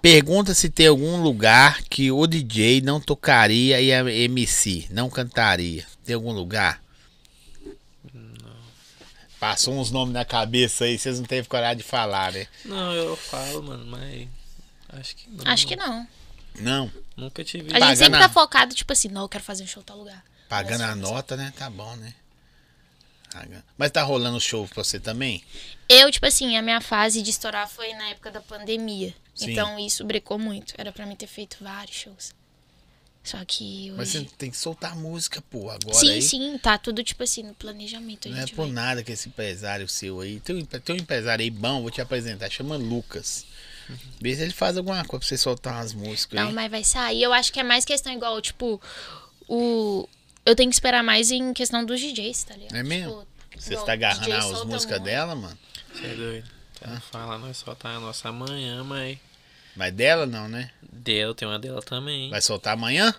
Pergunta 0.02 0.54
se 0.54 0.70
tem 0.70 0.88
algum 0.88 1.22
lugar 1.22 1.84
que 1.84 2.10
o 2.10 2.26
DJ 2.26 2.80
não 2.80 3.02
tocaria 3.02 3.82
e 3.82 3.92
a 3.92 4.10
MC 4.10 4.88
não 4.92 5.10
cantaria. 5.10 5.86
Tem 6.06 6.16
algum 6.16 6.32
lugar? 6.32 6.82
Passou 9.40 9.74
uns 9.80 9.90
nomes 9.90 10.14
na 10.14 10.26
cabeça 10.26 10.84
aí, 10.84 11.00
vocês 11.00 11.18
não 11.18 11.26
teve 11.26 11.48
coragem 11.48 11.78
de 11.78 11.84
falar, 11.84 12.34
né? 12.34 12.46
Não, 12.66 12.94
eu 12.94 13.16
falo, 13.16 13.64
mano, 13.64 13.86
mas. 13.86 14.28
Acho 14.90 15.16
que 15.16 15.30
não. 15.30 15.52
Acho 15.52 15.68
que 15.68 15.76
não. 15.78 16.08
Não. 16.60 16.92
Nunca 17.16 17.44
tive. 17.44 17.70
A 17.70 17.74
gente 17.74 17.80
Pagando 17.80 17.98
sempre 17.98 18.20
a- 18.20 18.22
tá 18.28 18.30
focado, 18.30 18.74
tipo 18.76 18.92
assim, 18.94 19.08
não, 19.10 19.24
eu 19.24 19.30
quero 19.30 19.44
fazer 19.44 19.64
um 19.64 19.68
show 19.68 19.82
em 19.82 19.86
tal 19.86 19.98
lugar. 19.98 20.24
Pagando 20.48 20.82
a 20.84 20.96
nota, 20.96 21.36
né? 21.38 21.54
Tá 21.58 21.70
bom, 21.70 21.96
né? 21.98 22.14
Mas 23.78 23.92
tá 23.92 24.02
rolando 24.02 24.40
show 24.40 24.68
pra 24.68 24.84
você 24.84 25.00
também? 25.00 25.44
Eu, 25.88 26.12
tipo 26.12 26.26
assim, 26.26 26.58
a 26.58 26.62
minha 26.62 26.82
fase 26.82 27.22
de 27.22 27.30
estourar 27.30 27.70
foi 27.70 27.94
na 27.94 28.10
época 28.10 28.32
da 28.32 28.42
pandemia. 28.42 29.14
Sim. 29.36 29.52
Então 29.52 29.78
isso 29.80 30.04
brecou 30.04 30.40
muito. 30.40 30.74
Era 30.78 30.92
pra 30.92 31.06
mim 31.06 31.16
ter 31.16 31.28
feito 31.28 31.58
vários 31.62 31.96
shows. 31.96 32.34
Só 33.24 33.38
que 33.46 33.92
Mas 33.92 34.16
hoje... 34.16 34.28
você 34.28 34.36
tem 34.38 34.50
que 34.50 34.58
soltar 34.58 34.96
música, 34.96 35.42
pô, 35.50 35.70
agora 35.70 35.94
Sim, 35.94 36.12
aí. 36.14 36.22
sim, 36.22 36.58
tá 36.58 36.78
tudo, 36.78 37.04
tipo 37.04 37.22
assim, 37.22 37.44
no 37.44 37.54
planejamento. 37.54 38.28
A 38.28 38.32
Não 38.32 38.38
é 38.38 38.42
gente 38.42 38.56
por 38.56 38.64
vai. 38.66 38.72
nada 38.72 39.04
que 39.04 39.12
esse 39.12 39.30
empresário 39.30 39.88
seu 39.88 40.22
aí. 40.22 40.40
Tem 40.40 40.56
um, 40.56 40.66
tem 40.66 40.96
um 40.96 41.00
empresário 41.00 41.44
aí 41.44 41.52
bom, 41.52 41.82
vou 41.82 41.92
te 41.92 42.02
apresentar, 42.02 42.50
chama 42.50 42.78
Lucas. 42.78 43.46
Vê 44.22 44.36
se 44.36 44.42
ele 44.44 44.54
faz 44.54 44.78
alguma 44.78 45.04
coisa 45.06 45.20
pra 45.20 45.28
você 45.28 45.38
soltar 45.38 45.74
umas 45.76 45.94
músicas 45.94 46.40
Não, 46.40 46.50
aí. 46.50 46.54
mas 46.54 46.72
vai 46.72 46.84
sair. 46.84 47.24
Eu 47.24 47.34
acho 47.34 47.52
que 47.52 47.60
é 47.60 47.64
mais 47.64 47.86
questão 47.86 48.12
igual, 48.14 48.40
tipo, 48.42 48.82
o. 49.48 50.08
Eu 50.46 50.56
tenho 50.56 50.70
que 50.70 50.76
esperar 50.76 51.04
mais 51.04 51.32
em 51.32 51.54
questão 51.54 51.86
dos 51.86 52.00
DJs, 52.00 52.44
tá 52.44 52.56
ligado? 52.56 52.76
É 52.76 52.84
mesmo? 52.84 53.26
Tipo, 53.50 53.62
Você 53.62 53.72
igual 53.74 53.84
está 53.84 53.94
agarrando 53.94 54.34
as 54.34 54.64
músicas 54.66 55.02
dela, 55.02 55.36
mano? 55.36 55.58
Você 55.94 56.06
é 56.06 56.16
doido. 56.16 56.50
Ela 56.82 57.00
fala, 57.02 57.38
nós 57.38 57.58
só 57.58 57.76
tá 57.76 57.90
a 57.90 58.00
nossa 58.00 58.30
amanhã, 58.30 58.84
mas. 58.84 59.18
Mas 59.76 59.94
dela 59.94 60.26
não, 60.26 60.48
né? 60.48 60.72
Dela, 60.82 61.36
tem 61.36 61.48
uma 61.48 61.60
dela 61.60 61.82
também. 61.82 62.30
Vai 62.30 62.42
soltar 62.42 62.74
amanhã? 62.74 63.14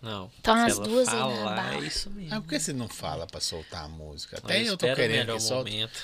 Não. 0.00 0.30
Então, 0.40 0.56
se 0.56 0.72
as 0.72 0.78
duas 0.80 1.08
aí 1.08 1.14
na 1.14 1.20
falar, 1.36 1.74
é 1.74 1.86
isso 1.86 2.10
mesmo. 2.10 2.34
Ah, 2.34 2.40
por 2.40 2.48
que 2.48 2.58
você 2.58 2.72
não 2.72 2.88
fala 2.88 3.26
pra 3.26 3.40
soltar 3.40 3.84
a 3.84 3.88
música? 3.88 4.38
Até 4.38 4.60
eu 4.62 4.76
tô 4.76 4.86
espera 4.86 4.92
o 4.92 4.96
querendo 4.96 5.32
que 5.34 5.40
solte. 5.40 5.70
momento. 5.70 6.00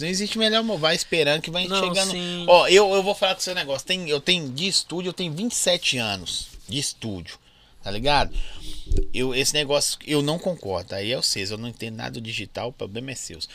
Não 0.00 0.08
existe 0.08 0.38
melhor 0.38 0.62
vai 0.78 0.94
esperando 0.94 1.42
que 1.42 1.50
vai 1.50 1.66
Não, 1.66 1.78
chegando. 1.80 2.10
sim. 2.12 2.44
Ó, 2.48 2.66
eu, 2.68 2.92
eu 2.94 3.02
vou 3.02 3.14
falar 3.14 3.34
com 3.34 3.40
o 3.40 3.44
seu 3.44 3.54
negócio. 3.54 3.86
Tem, 3.86 4.08
eu 4.08 4.20
tenho 4.20 4.48
de 4.50 4.66
estúdio, 4.68 5.10
eu 5.10 5.12
tenho 5.12 5.32
27 5.32 5.98
anos 5.98 6.48
de 6.68 6.78
estúdio. 6.78 7.38
Tá 7.82 7.90
ligado? 7.90 8.36
Eu, 9.14 9.34
esse 9.34 9.54
negócio, 9.54 9.98
eu 10.06 10.20
não 10.20 10.38
concordo. 10.38 10.94
Aí 10.94 11.12
é 11.12 11.16
vocês, 11.16 11.50
eu 11.50 11.56
não 11.58 11.68
entendo 11.68 11.96
nada 11.96 12.10
do 12.12 12.20
digital, 12.20 12.68
o 12.68 12.72
problema 12.72 13.10
é 13.10 13.14
seus. 13.14 13.48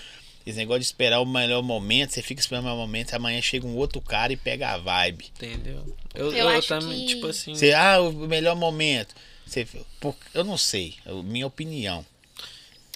Esse 0.46 0.58
negócio 0.58 0.80
de 0.80 0.86
esperar 0.86 1.20
o 1.22 1.26
melhor 1.26 1.62
momento, 1.64 2.12
você 2.12 2.22
fica 2.22 2.40
esperando 2.40 2.64
o 2.64 2.68
melhor 2.68 2.78
momento, 2.78 3.14
amanhã 3.14 3.42
chega 3.42 3.66
um 3.68 3.76
outro 3.76 4.00
cara 4.02 4.32
e 4.34 4.38
pega 4.38 4.70
a 4.74 4.78
vibe. 4.78 5.26
Entendeu? 5.36 5.96
Eu, 6.14 6.32
Eu 6.32 6.50
eu, 6.50 6.62
também, 6.64 7.02
que- 7.06 7.16
tipo 7.16 7.28
assim. 7.28 7.54
Você, 7.56 7.74
ah, 7.74 8.00
o 8.00 8.12
melhor 8.28 8.56
momento. 8.56 9.14
Você, 9.46 9.68
por- 10.00 10.16
eu 10.34 10.44
não 10.44 10.58
sei, 10.58 10.96
é 11.06 11.12
a 11.12 11.14
minha 11.24 11.46
opinião. 11.48 12.06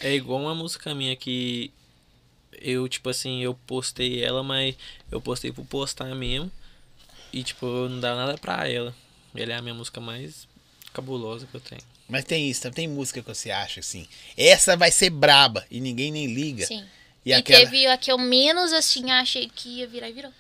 É 0.02 0.14
igual 0.14 0.40
uma 0.42 0.56
música 0.56 0.96
minha 0.96 1.16
que 1.16 1.72
eu, 2.62 2.88
tipo 2.88 3.10
assim, 3.10 3.42
eu 3.42 3.54
postei 3.54 4.24
ela, 4.24 4.44
mas 4.44 4.76
eu 5.12 5.20
postei 5.22 5.52
por 5.52 5.66
postar 5.66 6.14
mesmo. 6.16 6.52
E, 7.32 7.44
tipo, 7.44 7.66
eu 7.66 7.90
não 7.90 8.00
dava 8.00 8.26
nada 8.26 8.38
pra 8.38 8.68
ela. 8.68 8.96
Ela 9.36 9.54
é 9.54 9.56
a 9.58 9.62
minha 9.62 9.74
música 9.76 10.02
mais 10.02 10.48
cabulosa 10.94 11.46
que 11.46 11.56
eu 11.56 11.62
tenho. 11.62 11.82
Mas 12.08 12.26
tem 12.26 12.50
isso, 12.50 12.70
tem 12.72 12.88
música 12.88 13.22
que 13.22 13.28
você 13.28 13.52
acha 13.52 13.80
assim, 13.82 14.08
essa 14.36 14.76
vai 14.76 14.90
ser 14.90 15.12
braba 15.12 15.64
e 15.70 15.80
ninguém 15.80 16.12
nem 16.12 16.26
liga. 16.34 16.66
Sim. 16.66 16.84
E, 17.24 17.30
E, 17.30 17.34
aquela. 17.34 17.60
teve 17.60 17.86
a 17.86 17.98
que 17.98 18.12
eu 18.12 18.18
menos 18.18 18.74
assim 18.74 19.12
achei 19.12 19.48
que 19.48 19.70
ia 19.78 19.88
virar 19.88 20.10
e 20.10 20.14
virou. 20.14 20.32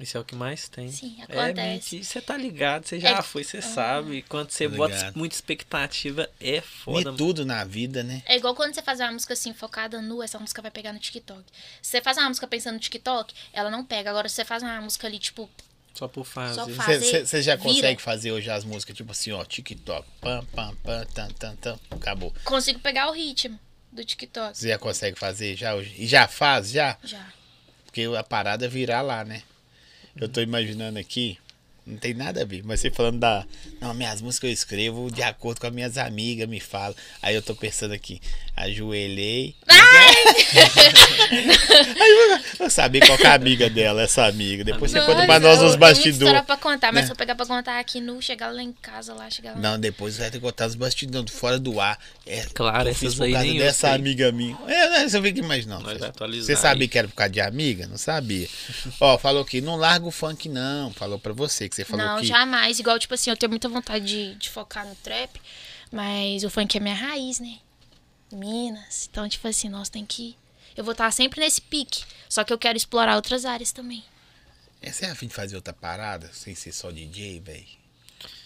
Isso 0.00 0.16
é 0.16 0.20
o 0.20 0.24
que 0.24 0.34
mais 0.34 0.68
tem. 0.68 0.90
Sim, 0.90 1.16
É 1.20 1.24
acontece. 1.24 1.96
mentira. 1.96 2.04
Você 2.04 2.20
tá 2.20 2.36
ligado, 2.36 2.86
você 2.86 2.98
já 2.98 3.10
É- 3.18 3.22
foi, 3.22 3.44
você 3.44 3.60
sabe. 3.60 4.22
Quando 4.28 4.50
você 4.50 4.66
bota 4.66 4.94
ligado. 4.94 5.16
muita 5.16 5.34
expectativa, 5.34 6.28
é 6.40 6.60
foda. 6.60 7.12
tudo 7.12 7.44
na 7.44 7.64
vida, 7.64 8.02
né? 8.02 8.22
É 8.26 8.36
igual 8.36 8.54
quando 8.54 8.74
você 8.74 8.82
faz 8.82 8.98
uma 9.00 9.12
música 9.12 9.34
assim, 9.34 9.52
focada 9.52 10.00
nu, 10.00 10.22
essa 10.22 10.38
música 10.38 10.62
vai 10.62 10.70
pegar 10.70 10.92
no 10.92 10.98
TikTok. 10.98 11.44
Se 11.82 11.90
você 11.90 12.00
faz 12.00 12.16
uma 12.16 12.28
música 12.28 12.46
pensando 12.46 12.74
no 12.74 12.80
TikTok, 12.80 13.34
ela 13.52 13.70
não 13.70 13.84
pega. 13.84 14.10
Agora, 14.10 14.28
se 14.28 14.36
você 14.36 14.44
faz 14.44 14.62
uma 14.62 14.80
música 14.80 15.06
ali, 15.06 15.18
tipo, 15.18 15.48
Só 15.94 16.08
por 16.08 16.24
fazer. 16.24 17.26
Você 17.26 17.42
já 17.42 17.56
vira. 17.56 17.68
consegue 17.68 18.00
fazer 18.00 18.32
hoje 18.32 18.48
as 18.50 18.64
músicas, 18.64 18.96
tipo 18.96 19.12
assim, 19.12 19.32
ó, 19.32 19.44
TikTok, 19.44 20.08
pam, 20.20 20.44
pam, 20.54 20.74
pam, 20.82 21.04
tam, 21.12 21.28
tam, 21.32 21.56
tam, 21.56 21.80
acabou. 21.90 22.32
consigo 22.44 22.78
pegar 22.80 23.08
o 23.10 23.12
ritmo 23.12 23.58
do 23.92 24.04
TikTok. 24.04 24.56
Você 24.56 24.68
já 24.68 24.78
consegue 24.78 25.18
fazer 25.18 25.56
já 25.56 25.74
hoje? 25.74 25.94
E 25.98 26.06
já 26.06 26.26
faz, 26.28 26.70
já? 26.70 26.96
Já. 27.04 27.26
Porque 27.84 28.02
a 28.16 28.22
parada 28.22 28.64
é 28.64 28.68
virar 28.68 29.02
lá, 29.02 29.24
né? 29.24 29.42
Eu 30.20 30.28
tô 30.28 30.42
imaginando 30.42 30.98
aqui, 30.98 31.38
não 31.86 31.96
tem 31.96 32.14
nada 32.14 32.42
a 32.42 32.44
ver, 32.44 32.62
mas 32.64 32.80
você 32.80 32.90
falando 32.90 33.18
da. 33.18 33.44
Não, 33.80 33.92
minhas 33.94 34.20
músicas 34.20 34.48
eu 34.48 34.54
escrevo 34.54 35.10
de 35.10 35.22
acordo 35.22 35.60
com 35.60 35.66
as 35.66 35.72
minhas 35.72 35.96
amigas, 35.98 36.48
me 36.48 36.60
falam. 36.60 36.94
Aí 37.22 37.34
eu 37.34 37.42
tô 37.42 37.54
pensando 37.54 37.92
aqui, 37.94 38.20
ajoelhei. 38.56 39.54
Aí 41.30 42.10
eu 42.10 42.40
vou 42.58 42.70
saber 42.70 43.04
qual 43.06 43.16
que 43.18 43.24
é 43.24 43.28
a 43.30 43.34
amiga 43.34 43.68
dela, 43.70 44.02
essa 44.02 44.26
amiga. 44.26 44.64
Depois 44.64 44.90
você 44.90 45.00
conta 45.00 45.24
pra 45.26 45.38
Nossa, 45.38 45.40
nós 45.40 45.58
eu- 45.58 45.64
nos 45.64 45.74
eu 45.74 45.78
muita 45.78 45.78
bastidores. 45.78 46.16
história 46.18 46.42
pra 46.42 46.56
contar, 46.56 46.92
mas 46.92 47.02
né? 47.02 47.06
se 47.06 47.12
eu 47.12 47.16
pegar 47.16 47.34
pra 47.34 47.46
contar 47.46 47.78
aqui 47.78 48.00
no, 48.00 48.20
chegar 48.20 48.52
lá 48.52 48.62
em 48.62 48.72
casa, 48.72 49.14
lá, 49.14 49.28
chegar 49.30 49.52
lá. 49.54 49.58
Não, 49.58 49.78
depois 49.78 50.18
vai 50.18 50.30
ter 50.30 50.38
que 50.38 50.44
contar 50.44 50.66
os 50.66 50.74
bastidores 50.74 51.32
fora 51.32 51.58
do 51.58 51.80
ar. 51.80 51.98
É, 52.26 52.44
Claro, 52.54 52.88
eu 52.88 52.94
fiz 52.94 53.08
essas 53.08 53.14
por 53.18 53.24
aí 53.24 53.32
causa 53.32 53.46
nem 53.46 53.56
eu 53.56 53.64
dessa 53.64 53.86
sei. 53.88 53.90
amiga 53.96 54.32
minha. 54.32 54.56
É, 54.68 54.88
não, 55.00 55.08
você 55.08 55.22
fica 55.22 55.38
imaginando. 55.40 55.82
Nós 55.84 55.98
vai 55.98 56.08
atualizar 56.08 56.46
Você 56.46 56.56
sabia 56.60 56.84
aí. 56.84 56.88
que 56.88 56.98
era 56.98 57.08
por 57.08 57.14
causa 57.14 57.32
de 57.32 57.40
amiga? 57.40 57.86
Não 57.86 57.98
sabia. 57.98 58.48
Ó, 59.00 59.18
falou 59.18 59.44
que 59.44 59.60
não 59.60 59.76
larga 59.76 60.06
o 60.06 60.10
funk, 60.10 60.48
não. 60.48 60.92
Falou 60.92 61.18
pra 61.18 61.32
você, 61.32 61.68
que 61.70 61.76
você 61.76 61.84
falou 61.84 62.04
não, 62.04 62.20
que. 62.20 62.26
jamais. 62.26 62.78
Igual, 62.78 62.98
tipo 62.98 63.14
assim, 63.14 63.30
eu 63.30 63.36
tenho 63.36 63.50
muita 63.50 63.68
vontade 63.68 64.04
de, 64.04 64.34
de 64.34 64.50
focar 64.50 64.86
no 64.86 64.94
trap, 64.96 65.40
mas 65.90 66.44
o 66.44 66.50
funk 66.50 66.76
é 66.76 66.80
minha 66.80 66.94
raiz, 66.94 67.40
né? 67.40 67.58
Minas. 68.32 69.08
Então, 69.10 69.28
tipo 69.28 69.46
assim, 69.48 69.68
nós 69.68 69.88
tem 69.88 70.04
que. 70.04 70.36
Eu 70.76 70.84
vou 70.84 70.92
estar 70.92 71.10
sempre 71.10 71.40
nesse 71.40 71.60
pique. 71.60 72.04
Só 72.28 72.44
que 72.44 72.52
eu 72.52 72.58
quero 72.58 72.76
explorar 72.76 73.16
outras 73.16 73.44
áreas 73.44 73.72
também. 73.72 74.04
É, 74.82 74.90
Você 74.92 75.04
é 75.04 75.10
afim 75.10 75.26
de 75.26 75.34
fazer 75.34 75.56
outra 75.56 75.72
parada, 75.72 76.30
sem 76.32 76.54
ser 76.54 76.72
só 76.72 76.90
DJ, 76.90 77.40
velho? 77.40 77.80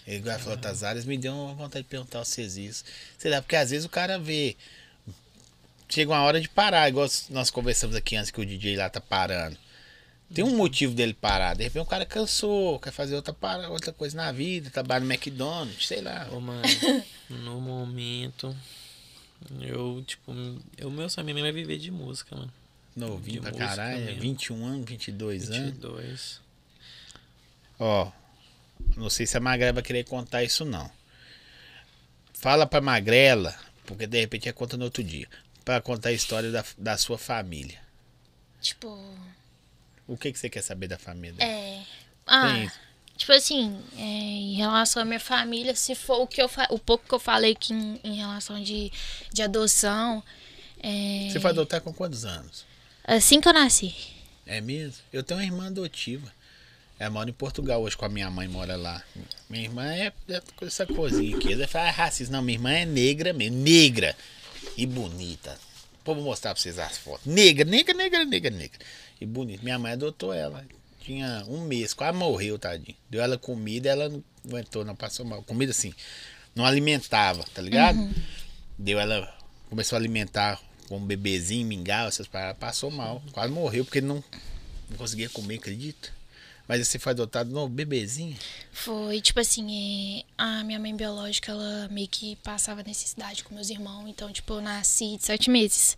Ele 0.07 0.21
vai 0.21 0.37
falar 0.37 0.55
outras 0.55 0.83
áreas, 0.83 1.05
me 1.05 1.17
deu 1.17 1.33
uma 1.33 1.53
vontade 1.53 1.83
de 1.83 1.89
perguntar 1.89 2.19
a 2.19 2.25
vocês 2.25 2.57
isso. 2.57 2.83
Sei 3.17 3.31
lá, 3.31 3.41
porque 3.41 3.55
às 3.55 3.71
vezes 3.71 3.85
o 3.85 3.89
cara 3.89 4.19
vê. 4.19 4.55
Chega 5.87 6.11
uma 6.11 6.21
hora 6.21 6.41
de 6.41 6.49
parar, 6.49 6.89
igual 6.89 7.07
nós 7.29 7.49
conversamos 7.49 7.95
aqui 7.95 8.15
antes 8.15 8.31
que 8.31 8.41
o 8.41 8.45
DJ 8.45 8.75
lá 8.75 8.89
tá 8.89 8.99
parando. 8.99 9.57
Tem 10.33 10.43
um 10.43 10.55
motivo 10.57 10.93
dele 10.93 11.13
parar. 11.13 11.55
De 11.55 11.63
repente 11.63 11.83
o 11.83 11.85
cara 11.85 12.05
cansou, 12.05 12.79
quer 12.79 12.91
fazer 12.91 13.15
outra, 13.15 13.33
para, 13.33 13.69
outra 13.69 13.93
coisa 13.93 14.17
na 14.17 14.31
vida, 14.31 14.69
trabalha 14.69 15.05
no 15.05 15.11
McDonald's, 15.11 15.87
sei 15.87 16.01
lá. 16.01 16.27
Ô, 16.31 16.39
mano, 16.39 16.61
no 17.29 17.61
momento, 17.61 18.55
eu, 19.61 20.03
tipo, 20.05 20.31
o 20.31 20.89
meu 20.89 21.09
sonho 21.09 21.25
mesmo 21.25 21.45
é 21.45 21.51
viver 21.51 21.77
de 21.77 21.91
música, 21.91 22.35
mano. 22.35 22.51
Novinho 22.95 23.41
pra 23.41 23.51
caralho, 23.51 24.05
mesmo. 24.05 24.21
21 24.21 24.65
anos, 24.65 24.85
22 24.89 25.51
anos. 25.51 25.71
22. 25.71 26.41
Ó, 27.77 28.11
não 28.95 29.09
sei 29.09 29.27
se 29.27 29.37
a 29.37 29.39
Magrela 29.39 29.73
vai 29.73 29.83
querer 29.83 30.05
contar 30.05 30.43
isso 30.43 30.63
não. 30.63 30.89
Fala 32.33 32.65
pra 32.65 32.79
Magrela, 32.79 33.53
porque 33.85 34.07
de 34.07 34.19
repente 34.19 34.47
é 34.47 34.53
conta 34.53 34.77
no 34.77 34.85
outro 34.85 35.03
dia, 35.03 35.27
pra 35.63 35.81
contar 35.81 36.09
a 36.09 36.13
história 36.13 36.51
da, 36.51 36.63
da 36.77 36.97
sua 36.97 37.17
família. 37.17 37.79
Tipo. 38.61 38.97
O 40.07 40.15
que, 40.17 40.31
que 40.31 40.39
você 40.39 40.49
quer 40.49 40.61
saber 40.61 40.87
da 40.87 40.97
família? 40.97 41.43
É. 41.43 41.81
Ah, 42.27 42.53
Tem- 42.53 42.71
tipo 43.17 43.31
assim, 43.31 43.79
é, 43.97 44.01
em 44.01 44.53
relação 44.55 45.01
à 45.01 45.05
minha 45.05 45.19
família, 45.19 45.75
se 45.75 45.95
for 45.95 46.21
o 46.21 46.27
que 46.27 46.41
eu 46.41 46.47
fa- 46.47 46.67
o 46.69 46.77
pouco 46.79 47.07
que 47.07 47.13
eu 47.13 47.19
falei 47.19 47.53
aqui 47.53 47.73
em, 47.73 47.99
em 48.03 48.15
relação 48.17 48.61
de, 48.61 48.91
de 49.31 49.41
adoção. 49.41 50.23
É, 50.81 51.29
Você 51.31 51.39
foi 51.39 51.49
adotar 51.51 51.81
com 51.81 51.93
quantos 51.93 52.25
anos? 52.25 52.65
assim 53.07 53.39
que 53.39 53.47
eu 53.47 53.53
nasci. 53.53 53.95
É 54.45 54.59
mesmo? 54.61 54.97
Eu 55.13 55.23
tenho 55.23 55.39
uma 55.39 55.45
irmã 55.45 55.67
adotiva. 55.67 56.31
Ela 56.97 57.09
mora 57.09 57.29
em 57.29 57.33
Portugal 57.33 57.81
hoje 57.81 57.97
com 57.97 58.05
a 58.05 58.09
minha 58.09 58.29
mãe, 58.29 58.47
mora 58.47 58.75
lá. 58.75 59.03
Minha 59.49 59.63
irmã 59.63 59.85
é, 59.93 60.13
é 60.29 60.41
essa 60.61 60.85
coisinha 60.85 61.35
aqui. 61.35 61.51
Ela 61.53 61.67
fala, 61.67 61.89
ah, 61.89 61.91
racista. 61.91 62.31
Não, 62.31 62.41
minha 62.41 62.55
irmã 62.57 62.71
é 62.71 62.85
negra 62.85 63.33
mesmo. 63.33 63.57
Negra. 63.57 64.15
E 64.77 64.85
bonita. 64.85 65.57
Pô, 66.05 66.13
vou 66.13 66.23
mostrar 66.23 66.53
pra 66.53 66.61
vocês 66.61 66.77
as 66.77 66.97
fotos. 66.99 67.25
Negra, 67.25 67.65
negra, 67.65 67.93
negra, 67.95 68.23
negra, 68.23 68.51
negra. 68.51 68.79
E 69.19 69.25
bonita. 69.25 69.63
Minha 69.63 69.79
mãe 69.79 69.93
adotou 69.93 70.31
ela. 70.31 70.63
Tinha 71.01 71.43
um 71.47 71.61
mês, 71.61 71.95
quase 71.95 72.15
morreu, 72.15 72.59
tadinho. 72.59 72.95
Deu 73.09 73.23
ela 73.23 73.39
comida, 73.39 73.89
ela 73.89 74.07
não 74.07 74.23
aguentou, 74.47 74.85
não 74.85 74.95
passou 74.95 75.25
mal. 75.25 75.41
Comida 75.41 75.71
assim, 75.71 75.91
não 76.53 76.63
alimentava, 76.63 77.43
tá 77.53 77.61
ligado? 77.61 77.97
Deu 78.77 78.99
ela, 78.99 79.35
começou 79.67 79.95
a 79.95 79.99
alimentar 79.99 80.61
com 80.87 80.97
um 80.97 81.05
bebezinho, 81.05 81.65
mingau, 81.65 82.07
essas 82.07 82.27
paradas. 82.27 82.57
Passou 82.59 82.91
mal, 82.91 83.23
quase 83.31 83.51
morreu, 83.51 83.83
porque 83.83 83.99
não, 83.99 84.23
não 84.89 84.97
conseguia 84.97 85.29
comer, 85.29 85.55
acredita? 85.55 86.09
Mas 86.67 86.87
você 86.87 86.97
foi 86.97 87.11
adotado 87.11 87.51
no 87.51 87.69
bebezinho? 87.69 88.37
Foi, 88.71 89.21
tipo 89.21 89.39
assim, 89.39 90.19
é, 90.19 90.23
a 90.37 90.63
minha 90.63 90.79
mãe 90.79 90.95
biológica, 90.95 91.51
ela 91.51 91.87
meio 91.89 92.07
que 92.07 92.35
passava 92.37 92.81
necessidade 92.81 93.43
com 93.43 93.53
meus 93.53 93.69
irmãos. 93.69 94.07
Então, 94.07 94.31
tipo, 94.31 94.53
eu 94.53 94.61
nasci 94.61 95.17
de 95.17 95.25
sete 95.25 95.49
meses. 95.49 95.97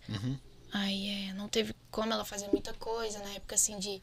Aí, 0.72 1.28
é, 1.30 1.32
não 1.32 1.48
teve 1.48 1.74
como 1.90 2.12
ela 2.12 2.24
fazer 2.24 2.48
muita 2.48 2.74
coisa 2.74 3.18
na 3.20 3.30
época, 3.30 3.54
assim, 3.54 3.78
de... 3.78 4.00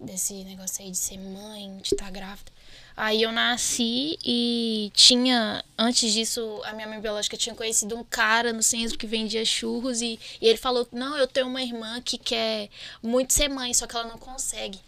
Desse 0.00 0.44
negócio 0.44 0.84
aí 0.84 0.92
de 0.92 0.96
ser 0.96 1.18
mãe, 1.18 1.76
de 1.78 1.92
estar 1.92 2.08
grávida. 2.12 2.52
Aí 2.96 3.20
eu 3.20 3.32
nasci 3.32 4.16
e 4.24 4.92
tinha... 4.94 5.64
Antes 5.76 6.12
disso, 6.12 6.62
a 6.66 6.72
minha 6.72 6.86
mãe 6.86 7.00
biológica 7.00 7.36
tinha 7.36 7.52
conhecido 7.52 7.96
um 7.96 8.04
cara 8.04 8.52
no 8.52 8.62
centro 8.62 8.96
que 8.96 9.08
vendia 9.08 9.44
churros. 9.44 10.00
E, 10.00 10.16
e 10.40 10.46
ele 10.46 10.56
falou, 10.56 10.86
não, 10.92 11.16
eu 11.16 11.26
tenho 11.26 11.48
uma 11.48 11.60
irmã 11.60 12.00
que 12.00 12.16
quer 12.16 12.70
muito 13.02 13.32
ser 13.32 13.48
mãe, 13.48 13.74
só 13.74 13.88
que 13.88 13.96
ela 13.96 14.06
não 14.06 14.18
consegue. 14.18 14.78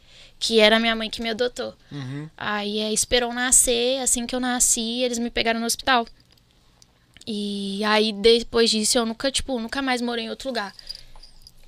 Que 0.40 0.58
era 0.58 0.80
minha 0.80 0.96
mãe 0.96 1.08
que 1.08 1.22
me 1.22 1.30
adotou. 1.30 1.74
Aí 2.36 2.80
é, 2.80 2.92
esperou 2.92 3.32
nascer, 3.32 4.00
assim 4.00 4.26
que 4.26 4.34
eu 4.34 4.40
nasci, 4.40 5.02
eles 5.02 5.18
me 5.18 5.30
pegaram 5.30 5.60
no 5.60 5.66
hospital. 5.66 6.06
E 7.26 7.84
aí 7.84 8.12
depois 8.12 8.70
disso 8.70 8.98
eu 8.98 9.06
nunca, 9.06 9.30
tipo, 9.30 9.60
nunca 9.60 9.80
mais 9.80 10.00
morei 10.00 10.24
em 10.24 10.30
outro 10.30 10.48
lugar. 10.48 10.74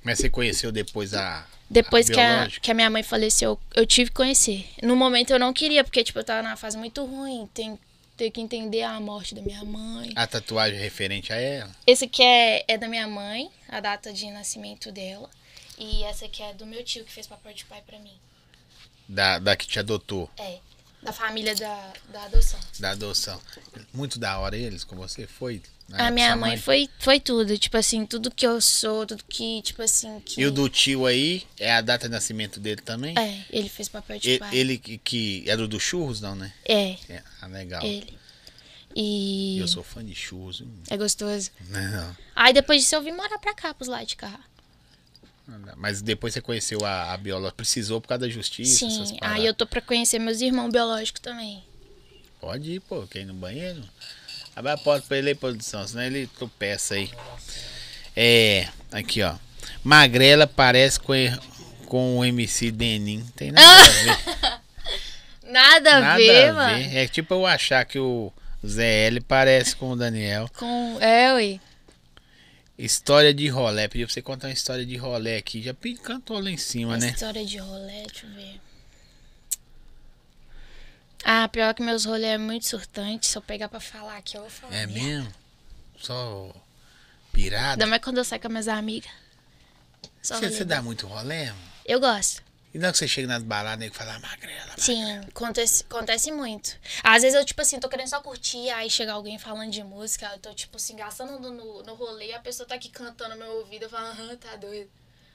Mas 0.03 0.19
você 0.19 0.29
conheceu 0.29 0.71
depois 0.71 1.13
a. 1.13 1.45
Depois 1.69 2.09
a 2.09 2.13
que, 2.13 2.19
a, 2.19 2.47
que 2.61 2.71
a 2.71 2.73
minha 2.73 2.89
mãe 2.89 3.01
faleceu, 3.01 3.57
eu 3.73 3.85
tive 3.85 4.09
que 4.09 4.17
conhecer. 4.17 4.67
No 4.81 4.95
momento 4.95 5.31
eu 5.31 5.39
não 5.39 5.53
queria, 5.53 5.83
porque 5.83 6.03
tipo, 6.03 6.19
eu 6.19 6.23
tava 6.23 6.43
numa 6.43 6.57
fase 6.57 6.77
muito 6.77 7.05
ruim, 7.05 7.47
tem 7.53 7.79
ter 8.17 8.29
que 8.29 8.41
entender 8.41 8.83
a 8.83 8.99
morte 8.99 9.33
da 9.33 9.41
minha 9.41 9.63
mãe. 9.63 10.11
A 10.15 10.27
tatuagem 10.27 10.79
referente 10.79 11.33
a 11.33 11.35
ela? 11.35 11.71
Esse 11.85 12.05
aqui 12.05 12.21
é, 12.21 12.63
é 12.67 12.77
da 12.77 12.87
minha 12.87 13.07
mãe, 13.07 13.49
a 13.67 13.79
data 13.79 14.13
de 14.13 14.29
nascimento 14.29 14.91
dela. 14.91 15.29
E 15.77 16.03
essa 16.03 16.25
aqui 16.25 16.43
é 16.43 16.53
do 16.53 16.65
meu 16.65 16.83
tio 16.83 17.03
que 17.03 17.11
fez 17.11 17.25
papel 17.25 17.53
de 17.53 17.65
pai 17.65 17.81
pra 17.85 17.97
mim. 17.99 18.13
Da, 19.07 19.39
da 19.39 19.55
que 19.55 19.67
te 19.67 19.79
adotou, 19.79 20.29
É, 20.37 20.59
da 21.01 21.11
família 21.11 21.53
da, 21.55 21.93
da 22.11 22.23
adoção. 22.23 22.59
da 22.79 22.91
adoção. 22.91 23.39
Muito 23.93 24.17
da 24.17 24.39
hora 24.39 24.55
eles 24.57 24.83
com 24.83 24.95
você? 24.95 25.27
Foi? 25.27 25.61
na 25.89 26.07
A 26.07 26.11
minha 26.11 26.27
sua 26.29 26.35
mãe 26.37 26.57
foi, 26.57 26.89
foi 26.97 27.19
tudo, 27.19 27.57
tipo 27.57 27.75
assim, 27.75 28.05
tudo 28.05 28.31
que 28.31 28.47
eu 28.47 28.61
sou, 28.61 29.05
tudo 29.05 29.21
que, 29.27 29.61
tipo 29.61 29.81
assim, 29.81 30.19
que... 30.21 30.39
E 30.41 30.45
o 30.45 30.51
do 30.51 30.69
tio 30.69 31.05
aí, 31.05 31.43
é 31.59 31.73
a 31.73 31.81
data 31.81 32.07
de 32.07 32.11
nascimento 32.13 32.59
dele 32.59 32.81
também? 32.81 33.13
É, 33.19 33.43
ele 33.51 33.67
fez 33.67 33.89
papel 33.89 34.17
de 34.17 34.31
E- 34.31 34.39
pai. 34.39 34.55
Ele 34.55 34.77
que, 34.77 34.97
que 34.97 35.43
era 35.45 35.61
o 35.61 35.67
do 35.67 35.79
churros, 35.79 36.21
não, 36.21 36.35
né? 36.35 36.53
É, 36.63 36.91
É, 37.09 37.21
ah, 37.41 37.47
legal. 37.47 37.83
ele. 37.83 38.17
E... 38.95 39.57
Eu 39.59 39.67
sou 39.67 39.83
fã 39.83 40.03
de 40.05 40.15
churros. 40.15 40.61
hein? 40.61 40.71
É 40.89 40.95
gostoso. 40.95 41.51
Não, 41.69 42.15
Aí 42.35 42.53
depois 42.53 42.81
disso 42.81 42.95
eu 42.95 43.01
vim 43.01 43.11
morar 43.11 43.37
pra 43.39 43.53
cá, 43.53 43.73
pros 43.73 43.89
lados 43.89 44.07
de 44.07 44.15
cá. 44.15 44.39
Mas 45.75 46.01
depois 46.01 46.33
você 46.33 46.41
conheceu 46.41 46.85
a, 46.85 47.13
a 47.13 47.17
bióloga, 47.17 47.51
precisou 47.51 47.99
por 47.99 48.07
causa 48.07 48.21
da 48.21 48.29
justiça? 48.29 48.87
Sim, 48.89 49.17
aí 49.21 49.45
eu 49.45 49.53
tô 49.53 49.65
pra 49.67 49.81
conhecer 49.81 50.17
meus 50.19 50.39
irmãos 50.39 50.69
biológicos 50.71 51.21
também. 51.21 51.63
Pode 52.39 52.71
ir, 52.71 52.79
pô, 52.81 53.05
quer 53.07 53.19
ir 53.21 53.25
no 53.25 53.33
banheiro? 53.33 53.81
Abre 54.55 54.71
a 54.71 54.77
porta 54.77 55.05
pra 55.07 55.17
ele 55.17 55.29
aí, 55.29 55.35
produção, 55.35 55.85
senão 55.87 56.03
ele 56.03 56.27
tropeça 56.27 56.95
aí. 56.95 57.11
É, 58.15 58.67
aqui 58.91 59.21
ó. 59.21 59.35
Magrela 59.83 60.45
parece 60.47 60.99
com, 60.99 61.13
com 61.87 62.19
o 62.19 62.25
MC 62.25 62.71
Denim. 62.71 63.25
Tem 63.35 63.51
nada 63.51 63.67
a 63.67 63.89
ver. 63.89 64.63
Nada 65.53 65.97
a 65.97 65.99
nada 65.99 66.17
ver, 66.17 66.49
a 66.49 66.53
mano. 66.53 66.77
ver. 66.77 66.95
É 66.97 67.07
tipo 67.07 67.33
eu 67.33 67.45
achar 67.45 67.85
que 67.85 67.99
o 67.99 68.33
ZL 68.65 69.21
parece 69.27 69.75
com 69.75 69.91
o 69.91 69.95
Daniel. 69.95 70.49
Com. 70.57 70.97
É, 70.99 71.31
ui. 71.35 71.61
História 72.77 73.33
de 73.33 73.47
rolé. 73.47 73.87
Pedi 73.87 74.05
pra 74.05 74.13
você 74.13 74.21
contar 74.21 74.47
uma 74.47 74.53
história 74.53 74.85
de 74.85 74.97
rolé 74.97 75.37
aqui. 75.37 75.61
Já 75.61 75.75
cantou 76.03 76.39
lá 76.39 76.49
em 76.49 76.57
cima, 76.57 76.97
né? 76.97 77.09
História 77.09 77.45
de 77.45 77.57
rolê, 77.57 78.03
deixa 78.07 78.25
eu 78.25 78.33
ver. 78.33 78.59
Ah, 81.23 81.47
pior 81.47 81.73
que 81.73 81.81
meus 81.81 82.03
rolês 82.05 82.33
é 82.33 82.37
muito 82.37 82.65
surtante. 82.67 83.27
Se 83.27 83.37
eu 83.37 83.41
pegar 83.41 83.69
pra 83.69 83.79
falar 83.79 84.17
aqui, 84.17 84.35
eu 84.35 84.41
vou 84.41 84.49
falar. 84.49 84.75
É 84.75 84.85
merda. 84.85 84.99
mesmo? 85.01 85.33
Só 85.97 86.53
pirada? 87.31 87.73
Ainda 87.73 87.87
mais 87.87 88.01
quando 88.01 88.17
eu 88.17 88.25
saio 88.25 88.41
com 88.41 88.47
as 88.47 88.51
minhas 88.51 88.67
amigas. 88.67 89.09
Só 90.21 90.35
Você, 90.35 90.45
rolê 90.45 90.57
você 90.57 90.65
dá 90.65 90.81
muito 90.81 91.07
rolé? 91.07 91.45
mano? 91.47 91.59
Eu 91.85 91.99
gosto. 91.99 92.42
E 92.73 92.79
não 92.79 92.89
é 92.89 92.91
que 92.91 92.97
você 92.97 93.07
chega 93.07 93.27
nas 93.27 93.43
baladas 93.43 93.87
e 93.87 93.91
fala, 93.91 94.15
ah, 94.15 94.19
magrela. 94.19 94.71
Sim, 94.77 95.19
acontece, 95.19 95.85
acontece 95.87 96.31
muito. 96.31 96.75
Às 97.03 97.21
vezes 97.21 97.37
eu, 97.37 97.45
tipo 97.45 97.61
assim, 97.61 97.79
tô 97.79 97.87
querendo 97.87 98.07
só 98.07 98.19
curtir, 98.19 98.67
aí 98.71 98.89
chega 98.89 99.13
alguém 99.13 99.37
falando 99.37 99.69
de 99.69 99.83
música, 99.83 100.27
eu 100.33 100.39
tô, 100.39 100.53
tipo 100.55 100.77
assim, 100.77 100.95
gastando 100.95 101.39
no, 101.39 101.83
no, 101.83 101.93
rolê, 101.93 102.33
a 102.33 102.39
pessoa 102.39 102.67
tá 102.67 102.73
aqui 102.73 102.89
cantando 102.89 103.35
no 103.35 103.37
meu 103.37 103.57
ouvido, 103.57 103.83
eu 103.83 103.89
falo, 103.89 104.07
aham, 104.07 104.35
tá 104.37 104.55
doido. 104.55 104.89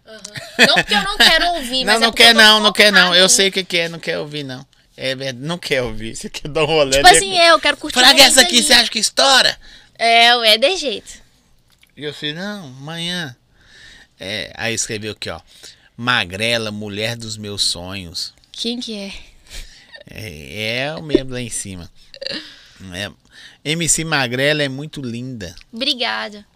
Aham. 0.05 0.66
Não 0.66 0.74
porque 0.74 0.94
eu 0.94 1.02
não 1.02 1.16
quero 1.16 1.47
ouvir, 1.55 1.85
Não, 1.85 1.93
mas 1.93 2.02
é 2.02 2.05
não 2.05 2.10
porque 2.10 2.23
quer 2.24 2.31
eu 2.31 2.35
tô 2.35 2.40
não, 2.40 2.60
não 2.60 2.73
quer 2.73 2.93
não. 2.93 3.15
Eu 3.15 3.28
sei 3.28 3.48
o 3.48 3.52
que, 3.52 3.62
que 3.62 3.78
é, 3.78 3.89
não 3.89 4.01
quer 4.01 4.19
ouvir 4.19 4.43
não. 4.43 4.66
É 4.97 5.15
verdade, 5.15 5.47
não 5.47 5.59
quer 5.59 5.82
ouvir. 5.82 6.16
Você 6.16 6.28
quer 6.28 6.48
dar 6.48 6.65
um 6.65 6.66
rolê. 6.66 6.97
Tipo 6.97 7.06
assim, 7.06 7.39
eu 7.39 7.60
quero 7.60 7.77
curtir. 7.77 8.01
Fraga 8.01 8.20
o 8.20 8.24
essa 8.24 8.40
aqui, 8.40 8.56
ali. 8.56 8.65
você 8.65 8.73
acha 8.73 8.90
que 8.90 8.98
estoura? 8.98 9.56
É, 9.97 10.27
é 10.27 10.59
de 10.59 10.77
jeito. 10.77 11.23
E 11.97 12.02
eu 12.02 12.12
falei, 12.12 12.35
não, 12.35 12.66
amanhã. 12.66 13.36
É, 14.19 14.52
aí 14.56 14.74
escreveu 14.74 15.12
aqui, 15.12 15.31
ó. 15.31 15.40
Magrela, 16.00 16.70
mulher 16.70 17.16
dos 17.16 17.36
meus 17.36 17.60
sonhos. 17.62 18.32
Quem 18.52 18.78
que 18.78 18.96
é? 18.96 19.12
É, 20.08 20.76
é 20.84 20.94
o 20.94 21.02
mesmo 21.02 21.32
lá 21.32 21.40
em 21.40 21.50
cima. 21.50 21.90
É. 22.94 23.10
MC 23.64 24.04
Magrela 24.04 24.62
é 24.62 24.68
muito 24.68 25.02
linda. 25.02 25.56
Obrigada. 25.72 26.46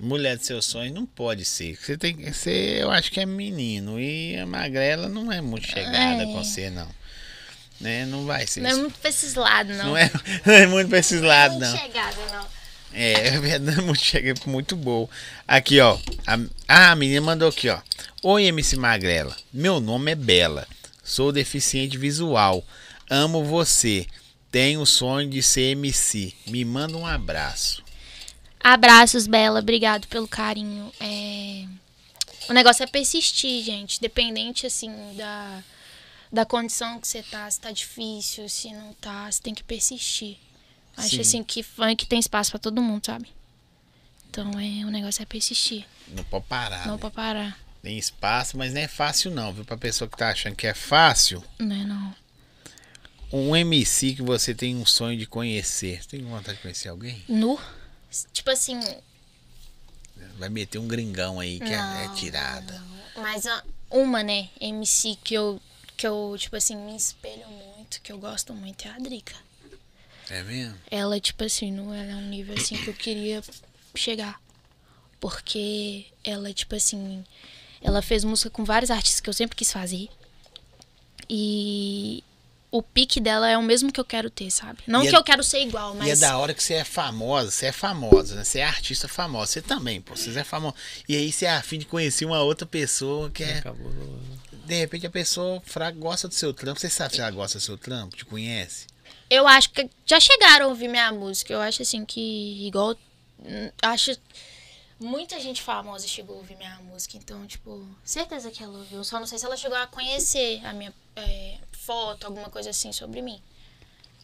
Mulher 0.00 0.38
dos 0.38 0.46
seus 0.46 0.64
sonhos 0.64 0.94
não 0.94 1.04
pode 1.04 1.44
ser. 1.44 1.76
Você 1.76 1.98
tem 1.98 2.16
que 2.16 2.32
ser, 2.32 2.80
eu 2.80 2.90
acho 2.90 3.12
que 3.12 3.20
é 3.20 3.26
menino. 3.26 4.00
E 4.00 4.38
a 4.38 4.46
Magrela 4.46 5.10
não 5.10 5.30
é 5.30 5.42
muito 5.42 5.66
chegada 5.66 6.22
É. 6.22 6.24
com 6.24 6.42
você, 6.42 6.70
não. 6.70 6.88
Né? 7.78 8.06
Não 8.06 8.24
vai 8.24 8.46
ser. 8.46 8.62
Não 8.62 8.70
é 8.70 8.72
isso. 8.72 8.80
muito 8.80 8.98
pra 8.98 9.10
esses 9.10 9.34
lados, 9.34 9.76
não. 9.76 9.84
Não 9.88 9.96
é, 9.96 10.10
não 10.46 10.54
é 10.54 10.66
muito 10.66 10.88
pra 10.88 10.98
esses 11.00 11.20
lados, 11.20 11.58
muito 11.58 11.70
não. 11.70 11.78
chegada, 11.78 12.16
não. 12.32 12.46
É, 12.94 13.12
é 13.28 13.38
verdade, 13.40 13.82
muito, 13.82 14.02
chega, 14.02 14.32
muito 14.46 14.74
bom. 14.74 15.06
Aqui, 15.46 15.78
ó. 15.80 15.98
A, 16.26 16.38
ah, 16.66 16.92
a 16.92 16.96
menina 16.96 17.20
mandou 17.20 17.50
aqui, 17.50 17.68
ó. 17.68 17.78
Oi, 18.20 18.46
MC 18.46 18.74
Magrela. 18.74 19.36
Meu 19.52 19.78
nome 19.78 20.10
é 20.10 20.14
Bela. 20.16 20.66
Sou 21.04 21.30
deficiente 21.30 21.96
visual. 21.96 22.64
Amo 23.08 23.44
você. 23.44 24.08
Tenho 24.50 24.80
o 24.80 24.86
sonho 24.86 25.30
de 25.30 25.40
ser 25.40 25.70
MC. 25.70 26.34
Me 26.48 26.64
manda 26.64 26.96
um 26.96 27.06
abraço. 27.06 27.80
Abraços, 28.58 29.28
Bela. 29.28 29.60
Obrigado 29.60 30.08
pelo 30.08 30.26
carinho. 30.26 30.92
É... 30.98 31.64
O 32.48 32.52
negócio 32.52 32.82
é 32.82 32.88
persistir, 32.88 33.62
gente. 33.62 34.00
Dependente, 34.00 34.66
assim, 34.66 34.90
da, 35.14 35.62
da 36.32 36.44
condição 36.44 37.00
que 37.00 37.06
você 37.06 37.22
tá. 37.22 37.48
Se 37.48 37.60
tá 37.60 37.70
difícil, 37.70 38.48
se 38.48 38.72
não 38.72 38.94
tá, 38.94 39.30
você 39.30 39.40
tem 39.40 39.54
que 39.54 39.62
persistir. 39.62 40.38
Acho, 40.96 41.10
Sim. 41.10 41.20
assim, 41.20 41.44
que 41.44 41.62
funk 41.62 42.04
tem 42.06 42.18
espaço 42.18 42.50
pra 42.50 42.58
todo 42.58 42.82
mundo, 42.82 43.06
sabe? 43.06 43.28
Então, 44.28 44.50
é, 44.58 44.84
o 44.84 44.90
negócio 44.90 45.22
é 45.22 45.24
persistir. 45.24 45.86
Não 46.08 46.24
pode 46.24 46.46
parar. 46.46 46.84
não 46.84 46.94
né? 46.94 46.98
pra 46.98 47.10
parar. 47.12 47.67
Tem 47.82 47.96
espaço, 47.96 48.56
mas 48.56 48.72
não 48.74 48.80
é 48.80 48.88
fácil, 48.88 49.30
não, 49.30 49.52
viu? 49.52 49.64
Pra 49.64 49.76
pessoa 49.76 50.08
que 50.08 50.16
tá 50.16 50.30
achando 50.30 50.56
que 50.56 50.66
é 50.66 50.74
fácil. 50.74 51.42
Não 51.58 51.74
é, 51.76 51.84
não. 51.84 52.14
Um 53.32 53.54
MC 53.54 54.14
que 54.14 54.22
você 54.22 54.54
tem 54.54 54.74
um 54.76 54.86
sonho 54.86 55.18
de 55.18 55.26
conhecer. 55.26 56.02
Você 56.02 56.08
tem 56.08 56.24
vontade 56.24 56.56
de 56.56 56.62
conhecer 56.62 56.88
alguém? 56.88 57.22
Nu? 57.28 57.58
Tipo 58.32 58.50
assim, 58.50 58.78
Vai 60.38 60.48
meter 60.48 60.78
um 60.78 60.86
gringão 60.86 61.40
aí 61.40 61.58
que 61.58 61.72
é- 61.72 61.76
é, 61.76 62.06
Não, 62.06 62.14
tirada. 62.14 62.82
Mas 63.16 63.44
a- 63.46 63.64
uma, 63.90 64.22
né, 64.22 64.48
MC 64.60 65.16
que 65.22 65.34
eu, 65.34 65.60
que 65.96 66.06
eu, 66.06 66.36
tipo 66.38 66.54
assim, 66.56 66.76
me 66.76 66.96
espelho 66.96 67.46
muito, 67.48 68.00
que 68.00 68.12
eu 68.12 68.18
gosto 68.18 68.54
muito, 68.54 68.86
é 68.86 68.90
a 68.90 68.98
Drica. 68.98 69.34
É 70.30 70.42
mesmo? 70.42 70.78
Ela, 70.90 71.18
tipo 71.18 71.42
assim, 71.42 71.72
não 71.72 71.92
ela 71.92 72.12
é 72.12 72.14
um 72.14 72.28
nível 72.28 72.54
assim 72.54 72.76
que 72.76 72.88
eu 72.88 72.94
queria 72.94 73.42
chegar. 73.96 74.40
Porque 75.18 76.06
ela, 76.22 76.52
tipo 76.52 76.74
assim, 76.76 77.24
ela 77.82 78.02
fez 78.02 78.24
música 78.24 78.50
com 78.50 78.64
vários 78.64 78.90
artistas 78.90 79.20
que 79.20 79.28
eu 79.28 79.34
sempre 79.34 79.56
quis 79.56 79.72
fazer. 79.72 80.08
E 81.28 82.22
o 82.70 82.82
pique 82.82 83.20
dela 83.20 83.48
é 83.48 83.56
o 83.56 83.62
mesmo 83.62 83.92
que 83.92 84.00
eu 84.00 84.04
quero 84.04 84.30
ter, 84.30 84.50
sabe? 84.50 84.78
Não 84.86 85.02
E 85.02 85.06
é- 85.06 85.10
que 85.10 85.16
eu 85.16 85.24
quero 85.24 85.42
ser 85.42 85.60
igual, 85.62 85.94
E 85.94 85.98
é 85.98 86.08
mas. 86.10 86.20
da 86.20 86.36
hora 86.38 86.52
que 86.54 86.62
você 86.62 86.74
é 86.74 86.84
famosa, 86.84 87.50
você 87.50 87.66
é 87.66 87.72
famosa, 87.72 88.34
né? 88.34 88.44
Você 88.44 88.58
é 88.60 88.64
artista 88.64 89.08
famosa. 89.08 89.52
Você 89.52 89.62
também, 89.62 90.00
pô. 90.00 90.14
Você 90.16 90.38
é 90.38 90.44
famosa. 90.44 90.74
E 91.08 91.16
aí 91.16 91.32
você 91.32 91.46
é 91.46 91.50
afim 91.50 91.78
de 91.78 91.86
conhecer 91.86 92.24
uma 92.24 92.42
outra 92.42 92.66
pessoa 92.66 93.30
que 93.30 93.42
é. 93.42 93.58
Acabou. 93.58 93.90
De 94.66 94.74
repente 94.74 95.06
a 95.06 95.10
pessoa 95.10 95.62
fraca 95.64 95.96
gosta 95.98 96.28
do 96.28 96.34
seu 96.34 96.52
trampo. 96.52 96.78
Você 96.78 96.90
sabe 96.90 97.14
se 97.14 97.20
ela 97.22 97.30
gosta 97.30 97.58
do 97.58 97.62
seu 97.62 97.78
trampo? 97.78 98.14
Te 98.16 98.24
conhece? 98.24 98.86
Eu 99.30 99.46
acho 99.48 99.70
que 99.70 99.88
já 100.04 100.20
chegaram 100.20 100.66
a 100.66 100.68
ouvir 100.68 100.88
minha 100.88 101.10
música. 101.12 101.52
Eu 101.52 101.60
acho 101.60 101.80
assim 101.82 102.04
que 102.04 102.66
igual 102.66 102.94
hum, 103.40 103.70
acho 103.82 104.14
muita 104.98 105.40
gente 105.40 105.62
famosa 105.62 106.06
chegou 106.06 106.36
a 106.36 106.38
ouvir 106.38 106.56
minha 106.56 106.76
música, 106.80 107.16
então 107.16 107.46
tipo, 107.46 107.86
certeza 108.04 108.50
que 108.50 108.62
ela 108.62 108.78
ouviu. 108.78 109.02
Só 109.04 109.18
não 109.18 109.26
sei 109.26 109.38
se 109.38 109.44
ela 109.44 109.56
chegou 109.56 109.76
a 109.76 109.86
conhecer 109.86 110.64
a 110.64 110.72
minha 110.72 110.92
é, 111.16 111.58
foto, 111.72 112.24
alguma 112.24 112.50
coisa 112.50 112.70
assim 112.70 112.92
sobre 112.92 113.22
mim. 113.22 113.40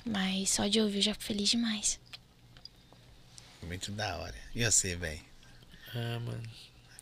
Mas 0.04 0.50
só 0.50 0.66
de 0.66 0.80
ouvir 0.80 0.96
eu 0.96 1.02
já 1.02 1.12
fico 1.12 1.24
feliz 1.24 1.48
demais. 1.48 1.98
Muito 3.62 3.90
da 3.92 4.18
hora. 4.18 4.34
E 4.54 4.64
você, 4.64 4.94
velho? 4.94 5.20
Ah, 5.94 6.20
mano. 6.20 6.42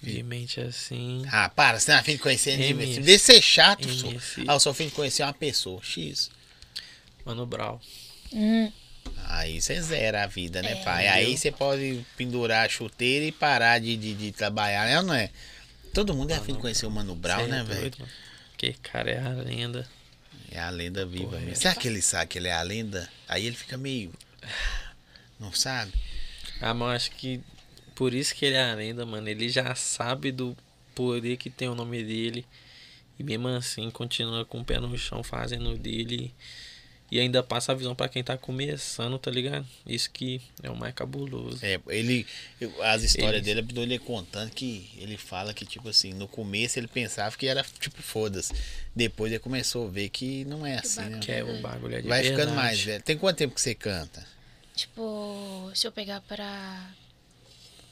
De 0.02 0.22
mente 0.22 0.60
assim. 0.60 1.24
Ah, 1.30 1.48
para, 1.48 1.78
você 1.78 1.90
não 1.90 1.98
é 1.98 2.00
afim 2.00 2.12
de 2.12 2.18
conhecer 2.18 2.56
ninguém. 2.56 2.70
MS. 2.70 3.00
Deixa 3.00 3.02
de 3.02 3.18
ser 3.18 3.42
chato, 3.42 3.88
sou. 3.92 4.10
MS. 4.10 4.44
Ah, 4.48 4.54
eu 4.54 4.60
sou 4.60 4.72
afim 4.72 4.86
de 4.86 4.92
conhecer 4.92 5.22
uma 5.22 5.32
pessoa. 5.32 5.80
X. 5.82 6.30
Mano 7.24 7.46
Brau. 7.46 7.80
Hum, 8.32 8.72
Aí 9.28 9.60
você 9.60 9.80
zera 9.80 10.24
a 10.24 10.26
vida, 10.26 10.60
né, 10.62 10.72
É. 10.72 10.84
pai? 10.84 11.08
Aí 11.08 11.36
você 11.36 11.50
pode 11.50 12.04
pendurar 12.16 12.66
a 12.66 12.68
chuteira 12.68 13.24
e 13.24 13.32
parar 13.32 13.78
de, 13.78 13.96
de, 13.96 14.14
de 14.14 14.32
trabalhar, 14.32 14.86
né? 14.86 15.00
Não 15.02 15.14
é? 15.14 15.30
Todo 15.94 16.14
mundo 16.14 16.30
é 16.30 16.36
afim 16.36 16.52
de 16.54 16.58
conhecer 16.58 16.86
o 16.86 16.90
Mano 16.90 17.14
Brown, 17.14 17.44
Cê 17.44 17.46
né, 17.50 17.60
é 17.60 17.64
velho? 17.64 17.92
Que 18.56 18.72
cara 18.74 19.10
é 19.10 19.18
a 19.20 19.28
lenda. 19.30 19.88
É 20.50 20.60
a 20.60 20.70
lenda 20.70 21.04
viva 21.06 21.24
Porra, 21.24 21.38
mesmo. 21.38 21.52
é. 21.52 21.54
Será 21.54 21.74
que 21.74 21.88
ele 21.88 22.02
sabe 22.02 22.26
que 22.28 22.38
ele 22.38 22.48
é 22.48 22.52
a 22.52 22.62
lenda? 22.62 23.08
Aí 23.26 23.46
ele 23.46 23.56
fica 23.56 23.76
meio. 23.76 24.12
Não 25.40 25.52
sabe? 25.52 25.92
Ah, 26.60 26.72
mas 26.74 26.96
acho 27.04 27.10
que 27.12 27.40
por 27.94 28.14
isso 28.14 28.34
que 28.34 28.44
ele 28.44 28.56
é 28.56 28.70
a 28.70 28.74
lenda, 28.74 29.04
mano. 29.04 29.28
Ele 29.28 29.48
já 29.48 29.74
sabe 29.74 30.30
do 30.30 30.56
poder 30.94 31.36
que 31.36 31.50
tem 31.50 31.68
o 31.68 31.74
nome 31.74 32.02
dele. 32.04 32.46
E 33.18 33.22
mesmo 33.22 33.48
assim 33.48 33.90
continua 33.90 34.44
com 34.44 34.60
o 34.60 34.64
pé 34.64 34.78
no 34.78 34.96
chão 34.96 35.22
fazendo 35.22 35.76
dele. 35.76 36.26
E 36.26 36.34
ainda 37.20 37.42
passa 37.42 37.72
a 37.72 37.74
visão 37.74 37.94
pra 37.94 38.08
quem 38.08 38.22
tá 38.24 38.38
começando, 38.38 39.18
tá 39.18 39.30
ligado? 39.30 39.66
Isso 39.86 40.10
que 40.10 40.40
é 40.62 40.70
o 40.70 40.76
mais 40.76 40.94
cabuloso. 40.94 41.58
É, 41.62 41.78
ele. 41.88 42.26
As 42.82 43.02
histórias 43.02 43.46
Ele- 43.46 43.60
dele, 43.62 43.80
ele 43.82 43.98
contando 43.98 44.50
que 44.50 44.90
ele 44.96 45.16
fala 45.16 45.52
que, 45.52 45.66
tipo 45.66 45.88
assim, 45.88 46.12
no 46.14 46.26
começo 46.26 46.78
ele 46.78 46.88
pensava 46.88 47.36
que 47.36 47.46
era, 47.46 47.62
tipo, 47.80 48.02
foda-se. 48.02 48.52
Depois 48.96 49.30
ele 49.32 49.38
começou 49.40 49.86
a 49.88 49.90
ver 49.90 50.08
que 50.08 50.44
não 50.46 50.64
é 50.64 50.78
assim, 50.78 51.00
né? 51.02 51.18
Que 51.20 51.32
é 51.32 51.44
o 51.44 51.60
bagulho 51.60 51.96
é 51.96 52.00
de 52.02 52.08
Vai 52.08 52.22
ficando 52.22 52.36
verdade. 52.38 52.56
mais 52.56 52.80
velho. 52.80 53.02
Tem 53.02 53.18
quanto 53.18 53.36
tempo 53.36 53.54
que 53.54 53.60
você 53.60 53.74
canta? 53.74 54.26
tipo, 54.74 55.70
se 55.74 55.86
eu 55.86 55.92
pegar 55.92 56.22
pra, 56.22 56.90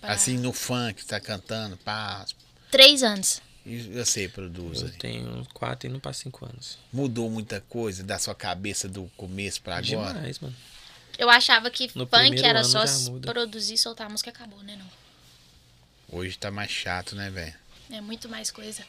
pra 0.01 0.13
Assim, 0.15 0.39
no 0.39 0.51
funk, 0.51 1.05
tá 1.05 1.21
cantando, 1.21 1.77
pá. 1.77 2.25
três 2.71 3.03
anos. 3.03 3.43
E 3.65 3.79
você 3.79 4.29
produz. 4.29 4.81
Eu 4.81 4.89
aí. 4.89 4.93
tenho 4.95 5.47
4 5.53 5.89
indo 5.89 6.01
pra 6.01 6.13
5 6.13 6.47
anos. 6.47 6.79
Mudou 6.93 7.29
muita 7.31 7.61
coisa 7.61 8.03
da 8.03 8.19
sua 8.19 8.35
cabeça 8.35 8.89
do 8.89 9.11
começo 9.17 9.61
pra 9.61 9.79
agora? 9.79 10.15
Demais, 10.15 10.39
mano. 10.39 10.57
Eu 11.19 11.29
achava 11.29 11.71
que 11.71 11.87
No 11.95 12.07
funk 12.07 12.19
primeiro 12.19 12.47
era 12.47 12.65
só 12.65 12.83
produzir, 13.21 13.77
soltar 13.77 14.07
a 14.07 14.11
música 14.11 14.31
e 14.31 14.33
acabou, 14.33 14.63
né 14.63 14.77
não? 14.77 16.19
Hoje 16.19 16.39
tá 16.39 16.51
mais 16.51 16.71
chato, 16.71 17.15
né, 17.15 17.31
velho? 17.31 17.55
É 17.91 18.01
muito 18.01 18.29
mais 18.29 18.51
coisa. 18.51 18.85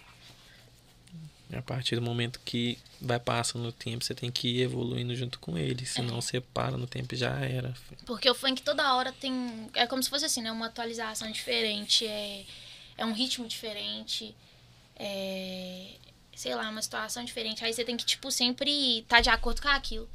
A 1.53 1.61
partir 1.61 1.95
do 1.95 2.01
momento 2.01 2.39
que 2.45 2.77
vai 3.01 3.19
passando 3.19 3.67
o 3.67 3.71
tempo, 3.73 4.05
você 4.05 4.15
tem 4.15 4.31
que 4.31 4.47
ir 4.47 4.61
evoluindo 4.61 5.13
junto 5.13 5.37
com 5.39 5.57
ele. 5.57 5.85
Senão 5.85 6.21
você 6.21 6.39
para 6.39 6.77
no 6.77 6.87
tempo 6.87 7.13
e 7.13 7.17
já 7.17 7.37
era. 7.41 7.73
Porque 8.05 8.29
o 8.29 8.33
funk 8.33 8.61
toda 8.61 8.93
hora 8.93 9.11
tem. 9.11 9.69
É 9.73 9.85
como 9.85 10.01
se 10.01 10.09
fosse 10.09 10.23
assim, 10.23 10.41
né? 10.41 10.51
Uma 10.51 10.67
atualização 10.67 11.29
diferente, 11.29 12.07
é, 12.07 12.45
é 12.97 13.05
um 13.05 13.11
ritmo 13.11 13.45
diferente, 13.45 14.33
é. 15.03 15.87
Sei 16.35 16.55
lá, 16.55 16.69
uma 16.69 16.81
situação 16.81 17.23
diferente. 17.23 17.63
Aí 17.63 17.73
você 17.73 17.83
tem 17.83 17.95
que, 17.97 18.05
tipo, 18.05 18.31
sempre 18.31 18.99
estar 18.99 19.21
de 19.21 19.29
acordo 19.29 19.61
com 19.61 19.67
aquilo. 19.67 20.09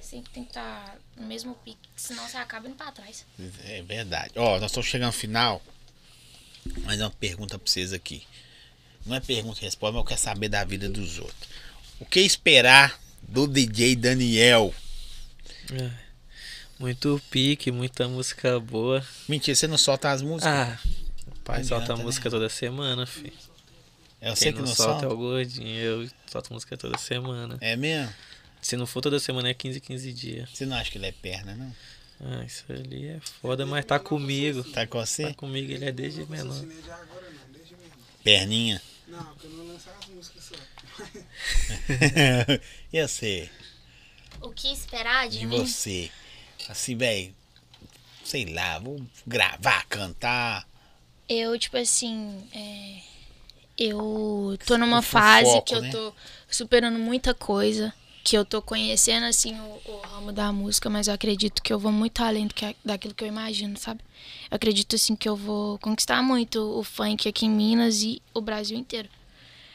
Sempre 0.00 0.30
tem 0.32 0.44
que 0.44 0.50
estar 0.50 0.96
no 1.16 1.26
mesmo 1.26 1.54
pique, 1.64 1.88
senão 1.96 2.28
você 2.28 2.36
acaba 2.36 2.68
indo 2.68 2.76
pra 2.76 2.92
trás. 2.92 3.24
É 3.64 3.82
verdade. 3.82 4.32
Ó, 4.36 4.58
nós 4.60 4.70
estamos 4.70 4.86
chegando 4.88 5.06
ao 5.08 5.12
final. 5.12 5.60
mais 6.84 7.00
uma 7.00 7.10
pergunta 7.10 7.58
pra 7.58 7.68
vocês 7.70 7.92
aqui. 7.92 8.22
Não 9.04 9.16
é 9.16 9.20
pergunta 9.20 9.58
e 9.60 9.64
resposta, 9.64 9.92
mas 9.92 10.00
eu 10.00 10.04
quero 10.04 10.20
saber 10.20 10.48
da 10.48 10.62
vida 10.64 10.88
dos 10.88 11.18
outros. 11.18 11.48
O 11.98 12.04
que 12.04 12.20
esperar 12.20 13.00
do 13.22 13.46
DJ 13.48 13.96
Daniel? 13.96 14.74
É. 15.72 15.90
Muito 16.78 17.20
pique, 17.30 17.72
muita 17.72 18.06
música 18.06 18.60
boa. 18.60 19.04
Mentira, 19.28 19.56
você 19.56 19.66
não 19.66 19.78
solta 19.78 20.10
as 20.10 20.22
músicas? 20.22 20.52
Ah, 20.52 20.78
o 21.26 21.38
pai 21.40 21.58
Não 21.60 21.64
solta 21.68 21.84
adianta, 21.84 22.02
música 22.04 22.26
né? 22.26 22.30
toda 22.30 22.48
semana, 22.48 23.06
filho. 23.06 23.32
É 24.20 24.26
Quem 24.26 24.36
você 24.36 24.52
que 24.52 24.58
não, 24.58 24.66
não 24.66 24.74
solta, 24.74 24.92
solta? 25.00 25.06
é 25.06 25.08
o 25.08 25.16
gordinho. 25.16 25.78
Eu 25.78 26.10
solto 26.26 26.52
música 26.52 26.76
toda 26.76 26.96
semana. 26.98 27.58
É 27.60 27.76
mesmo? 27.76 28.12
Se 28.62 28.76
não 28.76 28.86
for 28.86 29.00
toda 29.00 29.18
semana, 29.20 29.48
é 29.48 29.54
15, 29.54 29.80
15 29.80 30.12
dias. 30.12 30.50
Você 30.50 30.66
não 30.66 30.76
acha 30.76 30.90
que 30.90 30.98
ele 30.98 31.06
é 31.06 31.12
perna, 31.12 31.54
não? 31.54 31.74
Ah, 32.18 32.44
isso 32.44 32.64
ali 32.70 33.06
é 33.08 33.20
foda, 33.42 33.66
mas 33.66 33.84
tá 33.84 33.98
comigo. 33.98 34.64
Tá 34.64 34.86
com 34.86 34.98
você? 35.04 35.28
Tá 35.28 35.34
comigo, 35.34 35.70
ele 35.70 35.84
é 35.84 35.92
desde 35.92 36.20
Não 36.22 36.28
menor. 36.28 36.64
Perninha. 38.24 38.80
Não, 39.06 39.24
porque 39.24 39.46
eu 39.46 39.50
não 39.50 39.66
lançar 39.68 39.94
as 40.00 40.06
músicas 40.08 40.44
só. 40.44 40.54
e 42.92 43.06
você? 43.06 43.50
O 44.40 44.50
que 44.50 44.72
esperar 44.72 45.28
de 45.28 45.40
De 45.40 45.46
mim? 45.46 45.58
você? 45.58 46.10
Assim, 46.68 46.96
velho, 46.96 47.34
sei 48.24 48.46
lá, 48.46 48.78
vou 48.78 49.00
gravar, 49.26 49.84
cantar. 49.86 50.66
Eu, 51.28 51.56
tipo 51.58 51.76
assim, 51.76 52.48
é, 52.52 53.00
eu 53.78 54.58
tô 54.66 54.78
numa 54.78 55.02
fase 55.02 55.50
foco, 55.50 55.66
que 55.66 55.74
eu 55.74 55.82
né? 55.82 55.90
tô 55.90 56.12
superando 56.50 56.98
muita 56.98 57.34
coisa, 57.34 57.92
que 58.24 58.36
eu 58.36 58.44
tô 58.44 58.60
conhecendo, 58.62 59.24
assim, 59.24 59.54
o, 59.54 59.90
o 59.92 60.00
ramo 60.00 60.32
da 60.32 60.52
música, 60.52 60.90
mas 60.90 61.08
eu 61.08 61.14
acredito 61.14 61.62
que 61.62 61.72
eu 61.72 61.78
vou 61.78 61.92
muito 61.92 62.22
além 62.22 62.46
do 62.46 62.54
que, 62.54 62.74
daquilo 62.84 63.14
que 63.14 63.22
eu 63.22 63.28
imagino, 63.28 63.76
sabe? 63.76 64.00
Eu 64.50 64.56
acredito, 64.56 64.96
assim, 64.96 65.14
que 65.14 65.28
eu 65.28 65.36
vou 65.36 65.78
conquistar 65.78 66.22
muito 66.22 66.60
o 66.78 66.82
funk 66.82 67.28
aqui 67.28 67.46
em 67.46 67.50
Minas 67.50 68.02
e 68.02 68.20
o 68.34 68.40
Brasil 68.40 68.76
inteiro. 68.76 69.08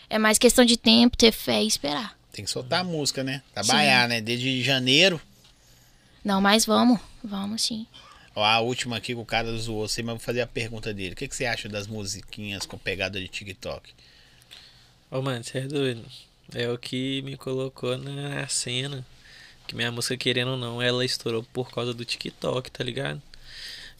É 0.09 0.17
mais 0.19 0.37
questão 0.37 0.65
de 0.65 0.75
tempo, 0.75 1.15
ter 1.15 1.31
fé 1.31 1.63
e 1.63 1.67
esperar. 1.67 2.17
Tem 2.33 2.43
que 2.43 2.51
soltar 2.51 2.81
a 2.81 2.83
música, 2.83 3.23
né? 3.23 3.41
Trabalhar, 3.53 4.07
né? 4.09 4.19
Desde 4.19 4.61
janeiro. 4.61 5.21
Não, 6.23 6.41
mas 6.41 6.65
vamos, 6.65 6.99
vamos 7.23 7.61
sim. 7.61 7.87
Ó, 8.35 8.43
a 8.43 8.59
última 8.61 8.97
aqui 8.97 9.13
que 9.13 9.19
o 9.19 9.25
cara 9.25 9.55
zoou 9.57 9.87
você, 9.87 10.01
mas 10.01 10.13
eu 10.13 10.17
vou 10.17 10.25
fazer 10.25 10.41
a 10.41 10.47
pergunta 10.47 10.93
dele. 10.93 11.13
O 11.13 11.15
que, 11.15 11.27
que 11.27 11.35
você 11.35 11.45
acha 11.45 11.67
das 11.67 11.87
musiquinhas 11.87 12.65
com 12.65 12.77
pegada 12.77 13.19
de 13.19 13.27
TikTok? 13.27 13.93
Ô, 15.09 15.21
mano, 15.21 15.43
você 15.43 15.57
é 15.57 15.61
doido. 15.61 16.05
É 16.53 16.69
o 16.69 16.77
que 16.77 17.21
me 17.23 17.35
colocou 17.35 17.97
na 17.97 18.47
cena. 18.47 19.05
Que 19.67 19.75
minha 19.75 19.91
música, 19.91 20.15
querendo 20.15 20.51
ou 20.51 20.57
não, 20.57 20.81
ela 20.81 21.03
estourou 21.03 21.43
por 21.51 21.69
causa 21.71 21.93
do 21.93 22.05
TikTok, 22.05 22.71
tá 22.71 22.83
ligado? 22.83 23.21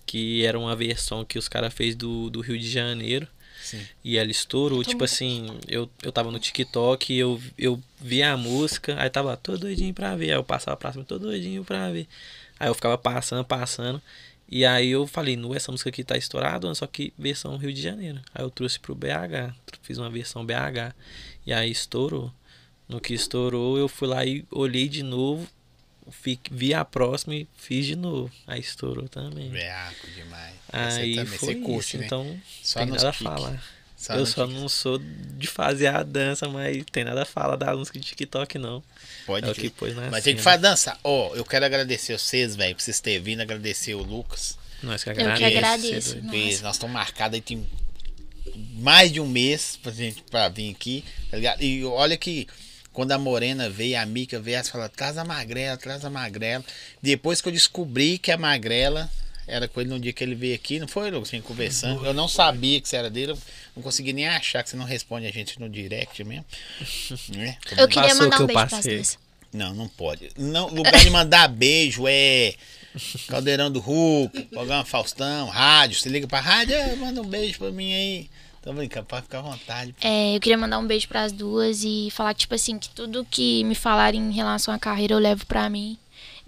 Que 0.05 0.45
era 0.45 0.57
uma 0.57 0.75
versão 0.75 1.25
que 1.25 1.37
os 1.37 1.47
caras 1.47 1.73
fez 1.73 1.95
do, 1.95 2.29
do 2.29 2.41
Rio 2.41 2.57
de 2.57 2.69
Janeiro. 2.69 3.27
Sim. 3.61 3.85
E 4.03 4.17
ela 4.17 4.31
estourou, 4.31 4.83
tipo 4.83 5.03
assim, 5.03 5.59
eu, 5.67 5.89
eu 6.01 6.11
tava 6.11 6.31
no 6.31 6.39
TikTok, 6.39 7.13
eu, 7.13 7.39
eu 7.57 7.81
vi 7.99 8.23
a 8.23 8.35
música, 8.35 8.95
aí 8.99 9.09
tava 9.09 9.37
todo 9.37 9.59
doidinho 9.59 9.93
pra 9.93 10.15
ver. 10.15 10.31
Aí 10.31 10.37
eu 10.37 10.43
passava 10.43 10.75
pra 10.75 10.91
cima, 10.91 11.05
todo 11.05 11.27
doidinho 11.27 11.63
pra 11.63 11.91
ver. 11.91 12.07
Aí 12.61 12.67
eu 12.67 12.75
ficava 12.75 12.95
passando, 12.95 13.43
passando. 13.43 13.99
E 14.47 14.63
aí 14.63 14.91
eu 14.91 15.07
falei, 15.07 15.35
não, 15.35 15.55
essa 15.55 15.71
música 15.71 15.89
aqui 15.89 16.03
tá 16.03 16.15
estourada, 16.15 16.71
só 16.75 16.85
que 16.85 17.11
versão 17.17 17.57
Rio 17.57 17.73
de 17.73 17.81
Janeiro. 17.81 18.21
Aí 18.35 18.45
eu 18.45 18.51
trouxe 18.51 18.79
pro 18.79 18.93
BH, 18.93 19.51
fiz 19.81 19.97
uma 19.97 20.11
versão 20.11 20.45
BH. 20.45 20.93
E 21.43 21.51
aí 21.51 21.71
estourou. 21.71 22.31
No 22.87 23.01
que 23.01 23.15
estourou, 23.15 23.79
eu 23.79 23.87
fui 23.87 24.07
lá 24.07 24.23
e 24.23 24.45
olhei 24.51 24.87
de 24.87 25.01
novo, 25.01 25.47
vi 26.51 26.71
a 26.71 26.85
próxima 26.85 27.33
e 27.33 27.47
fiz 27.57 27.83
de 27.87 27.95
novo. 27.95 28.31
Aí 28.45 28.59
estourou 28.59 29.09
também. 29.09 29.49
Veaco 29.49 30.07
demais. 30.11 30.53
Aí 30.71 31.15
você 31.15 31.15
também, 31.15 31.39
foi 31.39 31.55
você 31.55 31.61
curte, 31.61 31.87
isso, 31.87 31.97
né? 31.97 32.05
então 32.05 32.41
Só 32.61 32.79
tem 32.79 32.89
nada 32.89 33.09
a 33.09 33.13
falar. 33.13 33.63
Só 34.01 34.13
eu 34.15 34.25
só 34.25 34.47
não 34.47 34.67
sou 34.67 34.99
de 35.37 35.45
fazer 35.47 35.87
a 35.87 36.01
dança, 36.01 36.47
mas 36.49 36.83
tem 36.91 37.03
nada 37.03 37.21
a 37.21 37.25
falar 37.25 37.55
da 37.55 37.75
música 37.75 37.99
de 37.99 38.05
TikTok, 38.07 38.57
não. 38.57 38.81
Pode 39.27 39.47
é 39.47 39.53
que 39.53 39.69
pôs 39.69 39.95
na 39.95 40.09
Mas 40.09 40.23
tem 40.23 40.35
que 40.35 40.41
cena. 40.41 40.51
fazer 40.55 40.61
dançar. 40.63 40.99
Ó, 41.03 41.35
eu 41.35 41.45
quero 41.45 41.63
agradecer 41.65 42.17
vocês, 42.17 42.55
velho, 42.55 42.75
por 42.75 42.81
vocês 42.81 42.99
terem 42.99 43.21
vindo. 43.21 43.41
Agradecer 43.41 43.93
o 43.93 44.01
Lucas. 44.01 44.57
Nós 44.81 45.03
que 45.03 45.13
que 45.13 45.21
agradecemos. 45.21 45.55
agradeço. 45.57 46.09
é 46.09 46.13
doido. 46.15 46.23
Nossa. 46.25 46.37
Fez- 46.37 46.61
Nós 46.63 46.75
estamos 46.77 46.93
marcados 46.95 47.35
aí 47.35 47.41
tem 47.41 47.63
mais 48.75 49.11
de 49.11 49.19
um 49.19 49.27
mês 49.27 49.77
pra 49.81 49.91
gente 49.91 50.23
pra 50.23 50.49
vir 50.49 50.71
aqui, 50.71 51.03
tá 51.29 51.37
ligado? 51.37 51.61
E 51.61 51.85
olha 51.85 52.17
que 52.17 52.47
quando 52.91 53.11
a 53.11 53.19
Morena 53.19 53.69
veio, 53.69 53.99
a 53.99 54.05
Mica 54.05 54.39
veio, 54.39 54.55
ela 54.55 54.63
falou, 54.63 54.89
traz 54.89 55.17
a 55.17 55.23
magrela, 55.23 55.77
traz 55.77 56.03
a 56.03 56.09
magrela. 56.09 56.63
Depois 57.01 57.39
que 57.41 57.47
eu 57.47 57.53
descobri 57.53 58.17
que 58.17 58.31
a 58.31 58.37
magrela 58.37 59.09
era 59.47 59.67
com 59.67 59.79
ele 59.81 59.89
no 59.89 59.99
dia 59.99 60.11
que 60.13 60.23
ele 60.23 60.35
veio 60.35 60.55
aqui, 60.55 60.79
não 60.79 60.87
foi, 60.87 61.09
Lucas? 61.11 61.29
A 61.29 61.31
gente 61.35 61.43
conversando. 61.45 62.05
Eu 62.05 62.13
não 62.13 62.27
sabia 62.27 62.79
que 62.81 62.87
você 62.89 62.95
era 62.97 63.09
dele, 63.09 63.33
eu 63.33 63.37
não 63.81 63.83
consegui 63.83 64.13
nem 64.13 64.27
achar 64.27 64.63
que 64.63 64.69
você 64.69 64.77
não 64.77 64.85
responde 64.85 65.25
a 65.25 65.31
gente 65.31 65.59
no 65.59 65.67
direct 65.67 66.23
mesmo. 66.23 66.45
Né? 67.35 67.57
Eu 67.77 67.87
queria 67.87 68.09
Passou 68.09 68.23
mandar 68.23 68.37
que 68.37 68.43
um 68.43 68.47
beijo. 68.47 69.17
Não, 69.53 69.73
não 69.73 69.87
pode. 69.87 70.29
Não, 70.37 70.67
lugar 70.67 70.95
de 70.97 71.09
mandar 71.09 71.47
beijo 71.49 72.03
é 72.07 72.53
Caldeirão 73.27 73.71
do 73.71 73.79
Hulk, 73.79 74.43
programa 74.45 74.85
Faustão, 74.85 75.47
rádio. 75.47 75.97
Você 75.99 76.09
liga 76.09 76.27
pra 76.27 76.39
rádio, 76.39 76.75
"Ah, 76.75 76.95
manda 76.95 77.21
um 77.21 77.25
beijo 77.25 77.57
pra 77.57 77.71
mim 77.71 77.93
aí. 77.93 78.29
Tô 78.61 78.71
brincando, 78.71 79.07
pode 79.07 79.23
ficar 79.23 79.39
à 79.39 79.41
vontade. 79.41 79.95
É, 80.01 80.35
eu 80.35 80.39
queria 80.39 80.57
mandar 80.57 80.77
um 80.77 80.85
beijo 80.85 81.07
pras 81.07 81.31
duas 81.31 81.83
e 81.83 82.09
falar 82.11 82.33
tipo 82.33 82.53
assim, 82.53 82.77
que 82.77 82.89
tudo 82.89 83.25
que 83.29 83.63
me 83.63 83.73
falarem 83.75 84.21
em 84.21 84.31
relação 84.31 84.73
à 84.73 84.79
carreira 84.79 85.15
eu 85.15 85.19
levo 85.19 85.45
pra 85.45 85.69
mim. 85.69 85.97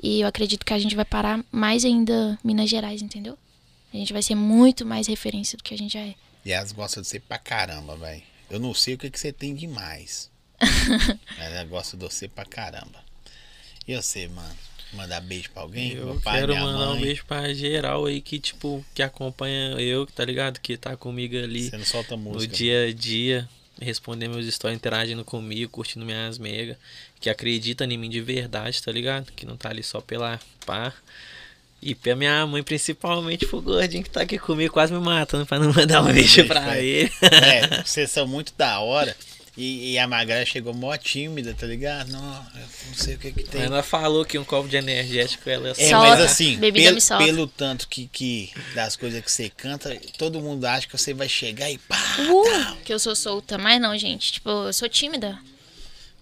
E 0.02 0.22
eu 0.22 0.28
acredito 0.28 0.66
que 0.66 0.74
a 0.74 0.80
gente 0.80 0.96
vai 0.96 1.06
parar 1.06 1.44
mais 1.52 1.84
ainda 1.84 2.38
Minas 2.44 2.70
Gerais, 2.70 3.02
entendeu? 3.02 3.38
A 3.94 3.98
gente 3.98 4.14
vai 4.14 4.22
ser 4.22 4.36
muito 4.36 4.86
mais 4.86 5.08
referência 5.08 5.58
do 5.58 5.64
que 5.64 5.74
a 5.74 5.78
gente 5.78 5.94
já 5.94 6.02
é. 6.02 6.14
E 6.46 6.52
elas 6.52 6.72
gostam 6.72 7.02
de 7.02 7.08
você 7.08 7.20
pra 7.20 7.38
caramba, 7.38 7.96
velho. 7.96 8.22
Eu 8.50 8.60
não 8.60 8.74
sei 8.74 8.96
o 8.96 8.98
que, 8.98 9.10
que 9.10 9.20
você 9.20 9.32
tem 9.32 9.56
demais. 9.56 10.30
Mas 10.60 11.20
elas 11.54 11.70
gostam 11.70 12.00
de 12.00 12.06
você 12.06 12.28
pra 12.28 12.46
caramba. 12.46 13.04
E 13.88 13.96
você, 13.96 14.28
mano? 14.28 14.56
Mandar 14.94 15.22
beijo 15.22 15.50
pra 15.52 15.64
alguém? 15.64 15.94
Eu 15.94 16.20
pai, 16.22 16.40
quero 16.42 16.56
mandar 16.56 16.86
mãe. 16.88 16.98
um 16.98 17.02
beijo 17.02 17.26
pra 17.26 17.52
geral 17.54 18.06
aí 18.06 18.22
que, 18.22 18.40
tipo, 18.40 18.86
que 18.94 19.02
acompanha 19.02 19.72
eu, 19.80 20.06
tá 20.06 20.24
ligado? 20.24 20.60
Que 20.60 20.78
tá 20.78 20.96
comigo 20.96 21.36
ali 21.36 21.70
Você 21.70 21.78
não 21.78 21.86
solta 21.86 22.16
no 22.16 22.22
música. 22.32 22.54
dia 22.56 22.86
a 22.86 22.94
dia, 22.94 23.50
respondendo 23.82 24.36
meus 24.36 24.46
stories, 24.54 24.78
interagindo 24.78 25.26
comigo, 25.26 25.72
curtindo 25.72 26.06
minhas 26.06 26.38
megas, 26.38 26.78
que 27.20 27.28
acredita 27.30 27.86
em 27.86 27.98
mim 27.98 28.10
de 28.10 28.22
verdade, 28.22 28.84
tá 28.84 28.92
ligado? 28.92 29.32
Que 29.32 29.48
não 29.48 29.58
tá 29.58 29.70
ali 29.70 29.82
só 29.82 30.00
pela 30.00 30.40
pá. 30.64 30.94
E 31.86 31.94
pra 31.96 32.16
minha 32.16 32.46
mãe, 32.48 32.64
principalmente, 32.64 33.46
pro 33.46 33.62
gordinho 33.62 34.04
que 34.04 34.10
tá 34.10 34.22
aqui 34.22 34.38
comigo, 34.38 34.74
quase 34.74 34.94
me 34.94 35.00
matando 35.00 35.46
pra 35.46 35.60
não 35.60 35.72
mandar 35.74 36.02
um 36.02 36.12
beijo 36.14 36.46
pra 36.46 36.62
pai. 36.62 36.86
ele. 36.86 37.12
É, 37.22 37.84
vocês 37.84 38.10
são 38.12 38.26
muito 38.28 38.54
da 38.58 38.80
hora. 38.80 39.16
E, 39.56 39.92
e 39.92 40.00
a 40.00 40.08
Magrela 40.08 40.44
chegou 40.48 40.74
mó 40.74 40.98
tímida, 40.98 41.54
tá 41.54 41.68
ligado? 41.68 42.10
Não, 42.12 42.20
eu 42.56 42.62
não 42.88 42.94
sei 42.96 43.14
o 43.14 43.20
que 43.20 43.32
que 43.32 43.44
tem. 43.44 43.62
Ela 43.62 43.84
falou 43.84 44.26
que 44.26 44.40
um 44.40 44.44
copo 44.44 44.68
de 44.68 44.78
energético 44.78 45.48
ela 45.48 45.70
É, 45.78 45.90
Solta. 45.90 45.98
mas 46.10 46.22
assim, 46.22 46.58
pelo, 46.60 47.00
pelo 47.24 47.48
tanto 47.48 47.88
que, 47.88 48.08
que 48.12 48.52
das 48.74 48.96
coisas 48.96 49.22
que 49.24 49.32
você 49.32 49.50
canta, 49.50 49.96
todo 50.18 50.42
mundo 50.42 50.66
acha 50.66 50.88
que 50.88 50.98
você 50.98 51.14
vai 51.14 51.30
chegar 51.30 51.70
e 51.70 51.78
pá, 51.78 51.98
Uh, 52.20 52.44
tal. 52.64 52.76
que 52.78 52.92
eu 52.92 52.98
sou 52.98 53.16
solta, 53.16 53.60
mas 53.60 53.80
não, 53.80 53.96
gente. 53.96 54.32
Tipo, 54.34 54.50
eu 54.50 54.74
sou 54.74 54.90
tímida. 54.90 55.38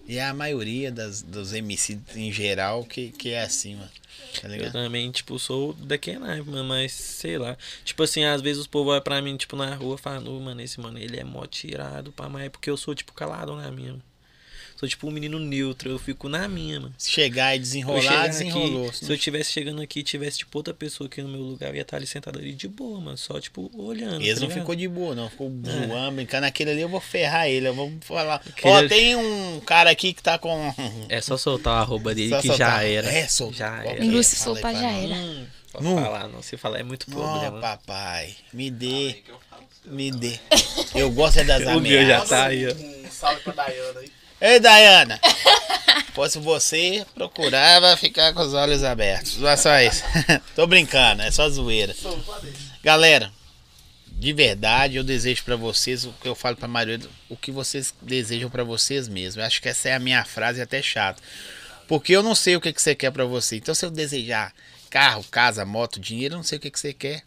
E 0.06 0.18
é 0.18 0.24
a 0.26 0.34
maioria 0.34 0.92
das, 0.92 1.22
dos 1.22 1.54
MC 1.54 1.98
em 2.14 2.30
geral 2.30 2.84
que, 2.84 3.12
que 3.12 3.30
é 3.30 3.42
assim, 3.44 3.76
mano. 3.76 3.88
Tá 4.40 4.48
Eu 4.48 4.72
também, 4.72 5.10
tipo, 5.10 5.38
sou 5.38 5.72
daquele 5.74 6.18
naipe, 6.18 6.48
mano, 6.50 6.64
mas 6.64 6.92
sei 6.92 7.38
lá. 7.38 7.56
Tipo 7.84 8.02
assim, 8.02 8.24
às 8.24 8.40
vezes 8.40 8.60
os 8.60 8.66
povo 8.66 8.90
vai 8.90 9.00
pra 9.00 9.20
mim, 9.22 9.36
tipo, 9.36 9.56
na 9.56 9.74
rua, 9.74 9.98
falam, 9.98 10.36
"Ô, 10.36 10.40
mano, 10.40 10.60
esse 10.60 10.80
mano, 10.80 10.98
ele 10.98 11.18
é 11.18 11.24
mó 11.24 11.44
tirado, 11.46 12.12
pá, 12.12 12.28
mas 12.28 12.44
é 12.44 12.48
porque 12.48 12.70
eu 12.70 12.76
sou, 12.76 12.94
tipo, 12.94 13.12
calado 13.12 13.54
na 13.54 13.70
minha. 13.70 13.98
Sou, 14.82 14.88
tipo, 14.88 15.06
um 15.06 15.12
menino 15.12 15.38
neutro, 15.38 15.88
eu 15.90 15.98
fico 16.00 16.28
na 16.28 16.48
minha, 16.48 16.80
mano. 16.80 16.92
Se 16.98 17.08
chegar 17.08 17.54
e 17.54 17.58
desenrolar, 17.60 18.26
desenrolou. 18.26 18.88
aqui, 18.88 18.96
se 19.04 19.12
eu 19.12 19.16
tivesse 19.16 19.52
chegando 19.52 19.80
aqui 19.80 20.00
e 20.00 20.02
tivesse, 20.02 20.38
tipo, 20.38 20.58
outra 20.58 20.74
pessoa 20.74 21.06
aqui 21.06 21.22
no 21.22 21.28
meu 21.28 21.40
lugar, 21.40 21.68
eu 21.70 21.76
ia 21.76 21.82
estar 21.82 21.98
ali 21.98 22.06
sentado 22.08 22.40
ali 22.40 22.52
de 22.52 22.66
boa, 22.66 23.00
mano. 23.00 23.16
Só, 23.16 23.40
tipo, 23.40 23.70
olhando. 23.80 24.16
Eles 24.20 24.34
tá 24.34 24.40
não 24.40 24.48
ligado? 24.48 24.58
ficou 24.58 24.74
de 24.74 24.88
boa, 24.88 25.14
não. 25.14 25.30
Ficou 25.30 25.52
zoando, 25.64 26.16
brincando. 26.16 26.46
Aquele 26.46 26.72
ali 26.72 26.80
eu 26.80 26.88
vou 26.88 27.00
ferrar 27.00 27.46
ele. 27.46 27.68
Eu 27.68 27.74
vou 27.74 27.92
falar. 28.00 28.42
Aquele 28.44 28.74
Ó, 28.74 28.76
ali- 28.78 28.88
tem 28.88 29.14
um 29.14 29.60
cara 29.64 29.88
aqui 29.88 30.12
que 30.12 30.20
tá 30.20 30.36
com. 30.36 30.74
É 31.08 31.20
só 31.20 31.36
soltar 31.36 31.74
a 31.74 31.80
arroba 31.82 32.12
dele 32.12 32.30
Só 32.30 32.40
que 32.40 32.48
soltar. 32.48 32.80
já 32.80 32.82
era. 32.84 33.08
É. 33.08 33.28
Já 33.52 33.84
era. 33.84 33.90
é? 33.90 33.98
Linguiça 34.00 34.34
Fala 34.36 34.56
aí 34.56 34.62
soltar 34.62 34.74
já 34.74 34.90
era. 34.90 35.14
Hum, 35.14 35.46
pode 35.72 35.84
Não. 35.84 36.02
falar, 36.02 36.26
não. 36.28 36.42
Se 36.42 36.56
falar 36.56 36.80
é 36.80 36.82
muito 36.82 37.06
problema. 37.06 37.60
papai, 37.60 38.34
me 38.52 38.68
dê. 38.68 39.22
Me 39.84 40.10
dê. 40.10 40.40
Eu 40.92 41.08
gosto 41.12 41.38
é 41.38 41.44
das 41.44 41.62
O 41.76 41.80
meu 41.80 41.92
já 41.98 42.02
ameaças. 42.02 42.28
tá 42.30 42.46
aí, 42.46 42.66
ó. 42.68 42.72
Um 42.72 43.10
salve 43.12 43.40
pra 43.42 43.52
Dayana 43.52 44.00
aí. 44.00 44.10
Ei, 44.44 44.58
Dayana. 44.58 45.20
Fosse 46.14 46.38
você, 46.38 47.06
procurava 47.14 47.96
ficar 47.96 48.32
com 48.34 48.40
os 48.42 48.52
olhos 48.54 48.82
abertos. 48.82 49.36
Não 49.38 49.48
é 49.48 49.56
só 49.56 49.78
isso. 49.80 50.02
Tô 50.56 50.66
brincando, 50.66 51.22
é 51.22 51.30
só 51.30 51.48
zoeira. 51.48 51.94
Galera, 52.82 53.32
de 54.08 54.32
verdade, 54.32 54.96
eu 54.96 55.04
desejo 55.04 55.44
pra 55.44 55.56
vocês 55.56 56.04
o 56.04 56.12
que 56.20 56.28
eu 56.28 56.34
falo 56.34 56.56
pra 56.56 56.66
maioria, 56.68 56.98
do- 56.98 57.10
o 57.28 57.36
que 57.36 57.50
vocês 57.52 57.94
desejam 58.02 58.50
pra 58.50 58.64
vocês 58.64 59.06
mesmos. 59.08 59.36
Eu 59.36 59.44
acho 59.44 59.62
que 59.62 59.68
essa 59.68 59.88
é 59.90 59.94
a 59.94 59.98
minha 60.00 60.24
frase 60.24 60.60
até 60.60 60.82
chata. 60.82 61.22
Porque 61.88 62.12
eu 62.12 62.22
não 62.22 62.34
sei 62.34 62.56
o 62.56 62.60
que, 62.60 62.72
que 62.72 62.82
você 62.82 62.94
quer 62.94 63.10
pra 63.12 63.24
você. 63.24 63.56
Então, 63.56 63.74
se 63.74 63.84
eu 63.86 63.90
desejar 63.90 64.52
carro, 64.90 65.24
casa, 65.30 65.64
moto, 65.64 66.00
dinheiro, 66.00 66.34
eu 66.34 66.38
não 66.38 66.44
sei 66.44 66.58
o 66.58 66.60
que, 66.60 66.70
que 66.70 66.80
você 66.80 66.92
quer. 66.92 67.22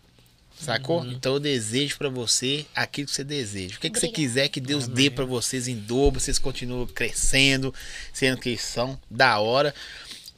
Sacou? 0.58 1.02
Uhum. 1.02 1.12
Então 1.12 1.34
eu 1.34 1.40
desejo 1.40 1.98
pra 1.98 2.10
você 2.10 2.66
aquilo 2.74 3.08
que 3.08 3.14
você 3.14 3.24
deseja. 3.24 3.76
O 3.76 3.80
que, 3.80 3.90
que 3.90 4.00
você 4.00 4.08
quiser 4.08 4.48
que 4.48 4.62
Deus 4.62 4.88
dê 4.88 5.10
pra 5.10 5.26
vocês 5.26 5.68
em 5.68 5.76
dobro, 5.76 6.20
vocês 6.20 6.40
continuam 6.40 6.88
crescendo, 6.88 7.74
sendo 8.14 8.40
que 8.40 8.58
são 8.58 9.00
da 9.10 9.40
hora. 9.40 9.74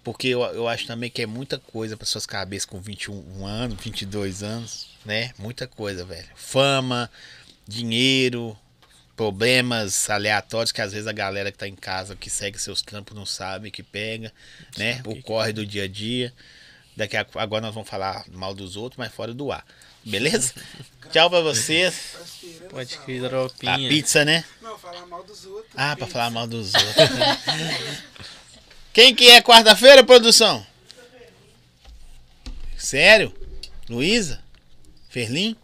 Porque 0.04 0.30
eu, 0.30 0.42
eu 0.42 0.68
acho 0.68 0.88
também 0.88 1.10
que 1.10 1.22
é 1.22 1.26
muita 1.26 1.60
coisa 1.60 1.98
para 1.98 2.06
suas 2.06 2.26
cabeças 2.26 2.66
com 2.66 2.80
21 2.80 3.46
anos, 3.46 3.78
22 3.84 4.42
anos, 4.42 4.88
né? 5.06 5.34
Muita 5.38 5.68
coisa, 5.68 6.06
velho. 6.06 6.28
Fama, 6.34 7.12
dinheiro, 7.68 8.58
problemas 9.18 10.10
aleatórios 10.10 10.72
que 10.72 10.82
às 10.82 10.94
vezes 10.94 11.08
a 11.08 11.12
galera 11.12 11.52
que 11.52 11.58
tá 11.58 11.68
em 11.68 11.76
casa, 11.76 12.16
que 12.16 12.30
segue 12.30 12.58
seus 12.58 12.82
trampos, 12.82 13.16
não 13.16 13.26
sabe, 13.26 13.70
que 13.70 13.84
pega, 13.84 14.32
né? 14.78 15.02
O 15.06 15.22
corre 15.22 15.52
do 15.52 15.66
dia 15.66 15.84
a 15.84 15.88
dia. 15.88 16.34
Daqui 16.96 17.18
a, 17.18 17.26
agora 17.36 17.62
nós 17.62 17.74
vamos 17.74 17.90
falar 17.90 18.26
mal 18.30 18.56
dos 18.56 18.76
outros, 18.76 18.98
mas 18.98 19.14
fora 19.14 19.34
do 19.34 19.52
ar. 19.52 19.66
Beleza? 20.10 20.54
Tchau 21.12 21.30
pra 21.30 21.42
vocês. 21.42 22.16
Pode 22.70 22.98
crer, 23.00 23.24
hora. 23.24 23.28
A 23.28 23.30
dropinha. 23.48 23.90
pizza, 23.90 24.26
né? 24.26 24.44
Não, 24.62 24.78
falar 24.78 25.06
mal 25.06 25.24
dos 25.24 25.46
outros. 25.46 25.72
Ah, 25.76 25.96
pra 25.96 26.06
pizza. 26.06 26.12
falar 26.12 26.30
mal 26.30 26.48
dos 26.48 26.74
outros. 26.74 27.10
Quem 28.94 29.14
que 29.16 29.30
é 29.30 29.42
quarta-feira, 29.42 30.04
produção? 30.04 30.66
Sério? 32.78 33.34
Luísa? 33.90 34.42
Ferlim? 35.10 35.56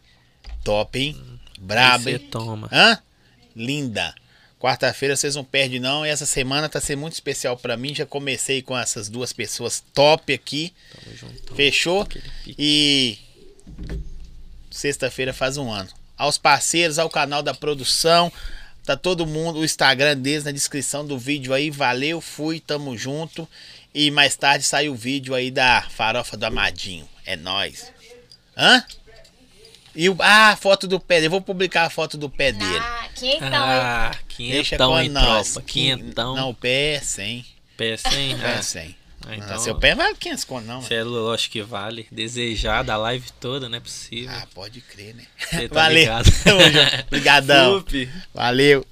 Top, 0.63 0.97
hein? 0.97 1.21
Brabo, 1.59 2.03
Você 2.05 2.11
hein? 2.11 2.27
toma. 2.31 2.69
Hã? 2.71 2.99
Linda. 3.55 4.13
Quarta-feira 4.59 5.15
vocês 5.15 5.35
não 5.35 5.43
perdem 5.43 5.79
não. 5.79 6.05
E 6.05 6.09
essa 6.09 6.25
semana 6.25 6.69
tá 6.69 6.79
sendo 6.79 6.99
muito 6.99 7.13
especial 7.13 7.57
pra 7.57 7.75
mim. 7.75 7.93
Já 7.93 8.05
comecei 8.05 8.61
com 8.61 8.77
essas 8.77 9.09
duas 9.09 9.33
pessoas 9.33 9.83
top 9.93 10.33
aqui. 10.33 10.73
Tamo 11.03 11.17
junto. 11.17 11.55
Fechou? 11.55 12.07
E 12.57 13.17
sexta-feira 14.73 15.33
faz 15.33 15.57
um 15.57 15.71
ano. 15.71 15.89
Aos 16.17 16.37
parceiros, 16.37 16.99
ao 16.99 17.09
canal 17.09 17.41
da 17.43 17.53
produção, 17.53 18.31
tá 18.85 18.95
todo 18.95 19.25
mundo, 19.25 19.59
o 19.59 19.65
Instagram 19.65 20.17
deles 20.17 20.43
na 20.43 20.51
descrição 20.51 21.05
do 21.05 21.17
vídeo 21.17 21.53
aí. 21.53 21.69
Valeu, 21.69 22.19
fui, 22.21 22.59
tamo 22.59 22.97
junto. 22.97 23.47
E 23.93 24.09
mais 24.09 24.35
tarde 24.35 24.63
sai 24.65 24.89
o 24.89 24.95
vídeo 24.95 25.35
aí 25.35 25.51
da 25.51 25.83
farofa 25.89 26.35
do 26.35 26.45
Amadinho. 26.45 27.07
É 27.25 27.35
nóis. 27.35 27.91
Hã? 28.57 28.83
E 29.95 30.09
o, 30.09 30.15
ah, 30.19 30.49
a 30.49 30.55
foto 30.55 30.87
do 30.87 30.99
pé. 30.99 31.23
Eu 31.23 31.29
vou 31.29 31.41
publicar 31.41 31.85
a 31.85 31.89
foto 31.89 32.17
do 32.17 32.27
pé 32.29 32.51
dele. 32.51 32.79
Ah, 32.79 33.07
quentão? 33.15 33.49
Ah, 33.53 34.11
Deixa 34.11 34.25
quinhentão, 34.75 34.91
com 34.91 34.99
hein, 34.99 35.09
nós. 35.09 35.51
tropa. 35.51 35.67
Quinhentão. 35.67 36.35
Não, 36.35 36.49
o 36.49 36.55
pé 36.55 36.95
é 36.95 36.99
100. 36.99 37.45
Pé 37.77 37.97
sem. 37.97 38.37
Pé 38.37 38.47
é 38.47 38.55
Ah, 38.57 38.63
100. 38.63 38.95
Ah, 39.25 39.29
Ah, 39.29 39.35
então, 39.35 39.59
seu 39.59 39.75
pé 39.75 39.95
vale 39.95 40.15
500 40.15 40.43
conto, 40.43 40.65
não. 40.65 40.81
Cê 40.81 40.95
é 40.95 41.03
lógico 41.03 41.53
que 41.53 41.61
vale. 41.61 42.07
Desejar 42.11 42.83
da 42.83 42.97
live 42.97 43.31
toda, 43.39 43.69
não 43.69 43.77
é 43.77 43.81
possível. 43.81 44.31
Ah, 44.31 44.47
pode 44.53 44.81
crer, 44.81 45.15
né? 45.15 45.23
Tá 45.49 45.73
Valeu. 45.73 46.11
Obrigadão. 47.07 47.85
Valeu. 48.33 48.85